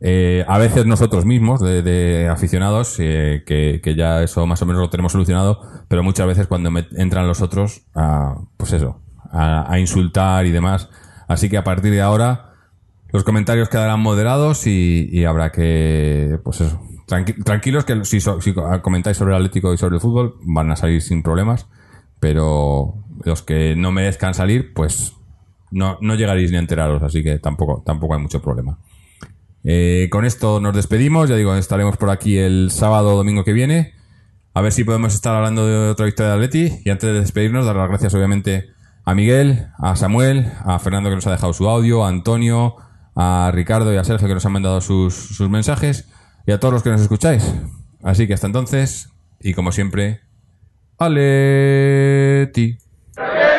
Eh, 0.00 0.44
a 0.48 0.58
veces 0.58 0.86
nosotros 0.86 1.24
mismos, 1.24 1.60
de, 1.60 1.82
de 1.82 2.28
aficionados, 2.28 2.96
eh, 2.98 3.44
que, 3.46 3.80
que 3.82 3.94
ya 3.94 4.22
eso 4.22 4.46
más 4.46 4.60
o 4.62 4.66
menos 4.66 4.80
lo 4.80 4.90
tenemos 4.90 5.12
solucionado, 5.12 5.60
pero 5.88 6.02
muchas 6.02 6.26
veces 6.26 6.46
cuando 6.48 6.70
entran 6.96 7.28
los 7.28 7.40
otros, 7.40 7.82
a, 7.94 8.36
pues 8.56 8.72
eso, 8.72 9.00
a, 9.30 9.78
insultar 9.78 10.46
y 10.46 10.50
demás. 10.50 10.88
Así 11.28 11.48
que 11.48 11.56
a 11.56 11.64
partir 11.64 11.92
de 11.92 12.02
ahora, 12.02 12.52
los 13.12 13.22
comentarios 13.22 13.68
quedarán 13.68 14.00
moderados 14.00 14.66
y 14.66 15.24
habrá 15.24 15.52
que, 15.52 16.38
pues 16.42 16.62
eso, 16.62 16.80
tranqui- 17.12 17.42
tranquilos 17.44 17.84
que 17.84 18.04
si, 18.04 18.20
so- 18.20 18.40
si 18.40 18.54
comentáis 18.82 19.16
sobre 19.16 19.32
el 19.32 19.36
Atlético 19.36 19.72
y 19.74 19.78
sobre 19.78 19.96
el 19.96 20.00
fútbol 20.00 20.36
van 20.44 20.70
a 20.70 20.76
salir 20.76 21.02
sin 21.02 21.22
problemas, 21.22 21.66
pero 22.20 22.94
los 23.24 23.42
que 23.42 23.76
no 23.76 23.92
merezcan 23.92 24.34
salir, 24.34 24.72
pues 24.74 25.14
no, 25.70 25.98
no 26.00 26.14
llegaréis 26.14 26.50
ni 26.50 26.56
a 26.56 26.60
enteraros, 26.60 27.02
así 27.02 27.22
que 27.22 27.38
tampoco, 27.38 27.82
tampoco 27.84 28.14
hay 28.14 28.20
mucho 28.20 28.40
problema. 28.40 28.78
Eh, 29.64 30.08
con 30.10 30.24
esto 30.24 30.60
nos 30.60 30.74
despedimos, 30.74 31.28
ya 31.28 31.36
digo, 31.36 31.54
estaremos 31.54 31.96
por 31.96 32.10
aquí 32.10 32.36
el 32.38 32.70
sábado 32.70 33.14
o 33.14 33.16
domingo 33.16 33.44
que 33.44 33.52
viene. 33.52 33.92
A 34.54 34.60
ver 34.60 34.72
si 34.72 34.84
podemos 34.84 35.14
estar 35.14 35.34
hablando 35.34 35.66
de 35.66 35.88
otra 35.90 36.04
victoria 36.06 36.30
de 36.30 36.34
Atleti. 36.44 36.82
Y 36.84 36.90
antes 36.90 37.10
de 37.12 37.20
despedirnos, 37.20 37.64
dar 37.64 37.76
las 37.76 37.88
gracias 37.88 38.12
obviamente 38.14 38.66
a 39.04 39.14
Miguel, 39.14 39.68
a 39.78 39.96
Samuel, 39.96 40.52
a 40.64 40.78
Fernando 40.78 41.08
que 41.10 41.14
nos 41.16 41.26
ha 41.26 41.30
dejado 41.30 41.52
su 41.52 41.68
audio, 41.68 42.04
a 42.04 42.08
Antonio, 42.08 42.76
a 43.14 43.50
Ricardo 43.54 43.92
y 43.94 43.96
a 43.96 44.04
Sergio 44.04 44.28
que 44.28 44.34
nos 44.34 44.44
han 44.44 44.52
mandado 44.52 44.80
sus, 44.80 45.14
sus 45.14 45.48
mensajes 45.48 46.11
y 46.46 46.52
a 46.52 46.60
todos 46.60 46.74
los 46.74 46.82
que 46.82 46.90
nos 46.90 47.00
escucháis. 47.00 47.54
Así 48.02 48.26
que 48.26 48.34
hasta 48.34 48.46
entonces, 48.46 49.10
y 49.40 49.54
como 49.54 49.72
siempre. 49.72 50.20
Que 53.14 53.51